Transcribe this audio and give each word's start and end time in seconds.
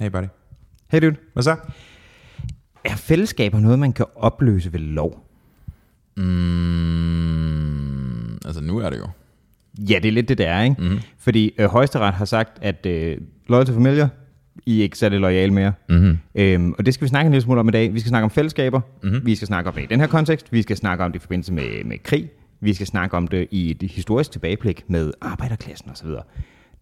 Hey 0.00 0.08
buddy. 0.10 0.26
Hey 0.90 1.00
dude. 1.00 1.16
Hvad 1.32 1.42
så? 1.42 1.56
Er 2.84 2.96
fællesskaber 2.96 3.60
noget, 3.60 3.78
man 3.78 3.92
kan 3.92 4.06
opløse 4.16 4.72
ved 4.72 4.80
lov? 4.80 5.26
Mm, 6.16 6.24
altså 8.34 8.60
nu 8.62 8.78
er 8.78 8.90
det 8.90 8.98
jo. 8.98 9.06
Ja, 9.78 9.98
det 10.02 10.08
er 10.08 10.12
lidt 10.12 10.28
det, 10.28 10.38
der 10.38 10.46
er, 10.46 10.62
ikke? 10.62 10.76
Mm-hmm. 10.78 11.00
Fordi 11.18 11.54
øh, 11.58 11.66
højesteret 11.66 12.14
har 12.14 12.24
sagt, 12.24 12.58
at 12.62 12.86
øh, 12.86 13.18
loyal 13.48 13.66
to 13.66 13.72
familiar, 13.72 14.08
I 14.66 14.78
er 14.78 14.82
ikke 14.82 14.98
særlig 14.98 15.20
lojale 15.20 15.52
mere. 15.52 15.72
Mm-hmm. 15.88 16.18
Øhm, 16.34 16.74
og 16.78 16.86
det 16.86 16.94
skal 16.94 17.04
vi 17.04 17.08
snakke 17.08 17.26
en 17.26 17.32
lille 17.32 17.42
smule 17.42 17.60
om 17.60 17.68
i 17.68 17.72
dag. 17.72 17.94
Vi 17.94 18.00
skal 18.00 18.08
snakke 18.08 18.24
om 18.24 18.30
fællesskaber. 18.30 18.80
Mm-hmm. 19.02 19.26
Vi 19.26 19.34
skal 19.34 19.46
snakke 19.46 19.68
om 19.68 19.74
det 19.74 19.82
i 19.82 19.86
den 19.86 20.00
her 20.00 20.06
kontekst. 20.06 20.52
Vi 20.52 20.62
skal 20.62 20.76
snakke 20.76 21.04
om 21.04 21.12
det 21.12 21.18
i 21.18 21.20
forbindelse 21.20 21.52
med, 21.52 21.84
med 21.84 21.98
krig. 22.02 22.30
Vi 22.60 22.74
skal 22.74 22.86
snakke 22.86 23.16
om 23.16 23.28
det 23.28 23.48
i 23.50 23.70
et 23.70 23.90
historisk 23.90 24.30
tilbageblik 24.30 24.84
med 24.88 25.12
arbejderklassen 25.20 25.90
osv. 25.90 26.08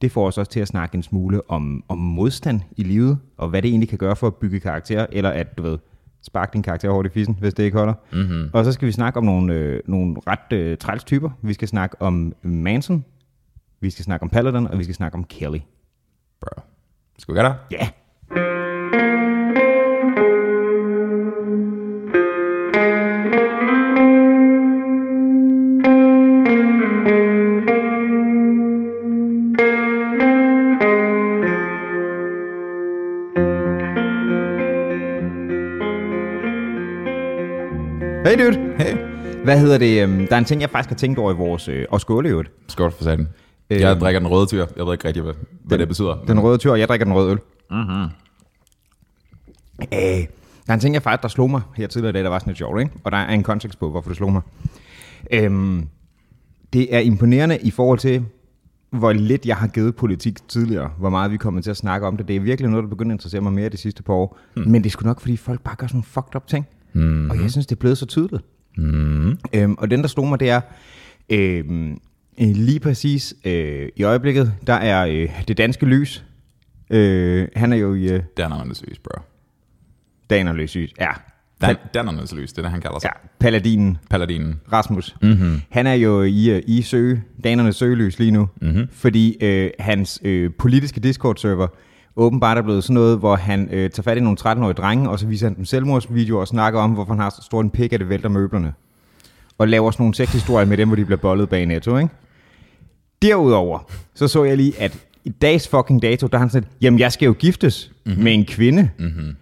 Det 0.02 0.12
får 0.12 0.26
os 0.26 0.38
også 0.38 0.52
til 0.52 0.60
at 0.60 0.68
snakke 0.68 0.94
en 0.94 1.02
smule 1.02 1.50
om, 1.50 1.84
om 1.88 1.98
modstand 1.98 2.60
i 2.76 2.82
livet, 2.82 3.18
og 3.36 3.48
hvad 3.48 3.62
det 3.62 3.68
egentlig 3.68 3.88
kan 3.88 3.98
gøre 3.98 4.16
for 4.16 4.26
at 4.26 4.34
bygge 4.34 4.60
karakter, 4.60 5.06
eller 5.12 5.30
at, 5.30 5.58
du 5.58 5.62
ved, 5.62 5.78
sparke 6.22 6.52
din 6.52 6.62
karakter 6.62 6.90
hårdt 6.90 7.06
i 7.06 7.10
fissen, 7.10 7.36
hvis 7.40 7.54
det 7.54 7.62
ikke 7.62 7.78
holder. 7.78 7.94
Mm-hmm. 8.12 8.50
Og 8.52 8.64
så 8.64 8.72
skal 8.72 8.86
vi 8.86 8.92
snakke 8.92 9.18
om 9.18 9.24
nogle, 9.24 9.54
øh, 9.54 9.80
nogle 9.86 10.16
ret 10.26 10.52
øh, 10.52 10.78
træls 10.78 11.04
typer. 11.04 11.30
Vi 11.42 11.52
skal 11.52 11.68
snakke 11.68 12.02
om 12.02 12.34
Manson, 12.42 13.04
vi 13.80 13.90
skal 13.90 14.04
snakke 14.04 14.22
om 14.22 14.28
Paladin, 14.28 14.66
og 14.66 14.78
vi 14.78 14.84
skal 14.84 14.94
snakke 14.94 15.14
om 15.14 15.24
Kelly. 15.24 15.58
Bro. 16.40 16.62
Skal 17.18 17.34
vi 17.34 17.40
gøre 17.40 17.48
det? 17.48 17.56
Ja! 17.70 17.76
Yeah. 17.76 17.88
Hvad 39.44 39.60
hedder 39.60 39.78
det? 39.78 40.02
øhm, 40.02 40.26
Der 40.26 40.34
er 40.34 40.38
en 40.38 40.44
ting, 40.44 40.60
jeg 40.60 40.70
faktisk 40.70 40.88
har 40.88 40.96
tænkt 40.96 41.18
over 41.18 41.32
i 41.32 41.36
vores... 41.36 41.68
Øh, 41.68 41.84
og 41.90 42.00
skåle 42.00 42.28
i 42.28 42.32
øvrigt. 42.32 42.50
Skål 42.68 42.92
for 42.92 43.04
satan. 43.04 43.28
Øh, 43.70 43.80
Jeg 43.80 43.96
drikker 44.00 44.20
den 44.20 44.28
røde 44.28 44.46
tyr. 44.46 44.66
Jeg 44.76 44.86
ved 44.86 44.92
ikke 44.92 45.08
rigtig, 45.08 45.22
hvad, 45.22 45.34
hvad 45.64 45.78
det 45.78 45.88
betyder. 45.88 46.24
Den 46.26 46.40
røde 46.40 46.58
tyr, 46.58 46.70
og 46.70 46.78
jeg 46.80 46.88
drikker 46.88 47.04
den 47.04 47.14
røde 47.14 47.30
øl. 47.30 47.38
Mm-hmm. 47.70 48.02
Øh, 49.92 49.98
der 50.66 50.68
er 50.68 50.74
en 50.74 50.80
ting, 50.80 50.94
jeg 50.94 51.02
faktisk, 51.02 51.22
der 51.22 51.28
slog 51.28 51.50
mig 51.50 51.60
her 51.76 51.86
tidligere 51.86 52.10
i 52.10 52.12
dag, 52.12 52.22
der 52.24 52.28
var 52.30 52.38
sådan 52.38 52.50
lidt 52.50 52.58
sjovt, 52.58 52.80
ikke? 52.80 52.92
Og 53.04 53.12
der 53.12 53.18
er 53.18 53.34
en 53.34 53.42
kontekst 53.42 53.78
på, 53.78 53.90
hvorfor 53.90 54.10
det 54.10 54.16
slog 54.16 54.32
mig. 54.32 54.42
Øhm, 55.32 55.86
det 56.72 56.94
er 56.94 56.98
imponerende 56.98 57.58
i 57.62 57.70
forhold 57.70 57.98
til, 57.98 58.24
hvor 58.90 59.12
lidt 59.12 59.46
jeg 59.46 59.56
har 59.56 59.66
givet 59.66 59.96
politik 59.96 60.48
tidligere, 60.48 60.90
hvor 60.98 61.10
meget 61.10 61.30
vi 61.30 61.36
kommer 61.36 61.60
til 61.60 61.70
at 61.70 61.76
snakke 61.76 62.06
om 62.06 62.16
det. 62.16 62.28
Det 62.28 62.36
er 62.36 62.40
virkelig 62.40 62.70
noget, 62.70 62.82
der 62.84 62.88
begynder 62.90 63.10
at 63.10 63.14
interessere 63.14 63.40
mig 63.40 63.52
mere 63.52 63.68
de 63.68 63.76
sidste 63.76 64.02
par 64.02 64.12
år. 64.14 64.38
Mm. 64.56 64.62
Men 64.66 64.82
det 64.82 64.88
er 64.88 64.90
sgu 64.90 65.04
nok, 65.06 65.20
fordi 65.20 65.36
folk 65.36 65.60
bare 65.60 65.74
gør 65.76 65.86
sådan 65.86 65.96
nogle 65.96 66.04
fucked 66.04 66.36
up 66.36 66.46
ting. 66.46 66.66
Mm. 66.92 67.30
Og 67.30 67.42
jeg 67.42 67.50
synes, 67.50 67.66
det 67.66 67.76
er 67.76 67.80
blevet 67.80 67.98
så 67.98 68.06
tydeligt. 68.06 68.44
Mm. 68.76 69.38
Øhm, 69.52 69.74
og 69.78 69.90
den, 69.90 70.00
der 70.02 70.08
slog 70.08 70.28
mig, 70.28 70.40
det 70.40 70.50
er, 70.50 70.60
øhm, 71.30 71.92
øh, 72.40 72.48
lige 72.54 72.80
præcis 72.80 73.34
øh, 73.44 73.88
i 73.96 74.02
øjeblikket, 74.02 74.54
der 74.66 74.74
er 74.74 75.06
øh, 75.06 75.42
det 75.48 75.58
danske 75.58 75.86
lys. 75.86 76.24
Øh, 76.90 77.48
han 77.56 77.72
er 77.72 77.76
jo 77.76 77.94
i 77.94 78.12
øh, 78.12 78.22
Dannerne 78.36 78.70
lys, 78.70 78.98
bro. 78.98 79.22
Daner 80.30 80.52
Løs 80.52 80.74
lys. 80.74 80.90
Ja, 81.00 81.10
Dan, 81.60 81.76
Dannerne 81.94 82.20
lys, 82.20 82.52
det 82.52 82.58
er 82.58 82.62
det, 82.62 82.70
han 82.70 82.80
kalder 82.80 82.98
sig. 82.98 83.10
ja, 83.14 83.28
paladinen 83.38 83.98
Paladinen. 84.10 84.60
Rasmus. 84.72 85.16
Mm-hmm. 85.22 85.60
Han 85.70 85.86
er 85.86 85.92
jo 85.94 86.22
i, 86.22 86.50
øh, 86.50 86.62
i 86.66 86.82
søge, 86.82 87.22
danernes 87.44 87.76
søgelys 87.76 88.18
lige 88.18 88.30
nu, 88.30 88.48
mm-hmm. 88.60 88.88
fordi 88.92 89.36
øh, 89.40 89.70
hans 89.78 90.20
øh, 90.24 90.50
politiske 90.58 91.00
Discord-server 91.00 91.66
åbenbart 92.16 92.58
er 92.58 92.62
blevet 92.62 92.84
sådan 92.84 92.94
noget, 92.94 93.18
hvor 93.18 93.36
han 93.36 93.68
øh, 93.70 93.90
tager 93.90 94.02
fat 94.02 94.16
i 94.16 94.20
nogle 94.20 94.38
13-årige 94.40 94.74
drenge, 94.74 95.10
og 95.10 95.18
så 95.18 95.26
viser 95.26 95.46
han 95.46 95.56
dem 95.56 95.64
selvmordsvideoer 95.64 96.40
og 96.40 96.48
snakker 96.48 96.80
om, 96.80 96.90
hvorfor 96.90 97.12
han 97.12 97.20
har 97.20 97.30
så 97.30 97.42
stor 97.42 97.60
en 97.60 97.70
pik, 97.70 97.92
at 97.92 98.00
det 98.00 98.08
vælter 98.08 98.28
møblerne. 98.28 98.72
Og 99.58 99.68
laver 99.68 99.90
sådan 99.90 100.02
nogle 100.02 100.14
sexhistorier 100.14 100.66
med 100.66 100.76
dem, 100.76 100.88
hvor 100.88 100.96
de 100.96 101.04
bliver 101.04 101.18
bollet 101.18 101.48
bag 101.48 101.66
netto, 101.66 101.96
ikke? 101.96 102.14
Derudover, 103.22 103.78
så 104.14 104.28
så 104.28 104.44
jeg 104.44 104.56
lige, 104.56 104.80
at 104.80 104.98
i 105.24 105.30
dags 105.30 105.68
fucking 105.68 106.02
dato, 106.02 106.26
der 106.26 106.38
har 106.38 106.44
han 106.44 106.50
sådan, 106.50 106.68
jamen 106.80 107.00
jeg 107.00 107.12
skal 107.12 107.26
jo 107.26 107.32
giftes 107.32 107.92
mm-hmm. 108.06 108.22
med 108.22 108.34
en 108.34 108.44
kvinde. 108.44 108.90
Mm-hmm. 108.98 109.36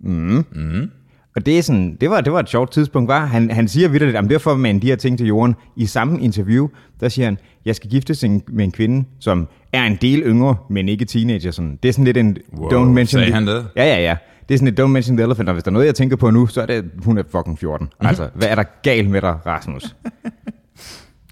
Mm. 0.00 0.44
Mm. 0.52 0.90
Og 1.38 1.46
det, 1.46 1.58
er 1.58 1.62
sådan, 1.62 1.96
det, 2.00 2.10
var, 2.10 2.20
det 2.20 2.32
var 2.32 2.40
et 2.40 2.48
sjovt 2.48 2.72
tidspunkt, 2.72 3.08
var. 3.08 3.26
Han, 3.26 3.50
han 3.50 3.68
siger 3.68 3.88
videre, 3.88 4.18
at 4.18 4.30
derfor 4.30 4.56
man 4.56 4.78
de 4.78 4.86
her 4.86 4.96
ting 4.96 5.18
til 5.18 5.26
jorden. 5.26 5.54
I 5.76 5.86
samme 5.86 6.20
interview, 6.20 6.68
der 7.00 7.08
siger 7.08 7.26
han, 7.26 7.38
jeg 7.64 7.76
skal 7.76 7.90
giftes 7.90 8.22
med 8.48 8.64
en 8.64 8.72
kvinde, 8.72 9.04
som 9.20 9.48
er 9.72 9.84
en 9.84 9.98
del 10.00 10.22
yngre, 10.22 10.56
men 10.70 10.88
ikke 10.88 11.04
teenager. 11.04 11.50
Sådan. 11.50 11.78
Det 11.82 11.88
er 11.88 11.92
sådan 11.92 12.04
lidt 12.04 12.16
en... 12.16 12.36
Wow, 12.56 12.70
don't 12.70 12.84
mention 12.84 13.06
sagde 13.06 13.26
the, 13.26 13.34
han 13.34 13.46
det? 13.46 13.66
Ja, 13.76 13.84
ja, 13.84 14.00
ja. 14.00 14.16
Det 14.48 14.54
er 14.54 14.58
sådan 14.58 14.74
et 14.74 14.80
don't 14.80 14.86
mention 14.86 15.16
the 15.16 15.24
elephant, 15.24 15.48
og 15.48 15.52
hvis 15.52 15.64
der 15.64 15.70
er 15.70 15.72
noget, 15.72 15.86
jeg 15.86 15.94
tænker 15.94 16.16
på 16.16 16.30
nu, 16.30 16.46
så 16.46 16.62
er 16.62 16.66
det, 16.66 16.90
hun 17.04 17.18
er 17.18 17.22
fucking 17.30 17.58
14. 17.58 17.84
Mhm. 17.84 17.92
Mm-hmm. 17.92 18.08
Altså, 18.08 18.28
hvad 18.38 18.48
er 18.48 18.54
der 18.54 18.64
galt 18.82 19.10
med 19.10 19.20
dig, 19.20 19.38
Rasmus? 19.46 19.96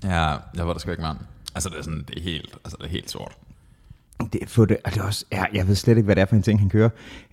Ja, 0.04 0.28
jeg 0.56 0.66
var 0.66 0.72
der 0.72 0.80
sgu 0.80 0.90
ikke, 0.90 1.02
mand. 1.02 1.18
Altså, 1.54 1.68
det 1.68 1.78
er 1.78 1.82
sådan, 1.82 2.04
det 2.08 2.18
er 2.18 2.22
helt, 2.22 2.54
altså, 2.64 2.76
det 2.80 2.86
er 2.86 2.90
helt 2.90 3.10
sort. 3.10 3.32
Det, 4.32 4.40
for 4.46 4.64
det, 4.64 4.76
og 4.84 4.94
det 4.94 5.00
er 5.00 5.04
også, 5.04 5.24
ja, 5.32 5.44
jeg 5.54 5.68
ved 5.68 5.74
slet 5.74 5.96
ikke, 5.96 6.04
hvad 6.04 6.16
det 6.16 6.22
er 6.22 6.26
for 6.26 6.36
en 6.36 6.42
ting, 6.42 6.60
han 6.60 6.68
kører. 6.68 6.88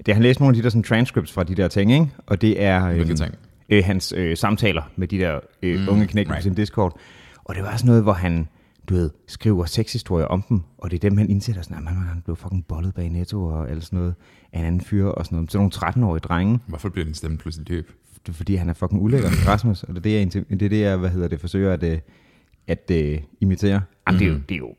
Det, 0.06 0.14
han 0.14 0.24
læst 0.24 0.40
nogle 0.40 0.52
af 0.52 0.56
de 0.56 0.64
der 0.64 0.70
sådan, 0.70 0.84
transcripts 0.84 1.32
fra 1.32 1.44
de 1.44 1.56
der 1.56 1.68
ting, 1.68 1.92
ikke? 1.92 2.08
og 2.28 2.42
det 2.42 2.64
er 2.64 2.86
øhm, 2.88 3.16
ting? 3.16 3.36
øh, 3.70 3.84
hans 3.86 4.14
øh, 4.18 4.38
samtaler 4.38 4.82
med 4.96 5.08
de 5.08 5.18
der 5.20 5.40
øh, 5.64 5.80
mm, 5.80 5.90
unge 5.90 6.08
knæk 6.08 6.28
right. 6.28 6.38
på 6.38 6.44
sin 6.44 6.54
Discord. 6.54 7.00
Og 7.44 7.56
det 7.56 7.64
var 7.64 7.76
sådan 7.76 7.88
noget, 7.88 8.04
hvor 8.04 8.14
han, 8.14 8.48
du 8.90 8.94
ved, 8.94 9.10
skriver 9.28 9.66
sexhistorier 9.66 10.26
om 10.26 10.42
dem, 10.42 10.62
og 10.78 10.92
det 10.92 11.04
er 11.04 11.10
dem, 11.10 11.18
han 11.18 11.30
indsætter 11.30 11.62
sådan, 11.62 11.78
at 11.78 11.84
man, 11.84 11.94
han 11.94 12.22
blev 12.26 12.36
fucking 12.36 12.66
bollet 12.68 12.94
bag 12.94 13.10
netto, 13.10 13.46
og 13.46 13.70
eller 13.70 13.82
sådan 13.82 14.00
noget, 14.00 14.16
af 14.54 14.60
en 14.60 14.66
anden 14.66 14.82
fyr, 14.82 15.06
og 15.06 15.26
sådan 15.26 15.36
noget. 15.36 15.52
Så 15.52 15.58
nogle 15.58 15.72
13-årige 15.76 16.20
drenge, 16.20 16.60
Hvorfor 16.68 16.90
bliver 16.90 17.06
din 17.06 17.14
stemme 17.14 17.38
pludselig 17.38 17.68
dyb? 17.68 17.90
det 18.26 18.30
er, 18.30 18.34
fordi 18.34 18.56
han 18.56 18.70
er 18.70 18.74
fucking 18.74 19.02
ulækker, 19.02 19.30
Rasmus, 19.52 19.84
og 19.84 19.90
det 19.90 19.98
er 19.98 20.02
det, 20.02 20.36
jeg, 20.36 20.44
det, 20.50 20.62
er 20.66 20.70
det, 20.70 20.82
jeg 20.82 20.98
hvad 20.98 21.10
hedder 21.10 21.28
det, 21.28 21.40
forsøger 21.40 21.74
at, 21.74 21.84
øh, 21.84 22.00
at 22.68 22.92
uh, 22.92 23.24
imitere. 23.42 23.82
Jamen, 24.08 24.20
det, 24.20 24.28
er 24.28 24.32
jo, 24.32 24.40
det 24.50 24.56
er 24.56 24.60
jo 24.60 24.74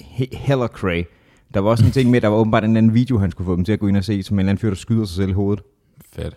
he- 0.00 0.36
hella 0.36 0.66
cray. 0.66 1.04
Der 1.54 1.60
var 1.60 1.70
også 1.70 1.84
en 1.84 1.90
ting 1.90 2.10
med, 2.10 2.20
der 2.20 2.28
var 2.28 2.36
åbenbart 2.36 2.64
en 2.64 2.76
anden 2.76 2.94
video, 2.94 3.18
han 3.18 3.30
skulle 3.30 3.46
få 3.46 3.56
dem 3.56 3.64
til 3.64 3.72
at 3.72 3.78
gå 3.78 3.86
ind 3.86 3.96
og 3.96 4.04
se, 4.04 4.22
som 4.22 4.36
en 4.36 4.38
eller 4.40 4.50
anden 4.50 4.60
fyr, 4.60 4.68
der 4.68 4.76
skyder 4.76 5.04
sig 5.04 5.16
selv 5.16 5.28
i 5.28 5.32
hovedet. 5.32 5.64
Fedt. 6.12 6.36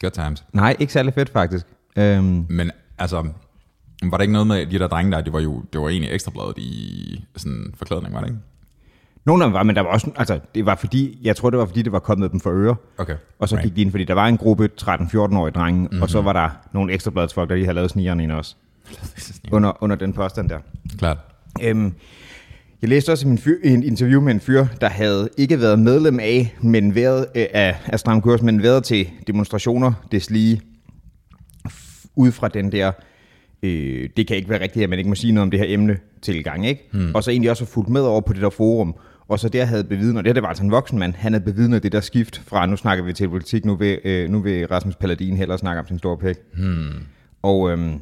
Good 0.00 0.10
times. 0.10 0.44
Nej, 0.52 0.76
ikke 0.78 0.92
særlig 0.92 1.14
fedt 1.14 1.30
faktisk. 1.30 1.66
Um, 1.96 2.46
Men 2.48 2.70
altså, 2.98 3.26
var 4.02 4.16
der 4.16 4.22
ikke 4.22 4.32
noget 4.32 4.46
med 4.46 4.66
de 4.66 4.78
der 4.78 4.86
drenge 4.88 5.12
der, 5.12 5.20
det 5.20 5.32
var 5.32 5.40
jo 5.40 5.62
det 5.72 5.80
var 5.80 5.88
egentlig 5.88 6.12
ekstrabladet 6.12 6.58
i 6.58 7.24
sådan 7.36 7.74
forklædning, 7.76 8.14
var 8.14 8.20
det 8.20 8.28
ikke? 8.28 8.38
nogle 9.24 9.44
af 9.44 9.48
dem 9.48 9.54
var, 9.54 9.62
men 9.62 9.76
der 9.76 9.82
var 9.82 9.88
også, 9.90 10.10
altså, 10.16 10.40
det 10.54 10.66
var 10.66 10.74
fordi, 10.74 11.18
jeg 11.22 11.36
tror, 11.36 11.50
det 11.50 11.58
var 11.58 11.66
fordi, 11.66 11.82
det 11.82 11.92
var 11.92 11.98
kommet 11.98 12.32
dem 12.32 12.40
for 12.40 12.50
øre. 12.50 12.76
Okay. 12.98 13.16
Og 13.38 13.48
så 13.48 13.56
Right. 13.56 13.64
gik 13.64 13.76
de 13.76 13.80
ind, 13.82 13.90
fordi 13.90 14.04
der 14.04 14.14
var 14.14 14.26
en 14.26 14.36
gruppe 14.36 14.68
13-14-årige 14.82 15.52
drenge, 15.52 15.80
mm-hmm. 15.80 16.02
og 16.02 16.10
så 16.10 16.22
var 16.22 16.32
der 16.32 16.50
nogle 16.72 16.92
ekstrabladsfolk, 16.92 17.48
der 17.48 17.54
lige 17.54 17.64
havde 17.64 17.74
lavet 17.74 17.90
snigeren 17.90 18.20
ind 18.20 18.32
også, 18.32 18.56
under, 19.52 19.82
under 19.82 19.96
den 19.96 20.12
påstand 20.12 20.48
der. 20.48 20.58
Klart. 20.98 21.18
Øhm, 21.62 21.94
jeg 22.82 22.88
læste 22.88 23.12
også 23.12 23.28
en, 23.28 23.38
fyr, 23.38 23.56
en 23.64 23.82
interview 23.82 24.20
med 24.20 24.34
en 24.34 24.40
fyr, 24.40 24.66
der 24.80 24.88
havde 24.88 25.28
ikke 25.36 25.60
været 25.60 25.78
medlem 25.78 26.20
af, 26.20 26.56
men 26.60 26.94
været, 26.94 27.26
øh, 27.34 27.46
af, 27.52 27.76
af 27.86 28.00
Stram 28.00 28.20
Kurs, 28.22 28.42
men 28.42 28.62
været 28.62 28.84
til 28.84 29.10
demonstrationer, 29.26 29.92
det 30.12 30.30
lige 30.30 30.60
ud 32.16 32.32
fra 32.32 32.48
den 32.48 32.72
der, 32.72 32.92
øh, 33.62 34.08
det 34.16 34.26
kan 34.26 34.36
ikke 34.36 34.48
være 34.48 34.60
rigtigt, 34.60 34.82
at 34.82 34.90
man 34.90 34.98
ikke 34.98 35.08
må 35.08 35.14
sige 35.14 35.32
noget 35.32 35.42
om 35.42 35.50
det 35.50 35.60
her 35.60 35.66
emne 35.68 35.98
tilgang, 36.22 36.66
ikke? 36.66 36.88
Hmm. 36.92 37.14
Og 37.14 37.24
så 37.24 37.30
egentlig 37.30 37.50
også 37.50 37.64
fulgt 37.64 37.90
med 37.90 38.00
over 38.00 38.20
på 38.20 38.32
det 38.32 38.42
der 38.42 38.50
forum, 38.50 38.94
og 39.28 39.38
så 39.38 39.48
der 39.48 39.64
havde 39.64 39.84
bevidnet, 39.84 40.16
og 40.16 40.24
det 40.24 40.28
her 40.28 40.34
det 40.34 40.42
var 40.42 40.48
altså 40.48 40.64
en 40.64 40.70
voksen 40.70 40.98
mand, 40.98 41.14
han 41.14 41.32
havde 41.32 41.44
bevidnet 41.44 41.82
det 41.82 41.92
der 41.92 42.00
skift 42.00 42.42
fra, 42.46 42.66
nu 42.66 42.76
snakker 42.76 43.04
vi 43.04 43.12
til 43.12 43.28
politik, 43.28 43.64
nu 43.64 43.76
vil, 43.76 43.98
øh, 44.04 44.30
nu 44.30 44.40
vil 44.40 44.66
Rasmus 44.66 44.96
Paladin 44.96 45.36
hellere 45.36 45.58
snakke 45.58 45.80
om 45.80 45.86
sin 45.86 45.98
store 45.98 46.18
pæk. 46.18 46.36
Hmm. 46.54 46.92
Og 47.42 47.70
øhm, 47.70 48.00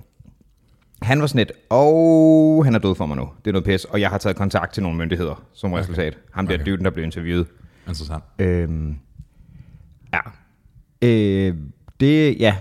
han 1.03 1.21
var 1.21 1.27
sådan 1.27 1.39
lidt, 1.39 1.53
og 1.71 2.65
han 2.65 2.75
er 2.75 2.79
død 2.79 2.95
for 2.95 3.07
mig 3.07 3.17
nu. 3.17 3.29
Det 3.45 3.51
er 3.51 3.53
noget 3.53 3.65
pis. 3.65 3.85
Og 3.85 4.01
jeg 4.01 4.11
har 4.11 4.19
taget 4.19 4.37
kontakt 4.37 4.75
til 4.75 4.83
nogle 4.83 4.99
myndigheder 4.99 5.43
som 5.53 5.73
okay. 5.73 5.81
resultat. 5.81 6.19
Ham 6.33 6.47
der 6.47 6.55
Okay. 6.55 6.63
okay. 6.63 6.73
dyden, 6.73 6.85
der 6.85 6.91
blev 6.91 7.05
interviewet. 7.05 7.47
Interessant. 7.89 8.25
Øhm, 8.39 8.97
ja. 10.13 10.21
Øh, 11.03 11.55
det, 12.01 12.41
ja. 12.41 12.57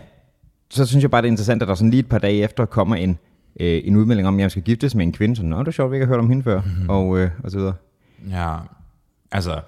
Så 0.69 0.85
synes 0.85 1.01
jeg 1.01 1.11
bare, 1.11 1.21
det 1.21 1.27
er 1.27 1.31
interessant, 1.31 1.61
at 1.61 1.67
der 1.67 1.75
sådan 1.75 1.89
lige 1.89 1.99
et 1.99 2.09
par 2.09 2.17
dage 2.17 2.43
efter 2.43 2.65
kommer 2.65 2.95
en, 2.95 3.17
øh, 3.59 3.81
en 3.83 3.95
udmelding 3.95 4.27
om, 4.27 4.35
at 4.35 4.41
jeg 4.41 4.51
skal 4.51 4.63
giftes 4.63 4.95
med 4.95 5.05
en 5.05 5.11
kvinde. 5.11 5.35
Så, 5.35 5.43
nå, 5.43 5.59
det 5.59 5.67
er 5.67 5.71
sjovt, 5.71 5.91
vi 5.91 5.95
ikke 5.95 6.05
har 6.05 6.13
hørt 6.13 6.19
om 6.19 6.29
hende 6.29 6.43
før. 6.43 6.61
Mm-hmm. 6.61 6.89
Og, 6.89 7.17
øh, 7.19 7.29
og 7.43 7.51
så 7.51 7.57
videre. 7.57 7.73
Ja, 8.29 8.55
altså, 9.31 9.61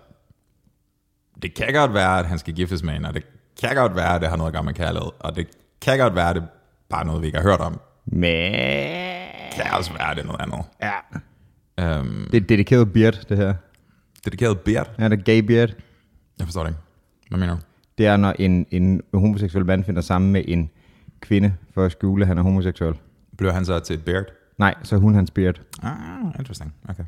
det 1.42 1.54
kan 1.54 1.74
godt 1.74 1.94
være, 1.94 2.20
at 2.20 2.26
han 2.26 2.40
skal 2.40 2.54
giftes 2.54 2.84
med 2.84 2.94
hende, 2.94 3.10
og 3.10 3.14
det 3.14 3.24
kan 3.62 3.76
godt 3.76 3.96
være, 3.96 4.16
at 4.16 4.22
det 4.22 4.30
har 4.30 4.38
noget 4.38 4.50
at 4.50 4.54
gøre 4.54 4.64
med 4.64 4.74
kærlighed, 4.74 5.12
og 5.20 5.36
det 5.36 5.48
kan 5.82 5.98
godt 5.98 6.16
være, 6.16 6.30
at 6.30 6.36
det 6.36 6.42
er 6.44 6.48
bare 6.90 7.06
noget, 7.06 7.22
vi 7.22 7.28
ikke 7.28 7.38
har 7.38 7.50
hørt 7.50 7.60
om. 7.60 7.80
Men... 8.12 8.54
Det 9.52 9.62
kan 9.64 9.72
også 9.78 9.94
være, 9.94 10.16
det 10.16 10.22
er 10.22 10.26
noget 10.26 10.42
andet. 10.42 10.60
Ja. 10.82 12.00
Um, 12.00 12.28
Det 12.32 12.38
er 12.44 12.48
dedikeret 12.48 12.94
beard, 12.94 13.26
det 13.30 13.38
her. 13.38 13.54
dedikeret 14.26 14.60
beard? 14.60 14.90
Ja, 15.00 15.10
det 15.10 15.20
er 15.20 15.24
gay 15.24 15.40
beard. 15.40 15.70
Jeg 16.40 16.48
forstår 16.48 16.64
det 16.64 16.70
ikke. 16.70 16.80
Hvad 17.30 17.40
mener 17.40 17.54
du? 17.56 17.62
Det 17.98 18.06
er, 18.06 18.18
når 18.18 18.34
en, 18.40 18.66
en 18.72 19.02
homoseksuel 19.14 19.66
mand 19.66 19.84
finder 19.84 20.02
sammen 20.02 20.32
med 20.32 20.44
en 20.48 20.70
kvinde 21.20 21.54
for 21.74 21.86
at 21.86 21.92
skjule, 21.92 22.22
at 22.24 22.28
han 22.28 22.38
er 22.38 22.42
homoseksuel. 22.42 22.96
Bliver 23.38 23.54
han 23.54 23.66
så 23.66 23.80
til 23.80 23.94
et 23.94 24.06
beard? 24.06 24.26
Nej, 24.58 24.76
så 24.84 24.96
er 24.96 25.00
hun 25.00 25.16
hans 25.16 25.32
beard. 25.32 25.62
Ah, 25.84 25.92
interesting. 26.40 26.74
Okay. 26.90 27.04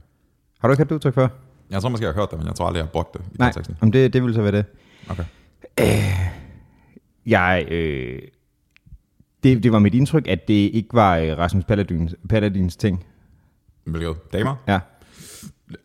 Har 0.59 0.67
du 0.67 0.71
ikke 0.71 0.79
hørt 0.79 0.89
det 0.89 0.95
udtryk 0.95 1.13
før? 1.13 1.27
Jeg 1.69 1.81
tror 1.81 1.89
måske, 1.89 2.05
jeg 2.05 2.13
har 2.13 2.21
hørt 2.21 2.31
det, 2.31 2.37
men 2.39 2.47
jeg 2.47 2.55
tror 2.55 2.65
aldrig, 2.67 2.77
jeg 2.79 2.85
har 2.85 2.91
brugt 2.91 3.13
det 3.13 3.21
i 3.31 3.35
Nej, 3.39 3.47
konteksten. 3.51 3.77
om 3.81 3.91
det, 3.91 4.13
det 4.13 4.23
vil 4.23 4.33
så 4.33 4.41
være 4.41 4.51
det. 4.51 4.65
Okay. 5.09 5.23
Jeg, 7.25 7.65
øh, 7.71 8.19
det, 9.43 9.63
det 9.63 9.71
var 9.71 9.79
mit 9.79 9.93
indtryk, 9.93 10.27
at 10.27 10.47
det 10.47 10.53
ikke 10.53 10.89
var 10.93 11.17
øh, 11.17 11.37
Rasmus 11.37 11.63
Paladins, 11.63 12.15
Paladins 12.29 12.75
ting. 12.75 13.05
Hvilket? 13.83 14.33
Damer? 14.33 14.55
Ja. 14.67 14.79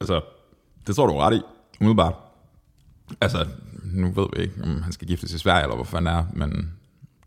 Altså, 0.01 0.21
det 0.87 0.97
tror 0.97 1.07
du 1.07 1.13
ret 1.13 1.37
i, 1.37 1.41
umiddelbart. 1.81 2.15
Altså, 3.21 3.47
nu 3.85 4.11
ved 4.11 4.27
vi 4.37 4.43
ikke, 4.43 4.55
om 4.63 4.83
han 4.83 4.93
skal 4.93 5.09
giftes 5.09 5.33
i 5.33 5.39
Sverige, 5.39 5.63
eller 5.63 5.75
hvor 5.75 5.85
fanden 5.85 6.15
er, 6.15 6.25
men 6.33 6.73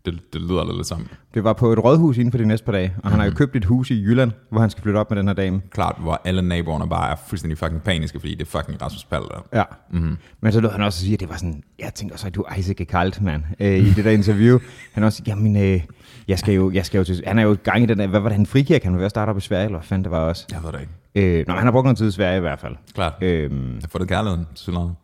det, 0.06 0.32
det 0.32 0.40
lyder 0.40 0.76
lidt 0.76 0.86
sammen. 0.86 1.08
Det 1.34 1.44
var 1.44 1.52
på 1.52 1.72
et 1.72 1.84
rådhus 1.84 2.16
inden 2.18 2.30
for 2.30 2.38
de 2.38 2.46
næste 2.46 2.64
par 2.64 2.72
dage, 2.72 2.94
og 3.02 3.10
han 3.10 3.18
har 3.18 3.26
jo 3.26 3.30
Mhm. 3.30 3.36
købt 3.36 3.56
et 3.56 3.64
hus 3.64 3.90
i 3.90 4.02
Jylland, 4.02 4.32
hvor 4.50 4.60
han 4.60 4.70
skal 4.70 4.82
flytte 4.82 4.98
op 4.98 5.10
med 5.10 5.18
den 5.18 5.26
her 5.26 5.34
dame. 5.34 5.60
Klart, 5.70 5.96
hvor 6.00 6.20
alle 6.24 6.42
naboerne 6.42 6.88
bare 6.88 7.10
er 7.12 7.16
fuldstændig 7.28 7.58
fucking 7.58 7.82
paniske, 7.82 8.20
fordi 8.20 8.34
det 8.34 8.42
er 8.54 8.58
fucking 8.58 8.82
Rasmus 8.82 9.04
Paludan. 9.04 9.40
Ja. 9.52 9.62
Mm-hmm. 9.90 10.16
Men 10.40 10.52
så 10.52 10.60
lød 10.60 10.70
han 10.70 10.80
også 10.82 10.98
sige, 11.00 11.14
at 11.14 11.20
det 11.20 11.28
var 11.28 11.34
sådan, 11.36 11.62
jeg 11.78 11.94
tænkte 11.94 12.14
også, 12.14 12.26
at 12.26 12.34
du 12.34 12.42
er 12.48 12.54
Isaac 12.58 12.76
Kalt, 12.88 13.22
mand, 13.22 13.42
øh, 13.60 13.76
i 13.78 13.90
det 13.92 14.04
der 14.04 14.10
interview. 14.10 14.58
Han 14.94 15.04
også, 15.04 15.22
jamen, 15.26 15.56
øh, 15.56 15.80
jeg 16.28 16.38
skal 16.38 16.54
jo, 16.54 16.70
jeg 16.70 16.86
skal 16.86 16.98
jo 16.98 17.04
til, 17.04 17.22
han 17.26 17.38
er 17.38 17.42
jo 17.42 17.56
gang 17.62 17.82
i 17.82 17.86
den 17.86 17.98
der, 17.98 18.06
hvad 18.06 18.20
var 18.20 18.28
det, 18.28 18.36
han 18.36 18.46
frikirke, 18.46 18.84
han 18.84 18.92
var 18.92 18.98
ved 18.98 19.04
at 19.06 19.10
starte 19.10 19.30
op 19.30 19.36
i 19.38 19.40
Sverige, 19.40 19.64
eller 19.64 19.78
hvad 19.78 19.86
fanden 19.86 20.04
det 20.04 20.10
var 20.10 20.18
også. 20.18 20.46
Jeg 20.52 20.58
ved 20.64 20.72
det 20.72 20.80
ikke. 20.80 21.38
Øh, 21.38 21.44
nå, 21.48 21.54
han 21.54 21.64
har 21.64 21.70
brugt 21.72 21.84
noget 21.84 21.98
tid 21.98 22.08
i 22.08 22.10
Sverige 22.10 22.36
i 22.36 22.40
hvert 22.40 22.60
fald. 22.60 22.76
Klart. 22.94 23.12
Øhm, 23.22 23.72
Jeg 23.74 23.80
har 23.82 23.88
fundet 23.88 24.08
kærligheden 24.08 24.46
til 24.54 24.72
noget. 24.72 24.94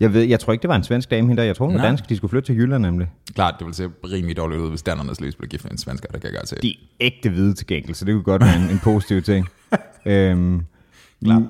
Jeg, 0.00 0.12
ved, 0.12 0.22
jeg 0.22 0.40
tror 0.40 0.52
ikke, 0.52 0.62
det 0.62 0.68
var 0.68 0.76
en 0.76 0.84
svensk 0.84 1.10
dame 1.10 1.28
hende 1.28 1.40
der. 1.40 1.46
Jeg 1.46 1.56
tror, 1.56 1.66
hun 1.66 1.74
var 1.74 1.80
Nej. 1.80 1.88
dansk. 1.88 2.08
De 2.08 2.16
skulle 2.16 2.28
flytte 2.30 2.46
til 2.46 2.56
Jylland 2.56 2.82
nemlig. 2.82 3.08
Klart, 3.34 3.54
det 3.58 3.66
vil 3.66 3.74
se 3.74 3.88
rimelig 4.04 4.36
dårligt 4.36 4.60
ud, 4.60 4.70
hvis 4.70 4.82
Dannernes 4.82 5.20
Lys 5.20 5.36
blev 5.36 5.48
gift 5.48 5.64
med 5.64 5.72
en 5.72 5.78
svensker, 5.78 6.08
det 6.08 6.20
kan 6.20 6.30
jeg 6.30 6.38
godt 6.38 6.48
se. 6.48 6.56
De 6.62 6.70
er 6.70 6.74
ægte 7.00 7.30
hvide 7.30 7.54
til 7.54 7.66
gengæld, 7.66 7.94
så 7.94 8.04
det 8.04 8.14
kunne 8.14 8.22
godt 8.22 8.42
være 8.42 8.56
en, 8.56 8.70
en 8.70 8.80
positiv 8.84 9.22
ting. 9.22 9.48
øhm, 10.06 10.62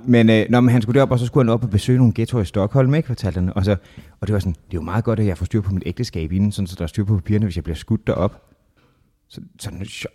men, 0.05 0.31
øh, 0.31 0.47
når, 0.51 0.61
men 0.61 0.69
han 0.73 0.83
skulle 0.83 0.97
derop, 0.97 1.11
og 1.11 1.19
så 1.19 1.27
skulle 1.27 1.45
han 1.45 1.53
op 1.53 1.65
og 1.65 1.71
besøge 1.71 1.99
nogle 1.99 2.13
ghettoer 2.17 2.43
i 2.43 2.45
Stockholm, 2.45 2.95
ikke, 2.95 3.07
fortalte 3.07 3.41
han. 3.41 3.53
Og, 3.57 3.65
så, 3.65 3.77
og 4.21 4.27
det 4.27 4.33
var 4.35 4.41
sådan, 4.41 4.53
det 4.53 4.73
er 4.73 4.75
jo 4.75 4.81
meget 4.81 5.05
godt, 5.05 5.21
at 5.21 5.27
jeg 5.27 5.39
får 5.39 5.45
styr 5.45 5.61
på 5.61 5.73
mit 5.73 5.83
ægteskab 5.87 6.33
inden, 6.33 6.53
sådan, 6.53 6.67
så 6.67 6.75
der 6.79 6.83
er 6.83 6.87
styr 6.87 7.05
på 7.05 7.15
papirerne, 7.15 7.47
hvis 7.47 7.57
jeg 7.57 7.65
bliver 7.65 7.77
skudt 7.77 8.07
derop. 8.07 8.45
Så, 9.31 9.41
så, 9.59 9.71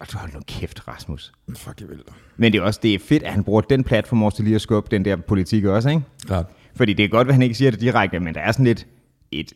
så 0.09 0.17
hold 0.17 0.33
nu 0.33 0.39
kæft, 0.47 0.87
Rasmus. 0.87 1.31
Fuck, 1.57 1.81
jeg 1.81 1.89
vil. 1.89 1.97
Men 2.37 2.53
det 2.53 2.59
er 2.59 2.63
også 2.63 2.79
det 2.83 2.93
er 2.93 2.99
fedt, 2.99 3.23
at 3.23 3.31
han 3.31 3.43
bruger 3.43 3.61
den 3.61 3.83
platform 3.83 4.23
også 4.23 4.35
til 4.35 4.45
lige 4.45 4.55
at 4.55 4.61
skubbe 4.61 4.87
den 4.91 5.05
der 5.05 5.15
politik 5.15 5.65
også, 5.65 5.89
ikke? 5.89 6.01
Klart. 6.25 6.45
Fordi 6.75 6.93
det 6.93 7.05
er 7.05 7.09
godt, 7.09 7.27
at 7.27 7.33
han 7.33 7.41
ikke 7.41 7.55
siger 7.55 7.71
det 7.71 7.81
direkte, 7.81 8.19
men 8.19 8.33
der 8.33 8.41
er 8.41 8.51
sådan 8.51 8.65
lidt 8.65 8.87
et, 9.31 9.53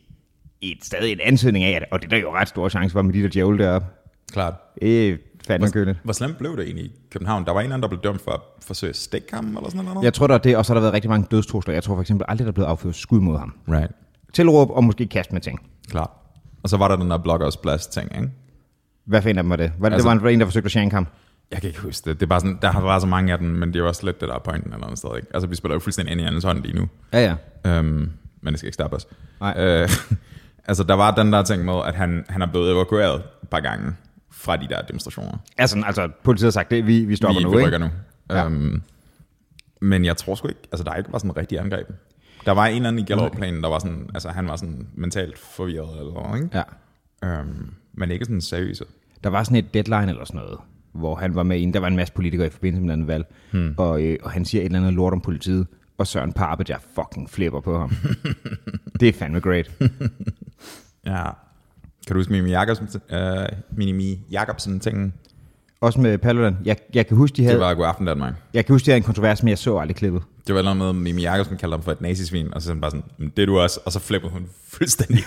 et 0.62 0.78
stadig 0.86 1.12
en 1.12 1.19
ansøgning 1.24 1.66
af, 1.66 1.72
at, 1.72 1.86
og 1.92 2.00
det 2.00 2.06
er 2.06 2.10
der 2.10 2.18
jo 2.18 2.36
ret 2.36 2.48
stor 2.48 2.69
chance 2.69 2.94
for 2.94 3.02
med 3.02 3.14
de 3.14 3.22
der 3.22 3.30
djævle 3.30 3.64
deroppe. 3.64 3.88
Klart. 4.31 4.54
Er 4.81 5.18
fandme 5.48 5.72
køligt. 5.72 6.00
Hvor 6.04 6.14
slemt 6.14 6.38
blev 6.38 6.58
det 6.58 6.66
egentlig 6.66 6.86
i 6.86 6.92
København? 7.12 7.46
Der 7.46 7.52
var 7.52 7.60
en 7.60 7.64
eller 7.64 7.75
anden, 7.75 7.84
der 7.84 7.98
blev 7.98 8.02
dømt 8.02 8.22
for 8.22 8.31
at 8.31 8.40
forsøge 8.62 8.90
at 8.90 8.96
stikke 8.96 9.28
ham, 9.34 9.48
eller 9.48 9.69
sådan 9.69 9.86
noget? 9.86 10.04
Jeg 10.04 10.14
tror, 10.14 10.28
der 10.28 10.34
er 10.34 10.38
det, 10.38 10.58
og 10.58 10.66
så 10.66 10.74
har 10.74 10.75
der 10.75 10.81
været 10.81 10.94
rigtig 10.94 11.10
mange 11.10 11.28
dødstrusler. 11.31 11.74
Jeg 11.74 11.84
tror 11.84 11.96
for 11.96 12.02
eksempel 12.02 12.25
aldrig, 12.28 12.46
der 12.46 12.52
er 12.52 12.54
blevet 12.54 12.69
affyret 12.69 12.96
skud 12.96 13.20
mod 13.20 13.38
ham. 13.38 13.54
Right. 13.70 13.92
Tilråb 14.34 14.70
og 14.70 14.84
måske 14.84 15.08
kast 15.08 15.34
med 15.34 15.42
ting. 15.42 15.60
Klart. 15.90 16.10
Og 16.63 16.70
så 16.70 16.78
var 16.78 16.88
der 16.88 16.96
den 16.96 17.10
der 17.10 17.18
bloggers 17.18 17.58
plads 17.58 17.88
ting, 17.88 18.16
ikke? 18.16 18.30
Hvad 19.06 19.22
for 19.22 19.30
en 19.30 19.38
af 19.38 19.44
dem 19.44 19.50
var 19.50 19.56
det? 19.56 19.72
Var 19.80 19.90
det, 19.90 19.94
altså, 19.94 20.13
det 20.13 20.24
var 20.24 20.30
en, 20.30 20.40
der 20.40 20.46
forsøgte 20.46 20.68
at 20.68 20.72
shank 20.72 20.94
ham? 20.94 21.08
Jeg 21.52 21.62
kan 21.62 21.68
ikke 21.68 21.82
huske 21.82 22.10
det. 22.10 22.20
det 22.20 22.26
er 22.26 22.30
bare 22.30 22.40
sådan, 22.40 22.60
der 22.62 22.72
har 22.72 22.82
været 22.82 23.02
så 23.02 23.08
mange 23.08 23.34
af 23.34 23.40
dem, 23.40 23.48
men 23.48 23.74
det 23.74 23.80
er 23.80 23.84
også 23.84 24.06
lidt 24.06 24.22
det, 24.22 24.30
der 24.30 24.36
er 24.36 24.40
pointen 24.40 24.74
eller 24.74 24.86
andet 24.86 25.00
sted. 25.00 25.10
Ikke? 25.16 25.28
Altså, 25.34 25.48
vi 25.48 25.56
spiller 25.56 25.76
jo 25.76 25.80
fuldstændig 25.80 26.12
ind 26.12 26.22
i 26.22 26.24
andens 26.24 26.44
hånd 26.44 26.64
lige 26.64 26.76
nu. 26.76 26.90
Ja, 27.14 27.36
ja. 27.64 27.72
Øhm, 27.72 28.12
men 28.42 28.54
det 28.54 28.60
skal 28.60 28.68
ikke 28.68 28.74
stoppe 28.74 28.96
os. 28.96 29.08
Nej. 29.40 29.54
Øh, 29.58 29.90
altså, 30.70 30.84
der 30.84 30.94
var 30.94 31.12
den 31.12 31.34
der 31.34 31.44
ting 31.44 31.66
med, 31.66 31.82
at 31.86 31.96
han, 31.96 32.26
han 32.30 32.42
er 32.42 32.48
blevet 32.48 32.72
evakueret 32.72 33.16
et 33.44 33.50
par 33.50 33.60
gange 33.60 33.96
fra 34.32 34.58
de 34.58 34.68
der 34.70 34.82
demonstrationer. 34.82 35.38
Altså, 35.58 35.84
altså 35.86 36.10
politiet 36.24 36.46
har 36.46 36.52
sagt 36.52 36.72
det. 36.72 36.88
Vi, 36.88 37.06
vi 37.06 37.16
stopper 37.16 37.40
vi, 37.40 37.44
nu, 37.44 37.58
vi 37.58 37.66
ikke? 37.66 37.80
nu. 37.80 37.90
Ja. 38.30 38.46
Øhm, 38.46 38.82
men 39.82 40.06
jeg 40.06 40.18
tror 40.18 40.36
sgu 40.36 40.48
ikke, 40.48 40.62
altså 40.72 40.84
der 40.84 40.94
ikke 40.96 41.12
var 41.12 41.18
sådan 41.18 41.32
en 41.32 41.38
rigtig 41.38 41.60
angreb. 41.60 41.88
Der 42.46 42.52
var 42.52 42.66
en 42.66 42.76
eller 42.76 42.88
anden 42.88 43.00
i 43.00 43.06
Gellerup-planen, 43.06 43.64
der 43.64 43.70
var 43.70 43.80
sådan, 43.80 44.10
altså 44.14 44.30
han 44.30 44.48
var 44.48 44.56
sådan 44.56 44.88
mentalt 44.96 45.38
forvirret 45.38 46.00
eller 46.00 46.14
noget, 46.14 46.44
ikke? 46.44 46.64
Ja. 47.24 47.40
Øhm, 47.40 47.72
men 47.94 48.12
ikke 48.12 48.26
sådan 48.26 48.42
seriøs. 48.42 48.82
Der 49.24 49.30
var 49.30 49.44
sådan 49.44 49.58
et 49.58 49.74
deadline 49.74 50.10
eller 50.10 50.26
sådan 50.26 50.42
noget, 50.42 50.60
hvor 50.98 51.16
han 51.16 51.36
var 51.36 51.44
med 51.44 51.58
i 51.60 51.62
en. 51.64 51.74
Der 51.74 51.80
var 51.80 51.88
en 51.88 51.96
masse 51.96 52.14
politikere 52.14 52.48
i 52.48 52.50
forbindelse 52.50 52.86
med 52.86 52.96
den 52.96 53.08
valg. 53.08 53.26
Hmm. 53.52 53.74
Og, 53.78 54.02
øh, 54.04 54.18
og 54.24 54.32
han 54.32 54.46
siger 54.46 54.62
et 54.62 54.66
eller 54.66 54.80
andet 54.80 54.94
lort 54.94 55.14
om 55.14 55.22
politiet. 55.22 55.68
Og 55.98 56.08
Søren 56.08 56.34
Pape, 56.34 56.64
der 56.64 56.76
fucking 56.96 57.30
flipper 57.30 57.60
på 57.62 57.80
ham. 57.80 57.92
det 59.00 59.10
er 59.10 59.14
fandme 59.14 59.40
great. 59.40 59.72
Ja. 61.06 61.24
Kan 62.08 62.14
du 62.14 62.20
huske 62.20 62.32
Mimi 62.34 62.50
Jacobsen, 62.50 62.90
øh, 63.12 63.46
Mimi 63.72 64.20
Jacobsen 64.32 64.80
tingen? 64.80 65.14
Også 65.82 66.02
med 66.02 66.18
Paludan. 66.18 66.58
Jeg, 66.66 66.78
jeg 66.94 67.08
kan 67.08 67.18
huske, 67.18 67.36
de 67.38 67.42
Det 67.42 67.50
havde, 67.50 67.60
var 67.60 67.74
God 67.74 67.86
Aften 67.86 68.06
Danmark. 68.08 68.34
jeg 68.54 68.66
kan 68.66 68.74
huske, 68.74 68.86
de 68.86 68.92
havde 68.92 68.98
en 68.98 69.04
kontrovers, 69.04 69.44
men 69.44 69.50
jeg 69.50 69.58
så 69.58 69.78
aldrig 69.78 69.96
klippet. 69.96 70.22
Det 70.48 70.56
var 70.56 70.62
noget 70.62 70.78
med, 70.78 70.94
Mimi 70.94 71.22
Jacobsen 71.22 71.58
kaldte 71.58 71.74
ham 71.76 71.84
for 71.84 71.92
et 71.92 72.02
nazisvin, 72.02 72.54
og 72.54 72.62
så 72.62 72.66
sådan 72.68 72.82
bare 72.82 72.92
sådan, 72.92 73.04
"Men 73.18 73.32
det 73.38 73.42
er 73.42 73.46
du 73.46 73.60
også, 73.60 73.80
og 73.86 73.92
så 73.92 74.00
flippede 74.00 74.32
hun 74.34 74.48
fuldstændig. 74.78 75.24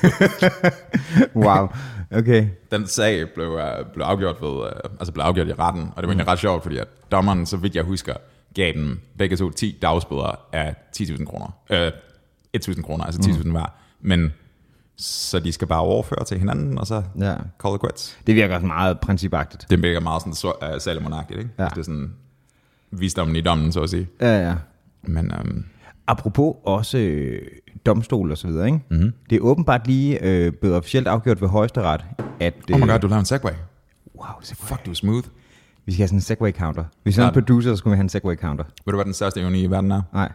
Wow. 1.36 1.68
Okay. 2.14 2.48
Den 2.70 2.86
sag 2.86 3.28
blev, 3.34 3.48
uh, 3.52 3.92
blev 3.94 4.04
afgjort 4.04 4.36
ved, 4.42 4.48
uh, 4.48 4.66
altså 5.00 5.12
blev 5.12 5.24
afgjort 5.24 5.48
i 5.48 5.52
retten, 5.52 5.82
og 5.82 6.02
det 6.02 6.06
var 6.08 6.12
egentlig 6.12 6.28
ret 6.28 6.38
sjovt, 6.38 6.62
fordi 6.62 6.76
at 6.78 6.88
dommeren, 7.12 7.46
så 7.46 7.56
vidt 7.56 7.74
jeg 7.76 7.84
husker, 7.84 8.14
gav 8.54 8.72
dem 8.72 9.00
begge 9.18 9.36
to 9.36 9.50
10 9.50 9.78
dagsbøder 9.82 10.40
af 10.52 10.74
10.000 10.96 11.24
kroner. 11.24 11.56
Øh, 11.70 11.92
1.000 12.56 12.82
kroner, 12.82 13.04
altså 13.04 13.20
10.000 13.20 13.44
mm. 13.44 13.50
hver. 13.50 13.74
Men 14.00 14.32
så 14.96 15.38
de 15.38 15.52
skal 15.52 15.68
bare 15.68 15.80
overføre 15.80 16.24
til 16.24 16.38
hinanden, 16.38 16.78
og 16.78 16.86
så 16.86 17.02
Ja. 17.20 17.34
call 17.62 17.74
it 17.74 17.80
quits. 17.80 18.18
Det 18.26 18.34
virker 18.34 18.54
også 18.54 18.66
meget 18.66 19.00
principagtigt. 19.00 19.66
Det 19.70 19.82
virker 19.82 20.00
meget 20.00 20.22
sådan 20.22 20.52
uh, 20.74 20.80
Salomonagtigt, 20.80 21.38
ikke? 21.38 21.50
Ja. 21.58 21.64
Det 21.64 21.78
er 21.78 21.82
sådan 21.82 22.12
visdommen 22.90 23.36
i 23.36 23.40
dommen, 23.40 23.72
så 23.72 23.80
at 23.80 23.90
sige. 23.90 24.08
Ja, 24.20 24.48
ja. 24.48 24.54
Men 25.02 25.32
um, 25.40 25.64
Apropos 26.06 26.54
også 26.64 26.98
øh, 26.98 27.42
domstol 27.86 28.30
og 28.30 28.38
så 28.38 28.46
videre, 28.46 28.66
ikke? 28.66 28.80
Mhm. 28.90 28.98
Mm-hmm. 28.98 29.12
Det 29.30 29.36
er 29.36 29.40
åbenbart 29.40 29.86
lige 29.86 30.24
øh, 30.24 30.52
blevet 30.52 30.76
officielt 30.76 31.06
afgjort 31.08 31.40
ved 31.40 31.48
højesteret, 31.48 32.04
at... 32.40 32.54
Øh, 32.70 32.74
oh 32.74 32.80
my 32.80 32.86
god, 32.88 32.98
du 32.98 33.06
lavede 33.06 33.20
en 33.20 33.24
segway. 33.26 33.52
Wow, 34.14 34.26
segway. 34.42 34.68
Fuck, 34.68 34.86
du 34.86 34.90
er 34.90 34.94
smooth. 34.94 35.26
Vi 35.86 35.92
skal 35.92 36.02
have 36.02 36.08
sådan 36.08 36.16
en 36.16 36.20
segway 36.22 36.52
counter. 36.52 36.84
Hvis 37.02 37.16
vi 37.18 37.22
er 37.22 37.26
en 37.26 37.32
producer, 37.32 37.72
så 37.72 37.76
skulle 37.76 37.92
vi 37.92 37.96
have 37.96 38.02
en 38.02 38.08
segway 38.08 38.36
counter. 38.36 38.64
Ved 38.84 38.92
du, 38.92 38.96
hvad 38.96 39.04
den 39.04 39.14
største 39.14 39.40
ironi 39.40 39.62
i 39.62 39.70
verden 39.70 39.90
er? 39.90 40.02
Nej, 40.12 40.32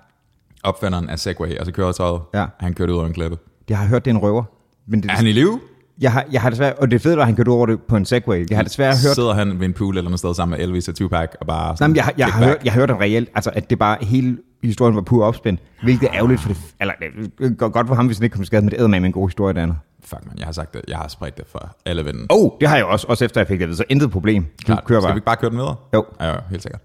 Opfinderen 0.64 1.10
af 1.10 1.20
Segway, 1.20 1.48
altså 1.50 1.72
køretøjet, 1.72 2.22
Ja. 2.34 2.46
han 2.60 2.74
kørte 2.74 2.94
ud 2.94 2.98
over 2.98 3.08
en 3.08 3.14
klippe. 3.14 3.38
jeg 3.70 3.78
har 3.78 3.88
hørt, 3.88 4.06
det 4.06 4.12
er 4.12 4.16
en 4.16 4.22
røver. 4.22 4.44
Men 4.88 5.04
det, 5.04 5.12
Er 5.12 5.16
han 5.16 5.28
i 5.28 5.32
live? 5.32 5.60
Jeg, 6.02 6.12
har, 6.12 6.26
jeg 6.32 6.42
har 6.42 6.50
desværre, 6.50 6.74
og 6.74 6.92
det 6.92 6.96
er 6.96 7.00
fedt, 7.00 7.20
at 7.20 7.26
han 7.26 7.36
kørte 7.36 7.50
over 7.50 7.66
det 7.66 7.82
på 7.82 7.96
en 7.96 8.06
segway. 8.06 8.46
Jeg 8.50 8.58
har 8.58 8.64
desværre 8.64 8.90
hørt... 8.90 9.16
Sidder 9.16 9.34
han 9.34 9.60
ved 9.60 9.66
en 9.66 9.74
pool 9.74 9.98
eller 9.98 10.10
noget 10.10 10.20
sted 10.20 10.34
sammen 10.36 10.58
med 10.60 10.66
Elvis 10.68 10.88
og 10.88 10.96
Tupac 10.96 11.30
og 11.40 11.48
bare 11.48 11.68
Nej, 11.68 11.76
sådan, 11.76 11.90
men 11.90 11.96
jeg, 11.98 12.14
jeg, 12.18 12.26
kick 12.28 12.36
har 12.36 12.46
hørt, 12.46 12.58
jeg 12.64 12.74
har 12.74 12.80
hørt 12.80 12.90
en 12.90 13.00
reelt, 13.02 13.30
altså 13.36 13.50
at 13.54 13.70
det 13.70 13.80
bare 13.80 13.98
hele 14.02 14.38
historien 14.64 14.96
var 14.96 15.02
pur 15.02 15.26
opspændt, 15.26 15.60
hvilket 15.84 16.10
er 16.10 16.14
ærgerligt 16.16 16.42
for 16.42 16.50
det, 16.50 16.58
eller 16.82 16.94
det 17.40 17.58
går 17.58 17.70
godt 17.70 17.88
for 17.88 17.96
ham, 17.96 18.06
hvis 18.06 18.18
han 18.18 18.24
ikke 18.24 18.34
kom 18.34 18.46
skadet, 18.46 18.64
men 18.64 18.72
det 18.72 18.80
æder 18.80 18.88
med 18.88 19.00
en 19.00 19.12
god 19.12 19.28
historie, 19.30 19.54
det 19.54 19.60
andet. 19.62 19.78
Fuck 20.04 20.26
man, 20.26 20.38
jeg 20.38 20.46
har 20.46 20.52
sagt 20.52 20.74
det. 20.74 20.82
Jeg 20.88 20.98
har 20.98 21.08
spredt 21.08 21.38
det 21.38 21.46
for 21.52 21.76
alle 21.86 22.06
venner. 22.06 22.26
Oh, 22.30 22.52
det 22.60 22.68
har 22.70 22.76
jeg 22.76 22.86
også, 22.86 23.08
også 23.10 23.26
efter 23.26 23.42
jeg 23.42 23.48
fik 23.48 23.60
det 23.60 23.78
så 23.78 23.84
intet 23.90 24.12
problem. 24.12 24.44
Du 24.44 24.50
Klart. 24.66 24.86
kører 24.86 25.00
Skal 25.00 25.08
bare. 25.08 25.14
vi 25.14 25.18
ikke 25.18 25.26
bare 25.26 25.36
køre 25.36 25.50
den 25.50 25.58
videre? 25.58 25.76
Jo. 25.94 26.06
Ja, 26.20 26.28
jo, 26.28 26.36
helt 26.50 26.64
sikkert. 26.64 26.82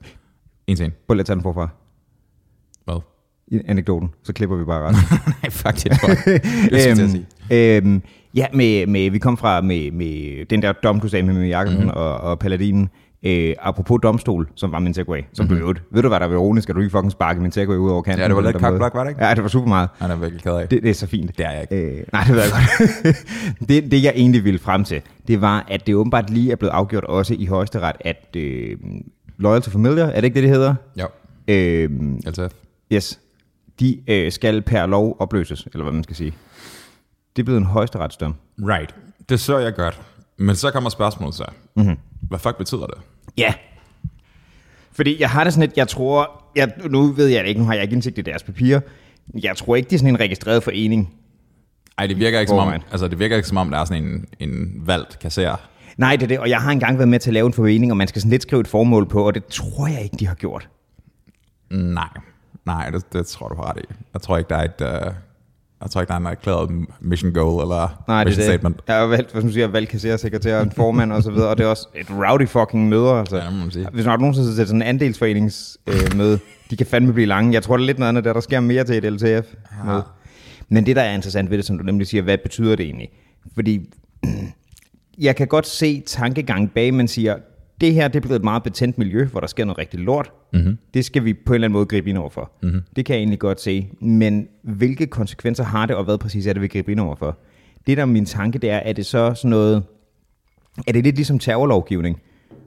En 0.67 0.77
til 0.77 0.85
en. 0.87 0.93
Prøv 1.07 1.15
lige 1.15 1.21
at 1.21 1.27
tage 1.27 1.35
den 1.35 1.43
forfra. 1.43 1.69
Hvad? 2.85 3.01
I 3.49 3.61
anekdoten, 3.69 4.11
så 4.23 4.33
klipper 4.33 4.57
vi 4.57 4.65
bare 4.65 4.83
ret. 4.89 4.95
Nej, 5.43 5.51
fuck 5.51 5.75
det. 5.75 5.85
jeg. 5.85 5.99
Det 6.71 6.81
skal 6.83 6.99
jeg 6.99 7.11
sige. 7.11 7.77
øhm, 7.77 8.03
ja, 8.35 8.47
med, 8.55 8.87
med, 8.87 9.11
vi 9.11 9.19
kom 9.19 9.37
fra 9.37 9.61
med, 9.61 9.91
med 9.91 10.47
den 10.47 10.63
der 10.63 10.73
dom, 10.73 11.01
du 11.01 11.09
sagde 11.09 11.27
med, 11.27 11.35
med 11.35 11.49
Jakobsen 11.49 11.81
mm-hmm. 11.81 11.97
og, 11.97 12.17
og 12.17 12.39
Paladinen. 12.39 12.89
Øh, 13.23 13.55
apropos 13.59 13.99
domstol, 14.03 14.49
som 14.55 14.73
var 14.73 14.79
min 14.79 14.95
segway, 14.95 15.21
som 15.33 15.45
mm-hmm. 15.45 15.57
blev 15.57 15.75
Ved 15.91 16.03
du, 16.03 16.09
hvad 16.09 16.21
der 16.21 16.27
var 16.27 16.35
ironisk, 16.35 16.69
at 16.69 16.75
du 16.75 16.81
ikke 16.81 16.91
fucking 16.91 17.13
sparke 17.13 17.41
min 17.41 17.53
segway 17.53 17.77
ud 17.77 17.91
over 17.91 18.03
kanten? 18.03 18.21
Ja, 18.21 18.29
det 18.29 18.37
var 18.37 18.43
lidt 18.43 18.57
cockblock, 18.57 18.95
var 18.95 19.05
det 19.05 19.11
ikke? 19.11 19.25
Ja, 19.25 19.35
det 19.35 19.43
var 19.43 19.49
super 19.49 19.69
meget. 19.69 19.89
Han 19.99 20.11
er 20.11 20.17
virkelig 20.17 20.43
ked 20.43 20.53
af. 20.53 20.69
Det, 20.69 20.83
det 20.83 20.91
er 20.91 20.95
så 20.95 21.07
fint. 21.07 21.39
Det 21.39 21.47
er 21.47 21.51
jeg 21.51 21.61
ikke. 21.61 21.99
Øh, 21.99 22.05
nej, 22.13 22.25
det 22.25 22.35
ved 22.35 22.43
jeg 22.43 22.51
godt. 22.51 23.17
det, 23.69 23.91
det, 23.91 24.03
jeg 24.03 24.13
egentlig 24.17 24.45
ville 24.45 24.59
frem 24.59 24.85
til, 24.85 25.03
det 25.29 25.41
var, 25.41 25.67
at 25.69 25.87
det 25.87 25.95
åbenbart 25.95 26.31
lige 26.31 26.53
er 26.53 26.57
blevet 26.57 26.73
afgjort 26.73 27.05
også 27.05 27.35
i 27.39 27.47
højesteret, 27.47 27.97
at 28.01 28.37
øh, 28.37 28.77
Loyal 29.39 29.63
to 29.63 29.71
Familiar, 29.71 30.07
er 30.07 30.15
det 30.15 30.25
ikke 30.25 30.35
det, 30.35 30.43
det 30.43 30.51
hedder? 30.51 30.75
Jo, 31.01 31.07
Øh, 31.49 31.91
LTF. 32.27 32.53
yes. 32.93 33.21
De 33.81 33.99
øh, 34.09 34.33
skal 34.33 34.63
per 34.63 34.87
lov 34.87 35.17
opløses, 35.19 35.69
eller 35.73 35.83
hvad 35.83 35.93
man 35.93 36.03
skal 36.05 36.17
sige. 36.17 36.33
Det 37.37 37.43
er 37.43 37.45
blevet 37.45 37.59
en 37.59 37.67
højesteretsdom. 37.67 38.35
Right. 38.59 38.95
Det 39.29 39.41
så 39.41 39.59
jeg 39.59 39.75
godt. 39.75 40.01
Men 40.37 40.57
så 40.57 40.71
kommer 40.71 40.91
spørgsmålet 40.91 41.35
så. 41.35 41.45
Mm-hmm. 41.77 41.97
Hvad 42.23 42.39
fuck 42.39 42.57
betyder 42.57 42.87
det? 42.87 42.99
Ja. 43.37 43.55
Fordi 44.93 45.21
jeg 45.21 45.31
har 45.31 45.45
det 45.45 45.53
sådan 45.53 45.69
lidt, 45.69 45.77
jeg 45.77 45.89
tror, 45.89 46.45
jeg, 46.57 46.73
nu 46.91 47.03
ved 47.03 47.27
jeg 47.27 47.43
det 47.43 47.49
ikke, 47.49 47.61
nu 47.61 47.67
har 47.67 47.75
jeg 47.75 47.83
ikke 47.83 47.95
indsigt 47.95 48.19
i 48.19 48.23
deres 48.23 48.43
papirer, 48.43 48.81
jeg 49.43 49.57
tror 49.57 49.77
ikke, 49.77 49.87
det 49.91 49.95
er 49.95 49.99
sådan 49.99 50.15
en 50.15 50.21
registreret 50.21 50.63
forening. 50.63 51.15
Ej, 51.99 52.07
det 52.07 52.19
virker 52.19 52.41
ikke 52.41 52.51
som 52.51 52.59
om, 52.59 52.73
altså, 52.91 53.09
det 53.09 53.19
virker 53.19 53.37
ikke 53.37 53.49
som 53.49 53.57
om, 53.57 53.71
der 53.71 53.79
er 53.79 53.85
sådan 53.85 54.05
en, 54.05 54.27
en 54.51 54.83
valgt 54.87 55.19
kasser. 55.19 55.57
Nej, 55.97 56.17
det 56.17 56.23
er 56.23 56.29
det, 56.29 56.39
og 56.39 56.49
jeg 56.49 56.61
har 56.61 56.71
engang 56.71 56.99
været 56.99 57.09
med 57.09 57.19
til 57.19 57.31
at 57.31 57.35
lave 57.35 57.47
en 57.47 57.53
forening, 57.53 57.93
og 57.93 57.97
man 57.97 58.09
skal 58.09 58.23
sådan 58.23 58.31
lidt 58.31 58.43
skrive 58.43 58.61
et 58.61 58.69
formål 58.69 59.09
på, 59.09 59.27
og 59.27 59.35
det 59.35 59.47
tror 59.47 59.87
jeg 59.87 60.03
ikke, 60.03 60.17
de 60.17 60.27
har 60.27 60.35
gjort. 60.35 60.69
Nej, 61.71 62.09
nej, 62.67 62.91
det, 62.91 63.13
det 63.13 63.27
tror 63.27 63.49
du 63.49 63.55
har 63.55 63.71
ret 63.71 63.77
i. 63.77 63.95
Jeg 64.15 64.23
tror 64.23 64.39
ikke, 64.39 64.49
der 64.49 64.57
er 64.57 64.65
et... 64.65 65.07
Uh... 65.07 65.15
Jeg 65.83 65.91
tror 65.91 66.01
ikke, 66.01 66.09
der 66.09 66.15
er 66.15 66.19
en 66.21 66.27
erklæret 66.27 66.71
mission 67.01 67.33
goal 67.33 67.63
eller 67.63 68.03
Nej, 68.09 68.25
det 68.25 68.31
mission 68.31 68.41
det. 68.41 68.51
statement. 68.51 68.81
Jeg 68.89 68.97
har 68.97 69.07
valgt, 69.07 69.33
hvad 69.33 69.43
man 69.43 69.53
siger, 69.53 69.67
valgt 69.67 69.91
kasserersekretær, 69.91 70.61
en 70.61 70.73
formand 70.73 71.13
og 71.13 71.23
så 71.23 71.31
videre, 71.31 71.49
og 71.49 71.59
det 71.59 71.65
er 71.65 71.69
også 71.69 71.89
et 71.95 72.07
rowdy 72.11 72.49
fucking 72.49 72.89
møder. 72.89 73.13
Altså. 73.13 73.37
Ja, 73.37 73.45
det 73.45 73.53
man 73.53 73.71
sige. 73.71 73.89
Hvis 73.93 74.05
man 74.05 74.11
har 74.11 74.17
nogensinde 74.17 74.57
set 74.57 74.67
sådan 74.69 74.83
en 74.83 74.89
andelsforeningsmøde, 74.89 75.99
øh, 76.13 76.17
møde, 76.17 76.39
de 76.71 76.77
kan 76.77 76.87
fandme 76.87 77.13
blive 77.13 77.27
lange. 77.27 77.53
Jeg 77.55 77.63
tror, 77.63 77.77
det 77.77 77.83
er 77.85 77.87
lidt 77.87 77.99
noget 77.99 78.09
andet, 78.09 78.25
der, 78.25 78.33
der 78.33 78.41
sker 78.41 78.61
mere 78.61 78.85
til 78.85 79.05
et 79.05 79.13
LTF-møde. 79.13 79.97
Ja. 79.97 80.01
Men 80.69 80.87
det, 80.87 80.97
der 80.97 81.03
er 81.03 81.15
interessant 81.15 81.51
ved 81.51 81.57
det, 81.59 81.67
som 81.67 81.79
du 81.79 81.85
nemlig 81.85 82.07
siger, 82.07 82.23
hvad 82.23 82.39
betyder 82.39 82.77
det 82.77 82.85
egentlig? 82.87 83.09
Fordi 83.55 83.81
jeg 85.19 85.37
kan 85.37 85.47
godt 85.47 85.67
se 85.67 86.03
tankegang 86.07 86.71
bag, 86.73 86.95
man 86.95 87.09
siger, 87.09 87.37
det 87.81 87.95
her 87.95 88.09
det 88.09 88.17
er 88.17 88.21
blevet 88.21 88.37
et 88.37 88.45
meget 88.45 88.63
betændt 88.63 88.99
miljø, 88.99 89.25
hvor 89.25 89.41
der 89.41 89.47
sker 89.47 89.65
noget 89.65 89.79
rigtig 89.79 90.01
lort. 90.01 90.33
Mm-hmm. 90.53 90.79
Det 90.95 91.05
skal 91.05 91.25
vi 91.25 91.35
på 91.35 91.53
en 91.53 91.55
eller 91.55 91.65
anden 91.65 91.73
måde 91.73 91.87
gribe 91.87 92.11
ind 92.11 92.19
over 92.19 92.31
for. 92.31 92.53
Mm-hmm. 92.63 92.83
Det 92.97 93.05
kan 93.05 93.15
jeg 93.15 93.21
egentlig 93.21 93.39
godt 93.39 93.61
se. 93.61 93.89
Men 94.01 94.49
hvilke 94.63 95.07
konsekvenser 95.07 95.65
har 95.65 95.87
det, 95.87 95.97
og 95.97 96.05
hvad 96.05 96.19
præcis 96.19 96.47
er 96.47 96.53
det, 96.53 96.63
vi 96.63 96.69
griber 96.69 96.93
ind 96.93 97.01
over 97.01 97.17
for? 97.17 97.39
Det, 97.87 97.97
der 97.97 98.03
er 98.03 98.07
min 98.07 98.25
tanke, 98.25 98.59
det 98.59 98.71
er, 98.71 98.77
er 98.77 98.93
det 98.93 99.07
så 99.07 99.35
sådan 99.35 99.51
noget... 99.51 99.83
Er 100.87 100.93
det 100.93 101.05
lidt 101.05 101.17
ligesom 101.17 101.39
terrorlovgivning? 101.39 102.21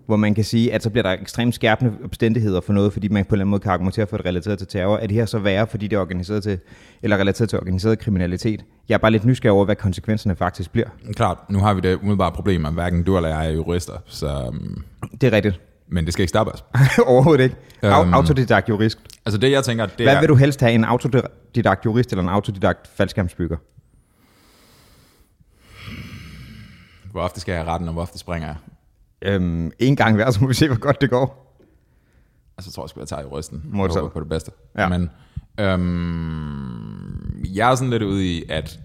Hvor 0.05 0.15
man 0.15 0.35
kan 0.35 0.43
sige, 0.43 0.73
at 0.73 0.83
så 0.83 0.89
bliver 0.89 1.03
der 1.03 1.11
ekstremt 1.11 1.55
skærpende 1.55 1.93
omstændigheder 2.03 2.61
for 2.61 2.73
noget, 2.73 2.93
fordi 2.93 3.07
man 3.07 3.25
på 3.25 3.29
en 3.29 3.33
eller 3.33 3.43
anden 3.43 3.49
måde 3.49 3.59
kan 3.61 3.71
argumentere 3.71 4.07
for 4.07 4.17
det 4.17 4.25
relateret 4.25 4.57
til 4.57 4.67
terror. 4.67 4.97
Er 4.97 5.07
det 5.07 5.15
her 5.15 5.25
så 5.25 5.39
værre, 5.39 5.67
fordi 5.67 5.87
det 5.87 5.95
er 5.95 5.99
organiseret 5.99 6.43
til, 6.43 6.59
eller 7.03 7.17
relateret 7.17 7.49
til 7.49 7.59
organiseret 7.59 7.99
kriminalitet? 7.99 8.65
Jeg 8.89 8.93
er 8.93 8.97
bare 8.99 9.11
lidt 9.11 9.25
nysgerrig 9.25 9.51
over, 9.55 9.65
hvad 9.65 9.75
konsekvenserne 9.75 10.35
faktisk 10.35 10.71
bliver. 10.71 10.87
Klart, 11.15 11.37
nu 11.49 11.59
har 11.59 11.73
vi 11.73 11.81
det 11.81 11.95
umiddelbare 11.95 12.31
problem, 12.31 12.65
at 12.65 12.73
hverken 12.73 13.03
du 13.03 13.15
eller 13.17 13.29
jeg 13.29 13.47
er 13.47 13.51
jurister, 13.51 13.93
så, 14.05 14.45
um, 14.47 14.83
Det 15.21 15.27
er 15.27 15.31
rigtigt. 15.31 15.61
men 15.87 16.05
det 16.05 16.13
skal 16.13 16.23
ikke 16.23 16.29
stoppe 16.29 16.53
os. 16.53 16.63
Overhovedet 17.07 17.43
ikke. 17.43 17.55
Øhm. 17.83 18.13
autodidakt 18.13 18.69
jurist. 18.69 18.99
Altså 19.25 19.37
det, 19.37 19.51
jeg 19.51 19.63
tænker, 19.63 19.85
det 19.85 20.05
Hvad 20.05 20.15
er... 20.15 20.19
vil 20.19 20.29
du 20.29 20.35
helst 20.35 20.59
have, 20.61 20.73
en 20.73 20.83
autodidakt 20.83 21.85
jurist 21.85 22.11
eller 22.11 22.23
en 22.23 22.29
autodidakt 22.29 22.89
faldskærmsbygger? 22.95 23.57
Hvor 27.11 27.21
ofte 27.21 27.39
skal 27.39 27.51
jeg 27.51 27.61
have 27.61 27.71
retten, 27.71 27.87
og 27.87 27.93
hvor 27.93 28.01
ofte 28.01 28.17
springer 28.19 28.47
jeg? 28.47 28.55
Øhm, 29.23 29.71
en 29.79 29.95
gang 29.95 30.15
hver, 30.15 30.31
så 30.31 30.41
må 30.41 30.47
vi 30.47 30.53
se, 30.53 30.67
hvor 30.67 30.79
godt 30.79 31.01
det 31.01 31.09
går. 31.09 31.57
Altså, 32.57 32.69
jeg 32.69 32.73
tror, 32.73 32.83
jeg 32.83 32.89
skulle 32.89 33.05
tage 33.05 33.21
i 33.21 33.25
rysten. 33.25 33.61
Må 33.65 33.85
Jeg 33.85 33.93
håber 33.93 34.09
på 34.09 34.19
det 34.19 34.29
bedste. 34.29 34.51
Ja. 34.77 34.89
Men 34.89 35.09
øhm, 35.59 37.45
jeg 37.45 37.71
er 37.71 37.75
sådan 37.75 37.89
lidt 37.89 38.03
ude 38.03 38.25
i, 38.25 38.43
at... 38.49 38.79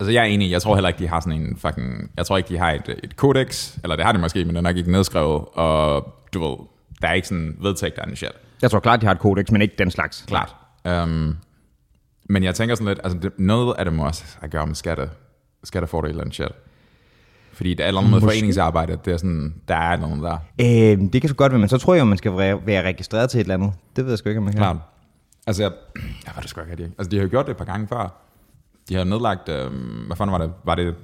Altså, 0.00 0.12
jeg 0.12 0.20
er 0.20 0.24
enig. 0.24 0.50
Jeg 0.50 0.62
tror 0.62 0.74
heller 0.74 0.88
ikke, 0.88 0.98
de 0.98 1.08
har 1.08 1.20
sådan 1.20 1.40
en 1.40 1.56
fucking... 1.56 2.10
Jeg 2.16 2.26
tror 2.26 2.36
ikke, 2.36 2.48
de 2.48 2.58
har 2.58 2.70
et, 2.70 2.98
et 3.02 3.16
kodex. 3.16 3.76
Eller 3.82 3.96
det 3.96 4.04
har 4.04 4.12
de 4.12 4.18
måske, 4.18 4.44
men 4.44 4.48
det 4.48 4.56
er 4.56 4.62
nok 4.62 4.76
ikke 4.76 4.92
nedskrevet. 4.92 5.44
Og 5.52 6.14
du 6.34 6.48
ved, 6.48 6.56
der 7.02 7.08
er 7.08 7.12
ikke 7.12 7.28
sådan 7.28 7.56
vedtægt 7.60 7.98
af 7.98 8.06
en 8.06 8.16
shit. 8.16 8.32
Jeg 8.62 8.70
tror 8.70 8.80
klart, 8.80 9.00
de 9.00 9.06
har 9.06 9.12
et 9.12 9.20
kodex, 9.20 9.50
men 9.50 9.62
ikke 9.62 9.74
den 9.78 9.90
slags. 9.90 10.24
Klart. 10.28 10.56
Um, 11.02 11.36
men 12.28 12.44
jeg 12.44 12.54
tænker 12.54 12.74
sådan 12.74 12.88
lidt, 12.88 13.00
altså 13.04 13.18
det, 13.18 13.32
noget 13.38 13.74
af 13.78 13.84
det 13.84 13.94
må 13.94 14.06
også 14.06 14.24
gøre 14.50 14.66
med 14.66 14.74
skatte, 14.74 15.10
skattefordel 15.64 16.20
og 16.20 16.26
shit. 16.32 16.52
Fordi 17.54 17.74
det 17.74 17.86
er 17.86 17.92
noget 17.92 18.10
med 18.10 18.20
foreningsarbejde, 18.20 18.98
det 19.04 19.12
er 19.12 19.16
sådan, 19.16 19.54
der 19.68 19.76
er 19.76 19.96
noget 19.96 20.22
der. 20.22 20.38
Øhm, 20.92 21.10
det 21.10 21.20
kan 21.20 21.28
så 21.28 21.34
godt 21.34 21.52
være, 21.52 21.58
men 21.58 21.68
så 21.68 21.78
tror 21.78 21.94
jeg, 21.94 22.02
at 22.02 22.08
man 22.08 22.18
skal 22.18 22.36
være, 22.36 22.82
registreret 22.82 23.30
til 23.30 23.38
et 23.38 23.44
eller 23.44 23.54
andet. 23.54 23.72
Det 23.96 24.04
ved 24.04 24.12
jeg 24.12 24.18
sgu 24.18 24.28
ikke, 24.28 24.38
om 24.38 24.44
man 24.44 24.52
kan. 24.52 24.60
Klart. 24.60 24.76
Altså, 25.46 25.62
jeg, 25.62 25.72
jeg 25.96 26.32
ved 26.34 26.42
det 26.42 26.50
sgu 26.50 26.60
ikke. 26.60 26.92
Altså, 26.98 27.10
de 27.10 27.16
har 27.16 27.22
jo 27.22 27.30
gjort 27.30 27.46
det 27.46 27.50
et 27.50 27.56
par 27.56 27.64
gange 27.64 27.86
før. 27.86 28.20
De 28.88 28.94
har 28.94 29.04
nedlagt, 29.04 29.48
øhm, 29.48 30.06
hvad 30.06 30.16
fanden 30.16 30.32
var 30.32 30.38
det? 30.38 30.52
Var 30.64 30.74
det 30.74 30.94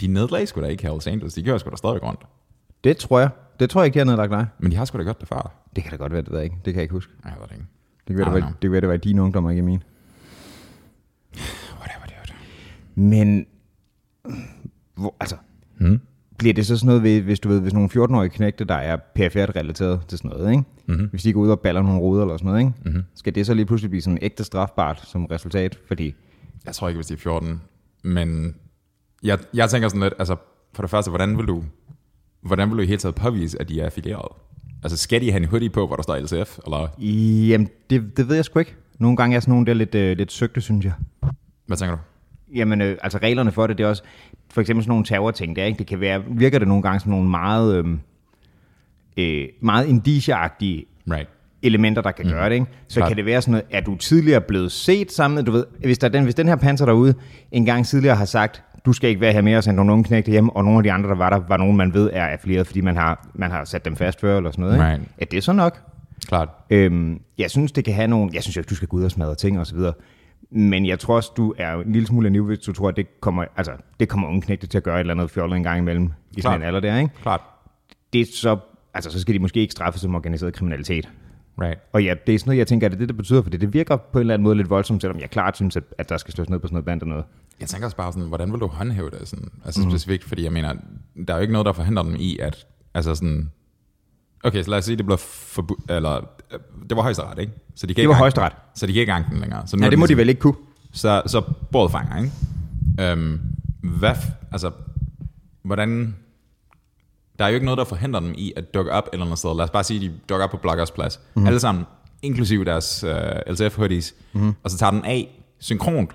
de 0.00 0.06
nedlagde 0.06 0.46
sgu 0.46 0.60
da 0.60 0.66
ikke 0.66 0.88
Hells 0.88 1.06
Angels. 1.06 1.34
De 1.34 1.42
gjorde 1.42 1.58
sgu 1.58 1.70
da 1.70 1.76
stadig 1.76 2.02
rundt. 2.02 2.20
Det 2.84 2.96
tror 2.96 3.20
jeg. 3.20 3.30
Det 3.60 3.70
tror 3.70 3.80
jeg 3.80 3.86
ikke, 3.86 3.94
de 3.94 3.98
har 3.98 4.04
nedlagt 4.04 4.30
nej. 4.30 4.44
Men 4.58 4.72
de 4.72 4.76
har 4.76 4.84
sgu 4.84 4.98
da 4.98 5.02
gjort 5.02 5.20
det 5.20 5.28
før. 5.28 5.52
Det 5.76 5.82
kan 5.84 5.90
da 5.90 5.96
godt 5.96 6.12
være, 6.12 6.22
det 6.22 6.30
ved 6.30 6.38
jeg 6.38 6.44
ikke. 6.44 6.56
Det 6.64 6.72
kan 6.72 6.74
jeg 6.74 6.82
ikke 6.82 6.92
huske. 6.92 7.12
Jeg 7.24 7.34
ved 7.40 7.48
det 7.48 7.54
ikke. 7.54 7.66
Det 8.08 8.16
kan 8.16 8.16
være, 8.16 8.24
det 8.24 8.42
var, 8.42 8.48
det, 8.48 8.60
kan 8.60 8.72
være, 8.72 8.80
det 8.80 8.88
var 8.88 8.94
i 8.94 8.98
dine 8.98 9.22
ungdommer, 9.22 9.50
ikke 9.50 9.58
i 9.58 9.64
mine. 9.64 9.80
Whatever, 11.78 12.06
dude. 12.06 12.38
Men, 12.94 13.46
hvor, 14.94 15.14
altså, 15.20 15.36
Hmm? 15.78 16.00
bliver 16.38 16.54
det 16.54 16.66
så 16.66 16.76
sådan 16.76 17.00
noget, 17.00 17.22
hvis 17.22 17.40
du 17.40 17.48
ved, 17.48 17.60
hvis 17.60 17.72
nogle 17.72 17.88
14-årige 17.92 18.30
knægte, 18.30 18.64
der 18.64 18.74
er 18.74 18.96
perifært 19.14 19.56
relateret 19.56 20.00
til 20.08 20.18
sådan 20.18 20.30
noget, 20.30 20.50
ikke? 20.50 20.64
Mm-hmm. 20.86 21.06
hvis 21.06 21.22
de 21.22 21.32
går 21.32 21.40
ud 21.40 21.50
og 21.50 21.60
baller 21.60 21.82
nogle 21.82 22.00
ruder 22.00 22.22
eller 22.22 22.36
sådan 22.36 22.46
noget, 22.50 22.60
ikke? 22.60 22.72
Mm-hmm. 22.84 23.02
skal 23.14 23.34
det 23.34 23.46
så 23.46 23.54
lige 23.54 23.66
pludselig 23.66 23.90
blive 23.90 24.02
sådan 24.02 24.18
ægte 24.22 24.44
strafbart 24.44 25.00
som 25.06 25.26
resultat? 25.26 25.78
Fordi, 25.88 26.14
Jeg 26.66 26.74
tror 26.74 26.88
ikke, 26.88 26.96
hvis 26.96 27.06
de 27.06 27.14
er 27.14 27.18
14. 27.18 27.60
Men 28.02 28.54
jeg, 29.22 29.38
jeg 29.54 29.70
tænker 29.70 29.88
sådan 29.88 30.02
lidt, 30.02 30.14
altså 30.18 30.36
for 30.72 30.82
det 30.82 30.90
første, 30.90 31.10
hvordan 31.10 31.38
vil 31.38 31.46
du, 31.46 31.64
hvordan 32.42 32.68
vil 32.70 32.76
du 32.76 32.82
i 32.82 32.86
hele 32.86 32.98
taget 32.98 33.14
påvise, 33.14 33.60
at 33.60 33.68
de 33.68 33.80
er 33.80 33.84
affilieret? 33.84 34.32
Altså 34.82 34.98
skal 34.98 35.20
de 35.20 35.30
have 35.30 35.42
en 35.42 35.48
hoodie 35.48 35.70
på, 35.70 35.86
hvor 35.86 35.96
der 35.96 36.02
står 36.02 36.18
LCF? 36.18 36.58
Eller 36.66 36.88
jamen, 37.48 37.68
det, 37.90 38.16
det 38.16 38.28
ved 38.28 38.34
jeg 38.34 38.44
sgu 38.44 38.58
ikke. 38.58 38.74
Nogle 38.98 39.16
gange 39.16 39.36
er 39.36 39.40
sådan 39.40 39.52
nogle 39.52 39.66
der 39.66 39.74
lidt, 39.74 39.94
øh, 39.94 40.16
lidt 40.16 40.32
søgte, 40.32 40.60
synes 40.60 40.84
jeg. 40.84 40.92
hvad 41.66 41.76
tænker 41.76 41.96
du? 41.96 42.02
Jamen, 42.54 42.80
øh, 42.80 42.98
altså 43.02 43.18
reglerne 43.18 43.52
for 43.52 43.66
det, 43.66 43.78
det 43.78 43.84
er 43.84 43.88
også, 43.88 44.02
for 44.50 44.60
eksempel 44.60 44.84
sådan 44.84 44.90
nogle 44.90 45.04
terrorting 45.04 45.56
der, 45.56 45.64
ikke? 45.64 45.78
Det 45.78 45.86
kan 45.86 46.00
være, 46.00 46.22
virker 46.26 46.58
det 46.58 46.68
nogle 46.68 46.82
gange 46.82 47.00
som 47.00 47.10
nogle 47.10 47.28
meget, 47.28 47.76
øh, 47.76 47.84
øh, 49.16 49.48
meget 49.60 49.86
indicieagtige 49.86 50.84
Right. 51.10 51.28
elementer, 51.62 52.02
der 52.02 52.10
kan 52.10 52.26
mm. 52.26 52.32
gøre 52.32 52.48
det. 52.48 52.54
Ikke? 52.54 52.66
Så 52.88 53.00
Klart. 53.00 53.08
kan 53.08 53.16
det 53.16 53.26
være 53.26 53.42
sådan 53.42 53.52
noget, 53.52 53.64
er 53.70 53.80
du 53.80 53.96
tidligere 53.96 54.40
blevet 54.40 54.72
set 54.72 55.12
sammen 55.12 55.44
du 55.44 55.52
ved, 55.52 55.64
hvis, 55.80 55.98
der 55.98 56.06
er 56.06 56.12
den, 56.12 56.24
hvis 56.24 56.34
den 56.34 56.48
her 56.48 56.56
panser 56.56 56.86
derude 56.86 57.14
en 57.52 57.64
gang 57.64 57.86
tidligere 57.86 58.16
har 58.16 58.24
sagt, 58.24 58.62
du 58.84 58.92
skal 58.92 59.08
ikke 59.08 59.20
være 59.20 59.32
her 59.32 59.42
mere 59.42 59.58
og 59.58 59.64
sende 59.64 59.76
nogle 59.76 59.92
unge 59.92 60.04
knægte 60.04 60.30
hjem, 60.30 60.48
og 60.48 60.64
nogle 60.64 60.78
af 60.78 60.82
de 60.82 60.92
andre, 60.92 61.08
der 61.08 61.14
var 61.14 61.30
der, 61.30 61.40
var 61.48 61.56
nogen, 61.56 61.76
man 61.76 61.94
ved 61.94 62.10
er 62.12 62.26
affilieret, 62.26 62.66
fordi 62.66 62.80
man 62.80 62.96
har, 62.96 63.26
man 63.34 63.50
har 63.50 63.64
sat 63.64 63.84
dem 63.84 63.96
fast 63.96 64.20
før, 64.20 64.36
eller 64.36 64.50
sådan 64.50 64.62
noget. 64.62 64.74
Ikke? 64.74 64.86
Right. 64.86 65.02
Er 65.18 65.24
det 65.24 65.44
så 65.44 65.52
nok? 65.52 65.78
Klart. 66.28 66.48
Øhm, 66.70 67.20
jeg 67.38 67.50
synes, 67.50 67.72
det 67.72 67.84
kan 67.84 67.94
have 67.94 68.08
nogle... 68.08 68.30
Jeg 68.34 68.42
synes 68.42 68.56
jo 68.56 68.60
ikke, 68.60 68.68
du 68.68 68.74
skal 68.74 68.88
gå 68.88 68.96
ud 68.96 69.04
og 69.04 69.10
smadre 69.10 69.34
ting 69.34 69.60
og 69.60 69.66
så 69.66 69.74
videre. 69.74 69.92
Men 70.54 70.86
jeg 70.86 70.98
tror 70.98 71.16
også, 71.16 71.32
du 71.36 71.54
er 71.58 71.74
en 71.74 71.92
lille 71.92 72.06
smule 72.06 72.30
naiv, 72.30 72.46
hvis 72.46 72.58
du 72.58 72.72
tror, 72.72 72.88
at 72.88 72.96
det 72.96 73.20
kommer, 73.20 73.44
altså, 73.56 73.72
det 74.00 74.08
kommer 74.08 74.28
unge 74.28 74.42
knægte 74.42 74.66
til 74.66 74.78
at 74.78 74.84
gøre 74.84 74.94
et 74.94 75.00
eller 75.00 75.14
andet 75.14 75.30
fjollet 75.30 75.56
en 75.56 75.62
gang 75.62 75.78
imellem 75.78 76.04
i 76.04 76.40
sådan 76.40 76.58
Klart. 76.58 76.60
en 76.60 76.66
alder 76.66 76.80
der, 76.80 76.98
ikke? 76.98 77.14
Klart. 77.22 77.40
Det 78.12 78.20
er 78.20 78.24
så, 78.34 78.58
altså, 78.94 79.10
så 79.10 79.20
skal 79.20 79.34
de 79.34 79.38
måske 79.38 79.60
ikke 79.60 79.72
straffes 79.72 80.02
som 80.02 80.14
organiseret 80.14 80.54
kriminalitet. 80.54 81.08
Right. 81.60 81.78
Og 81.92 82.04
ja, 82.04 82.14
det 82.26 82.34
er 82.34 82.38
sådan 82.38 82.48
noget, 82.48 82.58
jeg 82.58 82.66
tænker, 82.66 82.86
er 82.86 82.88
det 82.88 82.98
det, 82.98 83.08
det 83.08 83.16
betyder, 83.16 83.42
fordi 83.42 83.56
det 83.56 83.74
virker 83.74 83.96
på 83.96 84.18
en 84.18 84.20
eller 84.20 84.34
anden 84.34 84.44
måde 84.44 84.56
lidt 84.56 84.70
voldsomt, 84.70 85.02
selvom 85.02 85.20
jeg 85.20 85.30
klart 85.30 85.56
synes, 85.56 85.76
at, 85.76 85.84
at 85.98 86.08
der 86.08 86.16
skal 86.16 86.34
slås 86.34 86.50
ned 86.50 86.58
på 86.58 86.66
sådan 86.66 86.74
noget 86.74 86.84
band 86.84 87.02
og 87.02 87.08
noget. 87.08 87.24
Jeg 87.60 87.68
tænker 87.68 87.86
også 87.86 87.96
bare 87.96 88.12
sådan, 88.12 88.28
hvordan 88.28 88.52
vil 88.52 88.60
du 88.60 88.66
håndhæve 88.66 89.10
det? 89.10 89.28
Sådan? 89.28 89.48
Altså 89.64 89.80
mm. 89.80 89.90
specifikt, 89.90 90.24
fordi 90.24 90.44
jeg 90.44 90.52
mener, 90.52 90.74
der 91.28 91.34
er 91.34 91.38
jo 91.38 91.40
ikke 91.40 91.52
noget, 91.52 91.66
der 91.66 91.72
forhindrer 91.72 92.02
dem 92.02 92.16
i, 92.18 92.38
at, 92.38 92.66
altså 92.94 93.14
sådan, 93.14 93.50
okay, 94.42 94.62
så 94.62 94.70
lad 94.70 94.78
os 94.78 94.84
sige, 94.84 94.96
det 94.96 95.06
blev 95.06 95.18
forbudt, 95.18 95.90
eller, 95.90 96.16
øh, 96.52 96.58
det 96.88 96.96
var 96.96 97.02
højesteret, 97.02 97.38
ikke? 97.38 97.52
Så 97.74 97.86
de 97.86 97.94
kan 97.94 98.02
Det 98.02 98.08
var 98.08 98.14
højesteret. 98.14 98.52
Så 98.74 98.86
de 98.86 98.92
kan 98.92 99.00
ikke 99.00 99.12
anke 99.12 99.30
den 99.30 99.40
længere. 99.40 99.66
Så 99.66 99.76
nu 99.76 99.80
Ja, 99.82 99.86
er 99.86 99.90
det 99.90 99.98
må 99.98 100.06
de 100.06 100.08
ligesom- 100.08 100.18
vel 100.18 100.28
ikke 100.28 100.40
kunne. 100.40 100.54
Så, 100.92 101.22
så 101.26 101.42
bordet 101.72 101.92
fanger, 101.92 102.16
ikke? 102.18 102.32
Øhm, 103.12 103.40
hvad, 103.82 104.14
altså, 104.52 104.70
hvordan, 105.62 106.16
der 107.38 107.44
er 107.44 107.48
jo 107.48 107.54
ikke 107.54 107.64
noget, 107.64 107.78
der 107.78 107.84
forhindrer 107.84 108.20
dem 108.20 108.34
i 108.38 108.52
at 108.56 108.74
dukke 108.74 108.92
op 108.92 109.04
et 109.06 109.10
eller 109.12 109.26
andet 109.26 109.38
sted. 109.38 109.56
Lad 109.56 109.64
os 109.64 109.70
bare 109.70 109.84
sige, 109.84 109.96
at 110.06 110.12
de 110.12 110.18
dukker 110.28 110.44
op 110.44 110.50
på 110.50 110.56
Bloggers 110.56 110.90
Plads. 110.90 111.20
Mm. 111.34 111.46
Alle 111.46 111.60
sammen, 111.60 111.84
inklusive 112.22 112.64
deres 112.64 113.04
uh, 113.04 113.52
LTF 113.54 113.76
hoodies. 113.76 114.14
Mm. 114.32 114.54
Og 114.64 114.70
så 114.70 114.78
tager 114.78 114.90
den 114.90 115.04
af 115.04 115.42
synkront, 115.58 116.10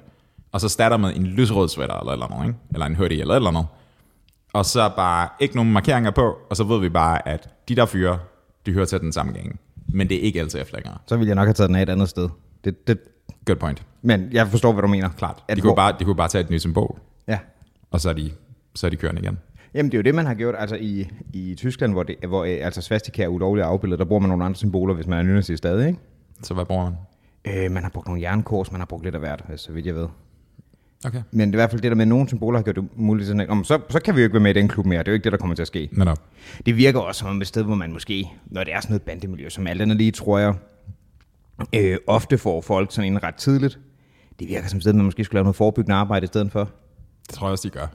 og 0.52 0.62
så 0.62 0.70
starter 0.70 0.98
med 0.98 1.16
en 1.16 1.26
lysrød 1.28 1.70
sweater 1.70 2.00
eller 2.00 2.12
et 2.12 2.16
eller 2.16 2.26
andet, 2.28 2.48
ikke? 2.48 2.60
Eller 2.74 2.86
en 2.86 2.96
hoodie 2.96 3.22
eller 3.22 3.34
et 3.34 3.36
eller 3.38 3.50
andet. 3.50 3.66
Og 4.54 4.66
så 4.66 4.90
bare 4.96 5.30
ikke 5.40 5.56
nogen 5.56 5.72
markeringer 5.74 6.12
på, 6.12 6.38
og 6.50 6.56
så 6.58 6.64
ved 6.64 6.80
vi 6.80 6.90
bare, 6.90 7.28
at 7.28 7.50
de 7.70 7.76
der 7.76 7.86
fyre, 7.86 8.20
de 8.66 8.74
hører 8.74 8.86
til 8.86 9.00
den 9.00 9.12
samme 9.12 9.32
gang. 9.34 9.60
Men 9.88 10.10
det 10.10 10.18
er 10.18 10.22
ikke 10.22 10.44
LTF 10.44 10.74
længere. 10.74 10.98
Så 11.08 11.18
ville 11.18 11.28
jeg 11.28 11.36
nok 11.36 11.48
have 11.48 11.54
taget 11.54 11.68
den 11.68 11.76
af 11.76 11.82
et 11.82 11.90
andet 11.90 12.10
sted. 12.10 12.30
Det, 12.64 12.88
det, 12.88 13.00
Good 13.46 13.58
point. 13.58 13.84
men 14.02 14.30
jeg 14.32 14.48
forstår, 14.48 14.72
hvad 14.72 14.82
du 14.82 14.88
mener. 14.88 15.10
Klart. 15.10 15.44
At 15.48 15.58
De 15.58 15.62
hvor- 15.62 15.70
kunne, 15.70 15.76
bare, 15.76 15.96
de 16.00 16.06
kunne 16.06 16.16
bare 16.16 16.28
tage 16.28 16.44
et 16.44 16.50
nyt 16.50 16.62
symbol, 16.62 17.00
Ja. 17.28 17.40
og 17.92 18.02
så 18.02 18.10
er 18.10 18.14
de, 18.14 18.32
så 18.76 18.86
er 18.86 18.90
de 18.90 18.96
kørende 18.96 19.22
igen. 19.22 19.38
Jamen, 19.74 19.92
det 19.92 19.98
er 19.98 20.00
jo 20.00 20.04
det, 20.04 20.16
man 20.16 20.26
har 20.26 20.34
gjort 20.34 20.56
altså 20.58 20.76
i, 20.76 21.10
i 21.34 21.56
Tyskland, 21.58 21.94
hvor, 21.94 22.04
det, 22.04 22.16
hvor 22.28 22.44
øh, 22.44 22.58
altså 22.62 22.82
svastika 22.82 23.24
er 23.24 23.28
ulovligt 23.28 23.66
afbildet. 23.66 24.00
Der 24.00 24.06
bruger 24.06 24.20
man 24.20 24.30
nogle 24.30 24.46
andre 24.46 24.56
symboler, 24.56 24.94
hvis 24.94 25.08
man 25.08 25.20
er 25.20 25.24
nynazist 25.24 25.58
stadig, 25.58 25.88
ikke? 25.88 26.00
Så 26.44 26.54
hvad 26.54 26.66
bruger 26.66 26.84
man? 26.84 26.94
Øh, 27.66 27.72
man 27.72 27.84
har 27.84 27.90
brugt 27.90 28.08
nogle 28.08 28.22
jernkors, 28.22 28.72
man 28.72 28.82
har 28.82 28.86
brugt 28.86 29.04
lidt 29.04 29.16
af 29.16 29.22
hvert, 29.22 29.44
så 29.56 29.72
vidt 29.72 29.86
jeg 29.86 29.96
ved. 29.96 30.08
Okay. 31.06 31.22
Men 31.32 31.48
det 31.48 31.56
er 31.56 31.58
i 31.58 31.62
hvert 31.62 31.70
fald 31.70 31.82
det 31.82 31.92
der 31.92 31.96
med, 31.96 32.02
at 32.04 32.08
nogle 32.08 32.28
symboler 32.28 32.58
har 32.60 32.64
gjort 32.64 32.76
det 32.76 32.88
muligt. 32.96 33.28
Sådan, 33.28 33.42
at, 33.42 33.50
"Om, 33.50 33.64
så, 33.64 33.80
så 33.90 34.00
kan 34.00 34.16
vi 34.16 34.20
jo 34.22 34.24
ikke 34.24 34.34
være 34.34 34.44
med 34.44 34.56
i 34.56 34.60
den 34.60 34.68
klub 34.68 34.86
mere. 34.86 35.00
Det 35.00 35.08
er 35.08 35.12
jo 35.12 35.14
ikke 35.14 35.24
det, 35.24 35.32
der 35.32 35.38
kommer 35.38 35.56
til 35.56 35.62
at 35.62 35.68
ske. 35.68 35.90
Netop. 35.92 36.18
Det 36.66 36.78
virker 36.78 37.00
også 37.00 37.20
som 37.20 37.42
et 37.42 37.48
sted, 37.48 37.64
hvor 37.64 37.76
man 37.76 37.92
måske, 37.94 38.30
når 38.46 38.64
det 38.64 38.74
er 38.74 38.80
sådan 38.80 38.92
noget 38.92 39.02
bandemiljø, 39.02 39.50
som 39.50 39.68
alt 39.68 39.82
andet 39.82 39.98
lige, 39.98 40.12
tror 40.12 40.40
jeg, 40.40 40.54
øh, 41.76 41.98
ofte 42.08 42.38
får 42.38 42.62
folk 42.62 42.92
sådan 42.92 43.12
en 43.12 43.24
ret 43.24 43.36
tidligt. 43.36 43.80
Det 44.40 44.48
virker 44.48 44.68
som 44.68 44.78
et 44.78 44.84
sted, 44.84 44.94
man 44.94 45.06
måske 45.06 45.24
skulle 45.24 45.36
lave 45.38 45.44
noget 45.44 45.56
forebyggende 45.56 45.96
arbejde 45.96 46.24
i 46.24 46.28
stedet 46.28 46.52
for. 46.52 46.70
Det 47.28 47.36
tror 47.36 47.48
jeg 47.48 47.52
også, 47.52 47.68
de 47.68 47.74
gør. 47.74 47.88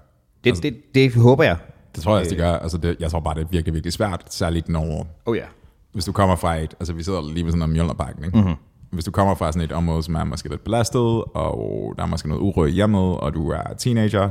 Det, 0.44 0.50
altså, 0.50 0.62
det, 0.62 0.76
det 0.94 1.14
håber 1.14 1.44
jeg. 1.44 1.56
Det 1.94 2.02
tror 2.02 2.12
jeg 2.12 2.20
også, 2.20 2.30
de 2.34 2.36
gør. 2.40 2.52
Altså, 2.52 2.78
det, 2.78 2.96
jeg 3.00 3.10
tror 3.10 3.20
bare, 3.20 3.34
det 3.34 3.40
er 3.40 3.48
virkelig, 3.50 3.74
virkelig 3.74 3.92
svært. 3.92 4.24
Særligt 4.30 4.68
når, 4.68 5.06
Oh 5.26 5.36
ja. 5.36 5.44
hvis 5.92 6.04
du 6.04 6.12
kommer 6.12 6.36
fra 6.36 6.56
et, 6.56 6.74
altså 6.80 6.92
vi 6.92 7.02
sidder 7.02 7.32
lige 7.34 7.44
ved 7.44 7.52
sådan 7.52 7.62
en 7.68 7.72
Mjølnerparken, 7.72 8.24
ikke? 8.24 8.38
Mm-hmm. 8.38 8.54
Hvis 8.92 9.04
du 9.04 9.10
kommer 9.10 9.34
fra 9.34 9.52
sådan 9.52 9.64
et 9.64 9.72
område, 9.72 10.02
som 10.02 10.14
er 10.14 10.24
måske 10.24 10.48
lidt 10.48 10.64
belastet, 10.64 11.24
og 11.34 11.94
der 11.96 12.02
er 12.02 12.06
måske 12.06 12.28
noget 12.28 12.40
uro 12.40 12.64
i 12.64 12.70
hjemmet, 12.70 13.16
og 13.16 13.34
du 13.34 13.50
er 13.50 13.74
teenager, 13.78 14.30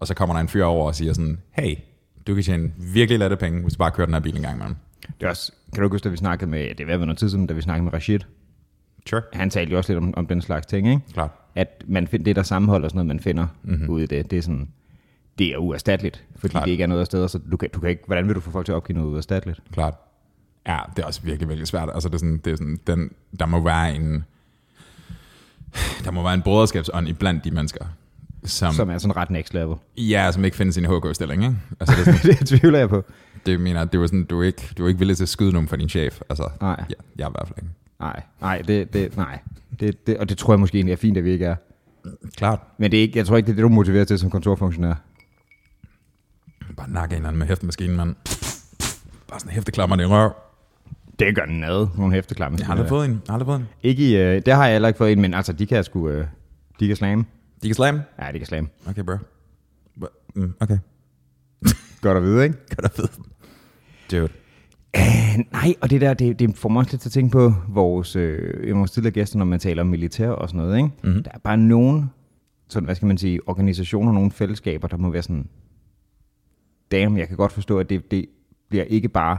og 0.00 0.06
så 0.06 0.14
kommer 0.14 0.34
der 0.34 0.40
en 0.40 0.48
fyr 0.48 0.64
over 0.64 0.86
og 0.86 0.94
siger 0.94 1.12
sådan, 1.12 1.38
hey, 1.50 1.74
du 2.26 2.34
kan 2.34 2.44
tjene 2.44 2.70
virkelig 2.78 3.18
lette 3.18 3.36
penge, 3.36 3.62
hvis 3.62 3.72
du 3.72 3.78
bare 3.78 3.90
kører 3.90 4.06
den 4.06 4.14
her 4.14 4.20
bil 4.20 4.36
en 4.36 4.42
gang 4.42 4.54
imellem. 4.54 4.76
Det 5.20 5.26
er 5.26 5.30
også, 5.30 5.52
kan 5.74 5.82
du 5.82 5.88
huske, 5.88 6.04
da 6.04 6.08
vi 6.08 6.16
snakkede 6.16 6.50
med, 6.50 6.74
det 6.74 6.86
var 6.86 6.96
noget 6.96 7.18
tid 7.18 7.30
siden, 7.30 7.46
da 7.46 7.54
vi 7.54 7.60
snakkede 7.60 7.84
med 7.84 7.92
Rashid. 7.92 8.20
Sure. 9.06 9.22
Han 9.32 9.50
talte 9.50 9.72
jo 9.72 9.78
også 9.78 9.92
lidt 9.92 10.04
om, 10.04 10.14
om 10.16 10.26
den 10.26 10.42
slags 10.42 10.66
ting, 10.66 10.88
ikke? 10.88 11.00
Klart. 11.12 11.30
at 11.54 11.84
man 11.86 12.06
find, 12.06 12.24
det 12.24 12.36
der 12.36 12.42
sammenhold 12.42 12.84
og 12.84 12.90
sådan 12.90 12.96
noget, 12.96 13.06
man 13.06 13.20
finder 13.20 13.46
mm-hmm. 13.62 13.90
ude 13.90 14.04
i 14.04 14.06
det, 14.06 14.30
det 14.30 14.38
er 14.38 14.42
sådan, 14.42 14.68
det 15.38 15.46
er 15.46 15.56
uerstatteligt, 15.56 16.24
fordi 16.36 16.50
Klart. 16.52 16.64
det 16.64 16.70
ikke 16.70 16.82
er 16.82 16.86
noget 16.86 17.00
af 17.00 17.06
steder, 17.06 17.26
så 17.26 17.38
du 17.50 17.56
kan, 17.56 17.70
du 17.70 17.80
kan 17.80 17.90
ikke, 17.90 18.02
hvordan 18.06 18.26
vil 18.26 18.34
du 18.34 18.40
få 18.40 18.50
folk 18.50 18.66
til 18.66 18.72
at 18.72 18.76
opgive 18.76 18.98
noget 18.98 19.12
uerstatteligt? 19.12 19.60
Klart. 19.72 19.94
Ja, 20.68 20.78
det 20.96 21.02
er 21.02 21.06
også 21.06 21.20
virkelig, 21.22 21.48
virkelig 21.48 21.66
svært. 21.68 21.88
Altså, 21.94 22.08
det 22.08 22.14
er 22.14 22.18
sådan, 22.18 22.40
det 22.44 22.52
er 22.52 22.56
sådan, 22.56 22.80
den, 22.86 23.10
der 23.40 23.46
må 23.46 23.60
være 23.60 23.94
en, 23.94 24.24
der 26.04 26.10
må 26.10 26.22
være 26.22 26.34
en 26.34 26.42
broderskabsånd 26.42 27.08
i 27.08 27.12
blandt 27.12 27.44
de 27.44 27.50
mennesker, 27.50 27.84
som, 28.44 28.72
Som 28.74 28.90
er 28.90 28.98
sådan 28.98 29.16
ret 29.16 29.30
next 29.30 29.54
level. 29.54 29.76
ja, 29.96 30.32
som 30.32 30.44
ikke 30.44 30.56
finder 30.56 30.72
sin 30.72 30.84
HK-stilling, 30.84 31.44
ikke? 31.44 31.56
Altså, 31.80 31.94
det, 31.96 32.08
er 32.08 32.18
sådan, 32.18 32.36
det 32.38 32.46
tvivler 32.48 32.78
jeg 32.78 32.88
på. 32.88 33.04
det 33.46 33.60
mener, 33.60 33.84
det 33.84 34.00
var 34.00 34.06
sådan, 34.06 34.24
du 34.24 34.40
er 34.42 34.46
ikke, 34.46 34.72
du 34.78 34.84
er 34.84 34.88
ikke 34.88 34.98
villig 34.98 35.16
til 35.16 35.24
at 35.24 35.28
skyde 35.28 35.52
nogen 35.52 35.68
for 35.68 35.76
din 35.76 35.88
chef. 35.88 36.20
Altså, 36.28 36.48
Nej. 36.60 36.84
ja, 36.90 36.94
jeg 37.18 37.24
er 37.24 37.28
i 37.28 37.32
hvert 37.32 37.48
fald 37.48 37.58
ikke. 37.58 37.70
Nej, 38.00 38.22
nej, 38.40 38.62
det, 38.62 38.92
det, 38.92 39.16
nej. 39.16 39.38
Det, 39.80 40.06
det, 40.06 40.16
og 40.18 40.28
det 40.28 40.38
tror 40.38 40.52
jeg 40.52 40.60
måske 40.60 40.76
egentlig 40.76 40.92
er 40.92 40.96
fint, 40.96 41.16
at 41.16 41.24
vi 41.24 41.30
ikke 41.30 41.44
er. 41.46 41.56
Klart. 42.36 42.60
Men 42.78 42.90
det 42.90 42.98
er 42.98 43.02
ikke, 43.02 43.18
jeg 43.18 43.26
tror 43.26 43.36
ikke, 43.36 43.46
det 43.46 43.52
er 43.52 43.56
det, 43.56 43.62
du 43.62 43.68
er 43.68 43.72
motiveret 43.72 44.08
til 44.08 44.18
som 44.18 44.30
kontorfunktionær. 44.30 44.94
Bare 46.76 46.90
nakke 46.90 47.12
en 47.12 47.16
eller 47.16 47.28
anden 47.28 47.38
med 47.38 47.46
hæftemaskinen, 47.46 47.96
mand. 47.96 48.14
Bare 49.28 49.40
sådan 49.40 49.52
hæfteklammer 49.52 50.00
i 50.00 50.04
røv. 50.04 50.32
Det 51.18 51.34
gør 51.34 51.44
den 51.44 51.64
ad, 51.64 51.86
nogle 51.96 52.14
hæfteklammer. 52.14 52.58
Jeg 52.58 52.66
har 52.66 52.72
aldrig 52.72 52.88
fået 52.88 53.04
en. 53.04 53.10
Jeg 53.10 53.20
har 53.26 53.32
aldrig 53.32 53.46
fået 53.46 53.60
en. 53.60 53.68
Ikke 53.82 54.10
i, 54.10 54.16
øh, 54.16 54.42
det 54.46 54.54
har 54.54 54.64
jeg 54.64 54.74
heller 54.74 54.88
ikke 54.88 54.98
fået 54.98 55.12
en, 55.12 55.20
men 55.20 55.34
altså, 55.34 55.52
de 55.52 55.66
kan 55.66 55.84
sgu, 55.84 56.08
øh, 56.08 56.26
de 56.80 56.86
kan 56.86 56.96
slamme. 56.96 57.24
De 57.62 57.68
kan 57.68 57.74
slam. 57.74 58.00
Ja, 58.22 58.32
de 58.32 58.38
kan 58.38 58.46
slamme. 58.46 58.70
Okay, 58.88 59.02
bro. 59.02 59.16
Mm, 60.34 60.54
okay. 60.60 60.78
Godt 62.02 62.16
at 62.16 62.22
vide, 62.22 62.44
ikke? 62.44 62.56
Godt 62.76 62.84
at 62.84 62.92
vide. 62.98 63.08
Dude. 64.10 64.32
Uh, 64.98 65.52
nej, 65.52 65.74
og 65.80 65.90
det 65.90 66.00
der, 66.00 66.14
det, 66.14 66.38
det 66.38 66.56
får 66.56 66.68
mig 66.68 66.80
også 66.80 66.92
lidt 66.92 67.02
til 67.02 67.08
at 67.08 67.12
tænke 67.12 67.32
på 67.32 67.54
vores, 67.68 68.16
øh, 68.16 68.76
vores 68.76 68.90
tidligere 68.90 69.14
gæster, 69.14 69.38
når 69.38 69.44
man 69.44 69.58
taler 69.58 69.82
om 69.82 69.88
militær 69.88 70.30
og 70.30 70.48
sådan 70.48 70.58
noget, 70.58 70.76
ikke? 70.76 70.90
Mm-hmm. 71.02 71.22
Der 71.22 71.30
er 71.34 71.38
bare 71.38 71.56
nogen, 71.56 72.10
sådan, 72.68 72.84
hvad 72.84 72.94
skal 72.94 73.06
man 73.06 73.18
sige, 73.18 73.40
organisationer, 73.46 74.12
nogle 74.12 74.30
fællesskaber, 74.30 74.88
der 74.88 74.96
må 74.96 75.10
være 75.10 75.22
sådan, 75.22 75.48
damn, 76.90 77.18
jeg 77.18 77.28
kan 77.28 77.36
godt 77.36 77.52
forstå, 77.52 77.78
at 77.78 77.90
det, 77.90 78.10
det 78.10 78.26
bliver 78.68 78.84
ikke 78.84 79.08
bare, 79.08 79.38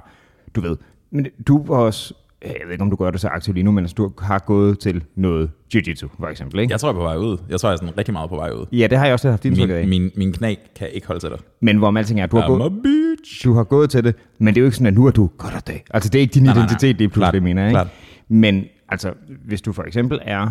du 0.56 0.62
ved, 0.62 0.78
men 1.12 1.28
du 1.48 1.66
var 1.66 1.76
også, 1.78 2.14
jeg 2.46 2.56
ved 2.66 2.72
ikke, 2.72 2.82
om 2.84 2.90
du 2.90 2.96
gør 2.96 3.12
det 3.12 3.22
så 3.22 3.28
aktivt 3.28 3.56
lige 3.56 3.64
nu, 3.64 3.72
men 3.72 3.84
altså, 3.84 3.96
du 3.96 4.12
har 4.20 4.40
gået 4.40 4.80
til 4.80 5.04
noget 5.16 5.50
jiu-jitsu, 5.76 6.08
for 6.20 6.28
eksempel, 6.28 6.60
ikke? 6.60 6.72
Jeg 6.72 6.80
tror, 6.80 6.90
jeg 6.90 6.94
er 6.94 6.98
på 7.00 7.04
vej 7.04 7.16
ud. 7.18 7.38
Jeg 7.50 7.60
tror, 7.60 7.70
jeg 7.70 7.74
er 7.74 7.78
sådan 7.78 7.98
rigtig 7.98 8.14
meget 8.14 8.30
på 8.30 8.36
vej 8.36 8.52
ud. 8.52 8.66
Ja, 8.72 8.88
det 8.88 8.98
har 8.98 9.06
jeg 9.06 9.14
også 9.14 9.30
haft 9.30 9.46
indtryk 9.46 9.70
af. 9.70 9.88
Min, 9.88 10.12
min, 10.16 10.34
knæ 10.34 10.56
kan 10.76 10.88
ikke 10.94 11.08
holde 11.08 11.20
til 11.22 11.30
det. 11.30 11.40
Men 11.62 11.78
hvor 11.78 11.92
man 11.92 12.02
alting 12.02 12.20
er, 12.22 12.26
du 12.26 12.38
har, 12.38 12.44
I'm 12.44 12.48
gået, 12.48 12.74
bitch. 12.84 13.44
du 13.46 13.54
har 13.54 13.64
gået 13.64 13.90
til 13.90 14.04
det, 14.04 14.16
men 14.38 14.48
det 14.48 14.58
er 14.58 14.62
jo 14.62 14.66
ikke 14.66 14.76
sådan, 14.78 14.88
at 14.88 14.94
nu 14.94 15.06
er 15.06 15.12
du 15.12 15.30
godt 15.38 15.54
af 15.54 15.62
dag. 15.62 15.84
Altså, 15.90 16.10
det 16.10 16.20
er 16.20 16.22
ikke 16.22 16.34
din 16.34 16.44
Nej, 16.44 16.54
nej, 16.54 16.60
nej. 16.60 16.66
identitet, 16.66 17.00
det 17.00 17.06
er 17.06 17.10
pludselig, 17.10 17.22
Klart, 17.24 17.34
det 17.34 17.44
mener 17.44 17.62
jeg, 17.62 17.70
ikke? 17.70 17.76
klart. 17.76 17.88
Men 18.28 18.64
altså, 18.90 19.14
hvis 19.46 19.62
du 19.62 19.74
for 19.74 19.84
eksempel 19.84 20.20
er 20.22 20.50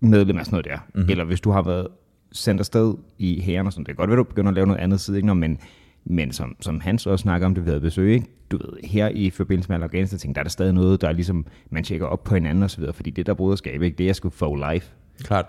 medlem 0.00 0.38
af 0.38 0.44
sådan 0.46 0.54
noget 0.54 0.64
der, 0.66 0.76
Mhm. 0.76 0.82
mm-hmm. 0.94 1.10
eller 1.10 1.24
hvis 1.24 1.40
du 1.40 1.50
har 1.50 1.62
været 1.62 1.86
sendt 2.32 2.60
afsted 2.60 2.94
i 3.18 3.40
hæren 3.40 3.66
og 3.66 3.72
sådan, 3.72 3.84
det 3.84 3.88
kan 3.88 3.96
godt 3.96 4.10
være, 4.10 4.16
du 4.18 4.22
begynder 4.24 4.48
at 4.50 4.54
lave 4.54 4.66
noget 4.66 4.80
andet 4.80 5.00
side, 5.00 5.16
ikke? 5.16 5.26
Nå, 5.26 5.34
men, 5.34 5.58
men 6.04 6.32
som, 6.32 6.56
som 6.60 6.80
Hans 6.80 7.06
også 7.06 7.22
snakker 7.22 7.46
om, 7.46 7.54
det 7.54 7.64
vi 7.64 7.68
havde 7.70 7.80
besøg, 7.80 8.12
ikke? 8.14 8.26
du 8.50 8.56
ved, 8.56 8.88
her 8.88 9.08
i 9.08 9.30
forbindelse 9.30 9.72
med 9.72 9.82
Afghanistan, 9.82 10.18
ting, 10.18 10.34
der 10.34 10.40
er 10.40 10.42
der 10.44 10.50
stadig 10.50 10.72
noget, 10.72 11.00
der 11.00 11.08
er 11.08 11.12
ligesom, 11.12 11.46
man 11.70 11.84
tjekker 11.84 12.06
op 12.06 12.24
på 12.24 12.34
hinanden 12.34 12.62
og 12.64 12.70
så 12.70 12.78
videre, 12.78 12.92
fordi 12.92 13.10
det 13.10 13.26
der 13.26 13.34
broderskab, 13.34 13.82
ikke? 13.82 13.98
det 13.98 14.08
er 14.08 14.12
sgu 14.12 14.30
for 14.30 14.72
life. 14.72 14.90
Klart. 15.24 15.46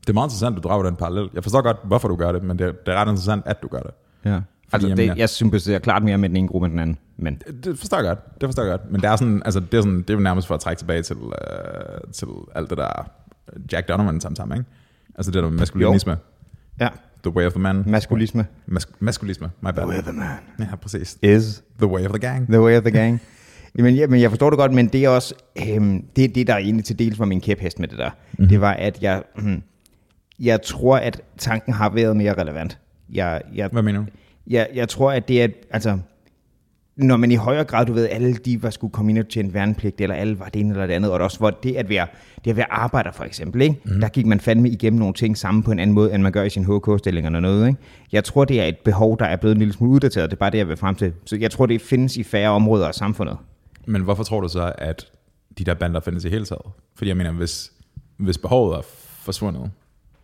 Det 0.00 0.08
er 0.08 0.12
meget 0.14 0.26
interessant, 0.26 0.56
at 0.56 0.62
du 0.62 0.68
drager 0.68 0.82
den 0.84 0.96
parallel. 0.96 1.28
Jeg 1.34 1.42
forstår 1.42 1.62
godt, 1.62 1.76
hvorfor 1.84 2.08
du 2.08 2.16
gør 2.16 2.32
det, 2.32 2.42
men 2.42 2.58
det 2.58 2.66
er, 2.66 2.72
det 2.72 2.94
er 2.94 2.98
ret 2.98 3.08
interessant, 3.08 3.42
at 3.46 3.62
du 3.62 3.68
gør 3.68 3.80
det. 3.80 3.90
Ja. 4.24 4.40
Altså, 4.72 4.88
jamen, 4.88 4.96
det, 4.98 5.06
ja. 5.06 5.14
jeg 5.16 5.28
sympatiserer 5.28 5.78
klart 5.78 6.02
mere 6.04 6.18
med 6.18 6.28
den 6.28 6.36
ene 6.36 6.48
gruppe 6.48 6.64
end 6.66 6.72
den 6.72 6.78
anden, 6.80 6.98
men 7.16 7.34
Det- 7.46 7.64
Det 7.64 7.78
forstår 7.78 7.96
jeg 7.96 8.06
godt. 8.06 8.40
Det 8.40 8.46
forstår 8.46 8.62
jeg 8.62 8.70
godt. 8.70 8.90
Men 8.92 9.00
det 9.00 9.08
er 9.10 9.16
sådan, 9.16 9.42
altså, 9.44 9.60
det 9.60 9.74
er, 9.78 9.82
sådan, 9.82 9.98
det 9.98 10.10
er 10.10 10.14
jo 10.14 10.20
nærmest 10.20 10.46
for 10.46 10.54
at 10.54 10.60
trække 10.60 10.80
tilbage 10.80 11.02
til, 11.02 11.16
uh, 11.16 11.32
til 12.12 12.26
alt 12.54 12.70
det 12.70 12.78
der 12.78 13.10
Jack 13.72 13.88
Donovan 13.88 14.20
sammen 14.20 14.36
sammen, 14.36 14.58
ikke? 14.58 14.70
Altså 15.14 15.30
det 15.32 15.42
der 15.42 15.50
maskulinisme. 15.50 16.16
ja, 16.80 16.88
The 17.26 17.36
way 17.36 17.46
of 17.46 17.52
the 17.52 17.60
man. 17.60 17.82
maskulisme. 17.86 18.46
Mas- 18.66 18.88
maskulisme, 19.00 19.50
my 19.60 19.70
bad. 19.72 19.74
The 19.74 19.86
way 19.88 19.98
of 19.98 20.04
the 20.04 20.12
man 20.12 20.28
Ja, 20.70 20.76
præcis. 20.76 21.18
is 21.22 21.62
The 21.78 21.86
way 21.88 22.04
of 22.06 22.10
the 22.12 22.18
gang. 22.28 22.46
The 22.48 22.60
way 22.62 22.76
of 22.76 22.82
the 22.82 22.90
gang. 22.90 23.20
Jamen, 23.78 23.94
ja, 23.94 24.06
men 24.06 24.20
jeg 24.20 24.30
forstår 24.30 24.50
det 24.50 24.58
godt, 24.58 24.72
men 24.72 24.88
det 24.88 25.04
er 25.04 25.08
også, 25.08 25.34
øhm, 25.68 26.04
det, 26.16 26.34
det 26.34 26.46
der 26.46 26.56
egentlig 26.56 26.84
til 26.84 26.98
dels 26.98 27.18
var 27.18 27.24
min 27.24 27.40
kæphest 27.40 27.78
med 27.78 27.88
det 27.88 27.98
der, 27.98 28.10
mm-hmm. 28.10 28.48
det 28.48 28.60
var, 28.60 28.72
at 28.72 29.02
jeg, 29.02 29.22
hmm, 29.36 29.62
jeg 30.40 30.62
tror, 30.62 30.96
at 30.96 31.20
tanken 31.38 31.72
har 31.72 31.90
været 31.90 32.16
mere 32.16 32.34
relevant. 32.34 32.78
Jeg, 33.12 33.40
jeg, 33.54 33.68
Hvad 33.72 33.82
mener 33.82 34.00
du? 34.00 34.06
jeg, 34.46 34.68
jeg 34.74 34.88
tror, 34.88 35.12
at 35.12 35.28
det 35.28 35.42
er, 35.42 35.48
altså, 35.70 35.98
når 37.00 37.16
man 37.16 37.30
i 37.30 37.34
højere 37.34 37.64
grad, 37.64 37.86
du 37.86 37.92
ved, 37.92 38.08
alle 38.10 38.34
de 38.34 38.62
var 38.62 38.70
skulle 38.70 38.92
komme 38.92 39.10
ind 39.10 39.18
og 39.18 39.28
tjene 39.28 39.54
værnepligt, 39.54 40.00
eller 40.00 40.16
alle 40.16 40.38
var 40.38 40.44
det 40.44 40.60
ene 40.60 40.70
eller 40.70 40.86
det 40.86 40.94
andet, 40.94 41.10
og 41.10 41.18
det 41.18 41.24
også 41.24 41.38
var 41.40 41.50
det 41.50 41.76
at 41.76 41.88
være, 41.88 42.06
det 42.44 42.50
at 42.50 42.56
være 42.56 42.72
arbejder 42.72 43.12
for 43.12 43.24
eksempel, 43.24 43.62
ikke? 43.62 43.76
Mm. 43.84 44.00
der 44.00 44.08
gik 44.08 44.26
man 44.26 44.40
fandme 44.40 44.68
igennem 44.68 44.98
nogle 44.98 45.14
ting 45.14 45.38
sammen 45.38 45.62
på 45.62 45.72
en 45.72 45.78
anden 45.78 45.94
måde, 45.94 46.14
end 46.14 46.22
man 46.22 46.32
gør 46.32 46.42
i 46.42 46.50
sin 46.50 46.64
HK-stillinger 46.64 47.34
og 47.34 47.42
noget. 47.42 47.68
Ikke? 47.68 47.78
Jeg 48.12 48.24
tror, 48.24 48.44
det 48.44 48.60
er 48.60 48.64
et 48.64 48.78
behov, 48.84 49.18
der 49.18 49.24
er 49.24 49.36
blevet 49.36 49.54
en 49.54 49.58
lille 49.58 49.74
smule 49.74 49.92
uddateret, 49.92 50.30
det 50.30 50.36
er 50.36 50.38
bare 50.38 50.50
det, 50.50 50.58
jeg 50.58 50.68
vil 50.68 50.76
frem 50.76 50.94
til. 50.94 51.12
Så 51.24 51.36
jeg 51.36 51.50
tror, 51.50 51.66
det 51.66 51.80
findes 51.80 52.16
i 52.16 52.22
færre 52.22 52.50
områder 52.50 52.86
af 52.88 52.94
samfundet. 52.94 53.36
Men 53.86 54.02
hvorfor 54.02 54.22
tror 54.22 54.40
du 54.40 54.48
så, 54.48 54.72
at 54.78 55.06
de 55.58 55.64
der 55.64 55.74
bander 55.74 56.00
findes 56.00 56.24
i 56.24 56.28
hele 56.28 56.44
taget? 56.44 56.62
Fordi 56.94 57.08
jeg 57.08 57.16
mener, 57.16 57.32
hvis, 57.32 57.72
hvis 58.16 58.38
behovet 58.38 58.76
er 58.76 58.82
forsvundet, 59.24 59.70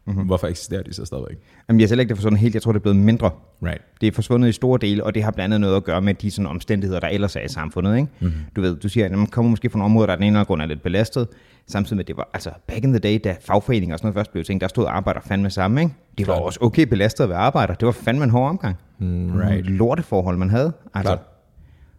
mm-hmm. 0.07 0.27
hvorfor 0.27 0.47
eksisterer 0.47 0.83
de 0.83 0.93
så 0.93 1.05
stadigvæk? 1.05 1.37
Jamen, 1.69 1.81
jeg 1.81 1.89
selv 1.89 2.01
ikke 2.01 2.09
det 2.09 2.17
forsvundet 2.17 2.41
helt, 2.41 2.55
jeg 2.55 2.63
tror, 2.63 2.73
det 2.73 2.79
er 2.79 2.83
blevet 2.83 2.97
mindre. 2.97 3.31
Right. 3.63 3.83
Det 4.01 4.07
er 4.07 4.13
forsvundet 4.13 4.49
i 4.49 4.53
store 4.53 4.79
dele, 4.81 5.05
og 5.05 5.15
det 5.15 5.23
har 5.23 5.31
blandt 5.31 5.55
andet 5.55 5.61
noget 5.61 5.77
at 5.77 5.85
gøre 5.85 6.03
med 6.03 6.15
de 6.15 6.31
sådan, 6.31 6.47
omstændigheder, 6.47 7.01
der 7.01 7.09
ellers 7.09 7.37
er 7.37 7.41
i 7.41 7.49
samfundet. 7.49 7.97
Ikke? 7.97 8.09
Mm-hmm. 8.21 8.41
Du 8.57 8.61
ved, 8.61 8.77
du 8.77 8.89
siger, 8.89 9.07
at 9.07 9.13
man 9.13 9.27
kommer 9.27 9.51
måske 9.51 9.71
fra 9.71 9.79
nogle 9.79 9.93
områder, 9.93 10.07
der 10.07 10.15
den 10.15 10.25
ene 10.25 10.37
eller 10.37 10.45
grund 10.45 10.63
er 10.63 10.67
lidt 10.67 10.83
belastet, 10.83 11.29
samtidig 11.67 11.97
med, 11.97 12.05
det 12.05 12.17
var, 12.17 12.29
altså 12.35 12.51
back 12.67 12.85
in 12.85 12.91
the 12.93 12.99
day, 12.99 13.21
da 13.25 13.37
fagforeninger 13.41 13.95
og 13.95 13.99
sådan 13.99 14.07
noget 14.07 14.15
først 14.15 14.33
blev 14.33 14.45
ting, 14.45 14.61
der 14.61 14.69
stod 14.69 14.87
arbejder 14.89 15.21
fandme 15.21 15.51
sammen. 15.51 15.83
Ikke? 15.85 15.95
Det 16.19 16.27
var 16.27 16.35
Klart. 16.35 16.47
også 16.47 16.59
okay 16.63 16.83
belastet 16.83 17.25
at 17.25 17.31
være 17.31 17.39
arbejder. 17.39 17.75
Det 17.75 17.87
var 17.87 17.93
fandme 17.93 18.25
en 18.25 18.31
hård 18.31 18.49
omgang. 18.49 18.77
Mm, 18.99 19.37
right. 19.37 19.67
Lorteforhold, 19.67 20.37
man 20.37 20.51
havde. 20.51 20.73
Altså, 20.95 21.13
Klart. 21.13 21.27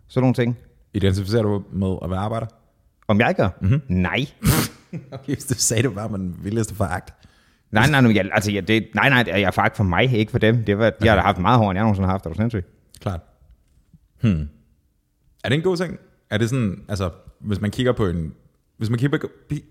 sådan 0.08 0.24
nogle 0.24 0.34
ting. 0.34 0.58
Identificerer 0.94 1.42
du 1.44 1.64
med 1.72 1.96
at 2.04 2.10
være 2.10 2.20
arbejder? 2.20 2.48
Om 3.08 3.20
jeg 3.20 3.36
gør? 3.36 3.50
Mm-hmm. 3.62 3.82
Nej. 3.88 4.26
Okay, 5.12 5.34
hvis 5.34 5.46
du 5.46 5.54
sagde 5.54 5.84
det 5.84 5.96
bare 5.96 6.10
med 6.10 6.20
den 6.20 6.36
vildeste 6.44 6.76
foragt. 6.76 7.14
Nej, 7.72 7.90
nej, 7.90 8.02
nej, 8.02 8.16
jeg, 8.16 8.30
altså, 8.34 8.52
jeg, 8.52 8.68
det, 8.68 8.88
nej, 8.96 9.10
nej, 9.10 9.24
jeg 9.28 9.42
er 9.42 9.52
faktisk 9.52 9.78
for 9.78 9.84
mig, 9.84 10.14
ikke 10.14 10.32
for 10.32 10.40
dem. 10.40 10.64
Det 10.64 10.78
var, 10.78 10.90
de 10.90 11.08
har 11.08 11.16
da 11.16 11.22
haft 11.22 11.38
meget 11.38 11.58
hårdere, 11.58 11.72
end 11.72 11.78
jeg 11.78 11.84
nogensinde 11.84 12.08
har 12.08 12.14
haft. 12.14 12.26
Er 12.26 12.30
du 12.30 12.36
sindssyg? 12.36 12.66
Klart. 13.00 13.20
Hmm. 14.22 14.50
Er 15.44 15.50
det 15.50 15.56
en 15.56 15.62
god 15.62 15.78
ting? 15.78 15.98
Er 16.30 16.38
det 16.38 16.50
sådan, 16.50 16.84
altså, 16.90 17.10
hvis 17.40 17.62
man 17.62 17.72
kigger 17.72 17.92
på 17.92 18.06
en, 18.06 18.34
hvis 18.78 18.90
man 18.90 19.00
kigger, 19.00 19.18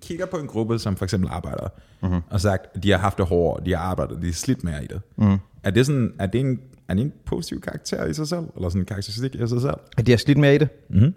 kigger 0.03 0.27
på 0.27 0.37
en 0.37 0.47
gruppe, 0.47 0.79
som 0.79 0.97
for 0.97 1.05
eksempel 1.05 1.31
arbejder, 1.33 1.69
mm-hmm. 2.03 2.21
og 2.31 2.41
sagt, 2.41 2.67
at 2.75 2.83
de 2.83 2.91
har 2.91 2.99
haft 2.99 3.19
det 3.19 3.27
hårdere, 3.27 3.65
de 3.65 3.75
har 3.75 3.83
arbejdet, 3.83 4.19
de 4.21 4.27
har 4.27 4.33
slidt 4.33 4.65
mere 4.65 4.85
i 4.85 4.87
det. 4.87 5.01
Mm. 5.17 5.39
Er 5.63 5.71
det 5.71 5.87
sådan, 5.87 6.15
er 6.19 6.27
det 6.27 6.41
en, 6.41 6.61
er 6.89 6.95
det 6.95 7.03
en 7.03 7.13
positiv 7.25 7.61
karakter 7.61 8.07
i 8.07 8.15
sig 8.15 8.29
selv? 8.29 8.45
Eller 8.57 8.69
sådan 8.69 8.83
en 8.83 8.87
karakteristik 8.87 9.35
i 9.35 9.39
sig 9.39 9.61
selv? 9.61 9.77
At 9.97 10.07
de 10.07 10.13
har 10.13 10.17
slidt 10.17 10.39
med 10.39 10.55
i 10.55 10.59
det? 10.59 10.69
Mm-hmm. 10.91 11.15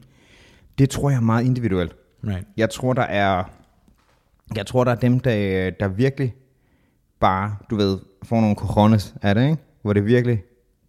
Det 0.78 0.90
tror 0.90 1.10
jeg 1.10 1.18
er 1.18 1.22
meget 1.22 1.46
individuelt. 1.46 1.96
Right. 2.28 2.48
Jeg 2.58 2.70
tror, 2.70 2.94
der 2.94 3.02
er, 3.02 3.44
jeg 4.56 4.66
tror, 4.66 4.84
der 4.84 4.92
er 4.92 4.96
dem, 4.96 5.20
der, 5.20 5.70
der 5.70 5.88
virkelig 5.88 6.34
bare, 7.20 7.56
du 7.70 7.76
ved, 7.76 8.00
får 8.24 8.42
nogle 8.42 8.56
coronas 8.56 9.16
af 9.22 9.36
det, 9.36 9.44
ikke? 9.44 9.58
Hvor 9.82 9.94
det 9.94 10.06
virkelig, 10.06 10.44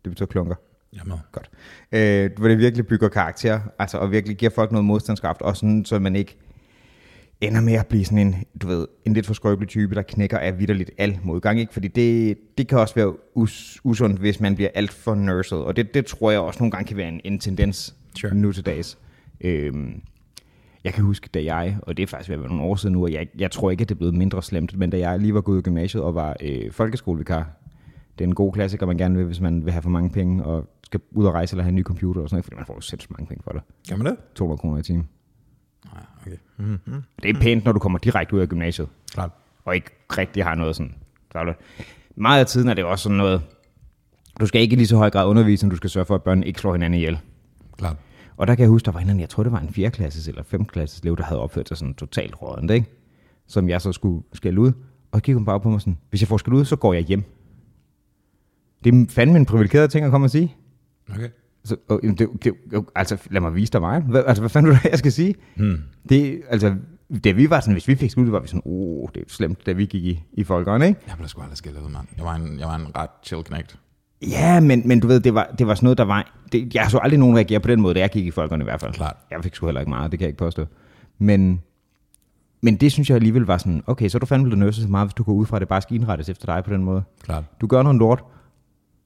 det 0.05 0.11
betyder 0.11 0.27
klunker, 0.27 0.55
er 1.01 1.05
med. 1.05 1.17
godt. 1.33 1.51
Øh, 1.93 2.31
hvor 2.39 2.49
det 2.49 2.59
virkelig 2.59 2.87
bygger 2.87 3.09
karakter, 3.09 3.61
altså, 3.79 3.99
og 3.99 4.11
virkelig 4.11 4.37
giver 4.37 4.51
folk 4.51 4.73
noget 4.73 4.85
modstandskraft, 4.85 5.43
og 5.43 5.57
sådan, 5.57 5.85
så 5.85 5.99
man 5.99 6.17
ikke 6.17 6.37
ender 7.41 7.61
med 7.61 7.73
at 7.73 7.87
blive 7.87 8.05
sådan 8.05 8.19
en, 8.19 8.37
du 8.63 8.67
ved, 8.67 8.87
en 9.05 9.13
lidt 9.13 9.27
for 9.27 9.35
skrøbelig 9.35 9.69
type, 9.69 9.95
der 9.95 10.03
knækker 10.03 10.39
af 10.39 10.59
vidderligt 10.59 10.91
al 10.99 11.19
modgang, 11.23 11.61
ikke? 11.61 11.73
Fordi 11.73 11.89
det, 11.89 12.39
det 12.59 12.69
kan 12.69 12.79
også 12.79 12.95
være 12.95 13.15
us, 13.35 13.81
usundt, 13.85 14.19
hvis 14.21 14.41
man 14.41 14.55
bliver 14.55 14.71
alt 14.75 14.93
for 14.93 15.15
nurset, 15.15 15.59
og 15.59 15.77
det, 15.77 15.95
det 15.95 16.07
tror 16.07 16.31
jeg 16.31 16.41
også 16.41 16.59
nogle 16.61 16.71
gange 16.71 16.89
kan 16.89 16.97
være 16.97 17.09
en, 17.09 17.21
en 17.25 17.39
tendens 17.39 17.95
Sure. 18.21 18.35
nu 18.35 18.53
til 18.53 18.67
dags. 18.67 18.99
Øhm, 19.41 20.03
jeg 20.85 20.95
kan 20.95 21.05
huske, 21.05 21.29
da 21.35 21.45
jeg, 21.45 21.79
og 21.83 21.97
det 21.97 22.03
er 22.03 22.07
faktisk 22.07 22.29
ved 22.29 22.37
at 22.37 22.41
være 22.41 22.49
nogle 22.49 22.65
år 22.65 22.77
siden 22.77 22.93
nu, 22.93 23.03
og 23.03 23.13
jeg, 23.13 23.27
jeg 23.39 23.51
tror 23.51 23.71
ikke, 23.71 23.83
at 23.83 23.89
det 23.89 23.95
er 23.95 23.99
blevet 23.99 24.15
mindre 24.15 24.43
slemt, 24.43 24.79
men 24.79 24.91
da 24.91 24.99
jeg 24.99 25.19
lige 25.19 25.35
var 25.35 25.41
gået 25.41 25.59
i 25.59 25.63
gymnasiet 25.63 26.03
og 26.03 26.15
var 26.15 26.37
øh, 26.41 26.73
folkeskolevikar, 26.73 27.47
det 28.19 28.25
er 28.25 28.29
en 28.29 28.35
god 28.35 28.53
klassiker, 28.53 28.87
man 28.87 28.97
gerne 28.97 29.17
vil, 29.17 29.27
hvis 29.27 29.41
man 29.41 29.65
vil 29.65 29.73
have 29.73 29.83
for 29.83 29.91
mange 29.91 30.11
penge, 30.11 30.45
og 30.45 30.69
skal 30.85 31.01
ud 31.11 31.25
og 31.27 31.35
rejse 31.35 31.55
eller 31.55 31.63
have 31.63 31.69
en 31.69 31.75
ny 31.75 31.83
computer 31.83 32.21
og 32.21 32.29
sådan 32.29 32.37
noget, 32.37 32.45
fordi 32.45 32.57
man 32.57 32.67
får 32.67 32.75
jo 32.75 32.81
sindssygt 32.81 33.11
mange 33.19 33.27
penge 33.27 33.43
for 33.45 33.53
det. 33.53 33.63
Kan 33.89 33.99
man 33.99 34.07
det? 34.07 34.17
200 34.35 34.59
kroner 34.59 34.79
i 34.79 34.83
timen. 34.83 35.09
Nej, 35.93 36.03
okay. 36.21 36.37
Mm-hmm. 36.57 37.03
Det 37.23 37.37
er 37.37 37.41
pænt, 37.41 37.65
når 37.65 37.73
du 37.73 37.79
kommer 37.79 37.99
direkte 37.99 38.35
ud 38.35 38.41
af 38.41 38.49
gymnasiet, 38.49 38.89
Klart. 39.13 39.31
og 39.65 39.75
ikke 39.75 39.91
rigtig 40.19 40.45
har 40.45 40.55
noget 40.55 40.77
sådan 40.77 40.95
travlt. 41.33 41.57
Meget 42.17 42.41
af 42.41 42.47
tiden 42.47 42.69
er 42.69 42.75
det 42.75 42.85
også 42.85 43.03
sådan 43.03 43.17
noget, 43.19 43.43
du 44.41 44.47
skal 44.47 44.61
ikke 44.61 44.73
i 44.73 44.77
lige 44.77 44.87
så 44.87 44.97
høj 44.97 45.11
grad 45.11 45.27
undervise, 45.27 45.65
end 45.65 45.71
du 45.71 45.77
skal 45.77 45.91
sørge 45.91 46.07
for, 46.07 46.15
at 46.15 46.23
børnene 46.23 46.47
ikke 46.47 46.61
slår 46.61 46.73
hinanden 46.73 46.95
ihjel. 46.95 47.19
Klart. 47.79 47.97
Og 48.41 48.47
der 48.47 48.55
kan 48.55 48.63
jeg 48.63 48.69
huske, 48.69 48.87
der 48.87 48.93
var 48.93 48.99
en 48.99 49.03
eller 49.03 49.11
anden, 49.11 49.21
jeg 49.21 49.29
tror 49.29 49.43
det 49.43 49.53
var 49.53 49.61
en 49.61 49.69
4. 49.69 49.91
klasses 49.91 50.29
eller 50.29 50.43
5. 50.43 50.65
klasses 50.65 51.01
elev, 51.01 51.17
der 51.17 51.23
havde 51.23 51.41
opført 51.41 51.69
sig 51.69 51.77
sådan 51.77 51.95
totalt 51.95 52.43
rådent, 52.43 52.71
ikke? 52.71 52.87
Som 53.47 53.69
jeg 53.69 53.81
så 53.81 53.93
skulle 53.93 54.23
skælde 54.33 54.61
ud. 54.61 54.73
Og 55.13 55.23
kiggede 55.23 55.39
hun 55.39 55.45
bare 55.45 55.61
på 55.61 55.71
mig 55.71 55.81
sådan, 55.81 55.99
hvis 56.11 56.21
jeg 56.21 56.29
får 56.29 56.37
skældt 56.37 56.59
ud, 56.59 56.65
så 56.65 56.77
går 56.77 56.93
jeg 56.93 57.03
hjem. 57.03 57.23
Det 58.85 58.95
er 58.95 59.07
fandme 59.09 59.39
en 59.39 59.47
privilegeret 59.47 59.91
ting 59.91 60.05
at 60.05 60.11
komme 60.11 60.27
og 60.27 60.31
sige. 60.31 60.57
Okay. 61.11 61.29
Så, 61.65 61.77
og, 61.89 62.01
det, 62.03 62.29
det, 62.45 62.55
altså, 62.95 63.19
lad 63.31 63.41
mig 63.41 63.55
vise 63.55 63.73
dig 63.73 63.81
mig. 63.81 64.01
Hvad, 64.01 64.25
altså, 64.27 64.43
hvad 64.43 64.51
fanden 64.51 64.73
du 64.73 64.79
jeg 64.91 64.99
skal 64.99 65.13
sige? 65.13 65.35
Hmm. 65.57 65.79
Det, 66.09 66.43
altså, 66.49 66.75
da 67.25 67.31
vi 67.31 67.51
var 67.51 67.61
sådan, 67.61 67.75
hvis 67.75 67.89
vi 67.89 67.95
fik 67.95 68.11
skud, 68.11 68.27
var 68.27 68.41
vi 68.41 68.49
sådan, 68.49 68.63
oh, 68.65 69.09
det 69.15 69.21
er 69.21 69.25
slemt, 69.29 69.67
da 69.67 69.73
vi 69.73 69.87
gik 69.87 70.05
i, 70.05 70.23
i 70.33 70.45
folkeren, 70.45 70.83
ikke? 70.83 71.01
Jeg 71.07 71.17
blev 71.17 71.29
sgu 71.29 71.41
aldrig 71.43 71.59
skældet 71.59 71.81
ud, 71.81 71.91
mand. 71.91 72.07
Jeg 72.17 72.25
var 72.25 72.35
en, 72.35 72.59
jeg 72.59 72.67
var 72.67 72.77
en 72.77 72.97
ret 72.97 73.11
chill 73.23 73.45
knægt. 73.45 73.79
Ja, 74.23 74.61
men, 74.61 74.83
men 74.89 75.01
du 75.01 75.07
ved, 75.07 75.21
det 75.21 75.35
var, 75.35 75.51
det 75.59 75.67
var 75.67 75.75
sådan 75.75 75.85
noget, 75.87 75.99
der 75.99 76.05
var... 76.05 76.33
Det, 76.53 76.75
jeg 76.75 76.91
så 76.91 76.99
aldrig 76.99 77.19
nogen 77.19 77.37
reagere 77.37 77.61
på 77.61 77.69
den 77.69 77.81
måde, 77.81 77.95
da 77.95 78.01
jeg 78.01 78.11
gik 78.11 78.27
i 78.27 78.31
folkene 78.31 78.63
i 78.63 78.65
hvert 78.65 78.81
fald. 78.81 78.93
Klart. 78.93 79.17
Jeg 79.31 79.39
fik 79.43 79.55
sgu 79.55 79.67
heller 79.67 79.81
ikke 79.81 79.91
meget, 79.91 80.11
det 80.11 80.19
kan 80.19 80.25
jeg 80.25 80.29
ikke 80.29 80.39
påstå. 80.39 80.67
Men, 81.19 81.63
men 82.61 82.77
det 82.77 82.93
synes 82.93 83.11
jeg 83.11 83.15
alligevel 83.17 83.43
var 83.43 83.59
sådan, 83.59 83.83
okay, 83.87 84.09
så 84.09 84.19
er 84.19 84.21
du 84.21 84.27
fandme 84.27 84.45
blevet 84.45 84.59
nødset 84.59 84.83
så 84.85 84.91
meget, 84.91 85.07
hvis 85.09 85.15
du 85.15 85.23
går 85.23 85.33
ud 85.33 85.47
fra, 85.47 85.57
at 85.57 85.61
det 85.61 85.69
bare 85.69 85.81
skal 85.81 85.97
indrettes 85.97 86.29
efter 86.29 86.47
dig 86.55 86.65
på 86.65 86.73
den 86.73 86.85
måde. 86.85 87.03
Klart. 87.23 87.45
Du 87.61 87.67
gør 87.67 87.83
noget 87.83 87.99
lort, 87.99 88.25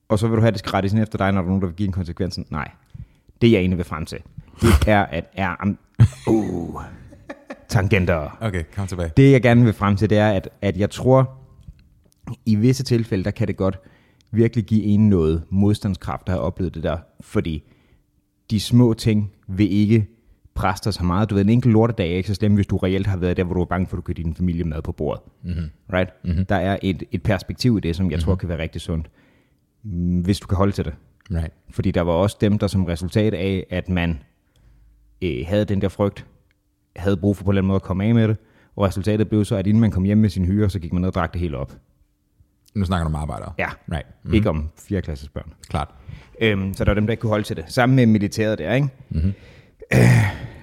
og 0.08 0.18
så 0.18 0.28
vil 0.28 0.36
du 0.36 0.40
have, 0.40 0.48
at 0.48 0.54
det 0.54 0.58
skal 0.58 0.70
rettes 0.70 0.92
ind 0.92 1.02
efter 1.02 1.18
dig, 1.18 1.32
når 1.32 1.40
der 1.40 1.44
er 1.44 1.48
nogen, 1.48 1.60
der 1.62 1.66
vil 1.66 1.76
give 1.76 1.86
en 1.86 1.92
konsekvens. 1.92 2.40
Nej, 2.50 2.70
det 3.42 3.52
jeg 3.52 3.58
egentlig 3.58 3.78
vil 3.78 3.86
frem 3.86 4.06
til. 4.06 4.18
Det 4.60 4.88
er, 4.88 5.02
at 5.02 5.24
er... 5.34 5.54
am- 5.62 5.78
Uh, 6.26 6.82
tangenter. 7.68 8.38
Okay, 8.40 8.64
kom 8.76 8.86
tilbage. 8.86 9.10
Det 9.16 9.32
jeg 9.32 9.42
gerne 9.42 9.64
vil 9.64 9.72
frem 9.72 9.96
til, 9.96 10.10
det 10.10 10.18
er, 10.18 10.28
at, 10.30 10.48
at 10.62 10.76
jeg 10.76 10.90
tror, 10.90 11.30
i 12.46 12.54
visse 12.54 12.82
tilfælde, 12.84 13.24
der 13.24 13.30
kan 13.30 13.48
det 13.48 13.56
godt 13.56 13.78
virkelig 14.34 14.64
give 14.64 14.82
en 14.82 15.08
noget 15.08 15.42
modstandskraft 15.50 16.22
at 16.26 16.32
have 16.32 16.42
oplevet 16.42 16.74
det 16.74 16.82
der. 16.82 16.98
Fordi 17.20 17.62
de 18.50 18.60
små 18.60 18.94
ting 18.94 19.32
vil 19.48 19.72
ikke 19.72 20.06
dig 20.62 20.94
så 20.94 21.04
meget. 21.04 21.30
Du 21.30 21.34
ved, 21.34 21.44
en 21.44 21.48
enkelt 21.48 21.72
lortedag 21.72 22.12
er 22.12 22.16
ikke 22.16 22.28
så 22.28 22.34
slem, 22.34 22.54
hvis 22.54 22.66
du 22.66 22.76
reelt 22.76 23.06
har 23.06 23.16
været 23.16 23.36
der, 23.36 23.44
hvor 23.44 23.54
du 23.54 23.60
er 23.60 23.64
bange 23.64 23.86
for, 23.86 23.96
at 23.96 23.98
du 23.98 24.02
kan 24.02 24.14
din 24.14 24.34
familie 24.34 24.64
mad 24.64 24.82
på 24.82 24.92
bordet. 24.92 25.22
Mm-hmm. 25.42 25.70
Right? 25.92 26.10
Mm-hmm. 26.24 26.46
Der 26.46 26.56
er 26.56 26.78
et, 26.82 27.02
et 27.12 27.22
perspektiv 27.22 27.76
i 27.76 27.80
det, 27.80 27.96
som 27.96 28.10
jeg 28.10 28.16
mm-hmm. 28.16 28.24
tror 28.24 28.34
kan 28.34 28.48
være 28.48 28.58
rigtig 28.58 28.80
sundt, 28.80 29.10
mm, 29.82 30.20
hvis 30.20 30.40
du 30.40 30.46
kan 30.46 30.56
holde 30.56 30.72
til 30.72 30.84
det. 30.84 30.94
Right. 31.30 31.52
Fordi 31.70 31.90
der 31.90 32.00
var 32.00 32.12
også 32.12 32.36
dem, 32.40 32.58
der 32.58 32.66
som 32.66 32.84
resultat 32.84 33.34
af, 33.34 33.66
at 33.70 33.88
man 33.88 34.18
øh, 35.22 35.44
havde 35.46 35.64
den 35.64 35.80
der 35.80 35.88
frygt, 35.88 36.26
havde 36.96 37.16
brug 37.16 37.36
for 37.36 37.44
på 37.44 37.50
en 37.50 37.52
eller 37.52 37.60
anden 37.60 37.68
måde 37.68 37.76
at 37.76 37.82
komme 37.82 38.04
af 38.04 38.14
med 38.14 38.28
det, 38.28 38.36
og 38.76 38.84
resultatet 38.84 39.28
blev 39.28 39.44
så, 39.44 39.56
at 39.56 39.66
inden 39.66 39.80
man 39.80 39.90
kom 39.90 40.04
hjem 40.04 40.18
med 40.18 40.28
sin 40.28 40.44
hyre, 40.44 40.70
så 40.70 40.78
gik 40.78 40.92
man 40.92 41.00
ned 41.00 41.08
og 41.08 41.14
drak 41.14 41.32
det 41.32 41.40
hele 41.40 41.56
op. 41.56 41.72
Nu 42.74 42.84
snakker 42.84 43.04
du 43.04 43.08
om 43.08 43.14
arbejdere. 43.22 43.52
Ja, 43.58 43.68
Right. 43.92 44.06
mm. 44.24 44.34
ikke 44.34 44.48
om 44.48 44.68
4. 44.88 45.02
klasses 45.02 45.28
børn. 45.28 45.52
Klart. 45.68 45.88
Øhm, 46.40 46.74
så 46.74 46.84
der 46.84 46.90
var 46.90 46.94
dem, 46.94 47.06
der 47.06 47.10
ikke 47.12 47.20
kunne 47.20 47.30
holde 47.30 47.44
til 47.44 47.56
det. 47.56 47.64
Sammen 47.68 47.96
med 47.96 48.06
militæret 48.06 48.58
der, 48.58 48.74
ikke? 48.74 48.88
Mm-hmm. 49.10 49.32
Øh, 49.92 49.98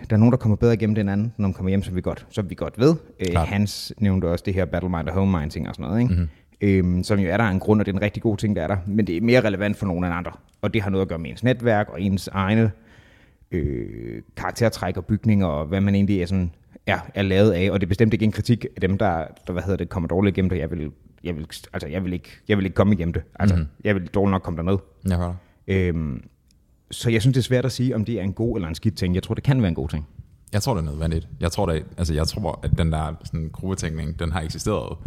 der 0.09 0.15
er 0.15 0.17
nogen, 0.17 0.31
der 0.31 0.37
kommer 0.37 0.55
bedre 0.55 0.73
igennem 0.73 0.95
det 0.95 1.01
end 1.01 1.09
anden, 1.11 1.33
når 1.37 1.47
man 1.47 1.53
kommer 1.53 1.69
hjem, 1.69 1.83
som 1.83 1.95
vi 1.95 2.01
godt, 2.01 2.25
som 2.29 2.49
vi 2.49 2.55
godt 2.55 2.79
ved. 2.79 2.95
Øh. 3.19 3.35
Hans 3.35 3.93
nævnte 3.97 4.25
også 4.25 4.43
det 4.45 4.53
her 4.53 4.65
Battle 4.65 4.89
Mind 4.89 5.07
og 5.07 5.13
Home 5.13 5.39
Mind 5.39 5.51
ting 5.51 5.67
og 5.69 5.75
sådan 5.75 5.89
noget, 5.89 6.01
ikke? 6.01 6.13
Mm-hmm. 6.13 6.27
Øhm, 6.61 7.03
som 7.03 7.19
jo 7.19 7.29
er 7.29 7.37
der 7.37 7.43
en 7.43 7.59
grund, 7.59 7.79
og 7.81 7.85
det 7.85 7.91
er 7.91 7.95
en 7.97 8.01
rigtig 8.01 8.23
god 8.23 8.37
ting, 8.37 8.55
der 8.55 8.61
er 8.63 8.67
der. 8.67 8.77
Men 8.87 9.07
det 9.07 9.17
er 9.17 9.21
mere 9.21 9.41
relevant 9.41 9.77
for 9.77 9.85
nogen 9.85 10.03
end 10.03 10.13
andre. 10.13 10.31
Og 10.61 10.73
det 10.73 10.81
har 10.81 10.89
noget 10.89 11.01
at 11.01 11.07
gøre 11.09 11.19
med 11.19 11.29
ens 11.29 11.43
netværk 11.43 11.89
og 11.89 12.01
ens 12.01 12.27
egne 12.27 12.71
øh, 13.51 14.21
karaktertræk 14.37 14.97
og 14.97 15.05
bygninger, 15.05 15.47
og 15.47 15.65
hvad 15.65 15.81
man 15.81 15.95
egentlig 15.95 16.21
er, 16.21 16.25
sådan, 16.25 16.51
er, 16.87 16.99
er 17.15 17.21
lavet 17.21 17.51
af. 17.51 17.71
Og 17.71 17.81
det 17.81 17.85
er 17.85 17.89
bestemt 17.89 18.13
ikke 18.13 18.25
en 18.25 18.31
kritik 18.31 18.65
af 18.75 18.81
dem, 18.81 18.97
der, 18.97 19.25
der 19.47 19.53
hvad 19.53 19.63
hedder 19.63 19.77
det, 19.77 19.89
kommer 19.89 20.07
dårligt 20.07 20.37
igennem 20.37 20.49
det. 20.49 20.57
Jeg 20.57 20.71
vil, 20.71 20.91
jeg 21.23 21.35
vil, 21.35 21.47
altså, 21.73 21.87
jeg 21.87 22.03
vil, 22.03 22.13
ikke, 22.13 22.29
jeg 22.47 22.57
vil 22.57 22.65
ikke 22.65 22.75
komme 22.75 22.93
igennem 22.93 23.13
det. 23.13 23.23
Altså, 23.39 23.55
mm-hmm. 23.55 23.69
Jeg 23.83 23.95
vil 23.95 24.07
dårligt 24.07 24.31
nok 24.31 24.41
komme 24.41 24.57
derned. 24.57 24.77
Jeg 25.09 25.17
hører. 25.17 25.33
Øhm, 25.67 26.23
så 26.91 27.09
jeg 27.09 27.21
synes, 27.21 27.33
det 27.33 27.41
er 27.41 27.43
svært 27.43 27.65
at 27.65 27.71
sige, 27.71 27.95
om 27.95 28.05
det 28.05 28.19
er 28.19 28.23
en 28.23 28.33
god 28.33 28.57
eller 28.57 28.67
en 28.67 28.75
skidt 28.75 28.97
ting. 28.97 29.15
Jeg 29.15 29.23
tror, 29.23 29.35
det 29.35 29.43
kan 29.43 29.61
være 29.61 29.69
en 29.69 29.75
god 29.75 29.89
ting. 29.89 30.07
Jeg 30.53 30.63
tror, 30.63 30.73
det 30.73 30.81
er 30.81 30.85
nødvendigt. 30.85 31.27
Jeg 31.39 31.51
tror, 31.51 31.65
det, 31.65 31.85
altså, 31.97 32.13
jeg 32.13 32.27
tror 32.27 32.59
at 32.63 32.77
den 32.77 32.91
der 32.91 33.13
sådan, 33.23 33.49
gruppetænkning, 33.53 34.19
den 34.19 34.31
har 34.31 34.41
eksisteret, 34.41 34.97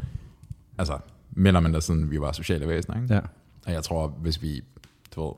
altså, 0.79 0.98
mere 1.31 1.48
eller 1.48 1.61
mindre 1.61 1.83
siden 1.83 2.11
vi 2.11 2.20
var 2.20 2.33
sociale 2.33 2.68
væsener. 2.68 3.03
Ikke? 3.03 3.14
Ja. 3.14 3.20
Og 3.66 3.72
jeg 3.72 3.83
tror, 3.83 4.07
hvis 4.07 4.42
vi, 4.42 4.62
du 5.14 5.24
ved, 5.24 5.33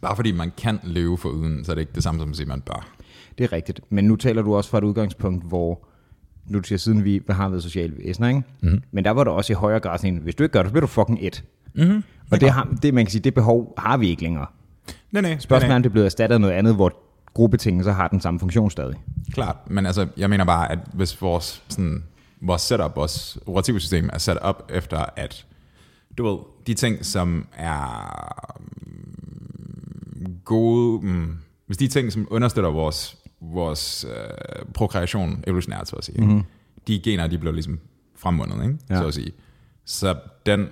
bare 0.00 0.16
fordi 0.16 0.32
man 0.32 0.52
kan 0.56 0.80
leve 0.82 1.18
for 1.18 1.28
uden, 1.28 1.64
så 1.64 1.72
er 1.72 1.74
det 1.74 1.80
ikke 1.80 1.92
det 1.94 2.02
samme 2.02 2.20
som 2.20 2.30
at 2.30 2.36
sige, 2.36 2.46
man 2.46 2.60
bør. 2.60 2.96
Det 3.38 3.44
er 3.44 3.52
rigtigt. 3.52 3.80
Men 3.88 4.04
nu 4.04 4.16
taler 4.16 4.42
du 4.42 4.54
også 4.54 4.70
fra 4.70 4.78
et 4.78 4.84
udgangspunkt, 4.84 5.44
hvor 5.44 5.86
nu 6.46 6.62
siger, 6.62 6.78
siden 6.78 7.04
vi 7.04 7.22
har 7.30 7.48
været 7.48 7.62
sociale 7.62 7.94
væsener, 7.98 8.28
ikke? 8.28 8.42
Mm-hmm. 8.60 8.82
Men 8.92 9.04
der 9.04 9.10
var 9.10 9.24
der 9.24 9.30
også 9.30 9.52
i 9.52 9.54
højere 9.54 9.80
grad 9.80 9.98
sådan 9.98 10.16
hvis 10.16 10.34
du 10.34 10.42
ikke 10.42 10.52
gør 10.52 10.62
det, 10.62 10.68
så 10.68 10.72
bliver 10.72 10.80
du 10.80 10.86
fucking 10.86 11.18
et. 11.22 11.44
Mm-hmm. 11.74 12.02
Og 12.30 12.40
det, 12.40 12.50
har, 12.50 12.68
det, 12.82 12.94
man 12.94 13.04
kan 13.04 13.10
sige, 13.10 13.22
det 13.22 13.34
behov 13.34 13.74
har 13.78 13.96
vi 13.96 14.08
ikke 14.08 14.22
længere. 14.22 14.46
Nej, 15.12 15.22
nej. 15.22 15.38
Spørgsmålet 15.38 15.64
er, 15.64 15.68
nej, 15.68 15.76
om 15.76 15.82
det 15.82 15.88
er 15.88 15.92
blevet 15.92 16.06
erstattet 16.06 16.34
af 16.34 16.40
noget 16.40 16.54
andet, 16.54 16.74
hvor 16.74 16.92
gruppetingelser 17.34 17.92
har 17.92 18.08
den 18.08 18.20
samme 18.20 18.40
funktion 18.40 18.70
stadig. 18.70 18.96
Klart, 19.32 19.56
men 19.66 19.86
altså, 19.86 20.06
jeg 20.16 20.30
mener 20.30 20.44
bare, 20.44 20.72
at 20.72 20.78
hvis 20.92 21.22
vores, 21.22 21.62
sådan, 21.68 22.04
vores 22.40 22.62
setup, 22.62 22.96
vores 22.96 23.38
operative 23.46 23.80
system 23.80 24.10
er 24.12 24.18
sat 24.18 24.38
op 24.38 24.70
efter, 24.74 25.04
at 25.16 25.46
du 26.18 26.28
ved, 26.28 26.38
de 26.66 26.74
ting, 26.74 27.04
som 27.04 27.46
er 27.56 28.12
mm, 30.16 30.36
gode, 30.44 31.06
mm, 31.06 31.36
hvis 31.66 31.76
de 31.76 31.88
ting, 31.88 32.12
som 32.12 32.26
understøtter 32.30 32.70
vores, 32.70 33.16
vores 33.42 34.04
øh, 34.04 34.64
prokreation 34.74 35.44
evolutionært, 35.46 35.88
så 35.88 35.96
at 35.96 36.04
sige, 36.04 36.24
mm-hmm. 36.24 36.42
de 36.86 37.00
gener, 37.00 37.26
de 37.26 37.38
bliver 37.38 37.52
ligesom 37.52 37.80
fremvundet, 38.16 38.64
ikke? 38.64 38.78
Ja. 38.90 38.96
så 38.98 39.06
at 39.06 39.14
sige. 39.14 39.32
Så 39.84 40.16
den, 40.46 40.68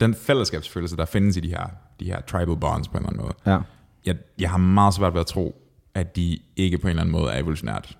den 0.00 0.14
fællesskabsfølelse, 0.14 0.96
der 0.96 1.04
findes 1.04 1.36
i 1.36 1.40
de 1.40 1.48
her, 1.48 1.66
de 2.00 2.04
her 2.04 2.20
tribal 2.20 2.56
bonds 2.56 2.88
på 2.88 2.98
en 2.98 3.04
eller 3.04 3.08
anden 3.10 3.22
måde, 3.22 3.34
Ja. 3.46 3.58
jeg, 4.06 4.16
jeg 4.38 4.50
har 4.50 4.58
meget 4.58 4.94
svært 4.94 5.12
ved 5.14 5.20
at 5.20 5.26
tro, 5.26 5.62
at 5.94 6.16
de 6.16 6.38
ikke 6.56 6.78
på 6.78 6.86
en 6.86 6.90
eller 6.90 7.00
anden 7.02 7.12
måde 7.12 7.32
er 7.32 7.38
evolutionært 7.38 7.98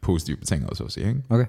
positivt 0.00 0.40
betinget, 0.40 0.76
så 0.76 0.84
at 0.84 0.92
sige. 0.92 1.08
Ikke? 1.08 1.22
Okay. 1.28 1.46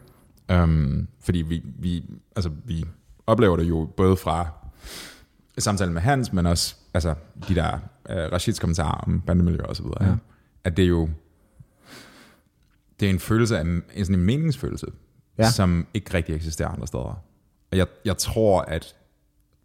Um, 0.63 1.07
fordi 1.19 1.41
vi, 1.41 1.61
vi, 1.79 2.03
altså, 2.35 2.51
vi 2.65 2.85
oplever 3.27 3.55
det 3.57 3.69
jo 3.69 3.89
både 3.97 4.17
fra 4.17 4.47
samtalen 5.57 5.93
med 5.93 6.01
Hans, 6.01 6.33
men 6.33 6.45
også 6.45 6.75
altså, 6.93 7.15
de 7.47 7.55
der 7.55 7.73
uh, 8.09 8.15
Rashids 8.15 8.59
kommentarer 8.59 8.91
om 8.97 9.21
bandemiljø 9.21 9.63
og 9.63 9.75
så 9.75 9.83
videre. 9.83 10.05
Ja. 10.05 10.15
At 10.63 10.77
det 10.77 10.85
er 10.85 10.89
jo 10.89 11.09
det 12.99 13.05
er 13.05 13.09
en 13.09 13.19
følelse 13.19 13.57
af 13.57 13.61
en, 13.61 13.83
sådan 13.97 14.15
en 14.15 14.25
meningsfølelse, 14.25 14.87
Ja. 15.37 15.49
som 15.51 15.87
ikke 15.93 16.13
rigtig 16.13 16.35
eksisterer 16.35 16.69
andre 16.69 16.87
steder. 16.87 17.23
Og 17.71 17.77
jeg, 17.77 17.87
jeg 18.05 18.17
tror, 18.17 18.61
at, 18.61 18.95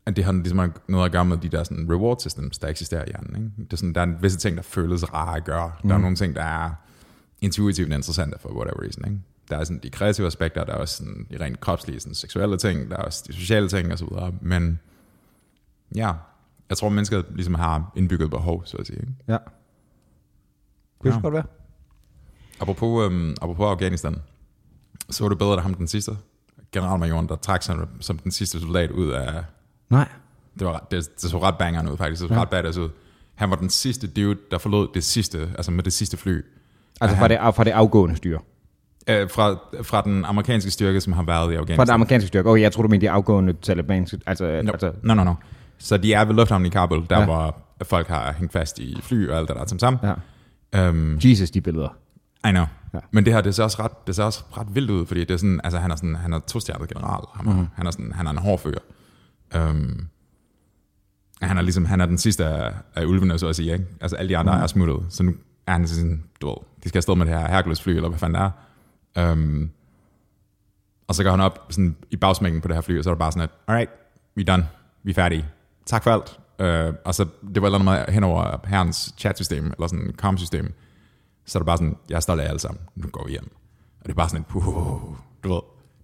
at 0.06 0.16
det 0.16 0.24
har 0.24 0.32
ligesom 0.32 0.72
noget 0.88 1.04
at 1.06 1.12
gøre 1.12 1.24
med 1.24 1.36
de 1.36 1.48
der 1.48 1.64
sådan, 1.64 1.92
reward 1.92 2.20
systems, 2.20 2.58
der 2.58 2.68
eksisterer 2.68 3.02
i 3.04 3.06
hjernen. 3.06 3.36
Ikke? 3.36 3.64
Det 3.64 3.72
er 3.72 3.76
sådan, 3.76 3.92
der 3.92 4.00
er 4.00 4.06
visse 4.20 4.38
ting, 4.38 4.56
der 4.56 4.62
føles 4.62 5.12
rare 5.14 5.36
at 5.36 5.44
gøre. 5.44 5.72
Mm. 5.82 5.88
Der 5.88 5.96
er 5.96 6.00
nogle 6.00 6.16
ting, 6.16 6.34
der 6.34 6.42
er 6.42 6.70
intuitivt 7.40 7.92
interessante 7.92 8.38
for 8.38 8.48
whatever 8.48 8.82
reason. 8.82 9.04
Ikke? 9.04 9.18
Der 9.50 9.56
er 9.56 9.64
sådan 9.64 9.80
de 9.82 9.90
kreative 9.90 10.26
aspekter, 10.26 10.64
der 10.64 10.72
er 10.72 10.76
også 10.76 10.96
sådan 10.96 11.26
de 11.30 11.44
rent 11.44 11.60
kropslige, 11.60 12.00
sådan 12.00 12.14
seksuelle 12.14 12.56
ting, 12.58 12.90
der 12.90 12.96
er 12.96 13.02
også 13.02 13.24
de 13.28 13.32
sociale 13.32 13.68
ting 13.68 13.88
videre. 13.88 14.32
Men 14.40 14.80
ja, 15.94 16.12
jeg 16.68 16.76
tror, 16.76 16.88
mennesker 16.88 17.22
ligesom 17.34 17.54
har 17.54 17.92
indbygget 17.96 18.30
behov, 18.30 18.62
så 18.64 18.76
at 18.76 18.86
sige. 18.86 18.98
Ikke? 19.00 19.12
Ja. 19.28 19.36
Det 21.02 21.08
Ja. 21.08 21.14
ja. 21.14 21.20
godt 21.20 21.34
være. 21.34 21.44
Apropos, 22.60 23.04
øhm, 23.04 23.34
apropos 23.42 23.66
Afghanistan, 23.66 24.16
så 25.10 25.24
var 25.24 25.28
det 25.28 25.38
bedre, 25.38 25.52
at 25.52 25.62
ham 25.62 25.74
den 25.74 25.88
sidste 25.88 26.12
generalmajoren, 26.72 27.28
der 27.28 27.36
trak 27.36 27.62
sig 27.62 27.76
som 28.00 28.18
den 28.18 28.32
sidste 28.32 28.60
soldat 28.60 28.90
ud 28.90 29.10
af... 29.10 29.44
Nej. 29.90 30.08
Det, 30.58 30.66
var, 30.66 30.86
det, 30.90 31.08
det 31.22 31.30
så 31.30 31.38
ret 31.42 31.58
bangeren 31.58 31.88
ud, 31.88 31.96
faktisk. 31.96 32.22
Det 32.22 32.28
så 32.28 32.34
Ja. 32.34 32.40
ret 32.40 32.48
badass 32.50 32.78
ud. 32.78 32.88
Han 33.34 33.50
var 33.50 33.56
den 33.56 33.70
sidste 33.70 34.06
dude, 34.06 34.38
der 34.50 34.58
forlod 34.58 34.88
det 34.94 35.04
sidste, 35.04 35.50
altså 35.56 35.70
med 35.70 35.82
det 35.84 35.92
sidste 35.92 36.16
fly. 36.16 36.44
Altså 37.00 37.16
fra 37.16 37.28
det, 37.28 37.38
fra 37.56 37.64
det 37.64 37.70
afgående 37.70 38.16
styre. 38.16 38.38
Øh, 39.08 39.30
fra, 39.30 39.56
fra 39.82 40.02
den 40.02 40.24
amerikanske 40.24 40.70
styrke, 40.70 41.00
som 41.00 41.12
har 41.12 41.22
været 41.22 41.52
i 41.52 41.54
Afghanistan. 41.54 41.76
Fra 41.76 41.84
det 41.84 41.90
amerikanske 41.92 42.28
styre. 42.28 42.44
Okay, 42.46 42.62
jeg 42.62 42.72
tror 42.72 42.82
du 42.82 42.88
mente 42.88 43.06
de 43.06 43.10
afgående 43.10 43.52
talibanske. 43.52 44.20
Altså, 44.26 44.60
No, 44.64 44.72
altså 44.72 44.92
no, 45.02 45.14
no, 45.14 45.24
no. 45.24 45.34
Så 45.78 45.96
de 45.96 46.12
er 46.14 46.24
ved 46.24 46.34
lufthavnen 46.34 46.66
i 46.66 46.68
Kabul, 46.68 47.06
der 47.10 47.18
ja. 47.18 47.24
hvor 47.24 47.58
folk 47.82 48.08
har 48.08 48.32
hængt 48.32 48.52
fast 48.52 48.78
i 48.78 49.00
fly 49.02 49.28
og 49.28 49.38
alt 49.38 49.48
det 49.48 49.56
der 49.56 49.66
som 49.66 49.78
sammen. 49.78 50.00
ja. 50.02 50.12
Um, 50.78 51.18
Jesus, 51.24 51.50
de 51.50 51.60
billeder. 51.60 51.88
I 52.48 52.50
know. 52.50 52.64
Ja. 52.94 52.98
Men 53.10 53.24
det 53.24 53.32
her, 53.32 53.40
det 53.40 53.54
ser 53.54 53.64
også 53.64 53.82
ret, 53.82 54.06
det 54.06 54.16
ser 54.16 54.24
også 54.24 54.44
ret 54.56 54.74
vildt 54.74 54.90
ud, 54.90 55.06
fordi 55.06 55.20
det 55.20 55.30
er 55.30 55.36
sådan, 55.36 55.60
altså 55.64 55.78
han 55.78 55.90
er 55.90 55.96
sådan, 55.96 56.14
han 56.14 56.32
er 56.32 56.38
to-stjernet 56.38 56.88
general. 56.88 57.24
Han, 57.34 57.56
mm. 57.56 57.66
han, 57.74 57.86
er 57.86 57.90
sådan, 57.90 58.12
han 58.12 58.26
er 58.26 58.30
en 58.30 58.38
hård 58.38 58.58
fyr. 58.58 58.78
Um, 59.56 60.08
han 61.42 61.58
er 61.58 61.62
ligesom, 61.62 61.84
han 61.84 62.00
er 62.00 62.06
den 62.06 62.18
sidste 62.18 62.44
af, 62.46 62.74
af 62.94 63.04
ulvene, 63.04 63.38
så 63.38 63.48
at 63.48 63.56
sige, 63.56 63.72
ikke? 63.72 63.84
Altså 64.00 64.16
alle 64.16 64.28
de 64.28 64.36
andre 64.36 64.56
mm. 64.56 64.62
er 64.62 64.66
smuttet, 64.66 65.06
så 65.08 65.22
nu 65.22 65.34
er 65.66 65.72
han 65.72 65.88
sådan, 65.88 66.22
du 66.40 66.48
ved, 66.48 66.56
de 66.84 66.88
skal 66.88 66.98
afsted 66.98 67.14
med 67.14 67.26
det 67.26 67.34
her 67.34 67.48
Hercules 67.48 67.82
fly, 67.82 67.90
eller 67.90 68.08
hvad 68.08 68.18
fanden 68.18 68.40
det 68.42 68.52
er. 69.16 69.32
Um, 69.32 69.70
og 71.08 71.14
så 71.14 71.22
går 71.22 71.30
han 71.30 71.40
op 71.40 71.66
sådan, 71.70 71.96
i 72.10 72.16
bagsmækken 72.16 72.60
på 72.60 72.68
det 72.68 72.76
her 72.76 72.80
fly, 72.80 72.98
og 72.98 73.04
så 73.04 73.10
er 73.10 73.14
det 73.14 73.18
bare 73.18 73.32
sådan, 73.32 73.42
at, 73.42 73.50
alright, 73.68 73.90
we 74.36 74.44
done, 74.44 74.68
vi 75.02 75.10
er 75.10 75.14
færdige. 75.14 75.46
Tak 75.86 76.02
for 76.02 76.10
alt. 76.10 76.38
Uh, 76.58 76.94
og 77.04 77.14
så, 77.14 77.26
det 77.54 77.62
var 77.62 77.68
et 77.68 77.74
eller 77.74 77.90
andet 77.90 78.06
med 78.06 78.14
hen 78.14 78.24
over 78.24 78.60
herrens 78.66 79.14
chatsystem, 79.18 79.64
eller 79.64 79.86
sådan 79.86 80.14
com-system, 80.16 80.74
så 81.44 81.58
er 81.58 81.60
det 81.60 81.66
bare 81.66 81.76
sådan, 81.76 81.96
jeg 82.08 82.16
er 82.16 82.20
stolt 82.20 82.40
af 82.40 82.44
jer 82.44 82.48
alle 82.48 82.60
sammen, 82.60 82.80
nu 82.94 83.08
går 83.08 83.24
vi 83.24 83.30
hjem. 83.30 83.50
Og 84.00 84.06
det 84.06 84.10
er 84.10 84.14
bare 84.14 84.28
sådan 84.28 84.40
et, 84.40 84.46
puh, 84.46 84.64
du 85.44 85.52
ved, 85.52 85.60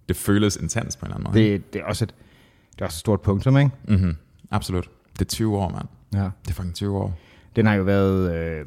det 0.07 0.15
føles 0.15 0.55
intens 0.55 0.97
på 0.97 1.05
en 1.05 1.11
eller 1.11 1.15
anden 1.15 1.33
måde. 1.33 1.51
Det, 1.51 1.73
det, 1.73 1.81
er 1.81 1.85
også 1.85 2.05
et, 2.05 2.15
det 2.73 2.81
er 2.81 2.85
også 2.85 2.95
et 2.95 2.99
stort 2.99 3.21
punktum, 3.21 3.57
ikke? 3.57 3.71
Mm-hmm. 3.87 4.15
Absolut. 4.51 4.89
Det 5.13 5.21
er 5.21 5.29
20 5.29 5.57
år, 5.57 5.69
mand. 5.69 5.87
Ja. 6.13 6.29
Det 6.45 6.49
er 6.49 6.53
fucking 6.53 6.75
20 6.75 6.97
år. 6.97 7.17
Den 7.55 7.65
har 7.65 7.73
jo 7.73 7.83
været... 7.83 8.35
Øh, 8.35 8.65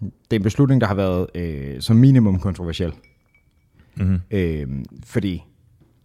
det 0.00 0.36
er 0.36 0.36
en 0.36 0.42
beslutning, 0.42 0.80
der 0.80 0.86
har 0.86 0.94
været 0.94 1.26
øh, 1.34 1.80
som 1.80 1.96
minimum 1.96 2.40
kontroversiel. 2.40 2.92
Mm-hmm. 3.96 4.20
Øh, 4.30 4.68
fordi 5.04 5.44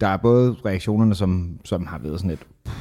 der 0.00 0.08
er 0.08 0.16
både 0.16 0.56
reaktionerne, 0.64 1.14
som, 1.14 1.58
som 1.64 1.86
har 1.86 1.98
været 1.98 2.20
sådan 2.20 2.30
et... 2.30 2.46
Pff, 2.64 2.76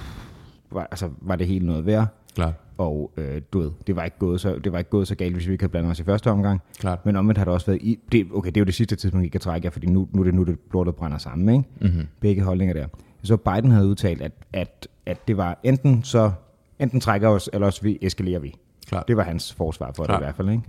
var, 0.72 0.88
altså, 0.92 1.10
var 1.22 1.36
det 1.36 1.48
helt 1.48 1.66
noget 1.66 1.86
værd? 1.86 2.08
Klart. 2.36 2.54
og 2.78 3.12
øh, 3.18 3.42
du 3.54 3.60
ved, 3.60 3.72
det 3.88 3.96
var, 3.96 4.04
ikke 4.04 4.18
gået 4.20 4.42
så, 4.42 4.60
det 4.64 4.72
var 4.72 4.78
ikke 4.78 4.90
gået 4.90 5.08
så 5.08 5.16
galt, 5.16 5.34
hvis 5.36 5.48
vi 5.48 5.52
ikke 5.52 5.62
havde 5.64 5.72
blandet 5.72 5.92
os 5.92 6.00
i 6.00 6.04
første 6.04 6.32
omgang. 6.32 6.62
Klart. 6.80 7.06
Men 7.06 7.16
omvendt 7.16 7.38
har 7.38 7.46
det 7.46 7.54
også 7.54 7.66
været, 7.66 7.82
i, 7.82 8.00
det, 8.12 8.28
okay, 8.34 8.48
det 8.48 8.58
er 8.58 8.62
jo 8.62 8.66
det 8.66 8.74
sidste 8.74 8.96
tidspunkt, 8.96 9.26
I 9.26 9.30
kan 9.30 9.42
trække 9.42 9.66
jer, 9.66 9.72
fordi 9.72 9.88
nu, 9.88 10.08
nu 10.12 10.22
er 10.22 10.26
det 10.26 10.34
nu, 10.34 10.44
det 10.44 10.58
lortet 10.74 10.96
brænder 10.96 11.18
sammen, 11.18 11.50
ikke? 11.56 11.70
Mm-hmm. 11.82 12.08
Begge 12.20 12.44
holdninger 12.44 12.74
der. 12.74 12.88
Så 13.24 13.38
Biden 13.38 13.72
havde 13.72 13.88
udtalt, 13.88 14.22
at, 14.22 14.32
at, 14.54 14.88
at 15.06 15.28
det 15.28 15.38
var 15.38 15.60
enten 15.64 16.04
så, 16.04 16.32
enten 16.80 17.00
trækker 17.00 17.30
os, 17.30 17.50
eller 17.54 17.68
også 17.68 17.82
vi 17.82 17.98
eskalerer 18.02 18.40
vi. 18.40 18.56
Klart. 18.88 19.08
Det 19.08 19.18
var 19.18 19.24
hans 19.24 19.54
forsvar 19.54 19.92
for 19.96 20.04
Klart. 20.06 20.20
det 20.20 20.24
i 20.24 20.26
hvert 20.26 20.36
fald, 20.36 20.50
ikke? 20.50 20.64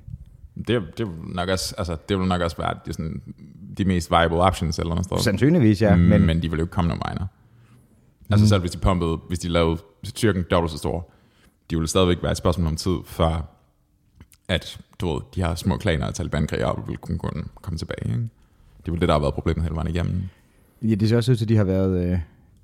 Det, 0.68 0.98
det, 0.98 1.06
vil 1.06 1.34
nok 1.34 1.48
også, 1.48 1.74
altså, 1.78 1.96
det 2.08 2.18
vil 2.18 2.26
nok 2.26 2.40
også 2.40 2.56
være 2.56 2.74
de, 2.86 2.92
sådan, 2.92 3.22
de 3.78 3.84
mest 3.84 4.10
viable 4.10 4.36
options 4.36 4.78
eller 4.78 4.90
noget 4.90 5.04
sted. 5.04 5.18
Sandsynligvis, 5.18 5.82
ja. 5.82 5.96
Mm, 5.96 6.02
Men, 6.02 6.26
men 6.26 6.36
de 6.36 6.42
ville 6.42 6.58
jo 6.58 6.64
ikke 6.64 6.72
komme 6.72 6.88
nogen 6.88 7.02
vegne. 7.04 7.28
Altså 8.30 8.48
selv 8.48 8.60
hvis 8.60 8.70
de 8.70 8.78
pumpede, 8.78 9.16
hvis 9.28 9.38
de 9.38 9.48
lavede 9.48 9.78
styrken 10.04 10.44
dobbelt 10.50 10.72
så 10.72 10.78
stor, 10.78 11.11
de 11.72 11.76
ville 11.76 11.88
stadigvæk 11.88 12.22
være 12.22 12.32
et 12.32 12.38
spørgsmål 12.38 12.66
om 12.66 12.76
tid, 12.76 12.96
før 13.04 13.48
at 14.48 14.80
du 15.00 15.12
ved, 15.12 15.20
de 15.34 15.42
her 15.42 15.54
små 15.54 15.76
klaner 15.76 16.06
og 16.06 16.14
taliban 16.14 16.48
ville 16.86 16.96
kunne, 16.96 17.18
kunne 17.18 17.44
komme 17.62 17.78
tilbage. 17.78 18.04
Ikke? 18.04 18.28
Det 18.78 18.88
er 18.88 18.90
vel 18.92 19.00
det, 19.00 19.08
der 19.08 19.14
har 19.14 19.20
været 19.20 19.34
problemet 19.34 19.62
hele 19.62 19.74
vejen 19.74 19.88
igennem. 19.88 20.22
ja, 20.82 20.94
det 20.94 21.08
ser 21.08 21.16
også 21.16 21.32
ud 21.32 21.36
til, 21.36 21.44
at 21.44 21.48
de 21.48 21.56
har 21.56 21.64
været, 21.64 22.12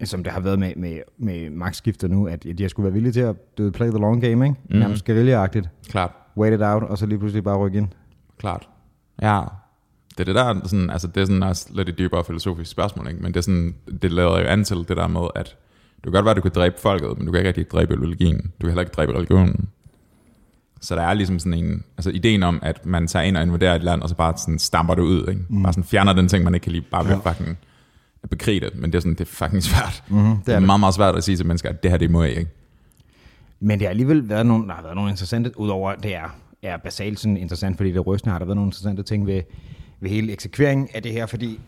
øh, 0.01 0.07
som 0.07 0.25
det 0.25 0.33
har 0.33 0.41
været 0.41 0.59
med, 0.59 0.73
med, 0.77 1.01
med 1.19 1.51
magtskifter 1.51 2.09
nu, 2.09 2.27
at 2.27 2.43
de 2.45 2.63
har 2.63 2.69
skulle 2.69 2.85
være 2.85 2.93
villige 2.93 3.13
til 3.13 3.21
at 3.21 3.59
du 3.59 3.71
play 3.71 3.89
the 3.89 3.99
long 3.99 4.21
game, 4.23 4.47
ikke? 4.47 4.61
Mm. 4.71 4.77
Nærmest 4.79 5.05
guerilla-agtigt. 5.11 5.69
Klart, 5.89 6.11
Wait 6.37 6.55
it 6.55 6.63
out, 6.63 6.83
og 6.83 6.99
så 6.99 7.07
lige 7.07 7.19
pludselig 7.19 7.45
bare 7.45 7.57
rykke 7.59 7.79
ind. 7.79 7.89
klart. 8.39 8.69
Ja, 9.23 9.41
det 10.11 10.21
er 10.21 10.25
det 10.25 10.35
der, 10.35 10.69
sådan, 10.69 10.91
altså 10.91 11.07
det 11.09 11.21
er 11.21 11.25
sådan 11.25 11.43
også 11.43 11.69
lidt 11.73 11.89
et 11.89 11.99
dybere 11.99 12.25
filosofisk 12.25 12.71
spørgsmål, 12.71 13.09
ikke? 13.09 13.23
men 13.23 13.33
det, 13.35 13.37
er 13.37 13.43
sådan, 13.43 13.75
det 14.03 14.13
lader 14.13 14.41
jo 14.41 14.47
an 14.47 14.65
til 14.65 14.77
det 14.77 14.97
der 14.97 15.07
med, 15.07 15.29
at 15.35 15.57
du 16.05 16.11
kan 16.11 16.13
godt 16.13 16.25
være, 16.25 16.31
at 16.31 16.37
du 16.37 16.43
kan 16.43 16.51
dræbe 16.55 16.75
folket, 16.81 17.19
men 17.19 17.27
du 17.27 17.33
kan 17.33 17.39
ikke 17.39 17.49
rigtig 17.49 17.71
dræbe 17.71 17.95
ideologien. 17.95 18.37
Du 18.41 18.61
kan 18.61 18.69
heller 18.69 18.83
ikke 18.83 18.93
dræbe 18.93 19.13
religionen. 19.13 19.69
Så 20.81 20.95
der 20.95 21.03
er 21.03 21.15
ligesom 21.15 21.39
sådan 21.39 21.65
en, 21.65 21.85
altså 21.97 22.11
ideen 22.11 22.43
om, 22.43 22.59
at 22.63 22.87
man 22.87 23.07
tager 23.07 23.23
ind 23.23 23.37
og 23.37 23.43
invaderer 23.43 23.75
et 23.75 23.83
land, 23.83 24.03
og 24.03 24.09
så 24.09 24.15
bare 24.15 24.35
sådan 24.37 24.59
stamper 24.59 24.95
det 24.95 25.03
ud, 25.03 25.29
ikke? 25.29 25.43
Mm. 25.49 25.63
Bare 25.63 25.73
sådan 25.73 25.85
fjerner 25.85 26.13
den 26.13 26.29
ting, 26.29 26.45
man 26.45 26.55
ikke 26.55 26.65
kan 26.65 26.73
lide, 26.73 26.85
bare 26.91 27.05
ved 27.05 27.13
ja. 27.25 27.31
fucking 27.31 27.59
at 28.23 28.31
bekrige 28.31 28.61
det, 28.61 28.71
men 28.75 28.93
det 28.93 28.99
er 28.99 29.01
sådan, 29.01 29.15
det 29.15 29.21
er 29.21 29.25
fucking 29.25 29.63
svært. 29.63 30.05
Mm-hmm, 30.09 30.25
det, 30.25 30.33
er 30.33 30.43
det 30.47 30.55
er 30.55 30.59
det. 30.59 30.67
meget, 30.67 30.81
meget 30.81 30.95
svært 30.95 31.17
at 31.17 31.25
sige 31.25 31.37
til 31.37 31.47
mennesker, 31.47 31.69
at 31.69 31.83
det 31.83 31.91
her, 31.91 31.99
det 31.99 32.11
må 32.11 32.23
jeg 32.23 32.37
ikke. 32.37 32.51
Men 33.61 33.79
det 33.79 33.87
har 33.87 33.91
alligevel 33.91 34.29
været 34.29 34.47
nogle, 34.47 34.69
der 34.69 34.75
har 34.75 34.83
været 34.83 34.95
nogle 34.95 35.11
interessante, 35.11 35.61
udover 35.61 35.95
det 35.95 36.15
er, 36.15 36.37
er 36.63 36.77
basalt 36.77 37.21
sådan 37.21 37.37
interessant, 37.37 37.77
fordi 37.77 37.93
det 37.93 38.07
rystende, 38.07 38.33
har 38.33 38.39
der 38.39 38.47
været 38.47 38.57
nogle 38.57 38.69
interessante 38.69 39.03
ting 39.03 39.27
ved, 39.27 39.43
ved 40.01 40.11
hele 40.11 40.33
eksekveringen 40.33 40.89
af 40.95 41.03
det 41.03 41.13
her, 41.13 41.27
fordi 41.27 41.61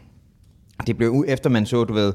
det 0.86 0.96
blev 0.96 1.24
efter 1.28 1.50
man 1.50 1.66
så, 1.66 1.84
du 1.84 1.92
ved, 1.92 2.12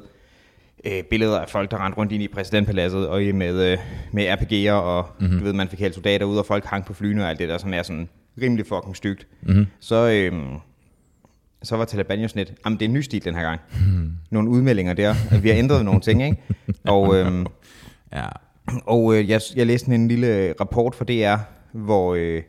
øh, 0.86 1.04
billeder 1.04 1.40
af 1.40 1.50
folk, 1.50 1.72
der 1.72 1.86
rendte 1.86 1.98
rundt 1.98 2.12
ind 2.12 2.24
i 2.24 2.28
præsidentpaladset, 2.28 3.08
og 3.08 3.24
i 3.24 3.32
med, 3.32 3.72
øh, 3.72 3.78
med 4.12 4.34
RPG'er, 4.34 4.72
og 4.72 5.06
mm-hmm. 5.20 5.38
du 5.38 5.44
ved, 5.44 5.54
man 5.54 5.68
fik 5.68 5.80
helt 5.80 5.94
soldater 5.94 6.26
ud, 6.26 6.38
og 6.38 6.46
folk 6.46 6.66
hang 6.66 6.86
på 6.86 6.94
flyene 6.94 7.24
og 7.24 7.30
alt 7.30 7.40
det 7.40 7.50
der, 7.50 7.58
som 7.58 7.74
er 7.74 7.84
sådan 7.84 8.10
rimelig 8.42 8.66
fucking 8.66 8.96
stygt. 8.96 9.28
Mm-hmm. 9.42 9.66
Så, 9.80 10.10
øh, 10.10 10.44
så 11.64 11.78
var 11.78 11.86
Taliban 11.86 12.20
jo 12.20 12.28
sådan 12.28 12.40
lidt, 12.46 12.60
jamen 12.66 12.80
det 12.80 12.86
er 12.86 12.90
en 12.90 12.94
ny 12.94 13.02
stil 13.02 13.26
den 13.26 13.36
her 13.36 13.42
gang. 13.42 13.62
Mm. 13.72 14.12
Nogle 14.30 14.50
udmeldinger 14.50 14.94
der, 14.94 15.40
vi 15.42 15.50
har 15.50 15.56
ændret 15.56 15.86
nogle 15.86 16.02
ting, 16.02 16.24
ikke? 16.24 16.38
Og, 16.84 17.16
øh, 17.16 17.46
Ja, 18.14 18.26
og 18.86 19.16
øh, 19.16 19.30
jeg, 19.30 19.42
jeg 19.56 19.68
læste 19.68 19.96
en 19.96 20.08
lille 20.08 20.54
rapport 20.62 20.96
fra 20.96 21.06
DR, 21.06 21.42
hvor 21.72 22.16
øh, 22.16 22.42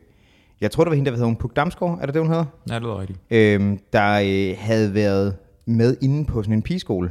jeg 0.61 0.71
tror, 0.71 0.85
det 0.85 0.91
var 0.91 0.95
hende, 0.95 1.11
der 1.11 1.17
hedder 1.17 1.27
hun 1.27 1.37
Puk 1.37 1.57
Damsgaard, 1.57 1.99
er 2.01 2.07
det 2.07 2.15
det, 2.15 2.23
hun 2.23 2.31
hedder? 2.31 2.45
ja 2.69 2.75
det 2.75 2.83
lyder 2.83 3.01
rigtigt. 3.01 3.19
Øh, 3.31 3.79
der 3.93 4.21
øh, 4.25 4.57
havde 4.59 4.95
været 4.95 5.37
med 5.67 5.97
inde 6.03 6.25
på 6.25 6.43
sådan 6.43 6.55
en 6.55 6.63
pigeskole 6.63 7.11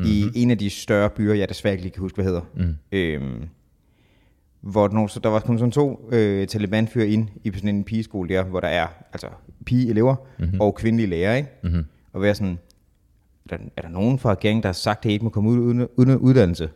mm-hmm. 0.00 0.32
i 0.34 0.42
en 0.42 0.50
af 0.50 0.58
de 0.58 0.70
større 0.70 1.10
byer, 1.10 1.34
jeg 1.34 1.48
desværre 1.48 1.74
ikke 1.74 1.84
lige 1.84 1.92
kan 1.92 2.00
huske, 2.00 2.16
hvad 2.16 2.24
hedder. 2.24 2.40
Mm. 2.56 2.74
Øh, 2.92 3.22
hvor 4.60 4.88
nogle, 4.88 5.08
så 5.08 5.20
der 5.20 5.28
var 5.28 5.40
kommet 5.40 5.60
sådan 5.60 5.72
to 5.72 6.08
øh, 6.12 6.46
Taliban-fyre 6.46 7.08
ind 7.08 7.28
i 7.44 7.52
sådan 7.54 7.68
en 7.68 7.84
pigeskole 7.84 8.28
der, 8.28 8.42
hvor 8.42 8.60
der 8.60 8.68
er 8.68 8.86
altså 9.12 9.26
pige-elever 9.66 10.16
mm-hmm. 10.38 10.60
og 10.60 10.74
kvindelige 10.74 11.06
lærere, 11.06 11.36
ikke? 11.36 11.48
Mm-hmm. 11.62 11.84
Og 12.12 12.22
være 12.22 12.34
sådan, 12.34 12.58
er 13.50 13.56
der, 13.56 13.64
er 13.76 13.82
der 13.82 13.88
nogen 13.88 14.18
fra 14.18 14.30
regeringen, 14.30 14.62
der 14.62 14.68
har 14.68 14.72
sagt, 14.72 15.04
at 15.04 15.10
I 15.10 15.12
ikke 15.12 15.24
må 15.24 15.30
komme 15.30 15.50
ud 15.50 15.58
uden, 15.58 15.88
uden 15.96 16.16
uddannelse? 16.16 16.68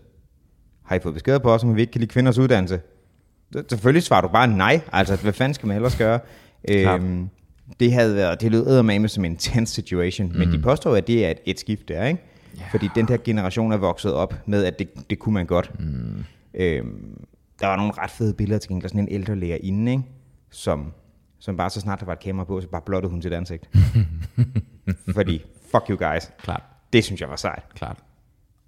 Har 0.83 0.97
I 0.97 0.99
fået 0.99 1.15
besked 1.15 1.41
på 1.41 1.53
os, 1.53 1.65
om 1.65 1.77
vi 1.77 1.81
ikke 1.81 1.91
kan 1.91 2.01
lide 2.01 2.11
kvinders 2.11 2.39
uddannelse? 2.39 2.81
Selvfølgelig 3.69 4.03
svarer 4.03 4.21
du 4.21 4.29
bare 4.29 4.49
nej. 4.49 4.81
Altså, 4.93 5.17
hvad 5.17 5.33
fanden 5.33 5.55
skal 5.55 5.67
man 5.67 5.77
ellers 5.77 5.97
gøre? 5.97 6.19
Klart. 6.69 7.03
Øhm, 7.03 7.29
det 7.81 7.93
havde 7.93 8.15
været, 8.15 8.41
det 8.41 8.53
lød 8.53 8.67
eddermame 8.67 9.09
som 9.09 9.25
en 9.25 9.37
tense 9.37 9.75
situation, 9.75 10.29
mm. 10.29 10.39
men 10.39 10.53
de 10.53 10.59
påstår, 10.59 10.97
at 10.97 11.07
det 11.07 11.27
er 11.27 11.31
et, 11.31 11.39
et 11.45 11.61
skift 11.61 11.89
der, 11.89 12.05
ikke? 12.05 12.23
Yeah. 12.59 12.71
Fordi 12.71 12.89
den 12.95 13.09
der 13.09 13.17
generation 13.17 13.73
er 13.73 13.77
vokset 13.77 14.13
op 14.15 14.35
med, 14.47 14.65
at 14.65 14.79
det, 14.79 15.11
det 15.11 15.19
kunne 15.19 15.33
man 15.35 15.47
godt. 15.47 15.81
Mm. 15.81 16.25
Øhm, 16.55 17.25
der 17.61 17.67
var 17.67 17.77
nogle 17.77 17.93
ret 17.99 18.11
fede 18.11 18.35
billeder 18.35 18.59
til 18.59 18.69
gengæld, 18.69 18.89
sådan 18.89 19.01
en 19.01 19.09
ældre 19.09 19.37
lærerinde, 19.37 19.93
ikke? 19.93 20.05
Som, 20.51 20.93
som 21.39 21.57
bare 21.57 21.71
så 21.71 21.81
snart 21.81 22.01
der 22.01 22.07
var 22.07 22.13
et 22.13 22.21
kamera 22.21 22.45
på, 22.45 22.61
så 22.61 22.69
bare 22.69 22.83
blottede 22.87 23.11
hun 23.11 23.23
sit 23.23 23.33
ansigt. 23.33 23.71
Fordi, 25.15 25.45
fuck 25.71 25.85
you 25.91 25.97
guys. 25.97 26.31
Klart, 26.43 26.63
Det 26.93 27.05
synes 27.05 27.21
jeg 27.21 27.29
var 27.29 27.37
sejt. 27.37 27.63
klart. 27.75 27.99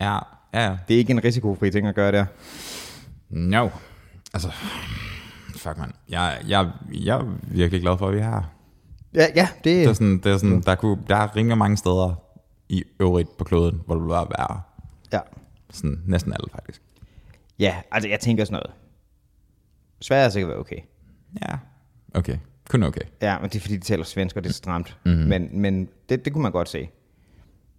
Ja, 0.00 0.14
ja, 0.54 0.60
ja. 0.70 0.76
Det 0.88 0.94
er 0.94 0.98
ikke 0.98 1.10
en 1.12 1.24
risikofri 1.24 1.70
ting 1.70 1.86
at 1.86 1.94
gøre 1.94 2.12
der. 2.12 2.24
No. 3.30 3.68
Altså, 4.34 4.50
fuck 5.56 5.78
man. 5.78 5.92
Jeg, 6.08 6.38
jeg, 6.48 6.70
jeg 6.92 7.16
er 7.18 7.24
virkelig 7.42 7.80
glad 7.82 7.98
for, 7.98 8.08
at 8.08 8.14
vi 8.14 8.20
her. 8.20 8.52
Ja, 9.14 9.26
ja 9.36 9.48
det, 9.56 9.64
Det 9.64 9.84
er 9.84 9.92
sådan, 9.92 10.18
det 10.18 10.32
er 10.32 10.36
sådan, 10.38 10.60
der, 10.60 10.74
kunne, 10.74 10.98
der 11.08 11.16
er 11.16 11.36
ringer 11.36 11.54
mange 11.54 11.76
steder 11.76 12.14
i 12.68 12.84
øvrigt 13.00 13.36
på 13.36 13.44
kloden, 13.44 13.82
hvor 13.86 13.94
det 13.94 14.04
vil 14.04 14.08
bare 14.08 14.26
være 14.38 14.60
ja. 15.12 15.20
sådan, 15.70 16.02
næsten 16.06 16.32
alle 16.32 16.46
faktisk. 16.52 16.82
ja, 17.58 17.76
altså 17.90 18.08
jeg 18.08 18.20
tænker 18.20 18.44
sådan 18.44 18.52
noget. 18.52 18.70
Sverige 20.00 20.24
er 20.24 20.28
sikkert 20.28 20.56
okay. 20.56 20.78
Ja, 21.42 21.58
okay. 22.14 22.38
Kun 22.70 22.82
okay. 22.82 23.00
Ja, 23.22 23.38
men 23.38 23.50
det 23.50 23.56
er 23.56 23.60
fordi, 23.60 23.76
de 23.76 23.80
taler 23.80 24.04
svensk, 24.04 24.36
og 24.36 24.44
det 24.44 24.50
er 24.50 24.54
stramt. 24.54 24.98
Mm-hmm. 25.04 25.22
Men, 25.28 25.48
men 25.52 25.88
det, 26.08 26.24
det 26.24 26.32
kunne 26.32 26.42
man 26.42 26.52
godt 26.52 26.68
se. 26.68 26.88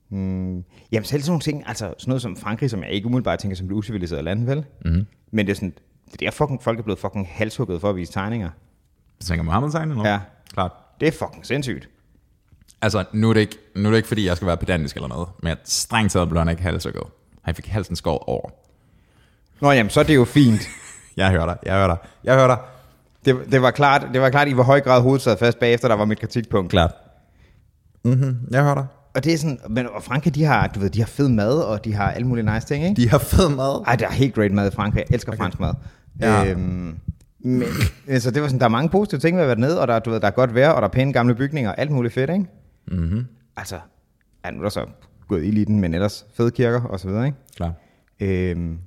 Mm, 0.09 0.63
jamen 0.91 1.05
selv 1.05 1.21
sådan 1.21 1.29
nogle 1.31 1.41
ting, 1.41 1.63
altså 1.67 1.93
sådan 1.97 2.09
noget 2.09 2.21
som 2.21 2.37
Frankrig, 2.37 2.69
som 2.69 2.83
jeg 2.83 2.91
ikke 2.91 3.05
umiddelbart 3.05 3.39
tænker 3.39 3.55
som 3.57 3.67
et 3.67 3.71
uciviliseret 3.71 4.23
land, 4.23 4.45
vel? 4.45 4.65
Mm-hmm. 4.85 5.05
Men 5.31 5.45
det 5.45 5.51
er 5.51 5.55
sådan, 5.55 5.73
det 6.19 6.27
er 6.27 6.31
fucking, 6.31 6.63
folk 6.63 6.79
er 6.79 6.83
blevet 6.83 6.99
fucking 6.99 7.27
halshugget 7.31 7.81
for 7.81 7.89
at 7.89 7.95
vise 7.95 8.11
tegninger. 8.11 8.49
Så 9.19 9.27
tænker 9.27 9.43
Mohammed 9.43 9.71
tegnet 9.71 9.97
nu? 9.97 10.05
Ja. 10.05 10.19
Klart. 10.53 10.71
Det 10.99 11.07
er 11.07 11.11
fucking 11.11 11.45
sindssygt. 11.45 11.89
Altså, 12.81 13.03
nu 13.13 13.29
er, 13.29 13.33
det 13.33 13.39
ikke, 13.39 13.57
nu 13.75 13.89
er 13.89 13.91
det 13.91 13.97
ikke, 13.97 14.07
fordi 14.07 14.25
jeg 14.25 14.35
skal 14.35 14.47
være 14.47 14.57
pedantisk 14.57 14.95
eller 14.95 15.07
noget, 15.07 15.27
men 15.43 15.49
jeg 15.49 15.57
strengt 15.63 16.11
taget 16.11 16.29
blev 16.29 16.39
han 16.39 16.49
ikke 16.49 16.61
halshugget. 16.61 17.03
Han 17.41 17.55
fik 17.55 17.67
halsen 17.67 17.95
skåret 17.95 18.19
over. 18.27 18.49
Nå 19.61 19.71
jamen, 19.71 19.89
så 19.89 19.99
er 19.99 20.03
det 20.03 20.15
jo 20.15 20.25
fint. 20.25 20.61
Jeg 21.17 21.31
hører 21.31 21.45
dig, 21.45 21.57
jeg 21.63 21.73
hører 21.73 21.87
dig, 21.87 21.97
jeg 22.23 22.35
hører 22.35 22.47
dig. 22.47 22.57
Det, 23.25 23.51
det, 23.51 23.61
var 23.61 23.71
klart, 23.71 24.07
det 24.13 24.21
var 24.21 24.29
klart, 24.29 24.47
i 24.47 24.51
hvor 24.51 24.63
høj 24.63 24.81
grad 24.81 25.01
hovedet 25.01 25.21
sad 25.21 25.37
fast 25.37 25.59
bagefter, 25.59 25.87
der 25.87 25.95
var 25.95 26.05
mit 26.05 26.19
kritikpunkt. 26.19 26.71
Klart. 26.71 26.91
Mhm, 28.05 28.37
jeg 28.51 28.63
hører 28.63 28.75
dig. 28.75 28.85
Og 29.15 29.23
det 29.23 29.33
er 29.33 29.37
sådan, 29.37 29.59
men 29.69 29.87
og 29.87 30.03
Frankrig, 30.03 30.35
de 30.35 30.43
har, 30.43 30.67
du 30.67 30.79
ved, 30.79 30.89
de 30.89 30.99
har 30.99 31.07
fed 31.07 31.29
mad, 31.29 31.59
og 31.59 31.85
de 31.85 31.93
har 31.93 32.11
alle 32.11 32.27
mulige 32.27 32.53
nice 32.53 32.67
ting, 32.67 32.83
ikke? 32.83 33.01
De 33.01 33.09
har 33.09 33.17
fed 33.17 33.49
mad. 33.49 33.83
Ej, 33.87 33.95
der 33.95 34.07
er 34.07 34.11
helt 34.11 34.35
great 34.35 34.51
mad 34.51 34.71
i 34.71 34.75
Frankrig. 34.75 34.99
Jeg 34.99 35.15
elsker 35.15 35.31
okay. 35.31 35.41
fransk 35.41 35.59
mad. 35.59 35.73
Ja. 36.19 36.45
Øhm, 36.45 36.95
men, 37.39 37.63
altså, 38.07 38.31
det 38.31 38.41
var 38.41 38.47
sådan, 38.47 38.59
der 38.59 38.65
er 38.65 38.69
mange 38.69 38.89
positive 38.89 39.19
ting 39.19 39.35
ved 39.37 39.43
at 39.43 39.47
være 39.47 39.55
dernede, 39.55 39.81
og 39.81 39.87
der, 39.87 39.93
er, 39.93 39.99
du 39.99 40.09
ved, 40.09 40.19
der 40.19 40.27
er 40.27 40.31
godt 40.31 40.55
vejr, 40.55 40.69
og 40.69 40.81
der 40.81 40.87
er 40.87 40.91
pæne 40.91 41.13
gamle 41.13 41.35
bygninger, 41.35 41.69
og 41.69 41.79
alt 41.79 41.91
muligt 41.91 42.13
fedt, 42.13 42.29
ikke? 42.29 42.45
Mhm. 42.91 43.25
Altså, 43.55 43.79
ja, 44.45 44.51
nu 44.51 44.57
er 44.57 44.61
der 44.63 44.69
så 44.69 44.85
gået 45.27 45.43
i 45.45 45.63
den, 45.63 45.79
men 45.79 45.93
ellers 45.93 46.25
fede 46.33 46.51
kirker 46.51 46.81
og 46.81 46.99
så 46.99 47.07
videre, 47.07 47.25
ikke? 47.25 47.37
Klar. 47.55 47.73
Øhm, 48.19 48.79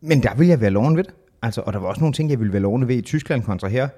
men 0.00 0.22
der 0.22 0.34
ville 0.34 0.50
jeg 0.50 0.60
være 0.60 0.70
loven 0.70 0.96
ved 0.96 1.04
det. 1.04 1.14
Altså, 1.42 1.60
og 1.60 1.72
der 1.72 1.78
var 1.78 1.88
også 1.88 2.00
nogle 2.00 2.12
ting, 2.14 2.30
jeg 2.30 2.38
ville 2.38 2.52
være 2.52 2.62
lovende 2.62 2.88
ved 2.88 2.96
i 2.96 3.00
Tyskland 3.02 3.42
kontra 3.42 3.68
her. 3.68 3.88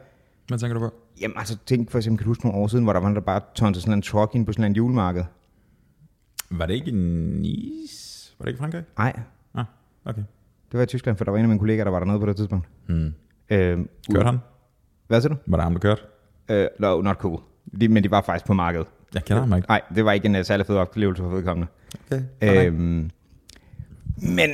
Hvad 0.48 0.58
tænker 0.58 0.74
du 0.74 0.80
på? 0.80 0.94
Jamen, 1.20 1.36
altså, 1.38 1.58
tænk 1.66 1.90
for 1.90 1.98
eksempel, 1.98 2.18
kan 2.18 2.24
du 2.24 2.30
huske 2.30 2.46
nogle 2.46 2.62
år 2.62 2.66
siden, 2.66 2.84
hvor 2.84 2.92
der 2.92 3.00
var 3.00 3.08
en, 3.08 3.14
der 3.14 3.20
bare 3.20 3.40
tårnede 3.54 3.80
sådan 3.80 3.92
en 3.98 4.02
truck 4.02 4.34
ind 4.34 4.46
på 4.46 4.52
sådan 4.52 4.64
en 4.64 4.76
julemarked? 4.76 5.24
Var 6.50 6.66
det 6.66 6.74
ikke 6.74 6.86
i 6.90 6.94
Nice? 6.94 8.34
Var 8.38 8.44
det 8.44 8.50
ikke 8.50 8.56
i 8.58 8.60
Frankrig? 8.60 8.84
Nej, 8.98 9.20
Ah, 9.54 9.64
okay. 10.04 10.22
det 10.72 10.78
var 10.78 10.82
i 10.82 10.86
Tyskland, 10.86 11.16
for 11.16 11.24
der 11.24 11.30
var 11.32 11.38
en 11.38 11.44
af 11.44 11.48
mine 11.48 11.58
kollegaer, 11.58 11.84
der 11.84 11.90
var 11.90 11.98
dernede 11.98 12.20
på 12.20 12.26
det 12.26 12.36
tidspunkt. 12.36 12.68
Hmm. 12.86 13.14
Øhm, 13.50 13.88
Kørte 14.12 14.26
han? 14.26 14.38
Hvad 15.06 15.20
siger 15.20 15.34
du? 15.34 15.40
Var 15.46 15.56
det 15.56 15.64
ham, 15.64 15.74
der 15.74 15.80
kørte? 15.80 16.02
Uh, 16.52 16.80
no, 16.80 17.00
not 17.02 17.16
cool. 17.16 17.40
De, 17.80 17.88
men 17.88 18.02
de 18.02 18.10
var 18.10 18.20
faktisk 18.20 18.46
på 18.46 18.54
markedet. 18.54 18.86
Jeg 19.14 19.24
kender 19.24 19.40
ham 19.40 19.56
ikke. 19.56 19.68
Nej, 19.68 19.80
det 19.94 20.04
var 20.04 20.12
ikke 20.12 20.26
en 20.26 20.36
uh, 20.36 20.42
særlig 20.42 20.66
fed 20.66 20.76
oplevelse 20.76 21.22
for 21.22 21.30
vedkommende. 21.30 21.68
Okay. 22.06 22.66
Øhm, 22.66 23.10
men 24.16 24.50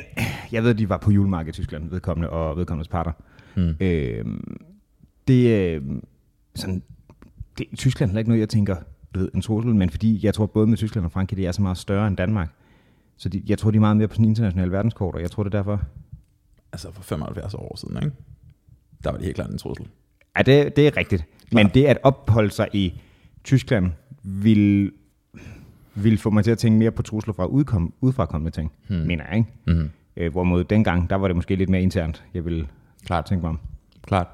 jeg 0.53 0.63
ved, 0.63 0.75
de 0.75 0.89
var 0.89 0.97
på 0.97 1.11
julemarked 1.11 1.49
i 1.49 1.53
Tyskland, 1.53 1.91
vedkommende 1.91 2.31
og 2.31 2.57
vedkommendes 2.57 2.89
parter. 2.89 3.13
Hmm. 3.55 3.77
Øhm, 3.81 4.57
det 5.29 5.57
er 5.57 5.81
sådan, 6.55 6.83
det, 7.59 7.67
Tyskland 7.77 8.13
er 8.13 8.19
ikke 8.19 8.31
noget, 8.31 8.41
jeg 8.41 8.49
tænker, 8.49 8.77
ved, 9.15 9.31
en 9.35 9.41
trussel, 9.41 9.75
men 9.75 9.91
fordi 9.91 10.21
jeg 10.23 10.35
tror 10.35 10.47
både 10.47 10.67
med 10.67 10.77
Tyskland 10.77 11.05
og 11.05 11.13
Frankrig, 11.13 11.37
det 11.37 11.47
er 11.47 11.53
så 11.53 11.63
meget 11.63 11.79
større 11.79 12.09
end 12.09 12.17
Danmark. 12.17 12.49
Så 13.17 13.29
de, 13.29 13.43
jeg 13.47 13.59
tror, 13.59 13.71
de 13.71 13.77
er 13.77 13.81
meget 13.81 13.97
mere 13.97 14.09
på 14.09 14.15
sådan 14.15 14.25
en 14.25 14.31
international 14.31 14.73
verdenskort, 14.73 15.15
og 15.15 15.21
jeg 15.21 15.31
tror, 15.31 15.43
det 15.43 15.55
er 15.55 15.59
derfor. 15.59 15.83
Altså 16.73 16.93
for 16.93 17.03
75 17.03 17.55
år 17.55 17.77
siden, 17.77 17.97
ikke? 17.97 18.17
Der 19.05 19.11
var 19.11 19.17
det 19.17 19.25
helt 19.25 19.35
klart 19.35 19.51
en 19.51 19.59
trussel. 19.59 19.87
Ja, 20.37 20.43
det, 20.43 20.77
det 20.77 20.87
er 20.87 20.97
rigtigt. 20.97 21.25
Men 21.53 21.71
det 21.75 21.85
at 21.85 21.99
opholde 22.03 22.51
sig 22.51 22.69
i 22.73 23.01
Tyskland 23.47 23.91
vil, 24.23 24.93
vil 25.95 26.19
få 26.19 26.31
mig 26.31 26.45
til 26.45 26.51
at 26.51 26.59
tænke 26.59 26.79
mere 26.79 26.91
på 26.91 27.03
trusler 27.03 27.35
fra 27.35 27.45
udkom, 27.47 27.93
udefrakommende 28.01 28.51
ting, 28.57 28.73
hmm. 28.89 28.99
mener 28.99 29.25
jeg, 29.29 29.37
ikke? 29.37 29.81
Mm. 29.81 29.91
Øh, 30.17 30.33
hvorimod 30.33 30.65
dengang, 30.65 31.11
der 31.11 31.17
var 31.17 31.29
det 31.29 31.37
måske 31.37 31.57
lidt 31.57 31.71
mere 31.71 31.83
internt, 31.83 32.25
jeg 32.35 32.45
ville 32.45 32.69
Klart. 33.05 33.25
tænke 33.25 33.43
mig 33.43 33.49
om. 33.49 33.59
Klart. 34.07 34.27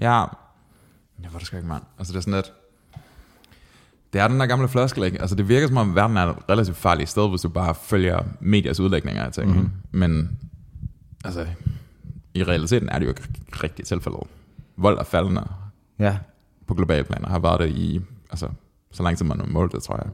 Ja, 0.00 0.12
jeg 1.22 1.32
var 1.32 1.38
det 1.38 1.46
sgu 1.46 1.56
ikke, 1.56 1.68
mand. 1.68 1.82
Altså, 1.98 2.12
det 2.12 2.16
er 2.16 2.20
sådan 2.20 2.34
lidt... 2.34 2.52
Det 4.12 4.20
er 4.20 4.28
den 4.28 4.40
der 4.40 4.46
gamle 4.46 4.68
floskel, 4.68 5.02
ikke? 5.04 5.20
Altså, 5.20 5.36
det 5.36 5.48
virker 5.48 5.66
som 5.68 5.76
om, 5.76 5.94
verden 5.94 6.16
er 6.16 6.26
et 6.26 6.36
relativt 6.48 6.76
farligt 6.76 7.08
sted, 7.08 7.28
hvis 7.30 7.40
du 7.40 7.48
bare 7.48 7.74
følger 7.74 8.22
mediers 8.40 8.80
udlægninger 8.80 9.24
af 9.24 9.32
ting. 9.32 9.48
Mm-hmm. 9.50 9.70
Men, 9.90 10.38
altså, 11.24 11.46
i 12.34 12.44
realiteten 12.44 12.88
er 12.88 12.98
det 12.98 13.06
jo 13.06 13.10
ikke 13.10 13.22
rigtigt 13.62 13.88
tilfældet. 13.88 14.20
Vold 14.76 14.98
er 14.98 15.04
faldende 15.04 15.48
Ja. 15.98 16.18
på 16.66 16.74
globale 16.74 17.04
planer, 17.04 17.28
har 17.28 17.38
været 17.38 17.60
det 17.60 17.68
i, 17.68 18.00
altså, 18.32 18.48
så 18.90 19.02
lang 19.02 19.18
tid 19.18 19.26
man 19.26 19.40
har 19.40 19.46
målt 19.46 19.72
det, 19.72 19.82
tror 19.82 19.96
jeg. 19.96 20.12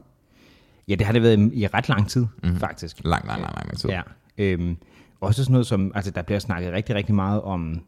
ja, 0.87 0.95
det 0.95 1.05
har 1.05 1.13
det 1.13 1.21
været 1.21 1.51
i, 1.53 1.67
ret 1.67 1.89
lang 1.89 2.09
tid, 2.09 2.25
mm. 2.43 2.55
faktisk. 2.55 3.01
Lang, 3.03 3.27
lang, 3.27 3.41
lang, 3.41 3.55
lang, 3.55 3.67
lang 3.67 3.77
tid. 3.77 3.89
Ja. 3.89 4.01
Øhm, 4.37 4.77
også 5.21 5.43
sådan 5.43 5.51
noget 5.51 5.67
som, 5.67 5.91
altså 5.95 6.11
der 6.11 6.21
bliver 6.21 6.39
snakket 6.39 6.73
rigtig, 6.73 6.95
rigtig 6.95 7.15
meget 7.15 7.41
om, 7.41 7.81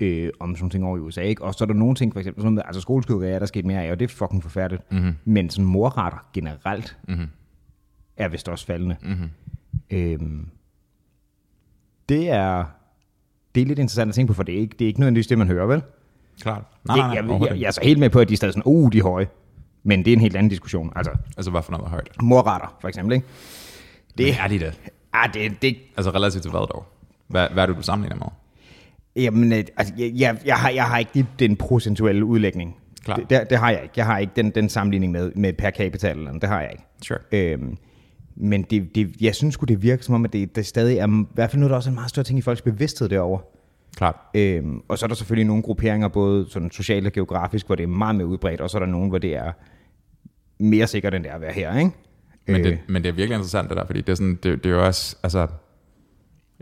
øh, 0.00 0.30
om 0.40 0.56
sådan 0.56 0.70
ting 0.70 0.84
over 0.84 0.96
i 0.96 1.00
USA, 1.00 1.20
ikke? 1.20 1.44
Og 1.44 1.54
så 1.54 1.64
er 1.64 1.66
der 1.66 1.74
nogle 1.74 1.94
ting, 1.94 2.12
for 2.12 2.20
eksempel, 2.20 2.42
sådan 2.42 2.52
noget, 2.52 2.66
altså 2.66 2.80
skoleskyderier 2.80 3.34
er 3.34 3.38
der 3.38 3.46
sket 3.46 3.64
mere 3.64 3.82
af, 3.82 3.90
og 3.90 4.00
det 4.00 4.10
er 4.10 4.14
fucking 4.14 4.42
forfærdeligt. 4.42 4.92
Mm-hmm. 4.92 5.14
Men 5.24 5.50
sådan 5.50 5.64
morretter 5.64 6.26
generelt 6.32 6.98
mm-hmm. 7.08 7.26
er 8.16 8.28
vist 8.28 8.48
også 8.48 8.66
faldende. 8.66 8.96
Mm-hmm. 9.02 9.30
Øhm, 9.90 10.48
det 12.08 12.30
er, 12.30 12.64
det 13.54 13.60
er 13.60 13.66
lidt 13.66 13.78
interessant 13.78 14.08
at 14.08 14.14
tænke 14.14 14.30
på, 14.30 14.34
for 14.34 14.42
det 14.42 14.54
er 14.54 14.58
ikke, 14.58 14.76
det 14.78 14.84
er 14.84 14.86
ikke 14.86 15.00
nødvendigvis 15.00 15.26
det, 15.26 15.38
man 15.38 15.46
hører, 15.46 15.66
vel? 15.66 15.82
Klart. 16.42 16.62
Nej, 16.84 16.96
nej, 16.96 17.06
jeg, 17.06 17.22
nej, 17.22 17.32
jeg, 17.32 17.40
jeg, 17.40 17.50
ikke. 17.50 17.60
jeg, 17.62 17.66
er 17.66 17.70
så 17.70 17.80
helt 17.82 17.98
med 17.98 18.10
på, 18.10 18.20
at 18.20 18.28
de 18.28 18.32
er 18.32 18.36
stadig 18.36 18.52
sådan, 18.52 18.62
uh, 18.66 18.92
de 18.92 18.98
er 18.98 19.02
høje. 19.02 19.26
Men 19.84 20.04
det 20.04 20.08
er 20.08 20.12
en 20.12 20.20
helt 20.20 20.36
anden 20.36 20.50
diskussion. 20.50 20.92
Altså, 20.96 21.12
Altså, 21.36 21.50
hvad 21.50 21.62
for 21.62 21.72
noget 21.72 21.84
er 21.84 21.88
højt? 21.90 22.08
morretter, 22.22 22.76
for 22.80 22.88
eksempel, 22.88 23.14
ikke? 23.14 23.26
Det, 24.18 24.26
Men 24.26 24.34
er 24.44 24.48
de 24.48 24.58
det? 24.58 24.80
ah, 25.12 25.34
det, 25.34 25.62
det, 25.62 25.76
Altså, 25.96 26.10
relativt 26.10 26.42
til 26.42 26.50
hvad 26.50 26.60
dog? 26.60 26.84
Hvad, 27.28 27.48
hvad 27.52 27.62
er 27.62 27.66
det, 27.66 27.76
du 27.76 27.82
sammenligner 27.82 28.16
med? 28.16 28.26
Jamen, 29.24 29.52
øh, 29.52 29.64
altså, 29.76 29.94
jeg, 29.98 30.12
jeg, 30.14 30.38
jeg, 30.44 30.56
har, 30.56 30.70
jeg 30.70 30.84
har 30.84 30.98
ikke 30.98 31.26
den 31.38 31.56
procentuelle 31.56 32.24
udlægning. 32.24 32.76
Klart. 33.04 33.18
Det, 33.18 33.30
det, 33.30 33.50
det 33.50 33.58
har 33.58 33.70
jeg 33.70 33.82
ikke. 33.82 33.92
Jeg 33.96 34.06
har 34.06 34.18
ikke 34.18 34.32
den, 34.36 34.50
den 34.50 34.68
sammenligning 34.68 35.12
med, 35.12 35.32
med 35.34 35.52
per 35.52 35.70
capita 35.70 36.10
eller 36.10 36.24
noget. 36.24 36.42
Det 36.42 36.48
har 36.50 36.60
jeg 36.60 36.70
ikke. 36.72 36.84
Sure. 37.02 37.18
Øhm, 37.32 37.76
men 38.36 38.62
det, 38.62 38.94
det, 38.94 39.14
jeg 39.20 39.34
synes 39.34 39.54
sgu, 39.54 39.64
det 39.64 39.82
virker 39.82 40.02
som 40.02 40.14
om, 40.14 40.24
at 40.24 40.32
det, 40.32 40.56
det 40.56 40.66
stadig 40.66 40.98
er, 40.98 41.06
i 41.22 41.26
hvert 41.34 41.50
fald 41.50 41.60
nu 41.60 41.66
er 41.66 41.68
der 41.68 41.76
også 41.76 41.88
en 41.90 41.94
meget 41.94 42.10
større 42.10 42.24
ting 42.24 42.38
i 42.38 42.42
folks 42.42 42.62
bevidsthed 42.62 43.08
derovre. 43.08 43.42
Klart. 43.96 44.16
Øhm, 44.34 44.80
og 44.88 44.98
så 44.98 45.06
er 45.06 45.08
der 45.08 45.14
selvfølgelig 45.14 45.46
nogle 45.46 45.62
grupperinger, 45.62 46.08
både 46.08 46.46
sådan 46.50 46.70
socialt 46.70 47.06
og 47.06 47.12
geografisk, 47.12 47.66
hvor 47.66 47.74
det 47.74 47.82
er 47.82 47.88
meget 47.88 48.16
mere 48.16 48.26
udbredt, 48.26 48.60
og 48.60 48.70
så 48.70 48.78
er 48.78 48.80
der 48.80 48.86
nogle, 48.86 49.08
hvor 49.08 49.18
det 49.18 49.36
er 49.36 49.52
mere 50.58 50.86
sikkert, 50.86 51.14
end 51.14 51.24
det 51.24 51.30
er 51.30 51.34
at 51.34 51.40
være 51.40 51.52
her, 51.52 51.78
ikke? 51.78 51.90
Men, 52.46 52.56
Øh. 52.56 52.64
det, 52.64 52.78
men 52.88 53.02
det 53.02 53.08
er 53.08 53.12
virkelig 53.12 53.34
interessant 53.34 53.68
det 53.68 53.76
der, 53.76 53.86
fordi 53.86 54.00
det 54.00 54.08
er, 54.08 54.14
sådan, 54.14 54.38
det, 54.42 54.64
det 54.64 54.66
er 54.66 54.74
jo 54.74 54.86
også, 54.86 55.16
altså, 55.22 55.46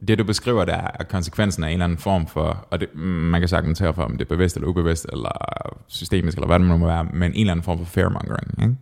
det 0.09 0.18
du 0.18 0.25
beskriver, 0.25 0.64
der 0.64 0.77
er 1.01 1.05
konsekvensen 1.05 1.64
af 1.64 1.68
en 1.68 1.73
eller 1.73 1.85
anden 1.85 1.99
form 1.99 2.27
for, 2.27 2.66
og 2.70 2.81
det, 2.81 2.94
man 2.94 3.40
kan 3.40 3.49
sagtens 3.49 3.83
for, 3.94 4.03
om 4.03 4.12
det 4.12 4.20
er 4.20 4.29
bevidst 4.29 4.57
eller 4.57 4.68
ubevidst, 4.68 5.07
eller 5.12 5.31
systemisk, 5.87 6.37
eller 6.37 6.47
hvad 6.47 6.59
det 6.59 6.66
må 6.66 6.87
være, 6.87 7.05
men 7.05 7.33
en 7.33 7.40
eller 7.40 7.53
anden 7.53 7.62
form 7.62 7.79
for 7.79 7.85
fairmongering, 7.85 8.62
ikke? 8.62 8.77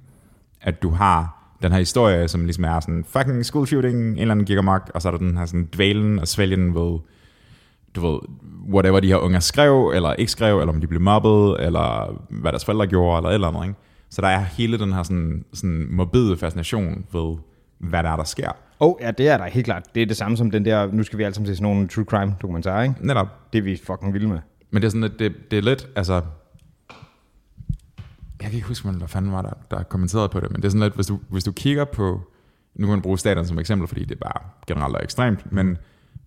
At 0.60 0.82
du 0.82 0.90
har 0.90 1.38
den 1.62 1.72
her 1.72 1.78
historie, 1.78 2.28
som 2.28 2.44
ligesom 2.44 2.64
er 2.64 2.80
sådan 2.80 3.04
fucking 3.08 3.44
school 3.44 3.66
shooting, 3.66 3.96
en 3.96 4.18
eller 4.18 4.32
anden 4.32 4.46
gigamok, 4.46 4.90
og 4.94 5.02
så 5.02 5.08
er 5.08 5.10
der 5.10 5.18
den 5.18 5.36
her 5.36 5.46
sådan 5.46 5.68
dvælen 5.74 6.18
og 6.18 6.28
svælgen 6.28 6.74
ved, 6.74 6.98
du 7.96 8.12
ved, 8.12 8.18
whatever 8.74 9.00
de 9.00 9.08
her 9.08 9.16
unge 9.16 9.40
skrev, 9.40 9.92
eller 9.94 10.12
ikke 10.12 10.32
skrev, 10.32 10.60
eller 10.60 10.72
om 10.72 10.80
de 10.80 10.86
blev 10.86 11.00
mobbet, 11.00 11.64
eller 11.66 12.14
hvad 12.30 12.52
deres 12.52 12.64
forældre 12.64 12.86
gjorde, 12.86 13.18
eller 13.18 13.30
et 13.30 13.34
eller 13.34 13.48
andet, 13.48 13.62
ikke? 13.64 13.78
Så 14.10 14.22
der 14.22 14.28
er 14.28 14.38
hele 14.38 14.78
den 14.78 14.92
her 14.92 15.02
sådan, 15.02 15.44
sådan 15.52 15.86
morbide 15.90 16.36
fascination 16.36 17.04
ved, 17.12 17.36
hvad 17.78 18.02
der 18.02 18.10
er, 18.10 18.16
der 18.16 18.24
sker. 18.24 18.50
Oh, 18.80 18.94
ja, 19.00 19.10
det 19.10 19.28
er 19.28 19.36
der 19.36 19.46
helt 19.46 19.64
klart. 19.64 19.94
Det 19.94 20.02
er 20.02 20.06
det 20.06 20.16
samme 20.16 20.36
som 20.36 20.50
den 20.50 20.64
der, 20.64 20.92
nu 20.92 21.02
skal 21.02 21.18
vi 21.18 21.24
alle 21.24 21.34
sammen 21.34 21.46
se 21.46 21.56
sådan 21.56 21.62
nogle 21.62 21.88
true 21.88 22.04
crime 22.04 22.36
dokumentarer, 22.42 22.82
ikke? 22.82 22.94
Netop. 23.00 23.52
Det 23.52 23.58
er 23.58 23.62
vi 23.62 23.80
fucking 23.86 24.14
vilde 24.14 24.28
med. 24.28 24.38
Men 24.70 24.82
det 24.82 24.86
er 24.86 24.90
sådan, 24.90 25.04
at 25.04 25.12
det, 25.18 25.32
det 25.50 25.58
er 25.58 25.62
lidt, 25.62 25.88
altså... 25.96 26.14
Jeg 28.42 28.50
kan 28.50 28.54
ikke 28.54 28.68
huske, 28.68 28.88
hvad 28.88 29.08
fanden 29.08 29.32
var 29.32 29.42
der, 29.42 29.52
der 29.70 29.82
kommenterede 29.82 30.28
på 30.28 30.40
det, 30.40 30.50
men 30.50 30.56
det 30.56 30.64
er 30.64 30.70
sådan 30.70 30.82
lidt, 30.82 30.94
hvis 30.94 31.06
du, 31.06 31.18
hvis 31.28 31.44
du 31.44 31.52
kigger 31.52 31.84
på... 31.84 32.20
Nu 32.74 32.86
kan 32.86 32.92
man 32.92 33.02
bruge 33.02 33.18
staten 33.18 33.46
som 33.46 33.58
eksempel, 33.58 33.88
fordi 33.88 34.04
det 34.04 34.14
er 34.14 34.18
bare 34.18 34.48
generelt 34.66 34.96
er 34.96 35.00
ekstremt, 35.00 35.52
men 35.52 35.78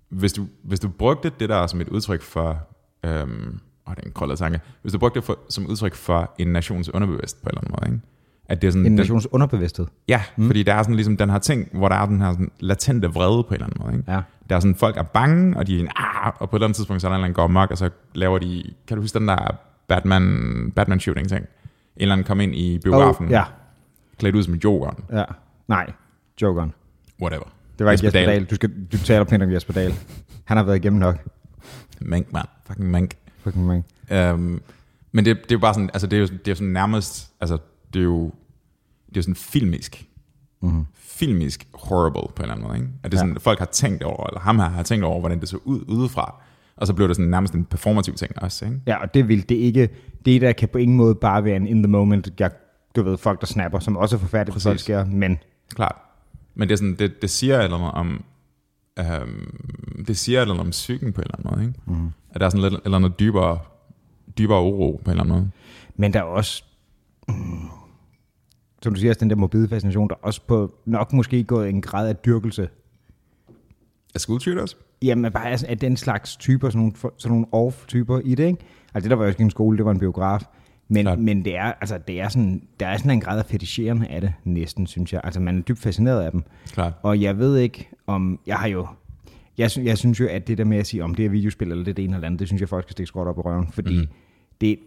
hvis 0.10 0.34
du, 0.34 0.48
hvis 0.64 0.80
du 0.80 0.90
brugte 0.90 1.32
det 1.40 1.50
der 1.50 1.68
som 1.68 1.82
et 1.82 1.90
udtryk 1.90 2.22
for... 2.22 2.60
Øhm, 3.06 3.60
åh, 3.88 3.96
det 3.96 4.04
er 4.04 4.08
en 4.08 4.12
krøllet 4.14 4.38
tanke. 4.40 4.60
Hvis 4.82 4.94
du 4.94 5.00
brugte 5.00 5.16
det 5.20 5.24
for, 5.24 5.40
som 5.50 5.68
udtryk 5.68 5.96
for 5.96 6.34
en 6.40 6.48
nations 6.48 6.94
underbevidst 6.94 7.44
på 7.44 7.50
en 7.50 7.58
eller 7.58 7.62
anden 7.62 7.76
måde, 7.82 7.94
ikke? 7.96 8.06
At 8.50 8.62
det 8.62 8.68
er 8.68 8.72
sådan, 8.72 8.82
En 8.82 8.86
den- 8.86 8.96
nations 8.96 9.28
underbevidsthed. 9.32 9.86
Ja, 10.08 10.22
mm. 10.38 10.46
fordi 10.48 10.64
der 10.64 10.74
er 10.74 10.84
sådan 10.84 10.96
ligesom 10.96 11.18
den 11.18 11.30
her 11.30 11.40
ting, 11.40 11.70
hvor 11.74 11.90
der 11.90 11.96
er 11.96 12.06
den 12.06 12.22
her 12.22 12.32
sådan 12.32 12.52
latente 12.60 13.08
vrede 13.08 13.44
på 13.44 13.48
en 13.50 13.54
eller 13.54 13.66
anden 13.66 13.84
måde. 13.86 13.98
Ikke? 13.98 14.12
Ja. 14.12 14.22
Der 14.50 14.56
er 14.56 14.60
sådan, 14.60 14.76
folk 14.76 14.98
er 14.98 15.04
bange, 15.04 15.58
og 15.58 15.68
de 15.68 15.76
er 15.76 15.80
en, 15.80 15.88
ah, 15.96 16.34
og 16.40 16.50
på 16.50 16.56
et 16.56 16.60
eller 16.60 16.68
andet 16.68 16.76
tidspunkt, 16.76 17.02
så 17.02 17.08
er 17.08 17.10
der 17.12 17.16
en 17.16 17.20
eller 17.20 17.26
anden, 17.26 17.36
der 17.36 17.42
går 17.42 17.44
amok, 17.62 17.72
og 17.72 17.78
så 17.78 17.90
laver 18.16 18.40
de, 18.40 18.64
kan 18.88 18.98
du 18.98 19.02
huske 19.04 19.20
den 19.20 19.28
der 19.28 19.58
Batman, 19.88 20.72
Batman 20.76 21.00
shooting 21.00 21.30
ting? 21.30 21.42
En 21.42 21.48
eller 22.02 22.14
anden 22.14 22.28
kom 22.28 22.40
ind 22.40 22.56
i 22.56 22.80
biografen, 22.84 23.26
Oh, 23.26 23.32
ja, 23.32 23.44
klædt 24.20 24.36
ud 24.36 24.44
som 24.44 24.54
Jokeren, 24.54 25.04
ja. 25.12 25.24
Nej, 25.68 25.92
Jokeren. 26.42 26.74
whatever. 27.22 27.46
Det 27.78 27.86
var 27.86 27.92
ikke 27.92 28.06
Jesper 28.06 28.20
Jesper 28.20 28.32
Dahl. 28.32 28.40
Dahl. 28.40 28.50
Du, 28.50 28.56
skal, 28.56 28.72
du 28.92 28.98
taler 28.98 29.24
pænt 29.24 29.44
om 29.44 29.52
Jesper 29.52 29.74
Dahl. 29.74 29.94
Han 30.44 30.58
har 30.58 30.64
været 30.64 30.78
igennem 30.78 31.00
nok. 31.00 31.28
Mank, 32.02 32.34
man. 32.34 32.44
Fucking 32.68 32.92
mank. 32.92 33.16
Fucking 33.44 33.66
mange. 33.66 33.84
Um, 34.34 34.62
men 35.12 35.26
det, 35.26 35.38
det 35.38 35.52
er 35.52 35.56
jo 35.56 35.60
bare 35.60 35.74
sådan, 35.74 35.90
altså 35.94 36.08
det 36.08 36.18
er 36.18 36.22
jo, 36.22 36.28
det 36.28 36.48
er 36.48 36.52
jo 36.52 36.56
sådan 36.56 36.74
nærmest, 36.74 37.32
altså 37.42 37.58
det 37.94 38.00
er 38.00 38.04
jo, 38.04 38.24
det 39.06 39.12
er 39.12 39.16
jo 39.16 39.22
sådan 39.22 39.36
filmisk. 39.36 40.06
Mm-hmm. 40.62 40.86
Filmisk 40.94 41.68
horrible 41.74 42.22
på 42.22 42.34
en 42.38 42.42
eller 42.42 42.54
anden 42.54 42.68
måde, 42.68 42.78
ikke? 42.78 42.90
At 43.04 43.12
det 43.12 43.18
er 43.18 43.20
sådan, 43.20 43.34
ja. 43.34 43.40
folk 43.40 43.60
har 43.60 43.66
tænkt 43.66 44.04
over, 44.04 44.28
eller 44.28 44.40
ham 44.40 44.60
her 44.60 44.70
har 44.70 44.84
tænkt 44.84 45.06
over, 45.06 45.20
hvordan 45.20 45.40
det 45.40 45.50
så 45.50 45.58
ud 45.64 45.82
udefra. 45.88 46.42
Og 46.78 46.88
så 46.88 46.94
blev 46.94 47.08
det 47.08 47.16
sådan 47.16 47.30
nærmest 47.30 47.54
en 47.54 47.66
performativ 47.66 48.14
ting 48.14 48.32
også, 48.44 48.66
ikke? 48.66 48.82
Ja, 48.88 48.96
og 48.96 49.14
det 49.14 49.28
vil 49.28 49.50
det 49.50 49.56
ikke. 49.56 49.90
Det 50.26 50.42
der 50.42 50.52
kan 50.52 50.70
på 50.70 50.78
ingen 50.78 50.98
måde 50.98 51.16
bare 51.16 51.44
være 51.44 51.56
en 51.56 51.68
in 51.68 51.84
the 51.84 51.92
moment. 51.92 52.30
Jeg, 52.40 52.52
du 52.96 53.04
ved, 53.04 53.18
folk 53.18 53.42
der 53.42 53.48
snapper, 53.48 53.80
som 53.80 53.98
også 53.98 54.16
er 54.16 54.20
forfærdeligt, 54.20 54.54
Præcis. 54.54 54.66
folk 54.66 54.80
sker. 54.80 55.06
Men 55.06 55.40
Klart. 55.76 55.96
Men 56.56 56.68
det, 56.68 56.74
er 56.74 56.78
sådan, 56.78 56.96
det, 56.96 57.22
det 57.22 57.30
siger 57.30 57.62
eller 57.62 57.78
andet 57.78 57.92
om, 57.92 58.24
øhm, 59.00 60.04
det 60.08 60.18
siger 60.18 60.42
eller 60.42 60.54
andet 60.54 60.66
om 60.66 60.72
psyken 60.72 61.14
på 61.14 61.22
en 61.22 61.26
eller 61.26 61.36
anden 61.38 61.52
måde, 61.52 61.68
ikke? 61.68 62.02
Mm. 62.02 62.12
At 62.30 62.40
der 62.40 62.46
er 62.46 62.50
sådan 62.50 62.72
lidt 62.72 62.82
eller 62.86 62.98
andet 62.98 63.20
dybere, 63.20 63.60
dybere 64.38 64.62
uro 64.62 65.02
på 65.06 65.12
en 65.12 65.12
eller 65.12 65.24
anden 65.24 65.36
måde. 65.36 65.52
Men 65.96 66.14
der 66.14 66.20
er 66.20 66.24
også, 66.24 66.64
mm, 67.28 67.70
som 68.82 68.94
du 68.94 69.00
siger, 69.00 69.14
den 69.14 69.30
der 69.30 69.36
morbide 69.36 69.70
fascination, 69.70 70.10
der 70.10 70.16
er 70.16 70.20
også 70.22 70.42
på 70.48 70.76
nok 70.86 71.14
måske 71.14 71.44
gået 71.44 71.70
en 71.70 71.82
grad 71.82 72.10
af 72.10 72.16
dyrkelse. 72.16 72.70
Er 74.16 74.20
school 74.20 74.42
shooters? 74.42 74.78
Jamen 75.02 75.32
bare 75.32 75.50
altså, 75.50 75.66
af 75.70 75.78
den 75.78 75.98
slags 75.98 76.36
typer, 76.36 76.70
sådan 76.70 76.80
nogle, 76.80 76.94
sådan 77.18 77.32
nogle 77.32 77.46
off-typer 77.52 78.20
i 78.20 78.36
det, 78.36 78.46
ikke? 78.46 78.66
Altså 78.94 79.06
det 79.06 79.10
der 79.10 79.16
var 79.16 79.24
jo 79.24 79.30
ikke 79.30 79.44
en 79.44 79.50
skole, 79.50 79.78
det 79.78 79.86
var 79.86 79.92
en 79.92 80.00
biograf. 80.00 80.42
Men, 80.88 81.04
Klart. 81.06 81.20
men 81.20 81.46
det 81.46 81.58
er, 81.58 81.64
altså, 81.82 81.98
det 82.08 82.22
er 82.22 82.28
sådan, 82.30 82.62
der 82.80 82.88
er 82.88 82.98
sådan 82.98 83.12
en 83.12 83.22
grad 83.22 83.40
af 83.40 83.46
feticheren 83.46 84.04
af 84.06 84.22
det 84.22 84.34
næsten, 84.44 84.88
synes 84.88 85.14
jeg. 85.14 85.22
Altså 85.24 85.40
man 85.40 85.58
er 85.58 85.62
dybt 85.62 85.80
fascineret 85.80 86.22
af 86.22 86.32
dem. 86.32 86.44
Klart. 86.72 86.94
Og 87.04 87.22
jeg 87.22 87.38
ved 87.38 87.58
ikke, 87.58 87.90
om 88.08 88.40
jeg 88.48 88.56
har 88.58 88.68
jo... 88.68 88.88
Jeg, 89.58 89.72
sy- 89.72 89.80
jeg 89.80 89.98
synes 89.98 90.20
jo, 90.20 90.28
at 90.32 90.48
det 90.48 90.58
der 90.58 90.64
med 90.64 90.78
at 90.78 90.88
sige, 90.88 91.04
om 91.04 91.16
det 91.16 91.26
er 91.26 91.30
videospil 91.30 91.72
eller 91.72 91.84
det 91.84 91.92
er 91.92 91.96
det 91.96 92.06
ene 92.06 92.16
eller 92.16 92.26
andet, 92.28 92.40
det 92.40 92.48
synes 92.48 92.60
jeg, 92.62 92.70
folk 92.70 92.84
skal 92.84 92.92
stikke 92.92 93.08
skråt 93.08 93.28
op 93.28 93.38
i 93.38 93.42
røven. 93.42 93.68
Fordi 93.72 94.00
mm. 94.00 94.08
det, 94.62 94.78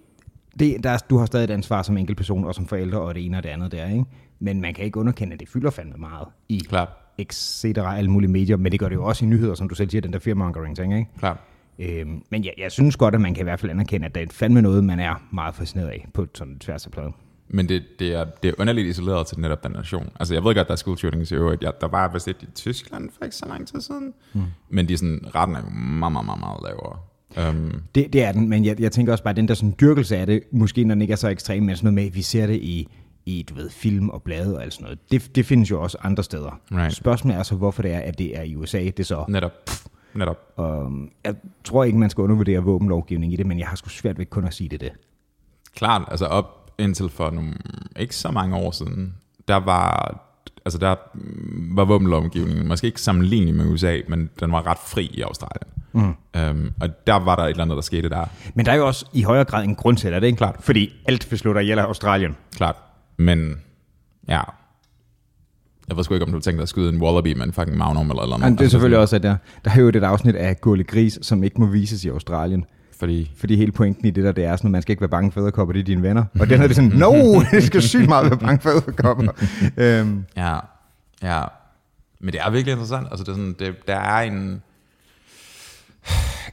det, 0.59 0.85
der, 0.85 0.91
er- 0.91 0.99
du 1.11 1.17
har 1.19 1.27
stadig 1.27 1.45
et 1.45 1.51
ansvar 1.51 1.83
som 1.83 1.97
enkeltperson 1.97 2.45
og 2.45 2.55
som 2.55 2.67
forældre 2.67 3.01
og 3.01 3.15
det 3.15 3.25
ene 3.27 3.37
og 3.37 3.43
det 3.43 3.49
andet 3.49 3.73
der, 3.73 3.89
ikke? 3.89 4.05
Men 4.41 4.61
man 4.61 4.75
kan 4.75 4.85
ikke 4.85 5.01
underkende, 5.01 5.35
at 5.35 5.41
det 5.41 5.49
fylder 5.49 5.71
fandme 5.71 5.95
meget 5.99 6.27
i 6.49 6.59
Klart. 6.69 6.89
etc. 7.19 7.65
alle 7.77 8.11
mulige 8.11 8.31
medier, 8.31 8.57
men 8.57 8.73
det 8.73 8.81
gør 8.81 8.89
det 8.89 8.97
jo 8.97 9.05
også 9.05 9.25
i 9.25 9.29
nyheder, 9.29 9.55
som 9.55 9.69
du 9.69 9.75
selv 9.75 9.91
siger, 9.91 10.01
den 10.03 10.13
der 10.13 10.19
fearmongering 10.19 10.77
ting, 10.77 10.99
ikke? 10.99 11.11
Klart. 11.19 11.37
Øhm, 11.79 12.23
men 12.31 12.45
jeg, 12.45 12.53
jeg 12.59 12.73
synes 12.73 12.97
godt, 12.97 13.15
at 13.15 13.21
man 13.21 13.35
kan 13.35 13.43
i 13.43 13.45
hvert 13.45 13.61
fald 13.61 13.71
anerkende, 13.71 14.07
at 14.07 14.15
det 14.15 14.23
er 14.23 14.27
fandme 14.33 14.63
noget, 14.63 14.85
man 14.85 15.01
er 15.01 15.15
meget 15.33 15.55
fascineret 15.55 15.89
af 15.89 16.07
på 16.15 16.27
sådan 16.35 16.59
tværs 16.59 16.87
af 16.87 16.93
pladen. 16.93 17.15
Men 17.51 17.69
det, 17.69 17.83
det, 17.99 18.15
er, 18.15 18.25
det 18.43 18.49
er 18.49 18.53
underligt 18.59 18.89
isoleret 18.89 19.27
til 19.27 19.41
netop 19.41 19.65
den 19.65 19.73
nation. 19.73 20.09
Altså, 20.21 20.35
jeg 20.35 20.45
ved 20.45 20.55
godt, 20.55 20.67
der 20.67 20.73
er 20.73 20.77
school 20.77 20.99
shootings 20.99 21.31
i 21.31 21.35
øvrigt. 21.35 21.63
Ja, 21.63 21.71
der 21.81 21.89
var 21.89 22.09
vist 22.13 22.29
et 22.29 22.37
i 22.43 22.47
Tyskland 22.55 23.11
for 23.19 23.25
ikke 23.25 23.37
så 23.37 23.47
lang 23.49 23.69
tid 23.69 23.81
siden. 23.81 24.13
Mm. 24.33 24.43
Men 24.69 24.89
de 24.89 24.93
er 24.93 24.99
sådan, 24.99 25.21
retten 25.35 25.57
er 25.57 25.63
meget, 25.71 26.13
meget, 26.13 26.27
meget, 26.27 26.41
meget 26.41 26.61
lavere. 26.65 26.99
Um, 27.51 27.83
Det, 27.95 28.13
det 28.13 28.25
er 28.25 28.33
den, 28.33 28.49
men 28.49 28.65
jeg, 28.65 28.81
jeg 28.81 28.93
tænker 28.93 29.13
også 29.13 29.25
bare, 29.25 29.31
at 29.31 29.37
den 29.37 29.49
der 29.49 29.55
sådan 29.55 29.75
dyrkelse 29.81 30.17
af 30.17 30.27
det, 30.27 30.43
måske 30.53 30.85
når 30.85 30.95
den 30.95 31.03
ikke 31.03 31.13
er 31.13 31.17
så 31.17 31.29
ekstrem, 31.29 31.63
men 31.63 31.77
sådan 31.77 31.85
noget 31.87 31.95
med, 31.95 32.05
at 32.05 32.15
vi 32.15 32.23
ser 32.23 32.47
det 32.47 32.57
i, 32.57 32.89
i 33.27 33.47
du 33.49 33.55
ved, 33.55 33.71
film 33.71 34.09
og 34.09 34.23
blade 34.23 34.57
og 34.57 34.63
alt 34.63 34.73
sådan 34.75 34.85
noget. 34.85 34.99
Det, 35.11 35.37
det 35.37 35.47
findes 35.47 35.71
jo 35.71 35.83
også 35.83 35.99
andre 36.03 36.23
steder. 36.25 36.61
Right. 36.73 36.95
Spørgsmålet 36.95 37.39
er 37.39 37.43
så, 37.43 37.55
hvorfor 37.55 37.83
det 37.83 37.93
er, 37.93 37.99
at 38.01 38.19
det 38.19 38.39
er 38.39 38.43
i 38.43 38.57
USA, 38.57 38.79
det 38.79 39.01
er 39.01 39.05
så. 39.05 39.25
netop. 39.29 39.53
Netop. 40.19 40.39
Og 40.57 40.93
jeg 41.25 41.35
tror 41.65 41.85
ikke, 41.85 41.99
man 41.99 42.11
skal 42.11 42.23
undervurdere 42.23 42.61
våbenlovgivning 42.61 43.33
i 43.33 43.37
det, 43.37 43.47
men 43.47 43.59
jeg 43.59 43.67
har 43.67 43.77
sgu 43.77 43.89
svært 43.89 44.19
ved 44.19 44.27
kun 44.27 44.45
at 44.45 44.55
sige 44.55 44.69
det 44.69 44.81
det. 44.81 44.93
Klart, 45.75 46.03
altså 46.11 46.27
op 46.27 46.71
indtil 46.79 47.09
for 47.09 47.31
nogle, 47.31 47.55
ikke 47.99 48.17
så 48.17 48.31
mange 48.31 48.57
år 48.57 48.71
siden, 48.71 49.15
der 49.49 49.57
var, 49.57 50.19
altså 50.65 50.79
der 50.79 50.95
var 51.75 51.85
våbenlovgivningen 51.85 52.69
måske 52.69 52.87
ikke 52.87 53.01
sammenlignelig 53.01 53.55
med 53.55 53.67
USA, 53.67 54.01
men 54.09 54.31
den 54.41 54.53
var 54.53 54.67
ret 54.67 54.79
fri 54.79 55.11
i 55.15 55.23
Australien. 55.23 55.73
Mm. 55.93 56.15
Um, 56.41 56.73
og 56.81 57.07
der 57.07 57.15
var 57.15 57.37
der 57.37 57.43
et 57.43 57.51
eller 57.51 57.63
andet, 57.63 57.77
der 57.77 57.83
skete 57.83 58.09
der. 58.09 58.25
Men 58.55 58.67
der 58.67 58.73
er 58.73 58.77
jo 58.77 58.87
også 58.87 59.07
i 59.13 59.23
højere 59.23 59.45
grad 59.45 59.65
en 59.65 59.75
grund 59.75 59.97
til 59.97 60.11
det, 60.11 60.17
er 60.17 60.21
det 60.21 60.27
ikke? 60.27 60.37
Klart. 60.37 60.57
Fordi 60.61 60.93
alt 61.07 61.27
beslutter 61.31 61.79
af 61.81 61.85
Australien. 61.85 62.37
Klart. 62.57 62.77
Men 63.17 63.61
ja, 64.29 64.41
Jeg 65.89 65.97
ved 65.97 66.05
sgu 66.05 66.15
ikke, 66.15 66.27
om 66.27 66.33
du 66.33 66.41
tænker 66.41 66.57
dig 66.59 66.63
at 66.63 66.69
skyde 66.69 66.89
en 66.89 67.03
wallaby 67.03 67.37
med 67.37 67.47
en 67.47 67.53
fucking 67.53 67.77
magnum 67.79 68.11
eller 68.11 68.23
eller 68.23 68.37
noget. 68.39 68.51
Men 68.51 68.53
det 68.53 68.61
er 68.61 68.65
Altså, 68.65 68.71
selvfølgelig 68.75 68.99
også, 68.99 69.17
at 69.17 69.23
der, 69.23 69.37
der 69.65 69.71
er 69.71 69.81
jo 69.81 69.89
et 69.89 69.97
afsnit 69.97 70.35
af 70.37 70.61
Gulli 70.61 70.83
Gris, 70.85 71.19
som 71.23 71.45
ikke 71.45 71.61
må 71.61 71.67
vises 71.67 72.05
i 72.05 72.09
Australien. 72.09 72.65
Fordi, 72.99 73.33
Fordi 73.37 73.57
hele 73.57 73.73
pointen 73.73 74.07
i 74.07 74.11
det 74.11 74.25
der, 74.25 74.33
det 74.33 74.45
er 74.45 74.57
sådan, 74.57 74.69
at 74.69 74.73
man 74.73 74.83
skal 74.83 74.93
ikke 74.93 75.01
være 75.01 75.09
bange 75.09 75.33
for 75.33 75.41
æderkopper, 75.41 75.73
det 75.73 75.81
er 75.81 75.85
dine 75.85 76.03
venner. 76.03 76.25
Og 76.41 76.49
den 76.51 76.63
er 76.63 76.67
det 76.67 76.77
sådan, 76.77 76.91
no, 76.91 77.13
det 77.51 77.63
skal 77.65 77.83
sygt 77.83 78.09
meget 78.09 78.31
være 78.31 78.39
bange 78.39 78.61
for 78.61 78.71
æderkopper. 78.71 79.33
øhm, 79.77 80.25
ja, 80.37 80.59
ja. 81.23 81.43
Men 82.21 82.33
det 82.33 82.41
er 82.47 82.51
virkelig 82.51 82.73
interessant. 82.73 83.07
Altså, 83.11 83.25
det 83.25 83.31
er 83.31 83.35
sådan, 83.35 83.57
det, 83.59 83.75
der 83.89 83.97
er 83.97 84.23
en... 84.23 84.63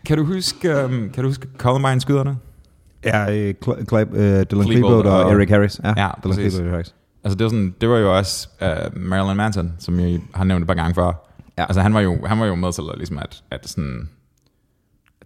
Kan 0.06 0.18
du 0.18 0.24
huske, 0.26 0.86
um, 0.86 1.10
kan 1.14 1.24
du 1.24 1.30
huske 1.30 1.48
Columbine-skyderne? 1.58 2.38
ja, 3.06 3.34
øh, 3.36 3.54
Cl- 3.66 3.92
Cl- 3.94 4.16
øh, 4.18 4.46
Dylan 4.52 4.66
Klebold 4.66 5.08
og, 5.08 5.24
og- 5.24 5.32
Eric 5.32 5.50
Harris. 5.50 5.80
Ja, 5.84 5.94
Ja, 5.98 6.10
Dylan. 6.24 6.36
Klebold 6.38 6.54
og 6.54 6.60
Eric 6.62 6.72
Harris. 6.72 6.96
Altså, 7.26 7.38
det 7.38 7.44
var, 7.44 7.50
sådan, 7.50 7.76
det 7.82 7.90
var 7.90 7.98
jo 7.98 8.18
også 8.18 8.48
uh, 8.62 8.98
Marilyn 9.02 9.38
Manson, 9.38 9.74
som 9.80 10.00
jeg 10.00 10.20
har 10.34 10.44
nævnt 10.44 10.62
et 10.64 10.68
par 10.68 10.74
gange 10.74 10.96
før. 10.96 11.32
Ja. 11.58 11.64
Altså, 11.64 11.82
han 11.82 11.94
var 11.94 12.00
jo, 12.02 12.26
han 12.26 12.40
var 12.40 12.46
jo 12.46 12.56
med 12.56 12.74
til 12.74 12.82
at, 12.92 12.98
ligesom 12.98 13.18
at, 13.18 13.44
at 13.52 13.68
sådan, 13.70 14.10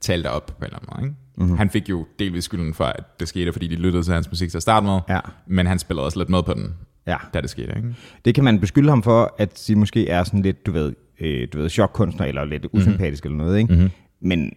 tale 0.01 0.23
det 0.23 0.31
op 0.31 0.45
på 0.45 0.53
en 0.59 0.63
eller 0.63 0.77
anden 0.77 0.89
måde. 0.95 1.03
Ikke? 1.07 1.15
Mhm. 1.35 1.43
Mm-hmm. 1.45 1.57
Han 1.57 1.69
fik 1.69 1.89
jo 1.89 2.05
delvis 2.19 2.43
skylden 2.43 2.73
for, 2.73 2.85
at 2.85 3.19
det 3.19 3.27
skete, 3.27 3.53
fordi 3.53 3.67
de 3.67 3.75
lyttede 3.75 4.03
til 4.03 4.13
hans 4.13 4.29
musik 4.29 4.49
til 4.49 4.57
at 4.57 4.61
starte 4.61 4.85
med. 4.85 4.99
Ja. 5.09 5.19
Men 5.47 5.67
han 5.67 5.79
spillede 5.79 6.05
også 6.05 6.19
lidt 6.19 6.29
med 6.29 6.43
på 6.43 6.53
den, 6.53 6.75
Ja. 7.07 7.17
da 7.33 7.41
det 7.41 7.49
skete. 7.49 7.73
Ikke? 7.75 7.95
Det 8.25 8.35
kan 8.35 8.43
man 8.43 8.59
beskylde 8.59 8.89
ham 8.89 9.03
for, 9.03 9.35
at 9.37 9.63
de 9.67 9.75
måske 9.75 10.09
er 10.09 10.23
sådan 10.23 10.41
lidt, 10.41 10.65
du 10.65 10.71
ved, 10.71 10.93
øh, 11.19 11.47
du 11.53 11.57
ved 11.57 11.69
chokkunstner, 11.69 12.25
eller 12.25 12.45
lidt 12.45 12.65
usympatisk 12.73 13.25
mm-hmm. 13.25 13.39
eller 13.39 13.45
noget, 13.45 13.59
ikke? 13.59 13.73
Mm-hmm. 13.73 13.89
Men 14.21 14.53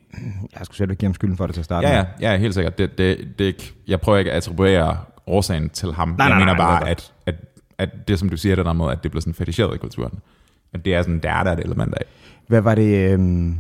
jeg 0.59 0.61
skulle 0.64 0.76
selv 0.76 0.95
give 0.95 1.07
ham 1.07 1.14
skylden 1.14 1.36
for 1.36 1.47
det 1.47 1.55
til 1.55 1.61
at 1.61 1.64
starte 1.64 1.88
Ja, 1.88 1.97
med. 2.03 2.05
ja, 2.20 2.32
ja, 2.32 2.38
helt 2.38 2.55
sikkert. 2.55 2.78
Det, 2.78 2.99
det, 2.99 3.28
det 3.38 3.74
jeg 3.88 4.01
prøver 4.01 4.18
ikke 4.18 4.30
at 4.30 4.36
attribuere 4.36 4.97
årsagen 5.26 5.70
til 5.70 5.93
ham. 5.93 6.09
Nej, 6.09 6.16
jeg 6.18 6.28
nej, 6.28 6.38
mener 6.38 6.53
nej, 6.53 6.57
bare, 6.64 6.80
nej. 6.80 6.90
at, 6.90 7.12
at, 7.83 8.09
det, 8.09 8.18
som 8.18 8.28
du 8.28 8.37
siger 8.37 8.57
det 8.57 8.64
der 8.66 8.72
med, 8.72 8.91
at 8.91 9.03
det 9.03 9.11
bliver 9.11 9.20
sådan 9.20 9.35
feticheret 9.35 9.74
i 9.74 9.78
kulturen. 9.78 10.18
At 10.74 10.85
det 10.85 10.95
er 10.95 11.03
sådan, 11.03 11.18
der 11.18 11.30
er 11.30 11.45
der 11.45 11.53
et 11.53 11.61
element 11.61 11.95
af. 11.95 12.05
Hvad 12.49 12.61
var 12.61 12.74
det? 12.74 13.12
Øhm, 13.12 13.59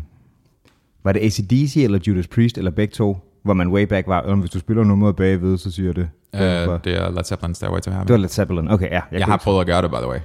var 1.04 1.12
det 1.12 1.20
ACDC 1.20 1.76
eller 1.76 1.98
Judas 2.06 2.26
Priest, 2.28 2.58
eller 2.58 2.70
begge 2.70 2.92
to? 2.92 3.28
Hvor 3.44 3.54
man 3.54 3.68
way 3.68 3.82
back 3.82 4.06
var, 4.06 4.24
"Øhm, 4.28 4.40
hvis 4.40 4.50
du 4.50 4.58
spiller 4.58 4.84
nummeret 4.84 5.16
bagved, 5.16 5.58
så 5.58 5.70
siger 5.70 5.92
det. 5.92 6.08
Uh, 6.34 6.40
det 6.40 6.86
er 6.86 7.10
Led 7.10 7.24
Zeppelin 7.24 7.54
Stairway 7.54 7.80
to 7.80 7.90
Heaven. 7.90 8.06
det 8.08 8.12
var 8.12 8.18
Led 8.18 8.28
Zeppelin. 8.28 8.68
Okay, 8.70 8.86
ja. 8.90 9.00
jeg, 9.10 9.18
jeg 9.18 9.26
har 9.26 9.36
prøvet 9.36 9.60
at 9.60 9.66
gøre 9.66 9.82
det, 9.82 9.90
by 9.90 9.94
the 9.94 10.08
way. 10.08 10.18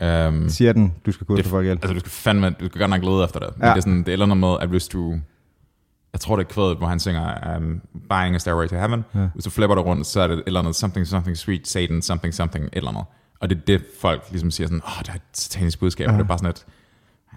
Ja, 0.00 0.28
Um, 0.28 0.48
siger 0.48 0.72
den, 0.72 0.94
du 1.06 1.12
skal 1.12 1.26
det, 1.36 1.44
for 1.44 1.50
folk 1.50 1.64
hjælp. 1.64 1.82
altså, 1.82 1.94
du 1.94 2.00
skal 2.00 2.10
fandme, 2.10 2.50
du 2.50 2.66
skal 2.66 2.78
godt 2.80 2.90
nok 2.90 3.02
lede 3.04 3.24
efter 3.24 3.40
det. 3.40 3.48
Ja. 3.62 3.68
det 3.68 3.76
er 3.76 3.80
sådan, 3.80 3.98
det 3.98 4.08
er 4.08 4.10
et 4.10 4.12
eller 4.12 4.26
andet 4.26 4.38
med, 4.38 4.56
at 4.60 4.68
hvis 4.68 4.88
du, 4.88 5.12
jeg 6.12 6.20
tror 6.20 6.36
det 6.36 6.44
er 6.44 6.48
kvædet, 6.48 6.76
hvor 6.78 6.86
han 6.86 7.00
synger 7.00 7.56
um, 7.56 7.80
Buying 8.08 8.34
a 8.34 8.38
Stairway 8.38 8.66
to 8.66 8.76
Heaven. 8.76 9.04
Ja. 9.14 9.28
Hvis 9.34 9.44
du 9.44 9.50
flipper 9.50 9.74
det 9.74 9.84
rundt, 9.84 10.06
så 10.06 10.20
er 10.20 10.26
det 10.26 10.38
et 10.38 10.42
eller 10.46 10.60
andet 10.60 10.74
something, 10.74 11.06
something 11.06 11.36
sweet, 11.36 11.68
Satan, 11.68 12.02
something, 12.02 12.34
something, 12.34 12.64
et 12.64 12.70
eller 12.72 12.90
andet. 12.90 13.04
Og 13.40 13.50
det 13.50 13.58
er 13.58 13.60
det, 13.66 13.84
folk 14.00 14.22
ligesom 14.30 14.50
siger 14.50 14.66
sådan, 14.66 14.80
åh, 14.84 14.98
oh, 14.98 15.04
der 15.06 15.12
er 15.12 15.16
et 15.16 15.22
satanisk 15.32 15.78
budskab, 15.78 16.06
ja. 16.06 16.12
og 16.12 16.18
det 16.18 16.24
er 16.24 16.28
bare 16.28 16.38
sådan 16.38 16.50
et, 16.50 16.66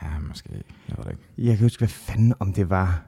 ja, 0.01 0.07
måske, 0.27 0.49
jeg 0.89 0.97
ved 0.97 1.03
det 1.03 1.11
ikke. 1.11 1.23
Jeg 1.37 1.57
kan 1.57 1.65
huske, 1.65 1.79
hvad 1.79 1.87
fanden 1.87 2.33
om 2.39 2.53
det 2.53 2.69
var 2.69 3.03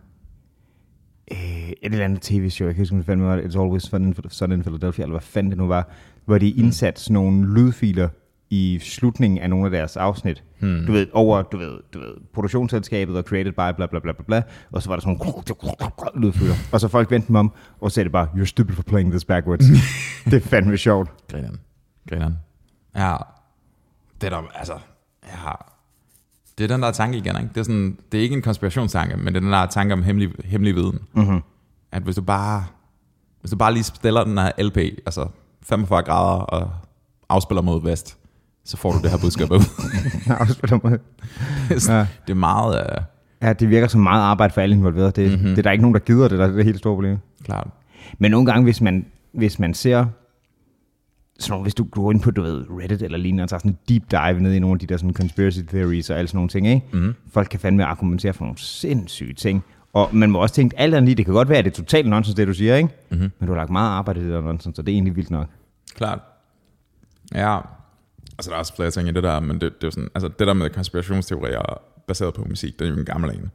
øh, 1.31 1.69
et 1.69 1.75
eller 1.81 2.05
andet 2.05 2.21
tv-show, 2.21 2.67
jeg 2.67 2.75
kan 2.75 2.81
huske, 2.81 2.95
hvad 2.95 3.03
fanden 3.03 3.27
det 3.27 3.37
var, 3.37 3.41
It's 3.41 3.61
Always 3.61 3.89
Fun 3.89 4.03
in, 4.03 4.15
Sun 4.29 4.51
in 4.51 4.61
Philadelphia, 4.61 5.03
eller 5.03 5.13
hvad 5.13 5.21
fanden 5.21 5.51
det 5.51 5.57
nu 5.57 5.67
var, 5.67 5.89
hvor 6.25 6.37
de 6.37 6.49
indsatte 6.49 7.01
sådan 7.01 7.13
nogle 7.13 7.53
lydfiler 7.53 8.09
i 8.49 8.79
slutningen 8.81 9.39
af 9.39 9.49
nogle 9.49 9.65
af 9.65 9.71
deres 9.71 9.97
afsnit. 9.97 10.43
Hmm. 10.59 10.85
Du 10.87 10.91
ved, 10.91 11.07
over, 11.13 11.41
du 11.41 11.57
ved, 11.57 11.79
du 11.93 11.99
ved, 11.99 12.13
produktionsselskabet 12.33 13.17
og 13.17 13.23
created 13.23 13.51
by 13.51 13.75
bla 13.75 13.85
bla 13.85 13.99
bla 13.99 14.11
bla 14.11 14.23
bla, 14.27 14.41
og 14.71 14.81
så 14.81 14.89
var 14.89 14.95
der 14.95 15.01
sådan 15.01 15.19
nogle 15.19 16.25
lydfiler. 16.25 16.53
Og 16.71 16.79
så 16.79 16.87
folk 16.87 17.11
vendte 17.11 17.27
dem 17.27 17.35
om, 17.35 17.51
og 17.79 17.91
så 17.91 17.95
sagde 17.95 18.05
det 18.05 18.11
bare, 18.11 18.27
you're 18.35 18.45
stupid 18.45 18.75
for 18.75 18.83
playing 18.83 19.11
this 19.11 19.25
backwards. 19.25 19.65
det 20.25 20.33
er 20.33 20.39
fandme 20.39 20.77
sjovt. 20.77 21.09
Grineren. 21.31 21.59
Grineren. 22.09 22.37
Ja, 22.95 23.15
det 24.21 24.27
er 24.33 24.41
der, 24.41 24.47
altså, 24.55 24.73
ja, 25.23 25.51
det 26.57 26.63
er 26.63 26.67
den 26.67 26.81
der 26.83 26.91
tanke 26.91 27.17
igen, 27.17 27.35
ikke? 27.37 27.49
Det 27.49 27.57
er, 27.57 27.63
sådan, 27.63 27.97
det 28.11 28.17
er 28.17 28.21
ikke 28.21 28.35
en 28.35 28.41
konspirationstanke, 28.41 29.17
men 29.17 29.27
det 29.27 29.35
er 29.35 29.39
den 29.39 29.51
der 29.51 29.65
tanke 29.65 29.93
om 29.93 30.03
hemmelig, 30.03 30.29
hemmelig 30.45 30.75
viden. 30.75 30.99
Mm-hmm. 31.13 31.41
At 31.91 32.03
hvis 32.03 32.15
du 32.15 32.21
bare, 32.21 32.65
hvis 33.41 33.51
du 33.51 33.57
bare 33.57 33.73
lige 33.73 33.83
stiller 33.83 34.23
den 34.23 34.37
her 34.37 34.51
LP, 34.63 34.77
altså 34.77 35.27
45 35.63 36.01
grader 36.03 36.39
og 36.41 36.71
afspiller 37.29 37.61
mod 37.61 37.81
vest, 37.83 38.17
så 38.65 38.77
får 38.77 38.91
du 38.91 38.97
det 39.01 39.11
her 39.11 39.17
budskab 39.17 39.51
ud. 39.51 39.59
Afspiller 40.39 40.79
er 41.69 41.79
sådan, 41.79 41.95
Ja. 41.99 42.07
det 42.27 42.31
er 42.33 42.37
meget 42.37 42.97
uh, 42.97 43.03
Ja, 43.41 43.53
det 43.53 43.69
virker 43.69 43.87
som 43.87 44.01
meget 44.01 44.21
arbejde 44.21 44.53
for 44.53 44.61
alle 44.61 44.75
involverede. 44.75 45.11
Det, 45.11 45.31
mm-hmm. 45.31 45.49
det 45.49 45.57
er 45.57 45.61
der 45.61 45.71
ikke 45.71 45.81
nogen, 45.81 45.93
der 45.93 45.99
gider 45.99 46.27
det, 46.27 46.39
der 46.39 46.47
er 46.47 46.51
det 46.51 46.65
helt 46.65 46.77
store 46.77 46.95
problem. 46.95 47.17
klart. 47.43 47.67
Men 48.19 48.31
nogle 48.31 48.45
gange, 48.45 48.63
hvis 48.63 48.81
man, 48.81 49.05
hvis 49.31 49.59
man 49.59 49.73
ser, 49.73 50.05
sådan 51.39 51.51
nogle, 51.51 51.63
hvis 51.63 51.75
du 51.75 51.83
går 51.83 52.11
ind 52.11 52.21
på, 52.21 52.31
du 52.31 52.41
ved, 52.41 52.65
Reddit 52.69 53.01
eller 53.01 53.17
lignende, 53.17 53.43
og 53.43 53.49
tager 53.49 53.59
sådan 53.59 53.71
en 53.71 53.77
deep 53.89 54.11
dive 54.11 54.39
ned 54.39 54.53
i 54.53 54.59
nogle 54.59 54.73
af 54.75 54.79
de 54.79 54.85
der 54.85 54.97
sådan 54.97 55.13
conspiracy 55.13 55.59
theories 55.59 56.09
og 56.09 56.17
alle 56.17 56.27
sådan 56.27 56.37
nogle 56.37 56.49
ting, 56.49 56.67
ikke? 56.67 56.87
Mm. 56.91 57.13
Folk 57.31 57.47
kan 57.51 57.59
fandme 57.59 57.85
argumentere 57.85 58.33
for 58.33 58.45
nogle 58.45 58.57
sindssyge 58.57 59.33
ting. 59.33 59.63
Og 59.93 60.09
man 60.13 60.31
må 60.31 60.41
også 60.41 60.55
tænke, 60.55 60.79
alt 60.79 60.95
andet 60.95 61.05
lige, 61.05 61.15
det 61.15 61.25
kan 61.25 61.33
godt 61.33 61.49
være, 61.49 61.57
at 61.57 61.65
det 61.65 61.71
er 61.71 61.75
totalt 61.75 62.09
nonsens, 62.09 62.35
det 62.35 62.47
du 62.47 62.53
siger, 62.53 62.75
ikke? 62.75 62.89
Mm-hmm. 63.09 63.31
Men 63.39 63.47
du 63.47 63.53
har 63.53 63.59
lagt 63.59 63.69
meget 63.69 63.89
arbejde 63.89 64.19
i 64.19 64.23
det 64.23 64.31
der 64.31 64.41
nonsens, 64.41 64.75
så 64.75 64.81
det 64.81 64.91
er 64.91 64.95
egentlig 64.95 65.15
vildt 65.15 65.31
nok. 65.31 65.47
Klart. 65.95 66.19
Ja, 67.35 67.57
altså 68.37 68.49
der 68.49 68.55
er 68.55 68.59
også 68.59 68.75
flere 68.75 68.91
ting 68.91 69.09
i 69.09 69.11
det 69.11 69.23
der, 69.23 69.39
men 69.39 69.61
det, 69.61 69.81
det 69.81 69.87
er 69.87 69.91
sådan, 69.91 70.09
altså 70.15 70.27
det 70.27 70.47
der 70.47 70.53
med 70.53 70.69
konspirationsteorier 70.69 71.81
baseret 72.07 72.33
på 72.33 72.45
musik, 72.49 72.79
det 72.79 72.85
er 72.85 72.91
jo 72.91 72.97
en 72.97 73.05
gammel 73.05 73.35
en. 73.35 73.51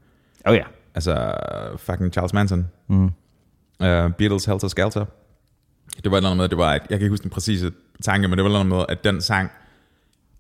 Oh, 0.47 0.55
ja. 0.55 0.63
Altså 0.95 1.35
fucking 1.77 2.13
Charles 2.13 2.33
Manson. 2.33 2.67
Mm. 2.89 3.05
Uh, 3.05 3.11
Beatles 4.19 4.45
Helter 4.45 4.69
Skelter. 4.69 5.05
Det 5.97 6.11
var 6.11 6.17
et 6.17 6.17
eller 6.17 6.31
andet 6.31 6.37
med, 6.37 6.49
det 6.49 6.59
var, 6.59 6.73
at, 6.73 6.83
jeg 6.91 6.99
kan 6.99 7.05
ikke 7.05 7.13
huske 7.13 7.23
den 7.23 7.31
præcise 7.31 7.73
tanke, 8.03 8.29
men 8.29 8.39
det 8.39 8.45
var 8.45 8.51
et 8.51 8.55
eller 8.55 8.61
andet 8.61 8.77
med, 8.77 8.85
at 8.89 9.05
den 9.05 9.21
sang, 9.21 9.51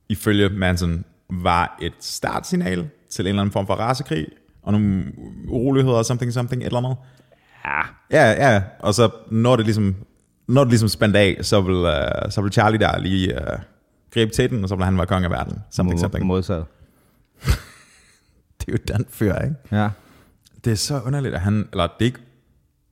ifølge 0.09 0.49
Manson, 0.49 1.05
var 1.30 1.78
et 1.82 1.92
startsignal 2.01 2.88
til 3.11 3.22
en 3.22 3.28
eller 3.28 3.42
anden 3.42 3.53
form 3.53 3.66
for 3.66 3.74
rasekrig, 3.74 4.26
og 4.62 4.72
nogle 4.72 5.05
uroligheder, 5.49 6.03
something, 6.03 6.32
something, 6.32 6.62
et 6.62 6.66
eller 6.66 6.78
andet. 6.78 6.96
Ja, 7.64 7.80
Ja, 8.11 8.53
ja, 8.53 8.62
og 8.80 8.94
så 8.94 9.11
når 9.30 9.57
det 9.57 9.64
ligesom, 9.64 9.96
når 10.46 10.64
det 10.64 10.70
ligesom 10.70 10.88
spændt 10.88 11.16
af, 11.16 11.38
så 11.42 11.61
vil, 11.61 11.74
uh, 11.74 12.30
så 12.30 12.40
vil 12.42 12.53
Charlie 12.53 12.78
der 12.78 12.99
lige 12.99 13.34
uh, 13.34 13.59
gribe 14.14 14.32
til 14.32 14.51
den, 14.51 14.62
og 14.62 14.68
så 14.68 14.76
vil 14.76 14.84
han 14.84 14.96
være 14.96 15.07
konge 15.07 15.24
af 15.24 15.30
verden. 15.30 15.59
Something, 15.70 16.01
something. 16.01 16.26
modsat. 16.26 16.62
Det 18.61 18.68
er 18.68 18.72
jo 18.72 18.78
den 18.96 19.07
fyr, 19.11 19.34
ikke? 19.34 19.55
Ja. 19.72 19.88
Det 20.64 20.70
er 20.72 20.76
så 20.76 21.01
underligt, 21.01 21.34
at 21.34 21.40
han, 21.40 21.68
eller 21.72 21.86
det 21.86 22.01
er 22.01 22.05
ikke, 22.05 22.20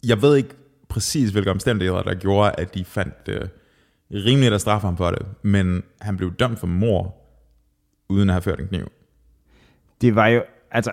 jeg 0.05 0.23
ved 0.23 0.37
ikke 0.37 0.55
præcis, 0.97 1.31
hvilke 1.31 1.51
omstændigheder, 1.51 2.03
der 2.03 2.15
gjorde, 2.15 2.53
at 2.59 2.75
de 2.75 2.85
fandt 2.85 3.27
det 3.27 3.51
rimeligt 4.11 4.55
at 4.55 4.61
straffe 4.61 4.87
ham 4.87 4.97
for 4.97 5.11
det, 5.11 5.27
men 5.43 5.83
han 6.01 6.17
blev 6.17 6.35
dømt 6.35 6.59
for 6.59 6.67
mor, 6.67 7.15
uden 8.09 8.29
at 8.29 8.35
have 8.35 8.43
ført 8.43 8.61
en 8.61 8.67
kniv. 8.67 8.89
det 10.01 10.15
var 10.15 10.27
jo, 10.27 10.43
altså, 10.71 10.93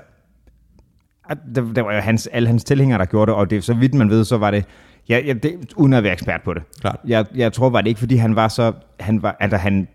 det, 1.55 1.75
det 1.75 1.85
var 1.85 1.93
jo 1.93 1.99
hans, 1.99 2.27
alle 2.27 2.47
hans 2.47 2.63
tilhængere, 2.63 2.99
der 2.99 3.05
gjorde 3.05 3.31
det, 3.31 3.39
og 3.39 3.49
det, 3.49 3.63
så 3.63 3.73
vidt 3.73 3.93
man 3.93 4.09
ved, 4.09 4.23
så 4.23 4.37
var 4.37 4.51
det, 4.51 4.65
ja, 5.09 5.21
ja, 5.25 5.33
det 5.33 5.73
uden 5.75 5.93
at 5.93 6.03
være 6.03 6.13
ekspert 6.13 6.41
på 6.43 6.53
det. 6.53 6.63
Klart. 6.81 6.99
Jeg, 7.05 7.25
jeg 7.35 7.53
tror, 7.53 7.69
var 7.69 7.81
det 7.81 7.87
ikke, 7.87 7.99
fordi 7.99 8.15
han 8.15 8.35
var 8.35 8.47
så, 8.47 8.73
han 8.99 9.21
var, 9.21 9.37
altså 9.39 9.57
han 9.57 9.87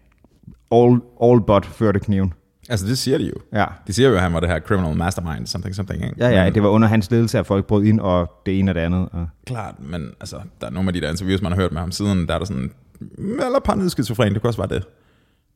all, 0.72 1.00
all 1.22 1.40
but 1.46 1.66
førte 1.66 2.00
kniven. 2.00 2.32
Altså 2.68 2.86
det 2.86 2.98
siger 2.98 3.18
de 3.18 3.24
jo. 3.24 3.32
Ja. 3.52 3.64
De 3.86 3.92
siger 3.92 4.08
jo, 4.08 4.14
at 4.14 4.20
han 4.20 4.32
var 4.34 4.40
det 4.40 4.48
her 4.48 4.60
criminal 4.60 4.96
mastermind, 4.96 5.46
something, 5.46 5.74
something. 5.74 6.04
Ikke? 6.04 6.14
Ja, 6.18 6.28
ja, 6.28 6.44
Men, 6.44 6.54
det 6.54 6.62
var 6.62 6.68
under 6.68 6.88
hans 6.88 7.10
ledelse, 7.10 7.38
at 7.38 7.46
folk 7.46 7.66
brød 7.66 7.84
ind, 7.84 8.00
og 8.00 8.32
det 8.46 8.58
ene 8.58 8.70
og 8.70 8.74
det 8.74 8.80
andet. 8.80 9.08
Og, 9.12 9.26
Klart, 9.46 9.74
men 9.78 10.10
altså, 10.20 10.36
der 10.60 10.66
er 10.66 10.70
nogle 10.70 10.88
af 10.88 10.92
de 10.92 11.00
der 11.00 11.10
interviews, 11.10 11.42
man 11.42 11.52
har 11.52 11.60
hørt 11.60 11.72
med 11.72 11.80
ham 11.80 11.90
siden, 11.92 12.26
der 12.28 12.34
er 12.34 12.38
der 12.38 12.44
sådan, 12.46 12.70
eller 13.18 13.60
paranoid 13.64 13.88
skizofren, 13.90 14.32
det 14.34 14.42
kunne 14.42 14.48
også 14.50 14.60
være 14.62 14.78
det. 14.78 14.86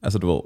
Altså 0.03 0.19
du 0.19 0.33
ved, 0.33 0.41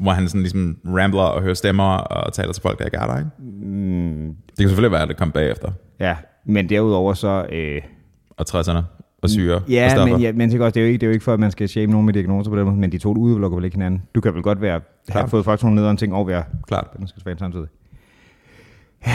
hvor 0.00 0.12
han 0.12 0.28
sådan 0.28 0.40
ligesom 0.40 0.76
rambler 0.86 1.22
og 1.22 1.42
hører 1.42 1.54
stemmer 1.54 1.84
og 1.96 2.32
taler 2.32 2.52
til 2.52 2.62
folk, 2.62 2.78
der 2.78 2.84
ikke 2.84 2.96
er 2.96 3.06
der, 3.06 3.18
ikke? 3.18 3.30
mm, 3.38 4.26
Det 4.48 4.56
kan 4.58 4.68
selvfølgelig 4.68 4.92
være, 4.92 5.02
at 5.02 5.08
det 5.08 5.16
kom 5.16 5.32
bagefter. 5.32 5.70
ja, 6.00 6.16
men 6.44 6.68
derudover 6.68 7.14
så... 7.14 7.46
Øh, 7.52 7.82
Og 8.30 8.46
60'erne 8.50 8.78
og 9.22 9.30
syre 9.30 9.54
og 9.54 9.62
ja, 9.68 9.88
stoffer. 9.88 10.12
men, 10.12 10.22
ja, 10.22 10.32
men 10.32 10.50
det 10.50 10.60
er, 10.60 10.64
også, 10.64 10.74
det, 10.74 10.80
er 10.80 10.84
jo 10.84 10.86
ikke, 10.86 10.98
det 10.98 11.02
er 11.02 11.08
jo 11.08 11.12
ikke 11.12 11.24
for, 11.24 11.34
at 11.34 11.40
man 11.40 11.50
skal 11.50 11.68
shame 11.68 11.86
nogen 11.86 12.06
med 12.06 12.14
diagnoser 12.14 12.50
på 12.50 12.56
den 12.56 12.64
måde, 12.64 12.76
men 12.76 12.92
de 12.92 12.98
to 12.98 13.14
udelukker 13.14 13.56
vel 13.56 13.64
ikke 13.64 13.76
hinanden. 13.76 14.02
Du 14.14 14.20
kan 14.20 14.34
vel 14.34 14.42
godt 14.42 14.60
være, 14.60 14.72
have 14.72 14.82
Klart. 15.10 15.30
fået 15.30 15.44
folk 15.44 15.60
sådan 15.60 15.66
nogle 15.66 15.80
nederen 15.80 15.96
ting, 15.96 16.14
og 16.14 16.26
være 16.26 16.44
Klart. 16.66 16.86
den 16.98 17.08
skal 17.08 17.22
svage 17.22 17.38
samtidig. 17.38 17.66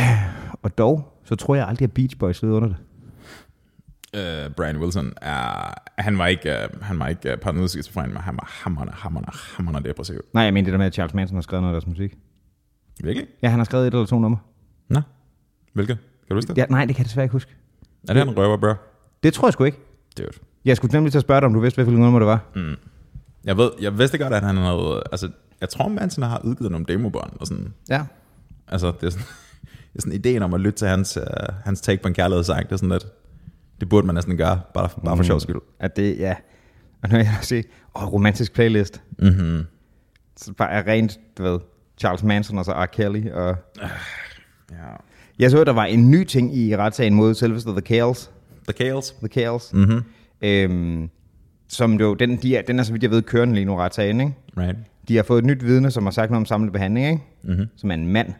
Og 0.64 0.78
dog, 0.78 1.20
så 1.24 1.36
tror 1.36 1.56
jeg 1.56 1.68
aldrig, 1.68 1.86
at 1.86 1.92
Beach 1.92 2.18
Boys 2.18 2.42
led 2.44 2.52
under 2.52 2.68
det. 2.68 2.78
uh, 4.48 4.54
Brian 4.54 4.78
Wilson 4.78 5.14
er, 5.22 5.74
han 5.98 6.18
var 6.18 6.28
ikke, 6.28 6.50
uh, 6.74 6.82
han 6.82 7.00
var 7.00 7.08
ikke 7.08 7.34
uh, 7.34 7.40
paranoid 7.40 7.68
skizofren, 7.68 8.14
men 8.14 8.18
han 8.22 8.36
var 8.36 8.62
hammerne, 8.64 8.92
hammerne, 8.94 9.28
hammerne 9.56 9.90
depressiv. 9.90 10.22
Nej, 10.34 10.44
jeg 10.44 10.54
mener 10.54 10.66
det 10.66 10.72
der 10.72 10.78
med, 10.78 10.86
at 10.86 10.94
Charles 10.94 11.14
Manson 11.14 11.36
har 11.36 11.42
skrevet 11.42 11.64
noget 11.64 11.76
af 11.76 11.82
deres 11.82 11.88
musik. 11.88 12.18
Virkelig? 13.04 13.28
Ja, 13.42 13.50
han 13.50 13.60
har 13.60 13.64
skrevet 13.64 13.88
et 13.88 13.94
eller 13.94 14.06
to 14.06 14.20
numre. 14.20 14.40
Nå. 14.90 15.02
Hvilket? 15.74 15.98
Kan 15.98 16.30
du 16.30 16.36
huske 16.36 16.50
det? 16.50 16.58
Ja, 16.58 16.66
nej, 16.70 16.86
det 16.86 16.96
kan 16.96 17.04
jeg 17.04 17.08
desværre 17.08 17.26
ikke 17.26 17.34
huske. 17.34 17.56
Er 18.10 18.14
det 18.14 18.22
en 18.22 18.38
røver, 18.38 18.58
bro? 18.58 18.74
Det 19.24 19.34
tror 19.34 19.48
jeg 19.48 19.54
sgu 19.54 19.64
ikke. 19.64 19.78
Dude. 20.18 20.30
Jeg 20.66 20.78
skulle 20.78 20.94
nemlig 20.94 21.12
til 21.12 21.18
at 21.20 21.22
spørge 21.22 21.42
dig, 21.42 21.46
om 21.46 21.54
du 21.54 21.60
vidste, 21.60 21.84
hvilket 21.84 22.00
nummer 22.00 22.20
det 22.20 22.28
var. 22.28 22.44
Mm. 22.56 22.76
Jeg, 23.44 23.58
ved, 23.58 23.72
jeg 23.82 23.98
vidste 23.98 24.18
godt, 24.18 24.34
at 24.34 24.44
han 24.44 24.58
havde... 24.58 25.04
Altså, 25.12 25.30
jeg 25.62 25.70
tror, 25.70 25.88
Manson 25.88 26.24
har 26.24 26.42
udgivet 26.44 26.72
nogle 26.72 26.86
demobånd 26.90 27.32
og 27.40 27.48
sådan. 27.48 27.74
Ja. 27.90 28.04
Altså, 28.68 28.88
det 29.02 29.04
er 29.08 29.10
sådan, 29.10 29.26
det 29.94 29.96
er 29.96 30.02
sådan 30.02 30.14
ideen 30.14 30.42
om 30.44 30.54
at 30.54 30.60
lytte 30.62 30.78
til 30.80 30.88
hans, 30.88 31.18
uh, 31.18 31.56
hans 31.66 31.82
take 31.82 32.02
på 32.02 32.08
en 32.08 32.14
kærlighedssang. 32.14 32.64
Det 32.66 32.72
er 32.72 32.78
sådan 32.78 32.90
lidt... 32.90 33.06
Det 33.80 33.90
burde 33.90 34.08
man 34.08 34.16
næsten 34.16 34.38
gøre, 34.38 34.62
bare, 34.74 34.90
bare 35.06 35.16
for 35.18 35.24
Mm. 35.24 35.28
sjov 35.28 35.40
skyld. 35.40 35.56
At 35.80 35.96
det, 35.96 36.20
ja. 36.20 36.36
Og 37.04 37.10
nu 37.10 37.16
har 37.16 37.24
jeg 37.24 37.38
set, 37.42 37.66
åh, 37.96 38.14
romantisk 38.14 38.54
playlist. 38.54 39.02
Mm-hmm. 39.20 39.64
Så 40.38 40.54
bare 40.54 40.70
er 40.72 40.88
rent, 40.88 41.20
du 41.38 41.44
ved, 41.44 41.60
Charles 41.98 42.24
Manson 42.24 42.58
og 42.58 42.66
så 42.66 42.72
R. 42.72 42.86
Kelly. 42.86 43.32
Og... 43.32 43.56
Ja. 43.82 43.88
Jeg 45.40 45.52
så, 45.52 45.62
at 45.62 45.68
der 45.68 45.74
var 45.74 45.86
en 45.86 46.12
ny 46.12 46.24
ting 46.24 46.58
i 46.58 46.78
retssagen 46.78 47.14
mod 47.14 47.34
selveste 47.34 47.72
The 47.72 47.82
Kales. 47.82 48.32
The 48.68 48.74
Kales. 48.74 49.12
The 49.12 49.28
Kales. 49.28 49.74
Mm-hmm. 49.74 50.02
Øhm, 50.42 51.10
som 51.68 51.94
jo, 51.94 52.14
den, 52.14 52.38
de 52.38 52.58
er, 52.58 52.62
den 52.62 52.80
er 52.80 52.84
så 52.84 52.92
vidt 52.92 53.04
jeg 53.04 53.12
ved 53.12 53.22
kørende 53.22 53.54
lige 53.56 53.66
nu 53.66 53.76
retssagen, 53.76 54.22
ikke? 54.22 54.34
Right. 54.58 54.78
De 55.08 55.16
har 55.16 55.24
fået 55.24 55.40
et 55.40 55.46
nyt 55.46 55.64
vidne, 55.66 55.92
som 55.92 56.04
har 56.04 56.12
sagt 56.12 56.32
noget 56.32 56.42
om 56.42 56.46
samlet 56.46 56.74
behandling, 56.74 57.08
ikke? 57.08 57.24
Mm-hmm. 57.44 57.68
Som 57.76 57.92
er 57.92 57.96
en 57.96 58.08
mand. 58.08 58.34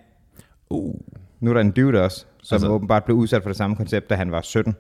Uh. 0.70 0.96
Nu 1.40 1.50
er 1.50 1.54
der 1.54 1.62
en 1.62 1.72
dude 1.72 2.02
også, 2.04 2.26
som 2.44 2.56
Altså- 2.56 2.68
åbenbart 2.68 3.04
blev 3.04 3.18
udsat 3.18 3.42
for 3.44 3.50
det 3.50 3.58
samme 3.58 3.76
koncept, 3.76 4.10
da 4.10 4.16
han 4.16 4.32
var 4.32 4.42
17. 4.42 4.76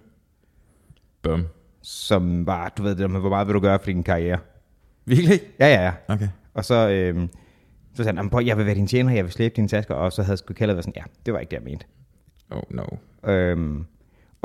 Bum. 1.21 1.45
Som 1.81 2.45
var, 2.45 2.69
du 2.77 2.83
ved 2.83 2.95
det 2.95 3.11
med, 3.11 3.19
hvor 3.19 3.29
meget 3.29 3.47
vil 3.47 3.53
du 3.53 3.59
gøre 3.59 3.79
for 3.79 3.85
din 3.85 4.03
karriere? 4.03 4.37
Virkelig? 5.05 5.39
Ja, 5.59 5.67
ja, 5.67 5.83
ja. 5.83 5.91
Okay. 6.07 6.27
Og 6.53 6.65
så, 6.65 6.89
øhm, 6.89 7.29
så 7.93 8.03
sagde 8.03 8.07
han, 8.07 8.15
"Jamen, 8.15 8.29
prøv, 8.29 8.43
jeg 8.45 8.57
vil 8.57 8.65
være 8.65 8.75
din 8.75 8.87
tjener, 8.87 9.13
jeg 9.13 9.23
vil 9.23 9.31
slæbe 9.31 9.53
dine 9.55 9.67
tasker. 9.67 9.93
Og 9.95 10.13
så 10.13 10.23
havde 10.23 10.37
sgu 10.37 10.53
kaldet 10.53 10.75
været 10.75 10.83
sådan, 10.85 10.93
ja, 11.01 11.03
det 11.25 11.33
var 11.33 11.39
ikke 11.39 11.49
det, 11.51 11.57
jeg 11.57 11.63
mente. 11.63 11.85
Oh 12.51 12.61
no. 12.69 12.83
Øhm, 13.31 13.85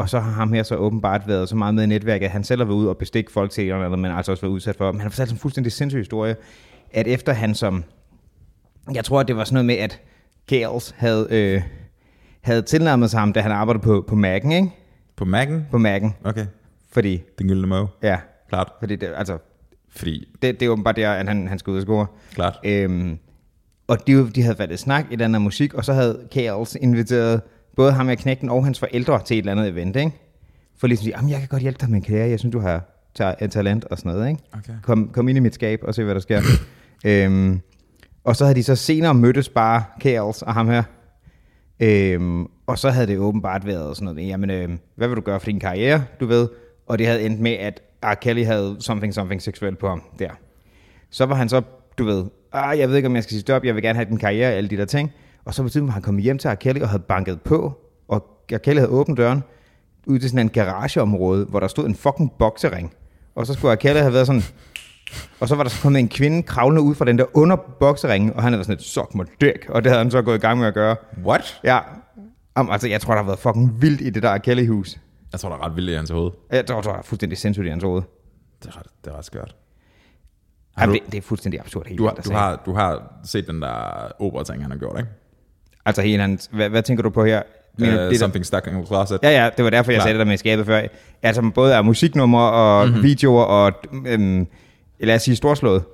og 0.01 0.09
så 0.09 0.21
har 0.21 0.31
ham 0.31 0.53
her 0.53 0.63
så 0.63 0.77
åbenbart 0.77 1.29
været 1.29 1.49
så 1.49 1.57
meget 1.57 1.75
med 1.75 1.85
i 1.85 1.87
netværket, 1.87 2.27
at 2.27 2.33
han 2.33 2.45
selv 2.45 2.61
har 2.61 2.65
været 2.67 2.77
ude 2.77 2.89
og 2.89 2.97
bestikke 2.99 3.33
folk 3.33 3.51
til 3.51 3.65
eller 3.65 3.85
andet, 3.85 3.99
men 3.99 4.11
altså 4.13 4.33
også 4.33 4.41
været 4.43 4.53
udsat 4.53 4.77
for. 4.77 4.93
Men 4.93 5.01
han 5.01 5.05
har 5.05 5.11
fortalt 5.11 5.31
en 5.33 5.39
fuldstændig 5.39 5.73
sindssyg 5.73 5.99
historie, 6.01 6.37
at 6.93 7.07
efter 7.07 7.33
han 7.33 7.55
som, 7.55 7.85
jeg 8.95 9.05
tror, 9.05 9.21
at 9.21 9.29
det 9.29 9.37
var 9.37 9.45
sådan 9.45 9.55
noget 9.55 9.67
med, 9.67 9.75
at 9.75 10.01
Gales 10.47 10.95
havde, 10.99 11.27
øh, 11.31 11.63
havde 12.41 12.63
tilnærmet 12.63 13.11
sig 13.11 13.21
ham, 13.21 13.33
da 13.33 13.41
han 13.41 13.53
arbejdede 13.53 13.83
på, 13.83 14.05
på 14.09 14.15
Mac'en, 14.15 14.53
ikke? 14.53 14.71
På 15.17 15.25
Mac'en? 15.25 15.55
På 15.71 15.77
Mac'en, 15.77 16.11
Okay. 16.25 16.47
fordi, 16.93 17.23
Den 17.39 17.49
gyldne 17.49 17.67
må. 17.67 17.87
ja, 18.03 18.19
Klart. 18.49 18.73
fordi 18.81 18.97
det, 18.97 19.11
altså, 19.17 19.39
Fordi, 19.89 20.29
det, 20.43 20.61
det 20.61 20.67
er 20.67 20.71
åbenbart 20.71 20.97
der, 20.97 21.11
at 21.13 21.29
han, 21.29 21.49
han 21.49 21.59
skal 21.59 21.71
ud 21.71 21.77
og 21.77 21.83
score. 21.83 22.07
klart. 22.35 22.59
Øhm, 22.65 23.19
og 23.89 24.07
de, 24.07 24.31
de 24.31 24.43
havde 24.43 24.59
været 24.59 24.73
et 24.73 24.79
snak 24.79 25.05
i 25.11 25.17
den 25.17 25.35
her 25.35 25.39
musik, 25.39 25.75
og 25.75 25.85
så 25.85 25.93
havde 25.93 26.19
Kales 26.33 26.77
inviteret 26.81 27.41
både 27.77 27.93
ham 27.93 28.07
med 28.07 28.17
knækken 28.17 28.49
og 28.51 28.65
hans 28.65 28.79
forældre 28.79 29.23
til 29.25 29.35
et 29.35 29.39
eller 29.39 29.53
andet 29.53 29.69
event, 29.69 29.97
ikke? 29.97 30.11
For 30.79 30.87
ligesom 30.87 31.03
at 31.03 31.05
sige, 31.05 31.15
"Jamen, 31.17 31.31
jeg 31.31 31.39
kan 31.39 31.49
godt 31.49 31.63
hjælpe 31.63 31.79
dig 31.81 31.91
med 31.91 31.97
en 31.99 32.05
karriere, 32.05 32.29
jeg 32.29 32.39
synes, 32.39 32.53
du 32.53 32.61
har 32.61 32.83
ta- 33.15 33.35
et 33.41 33.51
talent 33.51 33.85
og 33.85 33.99
sådan 33.99 34.13
noget, 34.13 34.29
ikke? 34.29 34.43
Okay. 34.53 34.73
Kom, 34.83 35.09
kom 35.13 35.29
ind 35.29 35.37
i 35.39 35.41
mit 35.41 35.55
skab 35.55 35.81
og 35.83 35.95
se, 35.95 36.05
hvad 36.05 36.15
der 36.15 36.21
sker. 36.21 36.41
øhm, 37.07 37.61
og 38.25 38.37
så 38.37 38.45
havde 38.45 38.55
de 38.57 38.63
så 38.63 38.75
senere 38.77 39.15
mødtes 39.15 39.49
bare, 39.49 39.83
Kales 40.01 40.43
og 40.43 40.55
ham 40.55 40.69
her. 40.69 40.83
Øhm, 41.81 42.47
og 42.67 42.79
så 42.79 42.91
havde 42.91 43.07
det 43.07 43.19
åbenbart 43.19 43.67
været 43.67 43.97
sådan 43.97 44.15
noget, 44.15 44.29
jamen, 44.29 44.51
øhm, 44.51 44.79
hvad 44.97 45.09
vil 45.09 45.17
du 45.17 45.21
gøre 45.23 45.41
for 45.41 45.47
din 45.47 45.61
karriere, 45.61 46.05
du 46.21 46.27
ved? 46.27 46.49
Og 46.87 46.99
det 46.99 47.07
havde 47.07 47.23
endt 47.23 47.41
med, 47.41 47.53
at 47.53 47.83
R. 48.03 48.15
Kelly 48.15 48.45
havde 48.45 48.77
something, 48.81 49.15
something 49.15 49.43
seksuelt 49.43 49.79
på 49.79 49.89
ham 49.89 50.03
der. 50.19 50.31
Så 51.11 51.27
var 51.27 51.35
han 51.35 51.49
så, 51.49 51.63
du 51.99 52.05
ved, 52.05 52.25
ah, 52.53 52.79
jeg 52.79 52.89
ved 52.89 52.97
ikke, 52.97 53.07
om 53.09 53.15
jeg 53.15 53.23
skal 53.23 53.31
sige 53.31 53.41
stop, 53.41 53.65
jeg 53.65 53.75
vil 53.75 53.83
gerne 53.83 53.97
have 53.97 54.09
den 54.09 54.17
karriere, 54.19 54.53
alle 54.53 54.71
de 54.71 54.77
der 54.77 54.85
ting. 54.85 55.13
Og 55.45 55.55
så 55.55 55.63
på 55.63 55.69
tiden 55.69 55.87
var 55.87 55.93
han 55.93 56.03
kommet 56.03 56.23
hjem 56.25 56.39
til 56.39 56.51
R. 56.51 56.55
Kelly 56.55 56.81
og 56.81 56.89
havde 56.89 57.03
banket 57.03 57.43
på, 57.43 57.73
og 58.09 58.27
R. 58.53 58.59
Kelly 58.59 58.77
havde 58.79 58.91
åbnet 58.91 59.17
døren 59.19 59.43
ud 60.07 60.19
til 60.19 60.31
sådan 60.31 60.47
en 60.47 60.49
garageområde, 60.49 61.45
hvor 61.45 61.61
der 61.61 61.69
stod 61.69 61.87
en 61.87 61.95
fucking 61.95 62.33
boksering. 62.39 62.95
Og 63.35 63.47
så 63.47 63.53
skulle 63.55 63.73
R. 63.75 63.77
Kelly 63.77 63.99
have 63.99 64.13
været 64.13 64.27
sådan, 64.27 64.43
og 65.41 65.49
så 65.49 65.55
var 65.55 65.63
der 65.63 65.71
så 65.71 65.83
kommet 65.83 65.99
en 66.01 66.09
kvinde 66.09 66.43
kravlende 66.43 66.83
ud 66.83 66.95
fra 66.95 67.05
den 67.05 67.19
der 67.19 67.25
under 67.37 67.57
bokseringen, 67.57 68.33
og 68.33 68.43
han 68.43 68.53
havde 68.53 68.65
sådan 68.65 68.79
et 68.79 68.83
sok 68.85 69.15
mod 69.15 69.25
dæk, 69.41 69.67
og 69.69 69.85
det 69.85 69.93
havde 69.93 70.03
han 70.03 70.11
så 70.11 70.23
gået 70.23 70.37
i 70.37 70.41
gang 70.41 70.59
med 70.59 70.67
at 70.67 70.75
gøre. 70.75 70.97
What? 71.25 71.61
Ja, 71.65 71.79
Om, 72.55 72.71
altså 72.71 72.89
jeg 72.89 73.01
tror, 73.01 73.15
der 73.15 73.23
har 73.23 73.27
været 73.27 73.39
fucking 73.39 73.83
vildt 73.83 74.01
i 74.01 74.11
det 74.11 74.23
der 74.23 74.35
R. 74.35 74.39
Kelly-hus. 74.39 74.97
Jeg 75.33 75.41
tror, 75.41 75.49
der 75.49 75.57
er 75.57 75.67
ret 75.67 75.77
vildt 75.77 75.91
i 75.91 75.95
hans 75.95 76.11
hoved. 76.11 76.31
Jeg 76.53 76.67
tror, 76.67 76.81
der 76.81 76.93
er 76.95 77.03
fuldstændig 77.03 77.39
sindssygt 77.39 77.67
i 77.67 77.71
hans 77.71 77.83
hoved. 77.85 78.03
Det 78.63 78.69
er 78.69 78.79
ret, 78.79 78.87
det 79.05 79.13
er 79.13 79.17
ret 79.19 79.25
skørt. 79.25 79.57
Jamen, 80.81 80.95
du- 80.97 81.01
det, 81.05 81.13
det 81.13 81.19
er 81.19 81.23
fuldstændig 81.23 81.61
absurd 81.61 81.87
helt 81.87 81.99
Du 81.99 82.05
har, 82.07 82.15
du, 82.15 82.31
har, 82.33 82.63
du 82.67 82.75
har 82.75 83.13
set 83.25 83.47
den 83.47 83.63
der 83.63 84.09
opera-ting, 84.19 84.63
han 84.63 84.71
har 84.71 84.79
gjort, 84.79 84.99
ikke? 84.99 85.11
Altså 85.87 86.03
hele 86.03 86.23
hans, 86.23 86.49
hvad, 86.53 86.69
hvad 86.69 86.83
tænker 86.83 87.03
du 87.03 87.11
på 87.11 87.25
her? 87.25 87.43
Mener, 87.79 87.95
Uh, 87.95 88.01
det 88.01 88.11
der- 88.11 88.19
something 88.19 88.47
stuck 88.47 88.67
in 88.67 88.87
closet. 88.87 89.19
Ja, 89.23 89.31
ja, 89.45 89.51
det 89.57 89.65
var 89.65 89.71
derfor, 89.71 89.93
jeg 89.93 89.99
Klar. 89.99 90.05
sagde 90.05 90.19
det 90.19 90.27
der 90.27 90.31
med 90.31 90.37
skabet 90.37 90.67
før. 90.67 90.83
Altså 91.23 91.51
både 91.55 91.75
er 91.75 91.83
musiknumre 91.83 92.51
og 92.53 92.85
Mhm. 92.85 92.89
mm-hmm. 92.91 93.03
videoer 93.05 93.45
og, 93.45 93.73
øhm, 94.07 94.47
lad 95.01 95.15
os 95.15 95.23
sige, 95.23 95.37
storslået. 95.37 95.85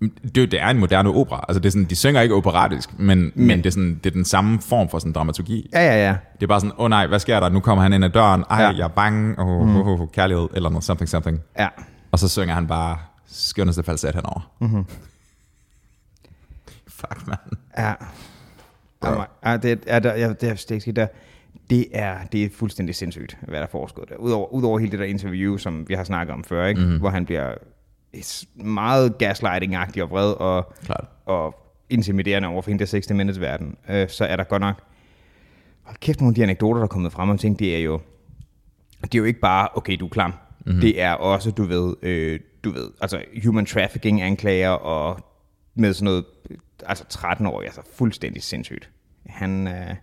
Det, 0.00 0.36
er 0.36 0.40
jo- 0.40 0.46
det 0.46 0.60
er 0.60 0.68
en 0.68 0.78
moderne 0.78 1.08
opera. 1.10 1.44
Altså, 1.48 1.60
det 1.60 1.66
er 1.66 1.70
sådan, 1.70 1.84
de 1.84 1.96
synger 1.96 2.20
ikke 2.20 2.34
operatisk, 2.34 2.98
men, 2.98 3.18
men. 3.18 3.32
men 3.46 3.58
det, 3.58 3.66
er 3.66 3.70
sådan, 3.70 4.00
det 4.04 4.06
er 4.06 4.10
den 4.14 4.24
samme 4.24 4.60
form 4.60 4.88
for 4.88 4.98
sådan 4.98 5.12
dramaturgi. 5.12 5.70
Ja, 5.72 5.80
ja, 5.80 6.06
ja. 6.06 6.16
Det 6.34 6.42
er 6.42 6.46
bare 6.46 6.60
sådan, 6.60 6.72
åh 6.78 6.84
oh, 6.84 6.90
nej, 6.90 7.06
hvad 7.06 7.18
sker 7.18 7.40
der? 7.40 7.48
Nu 7.48 7.60
kommer 7.60 7.82
han 7.82 7.92
ind 7.92 8.04
ad 8.04 8.10
døren. 8.10 8.44
Ej, 8.50 8.62
Ja. 8.62 8.68
jeg 8.68 8.84
er 8.84 8.88
bange. 8.88 9.34
Oh, 9.38 9.68
mm. 9.68 9.76
oh, 9.76 10.00
oh, 10.00 10.08
kærlighed, 10.08 10.48
eller 10.54 10.68
noget, 10.70 10.84
something, 10.84 11.08
something. 11.08 11.40
Ja, 11.58 11.68
Og 12.12 12.18
så 12.18 12.28
synger 12.28 12.54
han 12.54 12.66
bare 12.66 12.98
skønneste 13.26 13.82
falset 13.82 14.14
henover. 14.14 14.50
Mm-hmm. 14.60 14.84
Fuck, 16.88 17.26
man. 17.26 17.36
ja. 17.78 17.92
Ja, 19.44 19.56
det, 19.56 19.84
er 19.86 19.98
der, 19.98 20.14
ja, 20.14 20.28
det 20.28 20.42
er 20.42 20.54
det 20.54 20.70
er 20.70 20.74
ikke 20.74 20.92
der. 20.92 21.06
Det 21.70 21.86
er, 21.92 22.16
det 22.32 22.44
er 22.44 22.48
fuldstændig 22.54 22.94
sindssygt, 22.94 23.38
hvad 23.48 23.60
der 23.60 23.66
foregår 23.66 24.04
der. 24.04 24.16
Udover, 24.16 24.52
udover 24.52 24.78
hele 24.78 24.90
det 24.90 24.98
der 24.98 25.04
interview, 25.04 25.56
som 25.56 25.88
vi 25.88 25.94
har 25.94 26.04
snakket 26.04 26.32
om 26.32 26.44
før, 26.44 26.66
ikke? 26.66 26.80
Mm-hmm. 26.80 26.98
hvor 26.98 27.10
han 27.10 27.24
bliver 27.24 27.54
meget 28.54 29.12
gaslighting-agtig 29.22 30.02
og 30.02 30.10
vred 30.10 30.32
og, 30.32 30.72
Klart. 30.84 31.04
og 31.26 31.54
intimiderende 31.90 32.48
over 32.48 32.62
for 32.62 32.70
hende 32.70 32.80
der 32.80 32.86
60 32.86 33.10
Minutes 33.10 33.40
verden, 33.40 33.76
øh, 33.88 34.08
så 34.08 34.24
er 34.24 34.36
der 34.36 34.44
godt 34.44 34.60
nok... 34.60 34.82
Hold 35.82 35.96
kæft, 36.00 36.20
nogle 36.20 36.30
af 36.30 36.34
de 36.34 36.42
anekdoter, 36.42 36.78
der 36.78 36.84
er 36.84 36.88
kommet 36.88 37.12
frem 37.12 37.30
om 37.30 37.38
ting, 37.38 37.58
det 37.58 37.76
er 37.76 37.80
jo... 37.80 38.00
Det 39.02 39.14
er 39.14 39.18
jo 39.18 39.24
ikke 39.24 39.40
bare, 39.40 39.68
okay, 39.74 39.96
du 40.00 40.04
er 40.04 40.10
klam. 40.10 40.34
Mm-hmm. 40.66 40.80
Det 40.80 41.02
er 41.02 41.12
også, 41.12 41.50
du 41.50 41.64
ved, 41.64 41.94
øh, 42.02 42.40
du 42.64 42.70
ved, 42.70 42.90
altså 43.00 43.22
human 43.44 43.66
trafficking 43.66 44.22
anklager 44.22 44.70
og 44.70 45.20
med 45.74 45.92
sådan 45.92 46.04
noget, 46.04 46.24
altså 46.86 47.04
13 47.08 47.46
år, 47.46 47.62
altså 47.62 47.80
fuldstændig 47.96 48.42
sindssygt. 48.42 48.90
Han, 49.26 49.68
øh, 49.68 49.94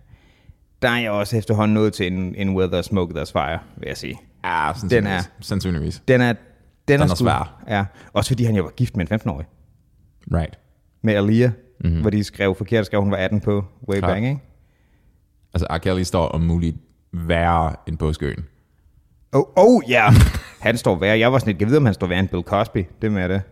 der 0.82 0.88
er 0.90 1.00
jeg 1.00 1.10
også 1.10 1.36
efterhånden 1.36 1.74
nået 1.74 1.92
til 1.92 2.12
en, 2.12 2.34
en 2.34 2.56
where 2.56 2.78
there's 2.78 2.82
smoke, 2.82 3.20
there's 3.20 3.32
fire, 3.32 3.58
vil 3.76 3.86
jeg 3.86 3.96
sige. 3.96 4.20
Ja, 4.44 4.72
Den 4.90 5.06
er- 5.06 5.22
sandsynligvis. 5.40 6.02
Den 6.08 6.20
er, 6.20 6.34
den, 6.88 7.00
er 7.00 7.06
sgu- 7.06 7.14
svær. 7.14 7.62
Ja, 7.68 7.84
også 8.12 8.30
fordi 8.30 8.44
han 8.44 8.54
jo 8.56 8.62
var 8.62 8.70
gift 8.70 8.96
med 8.96 9.10
en 9.10 9.20
15-årig. 9.20 9.46
Right. 10.34 10.58
Med 11.02 11.14
Alia, 11.14 11.52
mm-hmm. 11.80 12.00
hvor 12.00 12.10
de 12.10 12.24
skrev 12.24 12.54
forkert, 12.54 12.86
skrev 12.86 13.00
hun 13.00 13.10
var 13.10 13.16
18 13.16 13.40
på 13.40 13.64
way 13.88 13.98
Klart. 13.98 14.10
back, 14.10 14.24
ikke? 14.24 14.38
Altså, 15.54 15.66
R. 15.70 15.78
Kelly 15.78 16.02
står 16.02 16.28
om 16.28 16.40
muligt 16.40 16.76
værre 17.12 17.76
end 17.88 17.98
påskeøen. 17.98 18.44
Oh, 19.32 19.42
oh 19.56 19.82
ja, 19.88 20.10
han 20.60 20.76
står 20.78 20.98
værre. 20.98 21.18
Jeg 21.18 21.32
var 21.32 21.38
sådan 21.38 21.52
lidt, 21.52 21.60
jeg 21.60 21.70
ved, 21.70 21.76
om 21.76 21.84
han 21.84 21.94
står 21.94 22.06
værre 22.06 22.20
end 22.20 22.28
Bill 22.28 22.42
Cosby. 22.42 22.86
Det 23.02 23.12
med 23.12 23.28
det. 23.28 23.42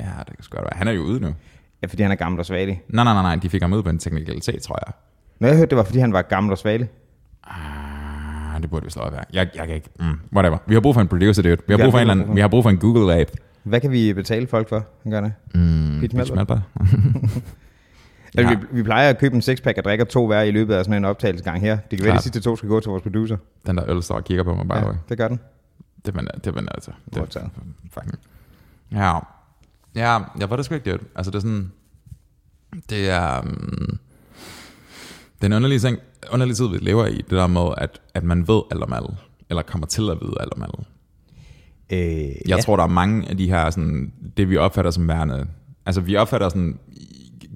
Ja, 0.00 0.10
det 0.18 0.36
kan 0.36 0.42
sgu 0.42 0.56
godt 0.56 0.64
være. 0.64 0.76
Han 0.78 0.88
er 0.88 0.92
jo 0.92 1.02
ude 1.02 1.20
nu. 1.20 1.34
Ja, 1.82 1.86
fordi 1.86 2.02
han 2.02 2.12
er 2.12 2.16
gammel 2.16 2.40
og 2.40 2.46
svagelig. 2.46 2.82
Nej, 2.88 3.04
nej, 3.04 3.12
nej, 3.14 3.22
nej. 3.22 3.36
De 3.36 3.48
fik 3.48 3.62
ham 3.62 3.72
ud 3.72 3.82
på 3.82 3.88
en 3.88 3.98
teknikalitet, 3.98 4.62
tror 4.62 4.78
jeg. 4.86 4.94
Når 5.38 5.48
jeg 5.48 5.56
hørte, 5.56 5.70
det 5.70 5.78
var, 5.78 5.84
fordi 5.84 5.98
han 5.98 6.12
var 6.12 6.22
gammel 6.22 6.52
og 6.52 6.58
svagelig. 6.58 6.88
Ah, 7.44 8.62
det 8.62 8.70
burde 8.70 8.84
vi 8.84 8.90
slå 8.90 9.02
af. 9.02 9.10
Jeg, 9.32 9.48
jeg 9.54 9.66
kan 9.66 9.74
ikke. 9.74 9.88
Mm, 10.00 10.20
whatever. 10.34 10.58
Vi 10.66 10.74
har 10.74 10.80
brug 10.80 10.94
for 10.94 11.00
en 11.00 11.08
producer, 11.08 11.42
dude. 11.42 11.56
Vi 11.66 11.74
har, 11.74 11.78
brug 11.78 11.92
for 11.92 11.98
en, 11.98 12.10
anden, 12.10 12.36
vi 12.36 12.40
har 12.40 12.48
brug 12.48 12.62
for 12.62 12.70
en 12.70 12.78
Google 12.78 13.20
app. 13.20 13.30
Hvad 13.62 13.80
kan 13.80 13.90
vi 13.90 14.12
betale 14.12 14.46
folk 14.46 14.68
for, 14.68 14.84
han 15.02 15.12
gør 15.12 15.20
det? 15.20 15.32
Mm, 15.54 15.60
Melba. 15.60 16.30
Altså, 16.30 16.58
Ja. 18.36 18.54
vi, 18.54 18.56
vi, 18.70 18.82
plejer 18.82 19.10
at 19.10 19.18
købe 19.18 19.34
en 19.34 19.42
sixpack 19.42 19.78
og 19.78 19.84
drikke 19.84 20.04
to 20.04 20.26
hver 20.26 20.42
i 20.42 20.50
løbet 20.50 20.74
af 20.74 20.84
sådan 20.84 20.96
en 20.96 21.04
optagelsesgang 21.04 21.60
her. 21.60 21.76
Det 21.76 21.98
kan 21.98 22.04
være, 22.04 22.12
Klart. 22.12 22.18
de 22.18 22.22
sidste 22.22 22.40
to 22.40 22.56
skal 22.56 22.68
gå 22.68 22.80
til 22.80 22.90
vores 22.90 23.02
producer. 23.02 23.36
Den 23.66 23.76
der 23.76 23.90
øl 23.90 24.02
står 24.02 24.14
og 24.14 24.24
kigger 24.24 24.44
på 24.44 24.54
mig, 24.54 24.66
the 24.66 24.86
Ja, 24.86 24.92
det 25.08 25.18
gør 25.18 25.28
den. 25.28 25.40
Det 26.06 26.14
var 26.14 26.20
det 26.44 26.54
var 26.54 26.64
altså. 26.70 26.90
Det, 27.14 27.40
fucking. 27.92 28.14
Ja. 28.92 29.18
Ja, 29.98 30.18
jeg 30.38 30.50
var 30.50 30.56
det 30.56 30.64
sgu 30.64 30.74
ikke 30.74 30.92
det. 30.92 31.00
Altså 31.16 31.30
det 31.30 31.36
er 31.36 31.40
sådan, 31.40 31.72
det 32.90 33.10
er, 33.10 33.40
um, 33.40 33.98
det 35.36 35.42
er 35.42 35.46
en 35.46 35.52
underlig, 35.52 35.80
ting, 35.80 35.98
underlig 36.32 36.56
tid, 36.56 36.66
vi 36.68 36.78
lever 36.80 37.06
i, 37.06 37.16
det 37.16 37.30
der 37.30 37.46
med, 37.46 37.68
at, 37.76 38.00
at 38.14 38.24
man 38.24 38.48
ved 38.48 38.62
alt 38.70 38.82
om 38.82 38.92
alle, 38.92 39.08
eller 39.50 39.62
kommer 39.62 39.86
til 39.86 40.10
at 40.10 40.18
vide 40.22 40.34
alt 40.40 40.52
om 40.54 40.62
alle. 40.62 40.84
Øh, 41.92 42.28
Jeg 42.28 42.48
ja. 42.48 42.56
tror, 42.56 42.76
der 42.76 42.82
er 42.84 42.88
mange 42.88 43.28
af 43.28 43.36
de 43.36 43.48
her, 43.48 43.70
sådan, 43.70 44.12
det 44.36 44.50
vi 44.50 44.56
opfatter 44.56 44.90
som 44.90 45.08
værende, 45.08 45.46
altså 45.86 46.00
vi 46.00 46.16
opfatter 46.16 46.48
sådan 46.48 46.78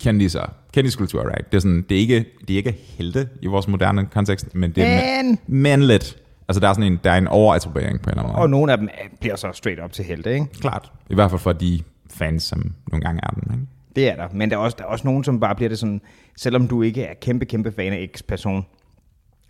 kendiser, 0.01 0.53
kendiskultur, 0.73 1.23
right? 1.29 1.53
Det 1.53 1.57
er, 1.57 1.61
sådan, 1.61 1.83
det 1.89 1.95
er, 1.97 2.01
ikke, 2.01 2.25
det 2.49 2.51
er 2.55 2.57
ikke 2.57 2.73
helte 2.73 3.29
i 3.43 3.47
vores 3.47 3.69
moderne 3.69 4.07
kontekst, 4.07 4.55
men 4.55 4.71
det 4.73 4.85
er 4.85 5.23
Men- 5.23 5.39
men 5.47 5.83
lidt. 5.83 6.17
Altså 6.49 6.61
der 6.61 6.69
er 6.69 6.73
sådan 6.73 6.93
en, 6.93 6.99
der 7.05 7.11
er 7.13 7.19
en 7.19 7.29
overattribuering 7.29 8.01
på 8.03 8.11
en 8.11 8.11
eller 8.11 8.23
anden 8.23 8.33
måde. 8.33 8.43
Og 8.43 8.51
nogle 8.51 8.73
af 8.73 8.79
dem 8.79 8.89
er- 8.89 9.17
bliver 9.21 9.37
så 9.37 9.49
straight 9.53 9.85
up 9.85 9.93
til 9.93 10.05
helte, 10.05 10.35
ikke? 10.35 10.47
Klart. 10.61 10.93
I 11.11 11.15
hvert 11.15 11.31
fald 11.31 11.41
for 11.41 11.53
de 11.53 11.81
fans, 12.13 12.43
som 12.43 12.75
nogle 12.93 13.05
gange 13.05 13.21
er 13.23 13.31
den. 13.31 13.55
Ikke? 13.55 13.67
Det 13.97 14.09
er 14.09 14.17
der. 14.17 14.29
Men 14.33 14.51
der 14.51 14.57
er, 14.57 14.61
også, 14.61 14.77
der 14.79 14.85
er 14.85 14.89
også 14.89 15.07
nogen, 15.07 15.25
som 15.25 15.41
bare 15.41 15.55
bliver 15.55 15.69
det 15.69 15.79
sådan, 15.79 16.01
selvom 16.37 16.69
du 16.69 16.83
ikke 16.83 17.03
er 17.03 17.15
kæmpe, 17.15 17.45
kæmpe 17.45 17.73
fan 17.73 17.93
af 17.93 18.11
X-person, 18.15 18.67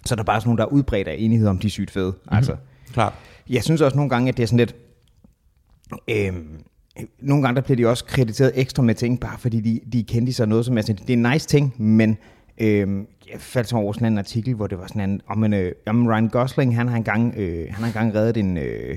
så 0.07 0.15
er 0.15 0.17
der 0.17 0.23
bare 0.23 0.41
sådan 0.41 0.49
nogen, 0.49 0.59
der 0.59 0.65
er 0.65 0.69
udbredt 0.69 1.09
af 1.09 1.17
enighed 1.19 1.49
om, 1.49 1.59
de 1.59 1.67
er 1.67 1.71
sygt 1.71 1.91
fede. 1.91 2.11
Mm-hmm. 2.11 2.37
Altså, 2.37 2.57
Klart. 2.93 3.13
jeg 3.51 3.63
synes 3.63 3.81
også 3.81 3.97
nogle 3.97 4.11
gange, 4.11 4.29
at 4.29 4.37
det 4.37 4.43
er 4.43 4.47
sådan 4.47 4.59
lidt... 4.59 4.77
Øhm, 6.11 6.63
nogle 7.19 7.43
gange 7.43 7.57
der 7.57 7.63
bliver 7.63 7.77
de 7.77 7.87
også 7.87 8.05
krediteret 8.05 8.53
ekstra 8.55 8.83
med 8.83 8.95
ting, 8.95 9.21
bare 9.21 9.39
fordi 9.39 9.61
de, 9.61 9.81
de 9.93 10.03
kendte 10.03 10.33
sig 10.33 10.49
noget, 10.49 10.65
som 10.65 10.79
er 10.79 10.83
sådan, 10.83 10.97
det 10.97 11.11
er 11.11 11.17
en 11.17 11.33
nice 11.33 11.49
ting, 11.49 11.83
men 11.83 12.19
øhm, 12.59 13.07
jeg 13.33 13.41
faldt 13.41 13.69
så 13.69 13.77
over 13.77 13.93
sådan 13.93 14.13
en 14.13 14.19
artikel, 14.19 14.55
hvor 14.55 14.67
det 14.67 14.79
var 14.79 14.87
sådan 14.87 15.11
en, 15.11 15.21
om 15.27 15.45
en, 15.45 15.53
øh, 15.53 15.73
om 15.87 16.07
Ryan 16.07 16.29
Gosling, 16.29 16.77
han 16.77 16.89
har 16.89 16.97
engang, 16.97 17.35
øh, 17.37 17.67
han 17.71 17.81
har 17.81 17.87
engang 17.87 18.15
reddet 18.15 18.37
en, 18.37 18.57
øh, 18.57 18.97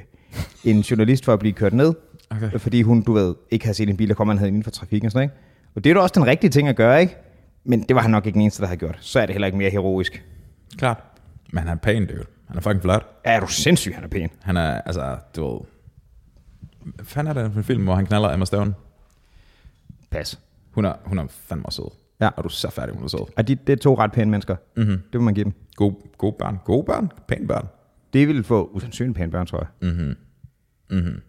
en 0.63 0.80
journalist 0.80 1.26
for 1.26 1.34
at 1.34 1.39
blive 1.39 1.53
kørt 1.53 1.74
ned, 1.74 1.93
Okay. 2.36 2.59
fordi 2.59 2.81
hun, 2.81 3.01
du 3.01 3.13
ved, 3.13 3.36
ikke 3.51 3.65
havde 3.65 3.77
set 3.77 3.89
en 3.89 3.97
bil, 3.97 4.07
der 4.09 4.15
kom, 4.15 4.27
han 4.27 4.38
havde 4.38 4.47
inden 4.47 4.63
for 4.63 4.71
trafikken 4.71 5.05
og 5.05 5.11
sådan 5.11 5.19
noget, 5.19 5.33
ikke? 5.33 5.71
Og 5.75 5.83
det 5.83 5.89
er 5.89 5.93
jo 5.93 6.01
også 6.01 6.13
den 6.15 6.25
rigtige 6.25 6.51
ting 6.51 6.67
at 6.67 6.75
gøre, 6.75 7.01
ikke? 7.01 7.15
Men 7.63 7.83
det 7.83 7.95
var 7.95 8.01
han 8.01 8.11
nok 8.11 8.25
ikke 8.25 8.33
den 8.33 8.41
eneste, 8.41 8.61
der 8.61 8.67
havde 8.67 8.79
gjort. 8.79 8.97
Så 9.01 9.19
er 9.19 9.25
det 9.25 9.33
heller 9.33 9.45
ikke 9.45 9.57
mere 9.57 9.69
heroisk. 9.69 10.25
Klart. 10.77 11.03
Men 11.53 11.63
han 11.63 11.77
er 11.77 11.81
pæn, 11.81 12.05
dude. 12.05 12.25
Han 12.47 12.57
er 12.57 12.61
fucking 12.61 12.81
flot. 12.81 13.05
Ja, 13.25 13.31
er 13.31 13.39
du 13.39 13.47
sindssyg, 13.47 13.95
han 13.95 14.03
er 14.03 14.07
pæn. 14.07 14.29
Han 14.41 14.57
er, 14.57 14.81
altså, 14.81 15.17
du 15.36 15.47
ved... 15.51 15.59
Hvad 16.95 17.05
fanden 17.05 17.38
er 17.38 17.43
det 17.43 17.51
for 17.51 17.59
en 17.59 17.63
film, 17.63 17.83
hvor 17.83 17.95
han 17.95 18.05
knaller 18.05 18.29
Emma 18.33 18.45
Stone? 18.45 18.73
Pas. 20.11 20.39
Hun 20.71 20.86
er, 20.86 20.93
hun 21.05 21.19
er 21.19 21.25
fandme 21.29 21.65
sød. 21.69 21.91
Ja. 22.21 22.27
Og 22.27 22.43
du 22.43 22.47
er 22.47 22.51
så 22.51 22.69
færdig, 22.69 22.95
hun 22.95 23.03
er 23.03 23.07
sød. 23.07 23.19
Og 23.38 23.47
de, 23.47 23.55
det 23.55 23.73
er 23.73 23.77
to 23.77 23.97
ret 23.97 24.11
pæne 24.11 24.31
mennesker. 24.31 24.55
Mm-hmm. 24.77 25.01
Det 25.13 25.21
må 25.21 25.25
man 25.25 25.33
give 25.33 25.43
dem. 25.43 25.53
God, 25.75 25.93
gode 26.17 26.36
børn. 26.39 26.59
Gode 26.65 26.83
børn. 26.86 27.11
Pæne 27.27 27.47
børn. 27.47 27.67
Det 28.13 28.27
ville 28.27 28.43
få 28.43 28.69
usandsynligt 28.73 29.17
pæne 29.17 29.31
børn, 29.31 29.45
tror 29.45 29.57
jeg. 29.59 29.91
Mm-hmm. 29.91 30.15
Mm-hmm. 30.89 31.21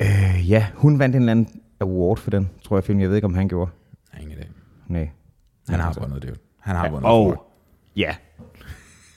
Øh, 0.00 0.50
ja, 0.50 0.66
hun 0.74 0.98
vandt 0.98 1.16
en 1.16 1.22
eller 1.22 1.30
anden 1.32 1.60
award 1.80 2.16
for 2.16 2.30
den, 2.30 2.50
tror 2.64 2.76
jeg, 2.76 2.84
film. 2.84 3.00
Jeg 3.00 3.08
ved 3.08 3.16
ikke, 3.16 3.24
om 3.26 3.34
han 3.34 3.48
gjorde. 3.48 3.70
Har 4.10 4.20
ingen 4.20 4.38
idé. 4.38 4.44
Nej. 4.88 5.08
Han 5.68 5.80
har 5.80 5.96
vundet 6.00 6.22
det. 6.22 6.40
Han 6.60 6.76
har 6.76 6.88
vundet 6.90 7.10
og 7.10 7.30
det. 7.30 8.00
ja. 8.00 8.14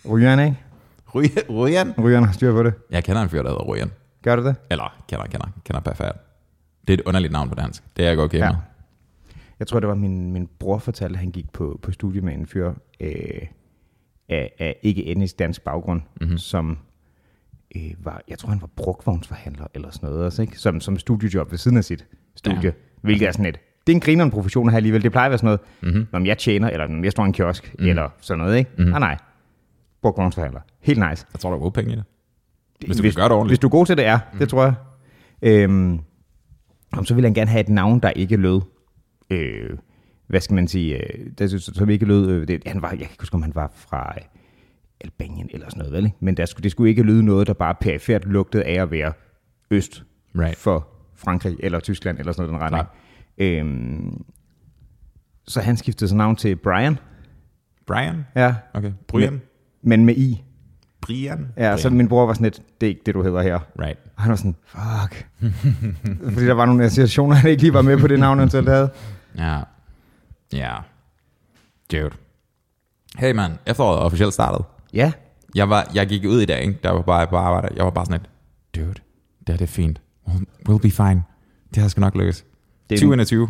Rygeren, 0.09 0.39
ikke? 0.39 0.57
Ry- 1.15 1.49
Ryan? 1.49 1.93
Rygeren 1.99 2.23
har 2.23 2.31
styr 2.31 2.51
på 2.51 2.63
det. 2.63 2.73
Jeg 2.91 3.03
kender 3.03 3.21
en 3.21 3.29
fyr, 3.29 3.41
der 3.41 3.49
hedder 3.49 3.63
Ryan. 3.63 3.91
Gør 4.23 4.35
du 4.35 4.43
det? 4.45 4.55
Eller 4.71 5.03
kender, 5.07 5.25
kender, 5.25 5.47
kender 5.65 5.79
perfekt. 5.81 6.13
Det 6.87 6.93
er 6.93 6.97
et 6.97 7.03
underligt 7.05 7.33
navn 7.33 7.49
på 7.49 7.55
dansk. 7.55 7.83
Det 7.97 8.03
er 8.05 8.07
jeg 8.09 8.17
godt 8.17 8.25
okay 8.25 8.37
Ja. 8.37 8.51
med. 8.51 8.59
Jeg 9.59 9.67
tror, 9.67 9.79
det 9.79 9.89
var 9.89 9.95
min, 9.95 10.31
min 10.33 10.49
bror 10.59 10.77
fortalte, 10.77 11.13
at 11.13 11.19
han 11.19 11.31
gik 11.31 11.51
på, 11.53 11.79
på 11.81 11.91
studie 11.91 12.21
med 12.21 12.33
en 12.33 12.45
fyr 12.47 12.73
øh, 12.99 13.11
af, 14.29 14.51
af 14.59 14.75
ikke 14.81 15.05
etnisk 15.05 15.39
dansk 15.39 15.61
baggrund, 15.63 16.01
mm-hmm. 16.21 16.37
som 16.37 16.77
øh, 17.75 18.05
var, 18.05 18.21
jeg 18.27 18.37
tror, 18.39 18.49
han 18.49 18.61
var 18.61 18.69
brugvognsforhandler 18.75 19.67
eller 19.73 19.91
sådan 19.91 20.09
noget 20.09 20.25
også, 20.25 20.41
ikke? 20.41 20.59
Som, 20.59 20.81
som 20.81 20.97
studiejob 20.97 21.51
ved 21.51 21.57
siden 21.57 21.77
af 21.77 21.83
sit 21.83 22.05
studie. 22.35 22.59
Ja. 22.63 22.71
Hvilket 23.01 23.27
er 23.27 23.31
sådan 23.31 23.45
et, 23.45 23.59
det 23.87 23.93
er 23.93 23.95
en 23.95 24.01
grineren 24.01 24.31
profession 24.31 24.67
at 24.67 24.71
have 24.71 24.77
alligevel. 24.77 25.03
Det 25.03 25.11
plejer 25.11 25.25
at 25.25 25.31
være 25.31 25.37
sådan 25.37 25.59
noget, 25.81 25.93
mm-hmm. 25.93 26.07
når 26.11 26.25
jeg 26.25 26.37
tjener, 26.37 26.69
eller 26.69 26.87
når 26.87 27.03
jeg 27.03 27.11
står 27.11 27.25
en 27.25 27.33
kiosk, 27.33 27.75
mm. 27.79 27.85
eller 27.85 28.09
sådan 28.21 28.39
noget, 28.39 28.57
ikke? 28.57 28.71
Mm-hmm. 28.77 28.89
Nej, 28.89 28.99
nej. 28.99 29.17
Brugvognsforhandler. 30.01 30.61
Helt 30.81 30.99
nice. 31.09 31.25
Jeg 31.33 31.39
tror, 31.39 31.49
der 31.49 31.57
er 31.57 31.61
gode 31.61 31.71
penge 31.71 31.93
i 31.93 31.95
det. 31.95 32.03
Hvis 32.85 32.97
du 32.97 33.01
hvis, 33.03 33.15
kan 33.15 33.21
gøre 33.21 33.29
det 33.29 33.35
ordentligt. 33.35 33.51
Hvis 33.51 33.59
du 33.59 33.67
er 33.67 33.71
god 33.71 33.85
til 33.85 33.97
det, 33.97 34.05
er. 34.05 34.19
Mm. 34.33 34.39
Det 34.39 34.49
tror 34.49 34.63
jeg. 34.63 34.73
Øhm, 35.41 35.99
så 37.03 37.15
vil 37.15 37.23
han 37.23 37.33
gerne 37.33 37.49
have 37.49 37.61
et 37.61 37.69
navn, 37.69 37.99
der 37.99 38.09
ikke 38.09 38.37
lød. 38.37 38.61
Øh, 39.29 39.77
hvad 40.27 40.41
skal 40.41 40.55
man 40.55 40.67
sige? 40.67 40.95
Øh, 40.95 41.25
der, 41.37 41.47
så, 41.47 41.59
så 41.59 41.85
ikke 41.85 42.05
lød... 42.05 42.29
Øh, 42.29 42.47
det, 42.47 42.63
han 42.65 42.81
var, 42.81 42.89
jeg 42.89 42.99
kan 42.99 43.09
ikke 43.09 43.21
huske, 43.21 43.35
om 43.35 43.41
han 43.41 43.55
var 43.55 43.71
fra 43.75 44.13
øh, 44.17 44.23
Albanien 45.01 45.49
eller 45.53 45.69
sådan 45.69 45.77
noget, 45.77 45.93
vel? 45.93 46.11
Men 46.19 46.37
der 46.37 46.45
skulle, 46.45 46.63
det 46.63 46.71
skulle 46.71 46.89
ikke 46.89 47.03
lyde 47.03 47.23
noget, 47.25 47.47
der 47.47 47.53
bare 47.53 47.75
perifært 47.81 48.25
lugtede 48.25 48.63
af 48.63 48.81
at 48.81 48.91
være 48.91 49.13
øst 49.71 50.03
Right. 50.39 50.57
for 50.57 50.87
Frankrig 51.15 51.57
eller 51.59 51.79
Tyskland 51.79 52.19
eller 52.19 52.31
sådan 52.31 52.51
noget 52.53 52.71
den 52.71 52.77
retning. 52.77 52.87
Øhm, 53.37 54.23
så 55.47 55.61
han 55.61 55.77
skiftede 55.77 56.09
så 56.09 56.15
navn 56.15 56.35
til 56.35 56.55
Brian. 56.55 56.97
Brian? 57.87 58.25
Ja. 58.35 58.55
Okay. 58.73 58.91
Brian? 59.07 59.31
Men, 59.33 59.41
men 59.81 60.05
med 60.05 60.15
I. 60.15 60.43
Brian? 61.01 61.47
Ja, 61.57 61.77
så 61.77 61.87
Brian. 61.89 61.97
min 61.97 62.07
bror 62.07 62.25
var 62.25 62.33
sådan 62.33 62.43
lidt, 62.43 62.61
det 62.81 62.87
er 62.87 62.89
ikke 62.89 63.01
det, 63.05 63.13
du 63.13 63.23
hedder 63.23 63.41
her. 63.41 63.59
Right. 63.79 63.99
Og 64.15 64.21
han 64.23 64.29
var 64.29 64.35
sådan, 64.35 64.55
fuck. 64.65 65.27
Fordi 66.33 66.45
der 66.45 66.53
var 66.53 66.65
nogle 66.65 66.83
associationer, 66.83 67.35
han 67.35 67.49
ikke 67.49 67.61
lige 67.63 67.73
var 67.73 67.81
med 67.81 67.97
på 67.97 68.07
det 68.07 68.19
navn, 68.19 68.39
han 68.39 68.49
selv 68.49 68.69
havde. 68.69 68.89
Ja. 69.37 69.59
Ja. 70.53 70.75
Dude. 71.91 72.09
Hey 73.17 73.31
man, 73.31 73.51
efteråret 73.67 73.97
er 73.97 74.01
officielt 74.01 74.33
startet. 74.33 74.65
Ja, 74.93 75.11
Jeg, 75.55 75.69
var, 75.69 75.91
jeg 75.93 76.07
gik 76.07 76.25
ud 76.25 76.41
i 76.41 76.45
dag, 76.45 76.61
ikke? 76.61 76.79
der 76.83 76.91
var 76.91 77.01
bare 77.01 77.27
på 77.27 77.35
arbejde. 77.37 77.67
Jeg 77.75 77.83
var 77.85 77.91
bare 77.91 78.05
sådan 78.05 78.21
lidt, 78.21 78.29
dude, 78.85 78.93
det 79.39 79.49
her 79.49 79.53
det 79.57 79.61
er 79.61 79.65
fint. 79.67 80.01
We'll, 80.69 80.77
be 80.77 80.91
fine. 80.91 81.23
Det 81.75 81.81
her 81.81 81.87
skal 81.87 82.01
nok 82.01 82.15
lykkes. 82.15 82.45
Det 82.89 82.95
er- 82.95 82.99
2021. 82.99 83.49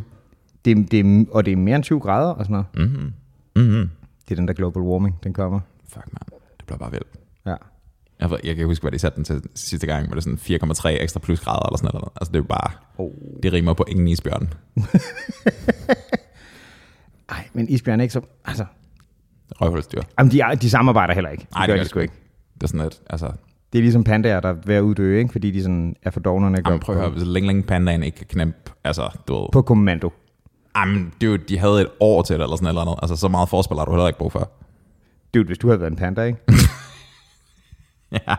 det, 0.66 0.92
det, 0.92 1.28
og 1.32 1.46
det 1.46 1.52
er 1.52 1.56
mere 1.58 1.76
end 1.76 1.84
20 1.84 2.00
grader 2.00 2.30
og 2.32 2.46
sådan 2.46 2.66
noget. 2.76 2.90
Mm-hmm. 2.92 3.14
Mm-hmm. 3.56 3.90
Det 4.26 4.32
er 4.32 4.36
den 4.36 4.48
der 4.48 4.54
global 4.54 4.82
warming, 4.84 5.20
den 5.24 5.34
kommer. 5.34 5.60
Fuck 5.90 6.06
man, 6.14 6.40
det 6.58 6.66
bliver 6.66 6.78
bare 6.78 6.92
vildt. 6.92 7.08
Ja. 7.46 7.56
Jeg, 8.20 8.30
jeg 8.44 8.56
kan 8.56 8.66
huske, 8.66 8.84
hvad 8.84 8.92
de 8.92 9.00
satte 9.00 9.16
den 9.16 9.24
til 9.24 9.42
sidste 9.56 9.88
gang, 9.88 10.02
men 10.04 10.12
det 10.12 10.18
er 10.18 10.36
sådan 10.38 10.70
4,3 10.98 11.02
ekstra 11.04 11.20
plus 11.20 11.40
grader 11.40 11.66
eller 11.68 11.78
sådan 11.78 11.90
noget. 11.94 12.10
Altså 12.16 12.32
det 12.32 12.36
er 12.40 12.44
jo 12.44 12.48
bare, 12.48 12.72
Oh. 12.98 13.12
det 13.44 13.54
rimer 13.54 13.74
på 13.74 13.86
ingen 13.88 14.08
isbjørn. 14.08 14.54
Ej, 17.30 17.48
men 17.54 17.70
isbjørn 17.70 18.00
er 18.00 18.04
ikke 18.04 18.14
så... 18.14 18.22
Altså, 18.46 18.66
Røvhulsdyr. 19.62 20.02
jamen, 20.20 20.32
de, 20.32 20.42
er, 20.42 20.56
de 20.56 20.70
samarbejder 20.70 21.14
heller 21.14 21.30
ikke. 21.30 21.48
Nej, 21.56 21.68
gør 21.68 21.76
de 21.76 21.86
sgu 21.86 22.00
ikke. 22.00 22.14
Det 22.54 22.64
er 22.64 22.68
sådan 22.68 22.88
et, 22.88 23.02
altså, 23.10 23.32
Det 23.74 23.80
er 23.80 23.84
ligesom 23.84 24.04
pandaer, 24.04 24.40
der 24.40 24.50
er 24.50 24.56
ved 24.66 24.76
at 24.76 24.82
uddø, 24.82 25.18
ikke? 25.18 25.32
Fordi 25.32 25.52
de 25.52 25.62
sådan 25.62 25.96
er 26.04 26.10
for 26.12 26.20
dognerne 26.20 26.58
og 26.58 26.62
jamen, 26.66 26.80
prøv 26.80 26.96
at 26.96 27.02
høre, 27.02 27.10
hvis 27.12 27.24
længe, 27.24 27.48
længe 27.48 27.64
pandaen 27.64 28.04
ikke 28.04 28.18
kan 28.18 28.28
knæppe, 28.30 28.72
altså, 28.84 29.10
du 29.28 29.34
ved, 29.42 29.48
på 29.52 29.62
kommando. 29.62 30.12
jamen, 30.78 31.14
dude, 31.22 31.38
de 31.38 31.58
havde 31.60 31.82
et 31.82 31.88
år 32.00 32.22
til 32.22 32.36
det, 32.36 32.44
eller 32.44 32.56
sådan 32.56 32.66
et 32.66 32.70
eller 32.70 32.82
andet. 32.82 32.96
Altså, 33.02 33.16
så 33.16 33.28
meget 33.28 33.50
forspil 33.50 33.78
har 33.78 33.86
du 33.86 33.92
heller 33.92 34.08
ikke 34.08 34.20
brug 34.20 34.32
for. 34.32 34.52
Dude, 35.34 35.46
hvis 35.46 35.58
du 35.58 35.68
havde 35.68 35.80
været 35.80 35.92
en 35.92 35.98
panda, 35.98 36.24
ikke? 36.24 36.40
ja. 38.28 38.36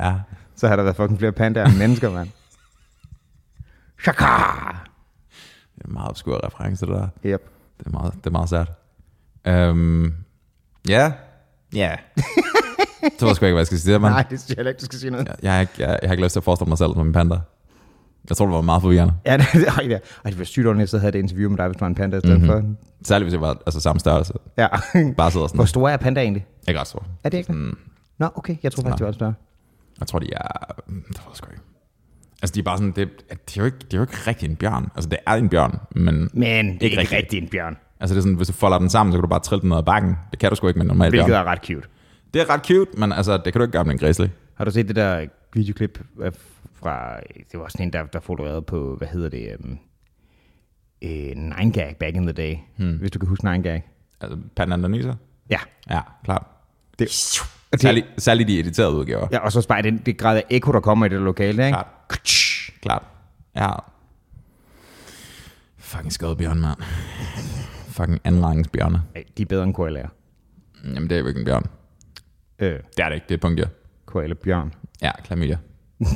Ja. 0.00 0.14
Så 0.56 0.66
havde 0.66 0.76
der 0.78 0.84
været 0.84 0.96
fucking 0.96 1.18
flere 1.18 1.32
pandaer 1.32 1.64
end 1.66 1.76
mennesker, 1.84 2.10
mand. 2.10 2.28
Shaka! 4.02 4.24
Det 5.76 5.84
er 5.84 5.88
en 5.88 5.92
meget 5.92 6.08
obskur 6.10 6.40
reference, 6.46 6.86
det 6.86 6.94
der. 6.94 7.08
Yep. 7.24 7.50
Det 7.78 7.86
er 7.86 7.90
meget, 7.90 8.14
det 8.14 8.26
er 8.26 8.30
meget 8.30 8.48
sært. 8.48 8.72
Øhm, 9.46 10.14
ja. 10.88 11.12
Ja. 11.74 11.96
ved 13.20 13.28
jeg 13.28 13.36
sgu 13.36 13.46
ikke, 13.46 13.54
hvad 13.54 13.60
jeg 13.60 13.66
skal 13.66 13.78
sige. 13.78 13.98
Men 13.98 14.10
Nej, 14.10 14.22
det 14.30 14.40
synes 14.40 14.48
jeg 14.48 14.56
heller 14.56 14.70
ikke, 14.70 14.80
du 14.80 14.84
skal 14.84 14.98
sige 14.98 15.10
noget. 15.10 15.26
jeg, 15.26 15.36
jeg, 15.42 15.52
har 15.52 15.60
ikke, 15.60 15.72
jeg, 15.78 15.98
jeg, 16.02 16.08
har 16.08 16.12
ikke 16.12 16.24
lyst 16.24 16.32
til 16.32 16.40
at 16.40 16.44
forestille 16.44 16.68
mig 16.68 16.78
selv 16.78 16.92
som 16.94 17.06
en 17.06 17.12
panda. 17.12 17.38
Jeg 18.28 18.36
tror, 18.36 18.46
det 18.46 18.54
var 18.54 18.60
meget 18.60 18.82
forvirrende. 18.82 19.14
Ja, 19.26 19.36
det, 19.36 19.46
det, 19.52 19.68
ej, 19.68 19.82
det, 19.82 19.92
ej, 20.24 20.30
det 20.30 20.38
var 20.38 20.44
sygt 20.44 20.66
ordentligt, 20.66 20.90
så 20.90 20.98
havde 20.98 21.12
det 21.12 21.18
interview 21.18 21.50
med 21.50 21.58
dig, 21.58 21.66
hvis 21.66 21.76
du 21.76 21.80
var 21.80 21.86
en 21.86 21.94
panda 21.94 22.16
i 22.16 22.20
stedet 22.20 22.40
mm-hmm. 22.40 22.76
Særligt, 23.02 23.24
hvis 23.24 23.32
jeg 23.32 23.40
var 23.40 23.62
altså, 23.66 23.80
samme 23.80 24.00
størrelse. 24.00 24.32
for. 24.32 24.40
Ja. 24.58 24.68
Bare 25.16 25.30
sidder 25.30 25.46
sådan. 25.46 25.58
Hvor 25.58 25.64
stor 25.64 25.88
er 25.88 25.96
panda 25.96 26.20
egentlig? 26.20 26.46
Ikke 26.68 26.80
ret 26.80 26.86
stor. 26.86 27.06
Er 27.24 27.28
det 27.28 27.38
ikke 27.38 27.48
det? 27.48 27.56
Mm, 27.56 27.78
Nå, 28.18 28.28
okay, 28.34 28.56
jeg 28.62 28.72
tror 28.72 28.82
faktisk, 28.82 28.98
det 28.98 29.06
var 29.06 29.12
større. 29.12 29.34
jeg 30.00 30.06
tror, 30.06 30.18
de 30.18 30.26
er... 30.32 30.74
Det 30.86 30.94
jeg 31.08 31.22
sgu 31.34 31.50
ikke. 31.50 31.62
Altså, 32.42 32.54
de 32.54 32.60
er 32.60 32.64
bare 32.64 32.78
sådan... 32.78 32.92
Det, 32.96 33.08
det, 33.30 33.56
er 33.56 33.60
jo 33.60 33.64
ikke, 33.64 33.78
det 33.78 33.94
er 33.94 33.98
jo 33.98 34.02
ikke 34.02 34.16
rigtig 34.26 34.48
en 34.50 34.56
bjørn. 34.56 34.88
Altså, 34.94 35.08
det 35.10 35.18
er 35.26 35.34
en 35.34 35.48
bjørn, 35.48 35.78
men... 35.90 36.30
Men 36.32 36.66
det 36.74 36.82
er 36.82 36.84
ikke, 36.84 36.98
rigtigt. 36.98 37.12
rigtig 37.12 37.42
en 37.42 37.48
bjørn, 37.48 37.76
Altså, 38.00 38.14
det 38.14 38.18
er 38.18 38.22
sådan, 38.22 38.36
hvis 38.36 38.48
du 38.48 38.52
folder 38.52 38.78
den 38.78 38.90
sammen, 38.90 39.12
så 39.12 39.16
kan 39.16 39.22
du 39.22 39.28
bare 39.28 39.40
trille 39.40 39.60
den 39.60 39.68
ned 39.68 39.76
ad 39.78 39.82
bakken. 39.82 40.16
Det 40.30 40.38
kan 40.38 40.50
du 40.50 40.56
sgu 40.56 40.68
ikke 40.68 40.78
med 40.78 40.84
en 40.84 40.88
normal 40.88 41.10
hvilket 41.10 41.26
bjørn. 41.26 41.46
er 41.46 41.50
ret 41.50 41.66
cute. 41.66 41.88
Det 42.34 42.42
er 42.42 42.50
ret 42.50 42.66
cute, 42.66 42.90
men 43.00 43.12
altså, 43.12 43.36
det 43.36 43.52
kan 43.52 43.54
du 43.54 43.62
ikke 43.62 43.72
gøre 43.72 43.84
med 43.84 43.92
en 43.92 43.98
grislig. 43.98 44.32
Har 44.54 44.64
du 44.64 44.70
set 44.70 44.88
det 44.88 44.96
der 44.96 45.26
videoklip 45.54 46.00
øh, 46.20 46.32
fra, 46.74 47.16
det 47.52 47.60
var 47.60 47.68
sådan 47.68 47.86
en, 47.86 47.92
der, 47.92 48.04
der 48.04 48.20
fotogrerede 48.20 48.62
på, 48.62 48.94
hvad 48.96 49.08
hedder 49.08 49.28
det, 49.28 49.56
um, 49.64 49.78
uh, 51.02 51.10
Nine 51.10 51.72
Gag 51.72 51.96
back 52.00 52.16
in 52.16 52.22
the 52.22 52.32
day, 52.32 52.56
hmm. 52.76 52.96
hvis 52.96 53.10
du 53.10 53.18
kan 53.18 53.28
huske 53.28 53.50
Nine 53.50 53.62
Gag. 53.62 53.88
Altså, 54.20 54.88
nyser. 54.88 55.14
Ja. 55.50 55.58
Ja, 55.90 56.00
klart. 56.24 56.46
Det, 56.98 57.08
det, 57.72 57.80
Særligt, 57.80 58.06
særligt 58.18 58.48
de 58.48 58.60
editerede 58.60 58.94
udgaver. 58.94 59.28
ja, 59.32 59.38
og 59.38 59.52
så 59.52 59.68
bare 59.68 59.82
den, 59.82 59.98
det 59.98 60.18
grad 60.18 60.36
af 60.36 60.44
ekko, 60.50 60.72
der 60.72 60.80
kommer 60.80 61.06
i 61.06 61.08
det 61.08 61.20
lokale, 61.20 61.66
ikke? 61.66 61.76
Klart. 61.76 61.86
Klart. 62.82 63.02
Ja. 63.56 63.70
Fucking 65.78 66.12
skadebjørn, 66.12 66.60
mand. 66.60 66.78
Fucking 67.98 68.20
andenrangsbjørne. 68.24 69.02
Ej, 69.16 69.24
de 69.36 69.42
er 69.42 69.46
bedre 69.46 69.64
end 69.64 69.74
koalaer. 69.74 70.08
Jamen, 70.84 71.10
det 71.10 71.16
er 71.16 71.20
jo 71.20 71.26
ikke 71.26 71.38
en 71.40 71.44
bjørn. 71.44 71.66
Øh, 72.58 72.72
Det 72.96 73.04
er 73.04 73.08
det 73.08 73.14
ikke, 73.14 73.24
det 73.24 73.30
er 73.30 73.34
et 73.34 73.40
punktdyr. 73.40 73.66
koala 74.06 74.34
bjørn. 74.34 74.72
Ja, 75.02 75.10
klamydia. 75.24 75.58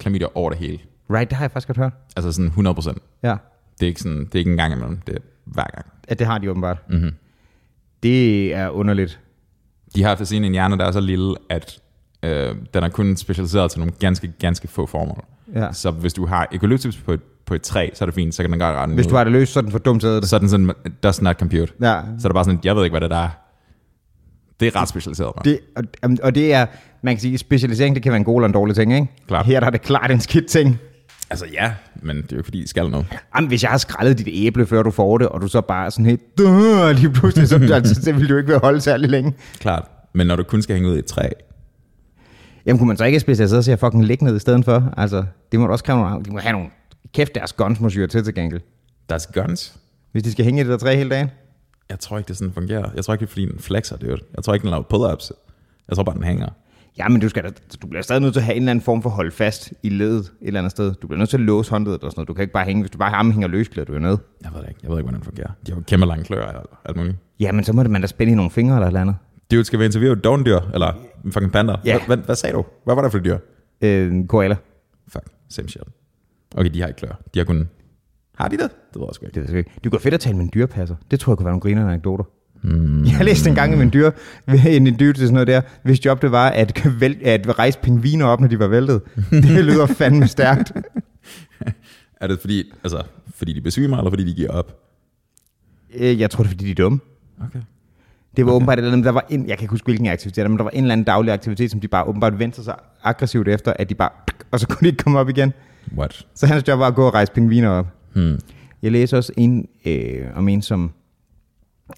klamydia 0.00 0.26
over 0.34 0.50
det 0.50 0.58
hele. 0.58 0.78
Right, 1.10 1.30
det 1.30 1.36
har 1.38 1.44
jeg 1.44 1.50
faktisk 1.50 1.66
godt 1.66 1.78
hørt. 1.78 1.92
Altså 2.16 2.32
sådan 2.32 2.46
100 2.46 2.74
procent. 2.74 2.98
Ja, 3.22 3.36
Det 3.80 3.86
er 3.86 3.88
ikke 3.88 4.00
sådan, 4.00 4.18
det 4.24 4.34
er 4.34 4.38
ikke 4.38 4.50
en 4.50 4.56
gang 4.56 4.72
imellem, 4.74 5.00
det 5.06 5.14
er 5.16 5.20
hver 5.44 5.66
gang. 5.74 5.86
at 6.08 6.18
det 6.18 6.26
har 6.26 6.38
de 6.38 6.50
åbenbart. 6.50 6.78
Mm-hmm. 6.90 7.14
Det 8.02 8.54
er 8.54 8.68
underligt. 8.68 9.20
De 9.94 10.02
har 10.02 10.16
for 10.16 10.24
sin 10.24 10.44
en 10.44 10.52
hjerne, 10.52 10.78
der 10.78 10.84
er 10.84 10.90
så 10.90 11.00
lille, 11.00 11.34
at 11.48 11.80
øh, 12.22 12.56
den 12.74 12.84
er 12.84 12.88
kun 12.88 13.16
specialiseret 13.16 13.70
til 13.70 13.80
nogle 13.80 13.92
ganske, 13.98 14.32
ganske 14.38 14.68
få 14.68 14.86
formål. 14.86 15.24
Ja. 15.54 15.72
Så 15.72 15.90
hvis 15.90 16.12
du 16.12 16.26
har 16.26 16.48
eukalyptus 16.52 16.96
på 16.96 17.12
et, 17.12 17.20
på 17.46 17.54
et 17.54 17.62
træ, 17.62 17.88
så 17.94 18.04
er 18.04 18.06
det 18.06 18.14
fint, 18.14 18.34
så 18.34 18.42
kan 18.42 18.50
den 18.50 18.58
godt 18.60 18.76
rende 18.76 18.94
Hvis 18.94 19.06
du 19.06 19.14
har 19.14 19.24
det 19.24 19.32
løst, 19.32 19.52
så 19.52 19.60
er 19.60 19.62
den 19.62 19.70
for 19.70 19.78
dumt 19.78 20.02
det. 20.02 20.28
Så 20.28 20.36
er 20.36 20.40
den 20.40 20.48
sådan, 20.48 20.70
does 21.02 21.22
not 21.22 21.38
compute. 21.38 21.72
Ja, 21.82 22.00
Så 22.18 22.28
er 22.28 22.28
det 22.28 22.34
bare 22.34 22.44
sådan, 22.44 22.60
jeg 22.64 22.76
ved 22.76 22.84
ikke, 22.84 22.92
hvad 22.92 23.00
det 23.00 23.10
der 23.10 23.16
er. 23.16 23.28
Det 24.60 24.68
er 24.68 24.80
ret 24.80 24.88
specialiseret. 24.88 25.32
Det... 25.44 25.58
Det, 25.76 25.84
og, 26.02 26.10
og 26.22 26.34
det 26.34 26.54
er, 26.54 26.66
man 27.02 27.14
kan 27.14 27.20
sige, 27.20 27.38
specialisering, 27.38 27.94
det 27.94 28.02
kan 28.02 28.12
være 28.12 28.16
en 28.18 28.24
god 28.24 28.36
eller 28.40 28.46
en 28.46 28.54
dårlig 28.54 28.76
ting, 28.76 28.94
ikke? 28.94 29.06
Klart. 29.28 29.46
Her 29.46 29.60
der 29.60 29.66
er 29.66 29.70
det 29.70 29.82
klart 29.82 30.10
en 30.10 30.20
skidt 30.20 30.46
ting. 30.46 30.78
Altså 31.30 31.46
ja, 31.52 31.72
men 32.02 32.16
det 32.16 32.32
er 32.32 32.36
jo 32.36 32.42
fordi, 32.42 32.62
I 32.62 32.66
skal 32.66 32.90
noget. 32.90 33.06
Jamen, 33.36 33.48
hvis 33.48 33.62
jeg 33.62 33.70
har 33.70 33.78
skrællet 33.78 34.18
dit 34.18 34.28
æble, 34.30 34.66
før 34.66 34.82
du 34.82 34.90
får 34.90 35.18
det, 35.18 35.28
og 35.28 35.40
du 35.40 35.48
så 35.48 35.60
bare 35.60 35.90
sådan 35.90 36.06
helt, 36.06 36.20
"Duh", 36.38 36.90
lige 36.90 37.10
pludselig, 37.10 37.48
så, 37.48 37.68
altså, 37.74 38.02
så 38.02 38.12
vil 38.12 38.28
du 38.28 38.36
ikke 38.36 38.48
være 38.48 38.58
holde 38.58 38.80
særlig 38.80 39.10
længe. 39.10 39.32
Klart. 39.58 39.84
Men 40.14 40.26
når 40.26 40.36
du 40.36 40.42
kun 40.42 40.62
skal 40.62 40.74
hænge 40.76 40.90
ud 40.90 40.96
i 40.96 40.98
et 40.98 41.04
træ, 41.04 41.28
Jamen, 42.66 42.78
kunne 42.78 42.88
man 42.88 42.96
så 42.96 43.04
ikke 43.04 43.20
specialisere 43.20 43.62
sig 43.62 43.72
at 43.72 43.78
fucking 43.80 44.04
ligge 44.04 44.24
ned 44.24 44.36
i 44.36 44.38
stedet 44.38 44.64
for? 44.64 44.92
Altså, 44.96 45.24
det 45.52 45.60
må 45.60 45.66
du 45.66 45.72
også 45.72 45.84
kræve 45.84 45.98
nogle, 45.98 46.24
de 46.24 46.30
må 46.30 46.38
have 46.38 46.52
nogle, 46.52 46.68
kæft 47.14 47.34
deres 47.34 47.52
guns 47.52 47.80
må 47.80 47.90
syre 47.90 48.06
til 48.06 48.24
til 48.24 48.34
gengæld. 48.34 48.60
there's 49.12 49.32
guns. 49.32 49.76
Hvis 50.12 50.22
de 50.22 50.32
skal 50.32 50.44
hænge 50.44 50.60
i 50.60 50.64
det 50.64 50.70
der 50.70 50.78
træ 50.78 50.96
hele 50.96 51.10
dagen. 51.10 51.30
Jeg 51.90 52.00
tror 52.00 52.18
ikke, 52.18 52.28
det 52.28 52.36
sådan 52.36 52.52
fungerer. 52.52 52.90
Jeg 52.94 53.04
tror 53.04 53.14
ikke, 53.14 53.20
det 53.20 53.26
er 53.26 53.32
fordi, 53.32 53.46
den 53.46 53.58
flexer, 53.58 53.96
det. 53.96 54.22
Jeg 54.36 54.44
tror 54.44 54.54
ikke, 54.54 54.62
den 54.62 54.70
laver 54.70 54.84
pull-ups. 54.94 55.30
Jeg 55.88 55.96
tror 55.96 56.04
bare, 56.04 56.14
den 56.14 56.24
hænger. 56.24 56.48
Ja, 56.98 57.08
men 57.08 57.20
du, 57.20 57.28
skal 57.28 57.44
da, 57.44 57.50
du 57.82 57.86
bliver 57.86 58.02
stadig 58.02 58.22
nødt 58.22 58.34
til 58.34 58.40
at 58.40 58.44
have 58.44 58.56
en 58.56 58.62
eller 58.62 58.70
anden 58.70 58.84
form 58.84 59.02
for 59.02 59.10
hold 59.10 59.32
fast 59.32 59.72
i 59.82 59.88
ledet 59.88 60.20
et 60.20 60.30
eller 60.42 60.60
andet 60.60 60.70
sted. 60.70 60.94
Du 60.94 61.06
bliver 61.06 61.18
nødt 61.18 61.30
til 61.30 61.36
at 61.36 61.40
låse 61.40 61.70
håndledet 61.70 62.04
og 62.04 62.10
sådan 62.10 62.20
noget. 62.20 62.28
Du 62.28 62.34
kan 62.34 62.42
ikke 62.42 62.52
bare 62.52 62.64
hænge, 62.64 62.82
hvis 62.82 62.90
du 62.90 62.98
bare 62.98 63.10
ham 63.10 63.30
hænger 63.30 63.48
løs, 63.48 63.68
bliver 63.68 63.84
du 63.84 63.92
jo 63.92 63.98
ned. 63.98 64.16
Jeg 64.42 64.50
ved 64.54 64.60
det 64.60 64.68
ikke. 64.68 64.80
Jeg 64.82 64.90
ved 64.90 64.98
ikke, 64.98 65.04
hvordan 65.04 65.20
det 65.20 65.24
fungerer. 65.24 65.50
De 65.66 65.72
har 65.72 65.78
jo 65.78 65.84
kæmpe 65.86 66.06
lange 66.06 66.24
klør 66.24 66.46
og 66.46 66.78
alt 66.84 66.96
muligt. 66.96 67.16
Ja, 67.40 67.52
men 67.52 67.64
så 67.64 67.72
må 67.72 67.82
det 67.82 67.90
man 67.90 68.00
da 68.00 68.06
spænde 68.06 68.32
i 68.32 68.36
nogle 68.36 68.50
fingre 68.50 68.74
eller 68.74 68.86
et 68.86 68.90
eller 68.90 69.00
andet. 69.00 69.16
Det 69.50 69.66
skal 69.66 69.78
vi 69.78 69.84
interviewe 69.84 70.12
et 70.16 70.24
dogndyr, 70.24 70.60
eller 70.74 70.92
en 71.24 71.32
fucking 71.32 71.52
panda. 71.52 71.76
Ja. 71.84 71.98
Hvad, 71.98 72.16
hvad, 72.16 72.26
hvad, 72.26 72.36
sagde 72.36 72.56
du? 72.56 72.64
Hvad 72.84 72.94
var 72.94 73.02
der 73.02 73.08
for 73.08 73.18
et 73.18 73.24
dyr? 73.24 73.38
Øh, 73.80 74.26
koala. 74.26 74.56
Fuck, 75.08 75.24
same 75.48 75.68
shit. 75.68 75.82
Okay, 76.56 76.70
de 76.74 76.80
har 76.80 76.88
ikke 76.88 76.98
klør. 76.98 77.20
De 77.34 77.38
har 77.38 77.44
kun... 77.44 77.68
Har 78.34 78.48
de 78.48 78.56
det? 78.56 78.70
Det 78.94 79.00
ved 79.00 79.06
jeg 79.08 79.14
sgu 79.14 79.26
ikke. 79.26 79.34
Det, 79.34 79.42
ved 79.42 79.50
jeg 79.50 79.58
ikke. 79.58 79.70
det 79.74 79.82
kunne 79.82 79.92
være 79.92 80.00
fedt 80.00 80.14
at 80.14 80.20
tale 80.20 80.36
med 80.36 80.44
en 80.44 80.50
dyrepasser. 80.54 80.96
Det 81.10 81.20
tror 81.20 81.32
jeg 81.32 81.36
kunne 81.38 81.44
være 81.44 81.52
nogle 81.52 81.60
griner 81.60 81.88
anekdoter. 81.88 82.24
Hmm. 82.62 83.04
Jeg 83.04 83.24
læste 83.24 83.48
en 83.48 83.54
gang 83.54 83.72
med 83.76 83.82
en 83.82 83.92
dyr, 83.92 84.10
en 84.66 84.86
dyr 85.00 85.12
til 85.12 85.16
sådan 85.16 85.32
noget 85.34 85.46
der, 85.48 85.60
hvis 85.82 86.04
job 86.04 86.22
det 86.22 86.32
var 86.32 86.48
at, 86.48 86.86
væl, 87.00 87.18
at 87.24 87.58
rejse 87.58 87.78
pingviner 87.78 88.26
op, 88.26 88.40
når 88.40 88.48
de 88.48 88.58
var 88.58 88.66
væltet. 88.66 89.00
Det 89.30 89.64
lyder 89.64 89.86
fandme 89.98 90.26
stærkt. 90.28 90.72
Er 92.20 92.26
det 92.26 92.40
fordi, 92.40 92.72
altså, 92.84 93.02
fordi 93.34 93.52
de 93.52 93.60
besvimer, 93.60 93.96
eller 93.98 94.10
fordi 94.10 94.24
de 94.24 94.34
giver 94.34 94.50
op? 94.50 94.78
Øh, 95.94 96.20
Jeg 96.20 96.30
tror 96.30 96.42
det 96.42 96.48
er, 96.48 96.52
fordi 96.52 96.64
de 96.64 96.70
er 96.70 96.74
dumme. 96.74 97.00
Okay. 97.48 97.60
Det 98.36 98.46
var 98.46 98.52
okay. 98.52 98.56
åbenbart 98.56 98.78
et 98.78 98.82
eller 98.82 98.92
andet, 98.92 99.04
der 99.04 99.12
var 99.12 99.26
en, 99.30 99.48
jeg 99.48 99.58
kan 99.58 99.64
ikke 99.64 99.70
huske 99.70 99.84
hvilken 99.84 100.06
aktivitet, 100.06 100.50
men 100.50 100.58
der 100.58 100.64
var 100.64 100.70
en 100.70 100.84
eller 100.84 100.92
anden 100.92 101.04
daglig 101.04 101.32
aktivitet, 101.32 101.70
som 101.70 101.80
de 101.80 101.88
bare 101.88 102.04
åbenbart 102.04 102.38
vendte 102.38 102.64
sig 102.64 102.74
aggressivt 103.02 103.48
efter, 103.48 103.72
at 103.78 103.88
de 103.90 103.94
bare, 103.94 104.10
og 104.50 104.60
så 104.60 104.66
kunne 104.68 104.80
de 104.80 104.86
ikke 104.86 105.02
komme 105.02 105.18
op 105.18 105.28
igen. 105.28 105.52
What? 105.98 106.26
Så 106.34 106.46
hans 106.46 106.68
job 106.68 106.78
var 106.78 106.86
at 106.86 106.94
gå 106.94 107.06
og 107.06 107.14
rejse 107.14 107.32
pingviner 107.32 107.68
op. 107.68 107.86
Hmm. 108.14 108.38
Jeg 108.82 108.92
læser 108.92 109.16
også 109.16 109.32
en 109.36 109.68
øh, 109.86 110.26
om 110.34 110.48
en, 110.48 110.62
som, 110.62 110.90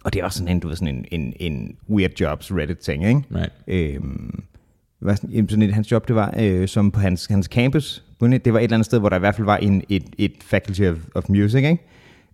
og 0.04 0.12
det 0.12 0.20
er 0.20 0.24
også 0.24 0.38
sådan 0.38 0.56
en, 0.56 0.60
du 0.60 0.68
ved, 0.68 0.76
sådan 0.76 0.94
en, 0.94 1.04
en, 1.20 1.32
en 1.40 1.76
weird 1.90 2.20
jobs 2.20 2.52
Reddit 2.52 2.78
ting, 2.78 3.06
ikke? 3.08 3.22
Right. 3.34 3.52
Øhm, 3.66 4.42
hvad 4.98 5.16
sådan, 5.16 5.48
sådan 5.48 5.62
et, 5.62 5.74
hans 5.74 5.92
job, 5.92 6.08
det 6.08 6.16
var 6.16 6.34
øh, 6.38 6.68
som 6.68 6.90
på 6.90 7.00
hans, 7.00 7.26
hans 7.26 7.46
campus, 7.46 8.04
det 8.20 8.52
var 8.52 8.58
et 8.58 8.64
eller 8.64 8.74
andet 8.74 8.86
sted, 8.86 8.98
hvor 8.98 9.08
der 9.08 9.16
i 9.16 9.20
hvert 9.20 9.34
fald 9.34 9.44
var 9.44 9.56
en, 9.56 9.82
et, 9.88 10.04
et 10.18 10.32
faculty 10.40 10.82
of, 10.82 10.96
of 11.14 11.28
music, 11.28 11.64
ikke? 11.64 11.78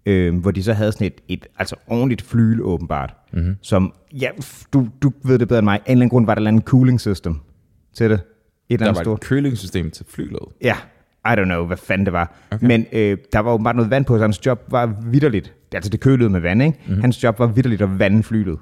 Øhm, 0.07 0.37
hvor 0.39 0.51
de 0.51 0.63
så 0.63 0.73
havde 0.73 0.93
sådan 0.93 1.07
et, 1.07 1.21
et 1.29 1.47
altså 1.59 1.77
ordentligt 1.87 2.23
flyle 2.23 2.63
åbenbart, 2.63 3.15
mm-hmm. 3.33 3.57
som, 3.63 3.93
ja, 4.13 4.29
du, 4.73 4.89
du 5.03 5.13
ved 5.25 5.39
det 5.39 5.49
bedre 5.49 5.59
end 5.59 5.65
mig, 5.65 5.75
af 5.75 5.77
en 5.77 5.83
eller 5.87 6.01
anden 6.01 6.09
grund 6.09 6.27
var 6.27 6.35
der 6.35 6.39
et 6.39 6.41
eller 6.41 6.51
andet 6.51 6.65
cooling 6.65 7.01
system 7.01 7.37
til 7.95 8.11
det. 8.11 8.15
Et 8.15 8.21
eller 8.75 8.79
Der 8.79 8.85
andet 8.91 8.97
var 8.99 9.03
stort. 9.03 9.19
et 9.19 9.29
kølingssystem 9.29 9.91
til 9.91 10.07
flylet. 10.09 10.39
Ja, 10.63 10.77
I 11.27 11.29
don't 11.29 11.45
know, 11.45 11.67
hvad 11.67 11.77
fanden 11.77 12.05
det 12.05 12.13
var. 12.13 12.33
Okay. 12.51 12.67
Men 12.67 12.87
øh, 12.93 13.19
der 13.33 13.39
var 13.39 13.53
åbenbart 13.53 13.77
noget 13.77 13.91
vand 13.91 14.05
på, 14.05 14.17
så 14.19 14.23
hans 14.23 14.47
job 14.47 14.61
var 14.69 14.95
vidderligt. 15.05 15.53
Altså 15.75 15.91
det 15.91 16.01
kølede 16.01 16.31
med 16.31 16.41
vand, 16.41 16.63
ikke? 16.63 16.79
Mm-hmm. 16.87 17.01
Hans 17.01 17.23
job 17.23 17.39
var 17.39 17.47
vidderligt 17.47 17.83
at 17.83 17.99
vande 17.99 18.23
flylet. 18.23 18.59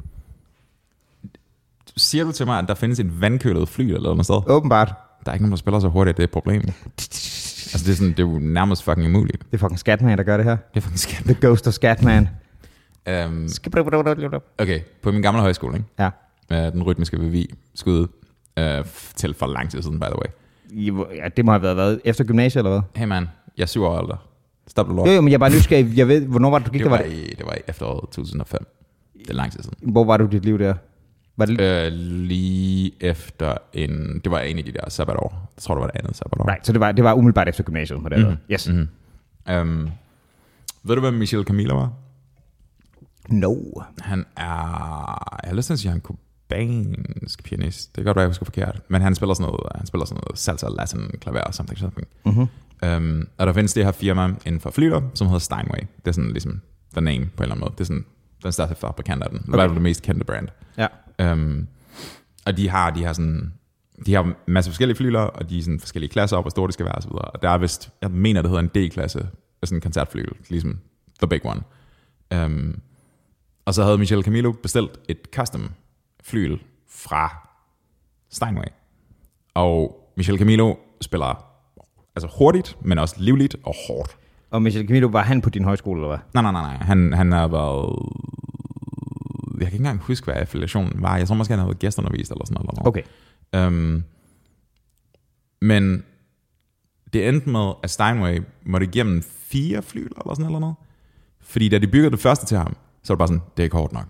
Siger 1.97 2.25
du 2.25 2.33
til 2.33 2.47
mig, 2.47 2.59
at 2.59 2.69
der 2.69 2.75
findes 2.75 3.01
en 3.01 3.21
vandkølet 3.21 3.69
fly 3.69 3.83
eller 3.83 4.01
noget 4.11 4.25
sted? 4.25 4.41
Åbenbart. 4.47 4.95
Der 5.25 5.31
er 5.31 5.35
ikke 5.35 5.43
nogen, 5.45 5.51
der 5.53 5.57
spiller 5.57 5.81
så 5.81 5.89
hurtigt, 5.89 6.13
at 6.15 6.17
det 6.17 6.23
er 6.23 6.27
et 6.27 6.31
problem. 6.31 6.63
Altså, 6.97 7.85
det 7.87 7.93
er, 7.93 7.97
sådan, 7.97 8.11
det 8.11 8.19
er 8.19 8.23
jo 8.23 8.39
nærmest 8.39 8.83
fucking 8.85 9.07
umuligt. 9.07 9.43
Det 9.51 9.55
er 9.55 9.59
fucking 9.59 9.79
Scatman, 9.79 10.19
der 10.19 10.25
gør 10.25 10.37
det 10.37 10.47
her. 10.47 10.57
Det 10.57 10.77
er 10.77 10.81
fucking 10.81 10.99
skæmt. 10.99 11.25
The 11.25 11.37
Ghost 11.49 11.67
of 11.69 11.73
Scatman. 11.75 12.29
Um, 13.27 13.49
Ja. 14.59 14.63
okay, 14.63 14.81
på 15.03 15.13
min 15.13 15.23
gamle 15.23 15.41
højskole, 15.41 15.77
ikke? 15.77 15.89
Uh, 16.51 16.73
den 16.73 16.83
rytmiske 16.83 17.17
revi 17.19 17.55
skud 17.75 18.07
uh, 18.61 18.87
til 19.17 19.35
for 19.35 19.47
lang 19.47 19.71
tid 19.71 19.83
siden, 19.83 20.01
by 20.01 20.05
the 20.05 20.17
way. 20.17 20.31
I- 20.71 20.93
ja, 21.17 21.29
det 21.37 21.45
må 21.45 21.51
have 21.53 21.63
været, 21.63 21.77
været 21.77 22.01
efter 22.05 22.25
gymnasiet, 22.25 22.61
eller 22.61 22.71
hvad? 22.71 22.81
Hey 23.01 23.07
man, 23.09 23.27
jeg 23.57 23.63
er 23.63 23.67
syv 23.67 23.83
år 23.83 24.01
ældre. 24.01 24.17
Stop 24.67 24.87
det 24.87 24.95
lort. 24.97 25.09
Jo, 25.09 25.13
jo, 25.13 25.21
men 25.21 25.29
jeg 25.29 25.35
er 25.35 25.39
bare 25.39 25.51
nysgerrig. 25.51 25.97
Jeg 25.97 26.09
ved, 26.09 26.27
hvornår 26.27 26.51
var 26.51 26.59
det, 26.59 26.67
du 26.67 26.73
gik 26.73 26.79
Det 26.81 26.85
der? 26.85 26.91
var, 26.91 26.97
Var 26.97 27.05
det, 27.05 27.13
i, 27.13 27.35
det 27.39 27.47
var 27.47 27.55
i 27.55 27.59
efteråret 27.69 28.01
2005. 28.11 28.67
Det 29.19 29.31
er 29.31 29.35
lang 29.35 29.53
tid 29.53 29.63
siden. 29.63 29.93
hvor 29.93 30.05
var 30.05 30.17
du 30.17 30.27
dit 30.27 30.45
liv 30.45 30.59
der? 30.59 30.75
Var 31.37 31.45
det, 31.47 31.61
Øh, 31.61 31.93
lige 31.93 32.93
efter 33.01 33.55
en... 33.73 34.21
Det 34.25 34.31
var 34.33 34.39
en 34.41 34.59
af 34.59 34.65
de 34.65 34.73
der 34.73 34.91
sabbatår. 34.91 35.49
Jeg 35.57 35.63
tror, 35.63 35.75
det 35.75 35.81
var 35.83 35.87
det 35.89 35.99
andet 36.01 36.17
sabbatår. 36.17 36.49
right, 36.49 36.67
så 36.67 36.73
det 36.73 36.81
var, 36.81 36.93
det 36.93 37.05
var 37.05 37.15
umiddelbart 37.15 37.49
efter 37.49 37.63
gymnasiet 37.65 38.03
på 38.03 38.09
den 38.09 38.23
måde. 38.23 38.37
Yes. 38.53 38.69
Mm-hmm. 38.69 38.89
Um, 39.61 39.91
ved 40.83 40.95
du, 40.95 41.01
hvem 41.01 41.15
Michel 41.15 41.45
Camilo 41.45 41.77
var? 41.77 41.93
No. 43.29 43.55
Han 44.01 44.25
er... 44.37 45.39
Jeg 45.43 45.49
har 45.51 45.55
lyst 45.55 45.67
til 45.67 45.73
at 45.73 45.79
sige, 45.79 45.91
han 45.91 45.99
er 45.99 46.03
kubansk 46.49 47.45
pianist. 47.45 47.97
Det 47.97 47.97
kan 47.97 48.05
godt 48.05 48.17
være, 48.17 48.23
jeg 48.23 48.29
husker 48.29 48.45
forkert. 48.45 48.81
Men 48.89 49.03
han 49.03 49.15
spiller 49.15 49.35
sådan 49.35 49.51
noget, 49.51 49.73
han 49.75 49.87
spiller 49.87 50.05
sådan 50.05 50.23
noget 50.27 50.39
salsa, 50.39 50.69
latin, 50.69 51.11
klaver, 51.21 51.51
something, 51.51 51.79
something. 51.79 52.09
Mm-hmm. 52.25 52.49
Um, 52.87 53.29
og 53.39 53.47
der 53.47 53.53
findes 53.53 53.73
det 53.73 53.85
her 53.85 53.93
firma 53.93 54.25
inden 54.47 54.61
for 54.61 54.71
flytter, 54.71 55.03
som 55.15 55.27
hedder 55.27 55.39
Steinway. 55.39 55.81
Det 55.81 56.09
er 56.09 56.13
sådan 56.13 56.31
ligesom 56.31 56.61
the 56.93 57.01
name 57.01 57.27
på 57.37 57.43
en 57.43 57.43
eller 57.43 57.55
anden 57.55 57.61
måde. 57.61 57.73
Det 57.73 57.81
er 57.81 57.85
sådan 57.85 58.05
den 58.43 58.53
største 58.53 58.75
fabrikant 58.75 59.23
af 59.23 59.31
den. 59.31 59.39
Okay. 59.39 59.51
Hvad 59.51 59.65
er 59.65 59.69
det 59.69 59.83
mest 59.83 60.03
kendte 60.03 60.25
brand? 60.25 60.49
Ja. 60.79 61.33
Um, 61.33 61.69
og 62.47 62.57
de 62.57 62.69
har, 62.69 62.91
de 62.91 63.05
har 63.05 63.13
sådan, 63.13 63.53
de 64.07 64.15
har 64.15 64.23
en 64.23 64.35
masse 64.47 64.71
forskellige 64.71 64.97
flyler, 64.97 65.21
og 65.21 65.51
de 65.51 65.59
er 65.59 65.63
sådan 65.63 65.81
forskellige 65.81 66.11
klasser 66.11 66.37
op, 66.37 66.45
hvor 66.45 66.51
store 66.51 66.67
de 66.67 66.73
skal 66.73 66.87
være 66.87 66.95
osv. 66.95 67.11
Og 67.11 67.43
der 67.43 67.51
er 67.51 67.59
vist, 67.59 67.91
jeg 68.03 68.11
mener, 68.11 68.43
det 68.43 68.51
hedder 68.51 68.63
en 68.63 68.89
D-klasse, 68.89 69.29
sådan 69.65 69.77
en 69.77 69.81
koncertflyl, 69.81 70.29
ligesom 70.49 70.79
the 71.23 71.29
big 71.29 71.47
one. 71.47 71.61
Um, 72.45 72.81
og 73.65 73.75
så 73.75 73.85
havde 73.85 73.99
Michel 73.99 74.23
Camilo 74.23 74.53
bestilt 74.53 74.91
et 75.09 75.19
custom 75.35 75.71
flyl 76.29 76.59
fra 76.89 77.49
Steinway. 78.31 78.69
Og 79.55 80.11
Michel 80.17 80.39
Camilo 80.39 80.75
spiller 81.01 81.45
altså 82.17 82.29
hurtigt, 82.39 82.77
men 82.85 82.99
også 82.99 83.15
livligt 83.19 83.57
og 83.65 83.75
hårdt. 83.89 84.17
Og 84.51 84.63
Michel 84.63 84.87
Camilo, 84.89 85.09
var 85.09 85.23
han 85.23 85.41
på 85.41 85.51
din 85.51 85.65
højskole, 85.65 86.01
eller 86.01 86.09
hvad? 86.09 86.19
Nej, 86.35 86.43
nej, 86.43 86.53
nej, 86.53 86.77
nej. 86.77 86.87
Han, 86.87 87.13
han 87.13 87.33
har 87.33 87.49
været... 87.49 87.97
Jeg 89.61 89.67
kan 89.67 89.75
ikke 89.75 89.77
engang 89.77 90.01
huske, 90.01 90.25
hvad 90.25 90.35
affiliationen 90.35 91.03
var. 91.03 91.17
Jeg 91.17 91.29
tror 91.29 91.35
måske, 91.35 91.53
han 91.53 91.59
havde 91.59 91.69
været 91.69 91.79
gæstundervist 91.79 92.31
eller 92.31 92.45
sådan 92.45 92.55
noget. 92.55 92.69
Eller 92.69 92.83
noget. 92.83 93.07
Okay. 93.53 93.67
Um, 93.67 94.05
men 95.61 96.05
det 97.13 97.29
endte 97.29 97.49
med, 97.49 97.73
at 97.83 97.91
Steinway 97.91 98.43
måtte 98.63 98.87
igennem 98.87 99.23
fire 99.23 99.83
fly 99.83 99.99
eller 100.01 100.35
sådan 100.35 100.47
eller 100.47 100.59
noget. 100.59 100.75
Fordi 101.41 101.69
da 101.69 101.79
de 101.79 101.87
byggede 101.87 102.11
det 102.11 102.21
første 102.21 102.47
til 102.47 102.57
ham, 102.57 102.77
så 103.03 103.13
var 103.13 103.15
det 103.15 103.19
bare 103.19 103.29
sådan, 103.29 103.43
det 103.57 103.63
er 103.63 103.65
ikke 103.65 103.77
hårdt 103.77 103.93
nok. 103.93 104.07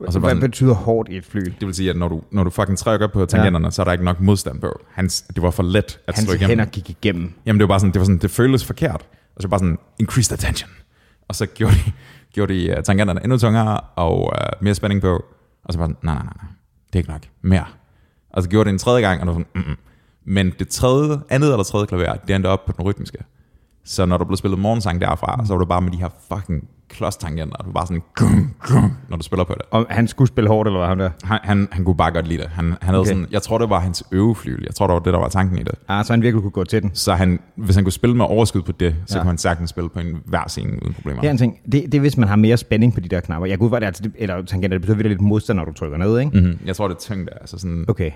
Og 0.00 0.12
så 0.12 0.18
Hvad 0.18 0.30
sådan, 0.30 0.40
betyder 0.40 0.74
hårdt 0.74 1.08
i 1.08 1.16
et 1.16 1.24
fly? 1.24 1.40
det 1.40 1.66
vil 1.66 1.74
sige, 1.74 1.90
at 1.90 1.96
når 1.96 2.08
du, 2.08 2.22
når 2.30 2.44
du 2.44 2.50
fucking 2.50 2.78
trykker 2.78 3.06
på 3.06 3.26
tangenterne, 3.26 3.66
ja. 3.66 3.70
så 3.70 3.82
er 3.82 3.84
der 3.84 3.92
ikke 3.92 4.04
nok 4.04 4.20
modstand 4.20 4.60
på. 4.60 4.80
Hans, 4.92 5.22
det 5.34 5.42
var 5.42 5.50
for 5.50 5.62
let 5.62 5.98
at 6.06 6.14
Hans 6.14 6.24
slå 6.24 6.34
igennem. 6.34 6.48
hænder 6.48 6.64
gik 6.64 6.90
igennem. 6.90 7.32
Jamen 7.46 7.60
det 7.60 7.68
var 7.68 7.72
bare 7.72 7.80
sådan, 7.80 7.92
det 7.92 7.98
var 8.00 8.04
sådan, 8.04 8.18
det 8.18 8.30
føltes 8.30 8.64
forkert. 8.64 9.06
Og 9.36 9.42
så 9.42 9.48
bare 9.48 9.60
sådan, 9.60 9.78
increased 9.98 10.32
attention. 10.32 10.70
Og 11.28 11.34
så 11.34 11.46
gjorde 11.46 11.74
de, 11.74 11.92
gjorde 12.32 12.54
de 12.54 12.74
uh, 12.78 12.82
tangenterne 12.82 13.20
endnu 13.24 13.38
tungere, 13.38 13.80
og 13.80 14.22
uh, 14.22 14.64
mere 14.64 14.74
spænding 14.74 15.00
på. 15.00 15.24
Og 15.64 15.72
så 15.72 15.78
bare 15.78 15.88
sådan, 15.88 15.96
nej, 16.02 16.14
nej, 16.14 16.24
nej, 16.24 16.32
nej, 16.42 16.50
det 16.86 16.94
er 16.94 16.98
ikke 16.98 17.10
nok. 17.10 17.22
Mere. 17.42 17.64
Og 18.30 18.42
så 18.42 18.48
gjorde 18.48 18.64
det 18.64 18.72
en 18.72 18.78
tredje 18.78 19.00
gang, 19.00 19.20
og 19.20 19.26
var 19.26 19.32
sådan, 19.32 19.46
mm, 19.54 19.60
mm. 19.70 19.76
Men 20.24 20.52
det 20.58 20.68
tredje, 20.68 21.20
andet 21.30 21.50
eller 21.50 21.64
tredje 21.64 21.86
klaver, 21.86 22.14
det 22.14 22.34
endte 22.36 22.46
op 22.48 22.64
på 22.66 22.72
den 22.76 22.84
rytmiske. 22.84 23.18
Så 23.84 24.06
når 24.06 24.18
der 24.18 24.24
blev 24.24 24.36
spillet 24.36 24.58
morgensang 24.58 25.00
derfra, 25.00 25.46
så 25.46 25.52
var 25.52 25.58
det 25.58 25.68
bare 25.68 25.80
med 25.80 25.90
de 25.92 25.96
her 25.96 26.08
fucking 26.32 26.68
klods-tangenter. 26.88 27.56
Var 27.64 27.72
bare 27.72 27.86
sådan, 27.86 28.02
gung, 28.14 28.56
gung, 28.68 28.96
når 29.08 29.16
du 29.16 29.22
spiller 29.22 29.44
på 29.44 29.54
det. 29.54 29.62
Og 29.70 29.86
han 29.90 30.08
skulle 30.08 30.28
spille 30.28 30.48
hårdt, 30.50 30.68
eller 30.68 30.78
hvad 30.80 30.88
han 30.88 30.98
der? 30.98 31.10
Han, 31.24 31.38
han, 31.42 31.68
han 31.72 31.84
kunne 31.84 31.96
bare 31.96 32.10
godt 32.12 32.28
lide 32.28 32.42
det. 32.42 32.48
Han, 32.50 32.64
han 32.64 32.76
havde 32.82 32.98
Okay. 33.00 33.08
sådan, 33.08 33.26
jeg 33.30 33.42
tror, 33.42 33.58
det 33.58 33.70
var 33.70 33.80
hans 33.80 34.04
øveflyl. 34.12 34.62
Jeg 34.66 34.74
tror, 34.74 34.86
det 34.86 34.94
var 34.94 35.00
det, 35.00 35.12
der 35.12 35.18
var 35.18 35.28
tanken 35.28 35.58
i 35.58 35.62
det. 35.62 35.74
Ah, 35.88 36.04
så 36.04 36.12
han 36.12 36.22
virkelig 36.22 36.42
kunne 36.42 36.50
gå 36.50 36.64
til 36.64 36.82
den. 36.82 36.90
Så 36.94 37.14
han, 37.14 37.40
hvis 37.56 37.74
han 37.76 37.84
kunne 37.84 37.92
spille 37.92 38.16
med 38.16 38.24
overskud 38.24 38.62
på 38.62 38.72
det, 38.72 38.96
så 39.06 39.18
Ja. 39.18 39.22
kunne 39.22 39.28
han 39.30 39.38
sagtens 39.38 39.70
spille 39.70 39.90
på 39.90 39.98
en 40.00 40.16
hver 40.24 40.44
scene 40.48 40.82
uden 40.82 40.94
problemer. 40.94 41.20
Det 41.20 41.26
er 41.26 41.32
en 41.32 41.38
ting. 41.38 41.58
Det, 41.64 41.72
det 41.72 41.94
er, 41.94 42.00
hvis 42.00 42.16
man 42.16 42.28
har 42.28 42.36
mere 42.36 42.56
spænding 42.56 42.94
på 42.94 43.00
de 43.00 43.08
der 43.08 43.20
knapper. 43.20 43.46
Jeg 43.46 43.58
kunne 43.58 43.70
godt, 43.70 43.84
altså, 43.84 44.10
eller 44.14 44.42
tangenter, 44.44 44.78
det 44.78 44.86
betyder 44.88 45.08
lidt 45.08 45.20
modstand, 45.20 45.58
når 45.58 45.64
du 45.64 45.72
trykker 45.72 45.98
ned, 45.98 46.18
ikke? 46.20 46.38
Mm-hmm. 46.40 46.58
Jeg 46.66 46.76
tror, 46.76 46.88
det 46.88 46.94
er 46.94 46.98
tyngde. 47.00 47.32
Altså 47.40 47.58
sådan, 47.58 47.84
Okay. 47.88 48.10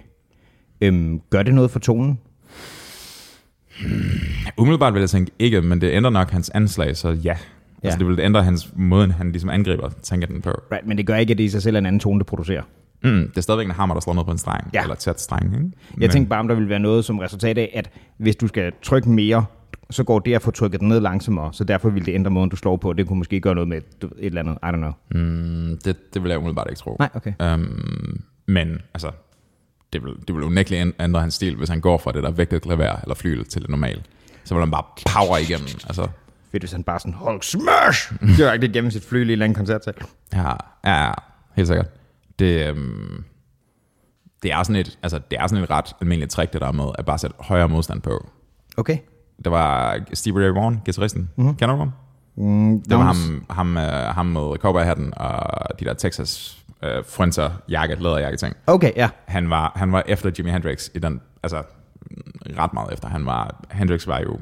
Øhm, 0.81 1.21
gør 1.31 1.43
det 1.43 1.55
noget 1.55 1.71
for 1.71 1.79
tonen? 1.79 2.19
umiddelbart 4.59 4.95
vil 4.95 5.01
jeg 5.01 5.11
tænke 5.11 5.31
ikke, 5.39 5.63
men 5.63 5.81
det 5.81 5.91
ændrer 5.93 6.11
nok 6.11 6.31
hans 6.31 6.51
anslag, 6.51 6.97
så 6.97 7.09
ja. 7.11 7.37
Ja. 7.83 7.89
Altså, 7.89 7.99
det 7.99 8.07
vil 8.07 8.21
ændre 8.21 8.45
hans 8.45 8.71
måde, 8.77 9.13
han 9.13 9.33
ligesom 9.33 9.51
angriber 9.51 9.91
tangenten 10.03 10.43
på. 10.43 10.51
Right, 10.73 10.87
men 10.87 10.99
det 10.99 11.07
gør 11.07 11.17
ikke, 11.17 11.31
at 11.31 11.39
det 11.39 11.45
i 11.45 11.49
sig 11.49 11.63
selv 11.63 11.77
er 11.77 11.79
en 11.79 11.87
anden 11.87 12.01
tone, 12.01 12.19
det 12.19 12.27
producerer. 12.27 12.63
Mm, 13.03 13.29
det 13.29 13.37
er 13.37 13.41
stadigvæk 13.41 13.67
en 13.67 13.73
hammer, 13.73 13.95
der 13.95 14.01
slår 14.01 14.15
ned 14.15 14.25
på 14.25 14.31
en 14.31 14.39
streng. 14.39 14.71
Ja. 14.75 14.83
Eller 14.83 14.95
tæt 14.95 15.21
streng. 15.21 15.55
Ikke? 15.55 15.71
Jeg 16.01 16.11
tænkte 16.11 16.29
bare, 16.29 16.41
om 16.41 16.49
der 16.49 16.55
ville 16.55 16.69
være 16.69 16.79
noget 16.79 17.05
som 17.05 17.19
resultat 17.19 17.59
af, 17.59 17.71
at 17.75 17.91
hvis 18.19 18.37
du 18.37 18.47
skal 18.47 18.73
trykke 18.83 19.11
mere, 19.11 19.45
så 19.91 20.05
går 20.05 20.19
det 20.19 20.35
at 20.35 20.43
få 20.43 20.51
trykket 20.51 20.83
ned 20.83 21.01
langsommere, 21.01 21.53
så 21.53 21.65
derfor 21.65 21.91
vil 21.91 22.07
det 22.07 22.15
ændre 22.15 22.31
måden, 22.31 22.51
du 22.51 22.57
slår 22.57 22.77
på. 22.77 22.93
Det 22.93 23.07
kunne 23.07 23.19
måske 23.19 23.41
gøre 23.41 23.55
noget 23.55 23.69
med 23.69 23.81
ved, 24.01 24.11
et 24.19 24.27
eller 24.27 24.41
andet. 24.41 24.59
I 24.63 24.67
don't 24.67 24.77
know. 24.77 24.93
Mm, 25.11 25.79
det, 25.85 26.15
det 26.15 26.23
vil 26.23 26.29
jeg 26.29 26.39
umiddelbart 26.39 26.67
ikke 26.71 26.79
tro. 26.79 26.97
Nej, 26.99 27.09
okay. 27.15 27.33
Um, 27.55 28.23
men 28.47 28.79
altså, 28.95 29.11
det 29.93 30.05
vil, 30.05 30.15
det 30.29 30.35
vil 30.35 30.45
unægteligt 30.45 30.95
ændre 31.01 31.21
hans 31.21 31.35
stil, 31.35 31.57
hvis 31.57 31.69
han 31.69 31.81
går 31.81 31.99
fra 31.99 32.13
det 32.13 32.23
der 32.23 32.31
vægtede 32.31 32.61
klaver 32.61 32.97
eller 33.03 33.15
flyl 33.15 33.45
til 33.45 33.63
det 33.63 33.71
normale. 33.71 34.03
Så 34.45 34.55
vil 34.55 34.63
han 34.63 34.71
bare 34.71 34.85
power 35.15 35.39
igennem. 35.39 35.69
Altså, 35.87 36.09
Fedt, 36.53 36.63
hvis 36.63 36.73
han 36.73 36.85
bare 36.85 36.99
sådan, 36.99 37.15
Hulk 37.15 37.43
smash! 37.45 38.13
Direkte 38.37 38.67
igennem 38.67 38.91
sit 38.91 39.05
fly 39.05 39.17
en 39.19 39.31
eller 39.31 39.53
koncertsal. 39.55 39.95
Ja, 40.33 40.49
ja, 40.85 41.05
ja, 41.07 41.13
helt 41.57 41.69
sikkert. 41.69 41.87
Det, 42.39 42.69
øhm, 42.69 43.25
det, 44.43 44.53
er 44.53 44.63
sådan 44.63 44.77
et, 44.77 44.99
altså, 45.03 45.21
det 45.31 45.39
er 45.39 45.47
sådan 45.47 45.65
et 45.65 45.71
ret 45.71 45.93
almindeligt 46.01 46.31
trick, 46.33 46.53
det 46.53 46.61
der 46.61 46.73
med 46.73 46.85
at 46.99 47.07
bare 47.07 47.19
sætte 47.19 47.37
højere 47.41 47.69
modstand 47.69 48.03
på. 48.03 48.27
Okay. 48.77 48.99
Der 49.45 49.51
var 49.51 49.99
Stevie 50.15 50.47
Ray 50.47 50.53
Vaughan, 50.53 50.81
guitaristen. 50.85 51.21
Mhm. 51.23 51.31
Mm-hmm. 51.37 51.57
Kender 51.57 51.75
du 51.75 51.79
ham? 51.79 51.91
Mm, 52.37 52.83
Det 52.83 52.99
var 52.99 53.03
ham, 53.05 53.45
ham, 53.51 53.77
øh, 53.77 54.15
ham 54.15 54.27
med 54.27 54.57
cowboyhatten 54.59 55.13
og 55.17 55.81
de 55.81 55.85
der 55.85 55.95
Texas 55.95 56.59
øh, 56.83 57.05
fronter 57.09 57.51
jakke, 57.69 57.95
læderjakke 57.95 58.37
ting. 58.39 58.57
Okay, 58.67 58.93
ja. 58.97 59.11
Han 59.27 59.51
var, 59.51 59.73
han 59.77 59.93
var 59.93 60.03
efter 60.07 60.31
Jimi 60.39 60.51
Hendrix 60.51 60.89
i 60.95 60.99
den, 60.99 61.21
altså 61.43 61.63
ret 62.59 62.73
meget 62.75 62.93
efter. 62.93 63.09
Han 63.09 63.27
var, 63.27 63.65
Hendrix 63.71 64.07
var 64.07 64.21
jo, 64.21 64.39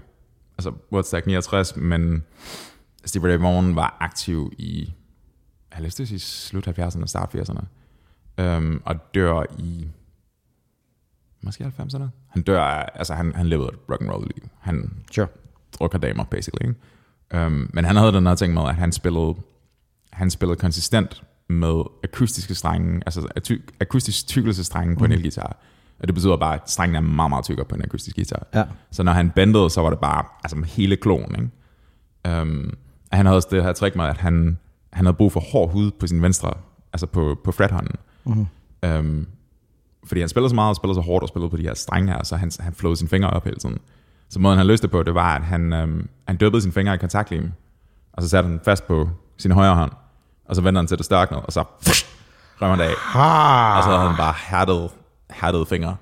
altså 0.58 0.72
Woodstock 0.92 1.26
69, 1.26 1.76
men 1.76 2.24
Stevie 3.04 3.32
Ray 3.32 3.38
Vaughan 3.38 3.76
var 3.76 3.96
aktiv 4.00 4.52
i, 4.58 4.94
jeg 5.74 5.82
lyst 5.84 5.96
til 5.96 6.14
at 6.14 6.20
slut 6.20 6.68
70'erne, 6.68 7.06
start 7.06 7.34
80'erne, 7.34 7.64
øhm, 8.38 8.82
og 8.84 9.14
dør 9.14 9.42
i, 9.58 9.88
måske 11.40 11.64
90'erne. 11.64 12.04
Han 12.28 12.42
dør, 12.42 12.60
altså 12.62 13.14
han, 13.14 13.34
han 13.34 13.46
levede 13.46 13.68
et 13.68 13.78
rock 13.90 14.00
and 14.00 14.10
roll 14.10 14.30
liv. 14.36 14.48
Han 14.60 14.90
Sure. 15.12 15.28
drukker 15.72 15.98
damer, 15.98 16.24
basically. 16.24 16.68
Ikke? 16.68 17.46
Um, 17.46 17.70
men 17.74 17.84
han 17.84 17.96
havde 17.96 18.12
den 18.12 18.26
her 18.26 18.34
ting 18.34 18.54
med, 18.54 18.62
at 18.62 18.74
han 18.74 18.92
spillede, 18.92 19.34
han 20.12 20.30
spillede 20.30 20.58
konsistent 20.58 21.22
med 21.48 21.82
akustiske 22.04 22.54
strenge, 22.54 23.02
altså 23.06 23.28
akustisk 23.80 24.26
tykkelsestrenge 24.26 24.96
på 24.96 25.04
en 25.04 25.12
elgitar. 25.12 25.56
Og 26.00 26.08
det 26.08 26.14
betyder 26.14 26.36
bare, 26.36 26.54
at 26.54 26.70
strengen 26.70 26.96
er 26.96 27.00
meget, 27.00 27.30
meget 27.30 27.44
tykkere 27.44 27.66
på 27.66 27.74
en 27.74 27.82
akustisk 27.82 28.16
guitar. 28.16 28.46
Ja. 28.54 28.64
Så 28.90 29.02
når 29.02 29.12
han 29.12 29.30
bendede, 29.30 29.70
så 29.70 29.80
var 29.80 29.90
det 29.90 29.98
bare 29.98 30.24
altså 30.44 30.62
hele 30.66 30.96
klonen. 30.96 31.50
Ikke? 32.24 32.42
Um, 32.42 32.74
han 33.12 33.26
havde 33.26 33.36
også 33.36 33.48
det 33.50 33.62
her 33.62 33.72
trick 33.72 33.96
med, 33.96 34.04
at 34.04 34.16
han, 34.16 34.58
han 34.92 35.06
havde 35.06 35.16
brug 35.16 35.32
for 35.32 35.40
hård 35.40 35.72
hud 35.72 35.90
på 35.90 36.06
sin 36.06 36.22
venstre, 36.22 36.52
altså 36.92 37.06
på, 37.06 37.36
på 37.44 37.52
frethånden. 37.52 37.96
Mm-hmm. 38.24 38.46
Um, 38.98 39.26
fordi 40.04 40.20
han 40.20 40.28
spillede 40.28 40.48
så 40.48 40.54
meget 40.54 40.68
og 40.68 40.76
spillede 40.76 40.94
så 40.94 41.00
hårdt 41.00 41.22
og 41.22 41.28
spillede 41.28 41.50
på 41.50 41.56
de 41.56 41.62
her 41.62 41.74
strenge 41.74 42.12
her, 42.12 42.22
så 42.22 42.36
han, 42.36 42.50
han 42.60 42.74
flåede 42.74 42.96
sine 42.96 43.08
fingre 43.08 43.30
op 43.30 43.44
hele 43.44 43.56
tiden. 43.56 43.78
Så 44.28 44.40
måden 44.40 44.58
han 44.58 44.66
løste 44.66 44.82
det 44.82 44.90
på, 44.90 45.02
det 45.02 45.14
var, 45.14 45.36
at 45.36 45.42
han, 45.42 45.72
øhm, 45.72 46.08
han 46.26 46.36
dyppede 46.40 46.62
sine 46.62 46.72
fingre 46.72 46.94
i 46.94 46.98
kontaktlim, 46.98 47.52
og 48.12 48.22
så 48.22 48.28
satte 48.28 48.48
han 48.48 48.60
fast 48.64 48.86
på 48.86 49.08
sin 49.36 49.50
højre 49.50 49.74
hånd, 49.74 49.92
og 50.44 50.56
så 50.56 50.62
vendte 50.62 50.78
han 50.78 50.86
til 50.86 50.98
det 50.98 51.04
størknede, 51.04 51.42
og 51.42 51.52
så 51.52 51.64
røg 52.60 52.70
han 52.70 52.80
af. 52.80 52.92
Og 53.76 53.82
så 53.82 53.90
havde 53.90 54.08
han 54.08 54.16
bare 54.16 54.34
hærdet, 54.50 54.90
hærdet 55.30 55.68
fingre. 55.68 55.96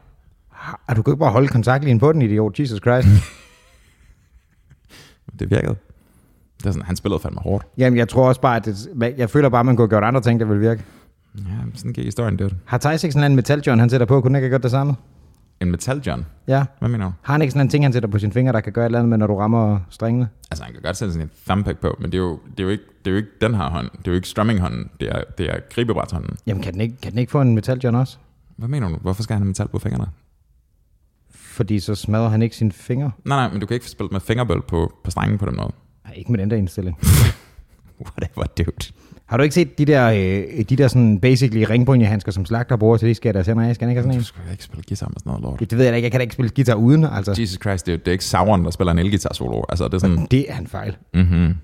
Ah, 0.89 0.97
du 0.97 1.03
kan 1.03 1.13
ikke 1.13 1.21
bare 1.21 1.33
holde 1.33 1.49
kontaktlinjen 1.49 1.99
på 1.99 2.13
den, 2.13 2.23
idiot. 2.23 2.61
Jesus 2.61 2.81
Christ. 2.81 3.09
Det 5.39 5.51
virkede. 5.51 5.77
Det 6.59 6.67
er 6.67 6.71
sådan, 6.71 6.87
han 6.87 6.97
spillede 6.97 7.21
fandme 7.21 7.41
hårdt. 7.41 7.67
Jamen, 7.79 7.99
jeg 7.99 8.09
tror 8.09 8.29
også 8.29 8.41
bare, 8.41 8.57
at 8.57 8.65
det, 8.65 8.89
jeg 9.19 9.31
føler 9.31 9.49
bare, 9.49 9.61
at 9.61 9.67
man 9.67 9.77
kunne 9.77 9.83
have 9.85 9.89
gjort 9.89 10.05
andre 10.05 10.21
ting, 10.21 10.41
der 10.41 10.47
ville 10.47 10.61
virke. 10.61 10.85
Ja, 11.39 11.43
sådan 11.75 11.93
gik 11.93 12.05
historien, 12.05 12.39
det. 12.39 12.57
Har 12.65 12.79
Thijs 12.79 13.05
ikke 13.05 13.13
sådan 13.13 13.21
en 13.21 13.25
anden 13.25 13.37
metal 13.37 13.63
John, 13.67 13.81
han 13.81 13.91
sætter 13.91 14.07
på? 14.07 14.21
Kunne 14.21 14.31
han 14.31 14.37
ikke 14.37 14.45
have 14.45 14.51
gjort 14.51 14.63
det 14.63 14.71
samme? 14.71 14.95
En 15.61 15.71
metal 15.71 16.03
John. 16.07 16.27
Ja. 16.49 16.65
Hvad 16.79 16.89
mener 16.89 17.05
du? 17.05 17.13
Har 17.23 17.35
han 17.35 17.43
ikke 17.43 17.53
sådan 17.53 17.67
en 17.67 17.71
ting, 17.71 17.85
han 17.85 17.93
sætter 17.93 18.09
på 18.09 18.19
sine 18.19 18.33
fingre, 18.33 18.53
der 18.53 18.61
kan 18.61 18.73
gøre 18.73 18.85
et 18.85 18.89
eller 18.89 18.99
andet 18.99 19.09
med, 19.09 19.19
når 19.19 19.27
du 19.27 19.37
rammer 19.37 19.81
strengene? 19.91 20.29
Altså, 20.51 20.65
han 20.65 20.73
kan 20.73 20.83
godt 20.83 20.97
sætte 20.97 21.15
sådan 21.15 21.27
en 21.27 21.31
thumbpick 21.47 21.79
på, 21.79 21.97
men 22.01 22.13
det 22.13 22.19
er 22.19 22.23
jo, 22.23 22.39
det 22.51 22.61
er 22.61 22.65
jo, 22.65 22.71
ikke, 22.71 22.85
det 23.05 23.07
er 23.07 23.11
jo 23.11 23.17
ikke 23.17 23.29
den 23.41 23.55
her 23.55 23.71
hånd. 23.71 23.91
Det 23.99 24.07
er 24.09 24.11
jo 24.11 24.15
ikke 24.15 24.29
strumminghånden. 24.29 24.91
Det 25.01 25.09
er, 25.09 25.23
det 25.39 25.51
er 25.51 25.59
gribebrætshånden. 25.75 26.37
Jamen, 26.47 26.63
kan 26.63 26.73
den 26.73 26.81
ikke, 26.81 26.97
kan 27.03 27.13
den 27.13 27.19
ikke 27.19 27.33
få 27.33 27.41
en 27.41 27.55
metal 27.55 27.81
John 27.85 27.97
også? 27.97 28.19
Hvad 28.57 28.69
mener 28.69 28.89
du? 28.89 28.97
Hvorfor 28.97 29.23
skal 29.23 29.35
han 29.35 29.43
have 29.43 29.47
metal 29.47 29.69
på 29.69 29.79
fingrene? 29.79 30.07
Fordi 31.31 31.81
så 31.81 31.95
smadrer 31.95 32.29
han 32.29 32.43
ikke 32.43 32.57
sine 32.57 32.73
fingre. 32.73 33.11
Nej, 33.25 33.37
nej, 33.39 33.53
men 33.53 33.61
du 33.61 33.67
kan 33.67 33.75
ikke 33.75 33.91
spille 33.91 34.09
med 34.13 34.21
fingerbøl 34.21 34.61
på, 34.69 34.93
på 35.05 35.11
strengen 35.11 35.39
på 35.39 35.47
den 35.47 35.57
måde. 35.57 35.73
Nej, 36.05 36.15
ikke 36.17 36.33
med 36.33 36.39
den 36.41 36.51
der 36.51 36.57
indstilling. 36.57 36.99
Whatever, 38.01 38.45
dude. 38.59 38.93
Har 39.27 39.37
du 39.37 39.43
ikke 39.43 39.55
set 39.55 39.79
de 39.79 39.85
der, 39.85 40.07
øh, 40.11 40.65
de 40.65 40.77
der 40.77 40.89
sådan 40.89 41.21
basically 41.21 41.65
ringbrynjehandsker, 41.71 42.33
som 42.33 42.47
slagter 42.47 42.77
bruger 42.77 42.97
til 42.97 43.09
de 43.09 43.15
skal 43.15 43.35
deres 43.35 43.47
hænder 43.47 43.69
af? 43.69 43.75
Skal 43.75 43.85
han 43.85 43.91
ikke 43.91 43.99
have 43.99 44.03
sådan 44.03 44.15
Du 44.15 44.19
en? 44.21 44.25
skal 44.25 44.41
ikke 44.53 44.65
spille 44.65 44.85
guitar 44.89 45.09
med 45.09 45.15
sådan 45.19 45.31
noget 45.31 45.43
lort. 45.43 45.71
Det 45.71 45.79
ved 45.79 45.85
jeg 45.85 45.93
da 45.93 45.97
ikke. 45.97 46.05
Jeg 46.05 46.13
kan 46.13 46.19
da 46.19 46.23
ikke 46.23 46.33
spille 46.35 46.51
guitar 46.57 46.75
uden, 46.75 47.05
altså. 47.05 47.35
Jesus 47.39 47.59
Christ, 47.63 47.87
det 47.87 47.93
er, 47.95 47.97
det 47.99 48.09
er 48.09 48.13
ikke 48.13 48.25
Sauron, 48.25 48.65
der 48.65 48.71
spiller 48.71 48.93
en 48.93 48.99
elgitar 48.99 49.35
solo. 49.35 49.63
Altså, 49.69 49.85
det 49.85 49.95
er 49.95 49.99
sådan, 49.99 50.27
Det 50.31 50.53
er 50.53 50.59
en 50.59 50.67
fejl. 50.67 50.97
mhm, 51.15 51.55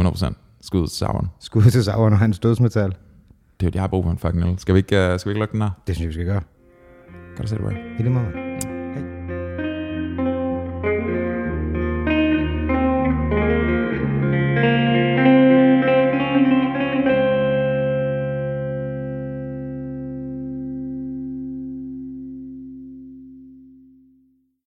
100% 0.00 0.58
skud 0.60 0.86
til 0.88 0.96
Sauron. 0.96 1.28
Skud 1.40 1.62
til 1.70 1.84
Sauron 1.84 2.12
og 2.12 2.18
hans 2.18 2.38
dødsmetal. 2.38 2.94
Det 3.60 3.66
er 3.66 3.70
jo, 3.70 3.74
jeg 3.74 3.82
har 3.82 3.88
brug 3.88 4.04
for 4.04 4.10
en 4.10 4.18
fucking 4.18 4.44
øl. 4.44 4.58
Skal 4.58 4.74
vi 4.74 4.78
ikke, 4.78 5.12
uh, 5.12 5.18
skal 5.18 5.28
vi 5.28 5.32
ikke 5.32 5.38
lukke 5.40 5.52
den 5.52 5.62
her? 5.62 5.70
Det 5.86 5.96
synes 5.96 6.04
jeg, 6.04 6.08
vi 6.08 6.12
skal 6.12 6.26
gøre. 6.26 6.42
Kan 7.36 7.44
du 7.44 7.48
se 7.48 7.56
det, 7.56 7.64
Ray? 7.64 7.72
I 7.98 8.02
lige 8.02 8.10
måde. 8.10 8.79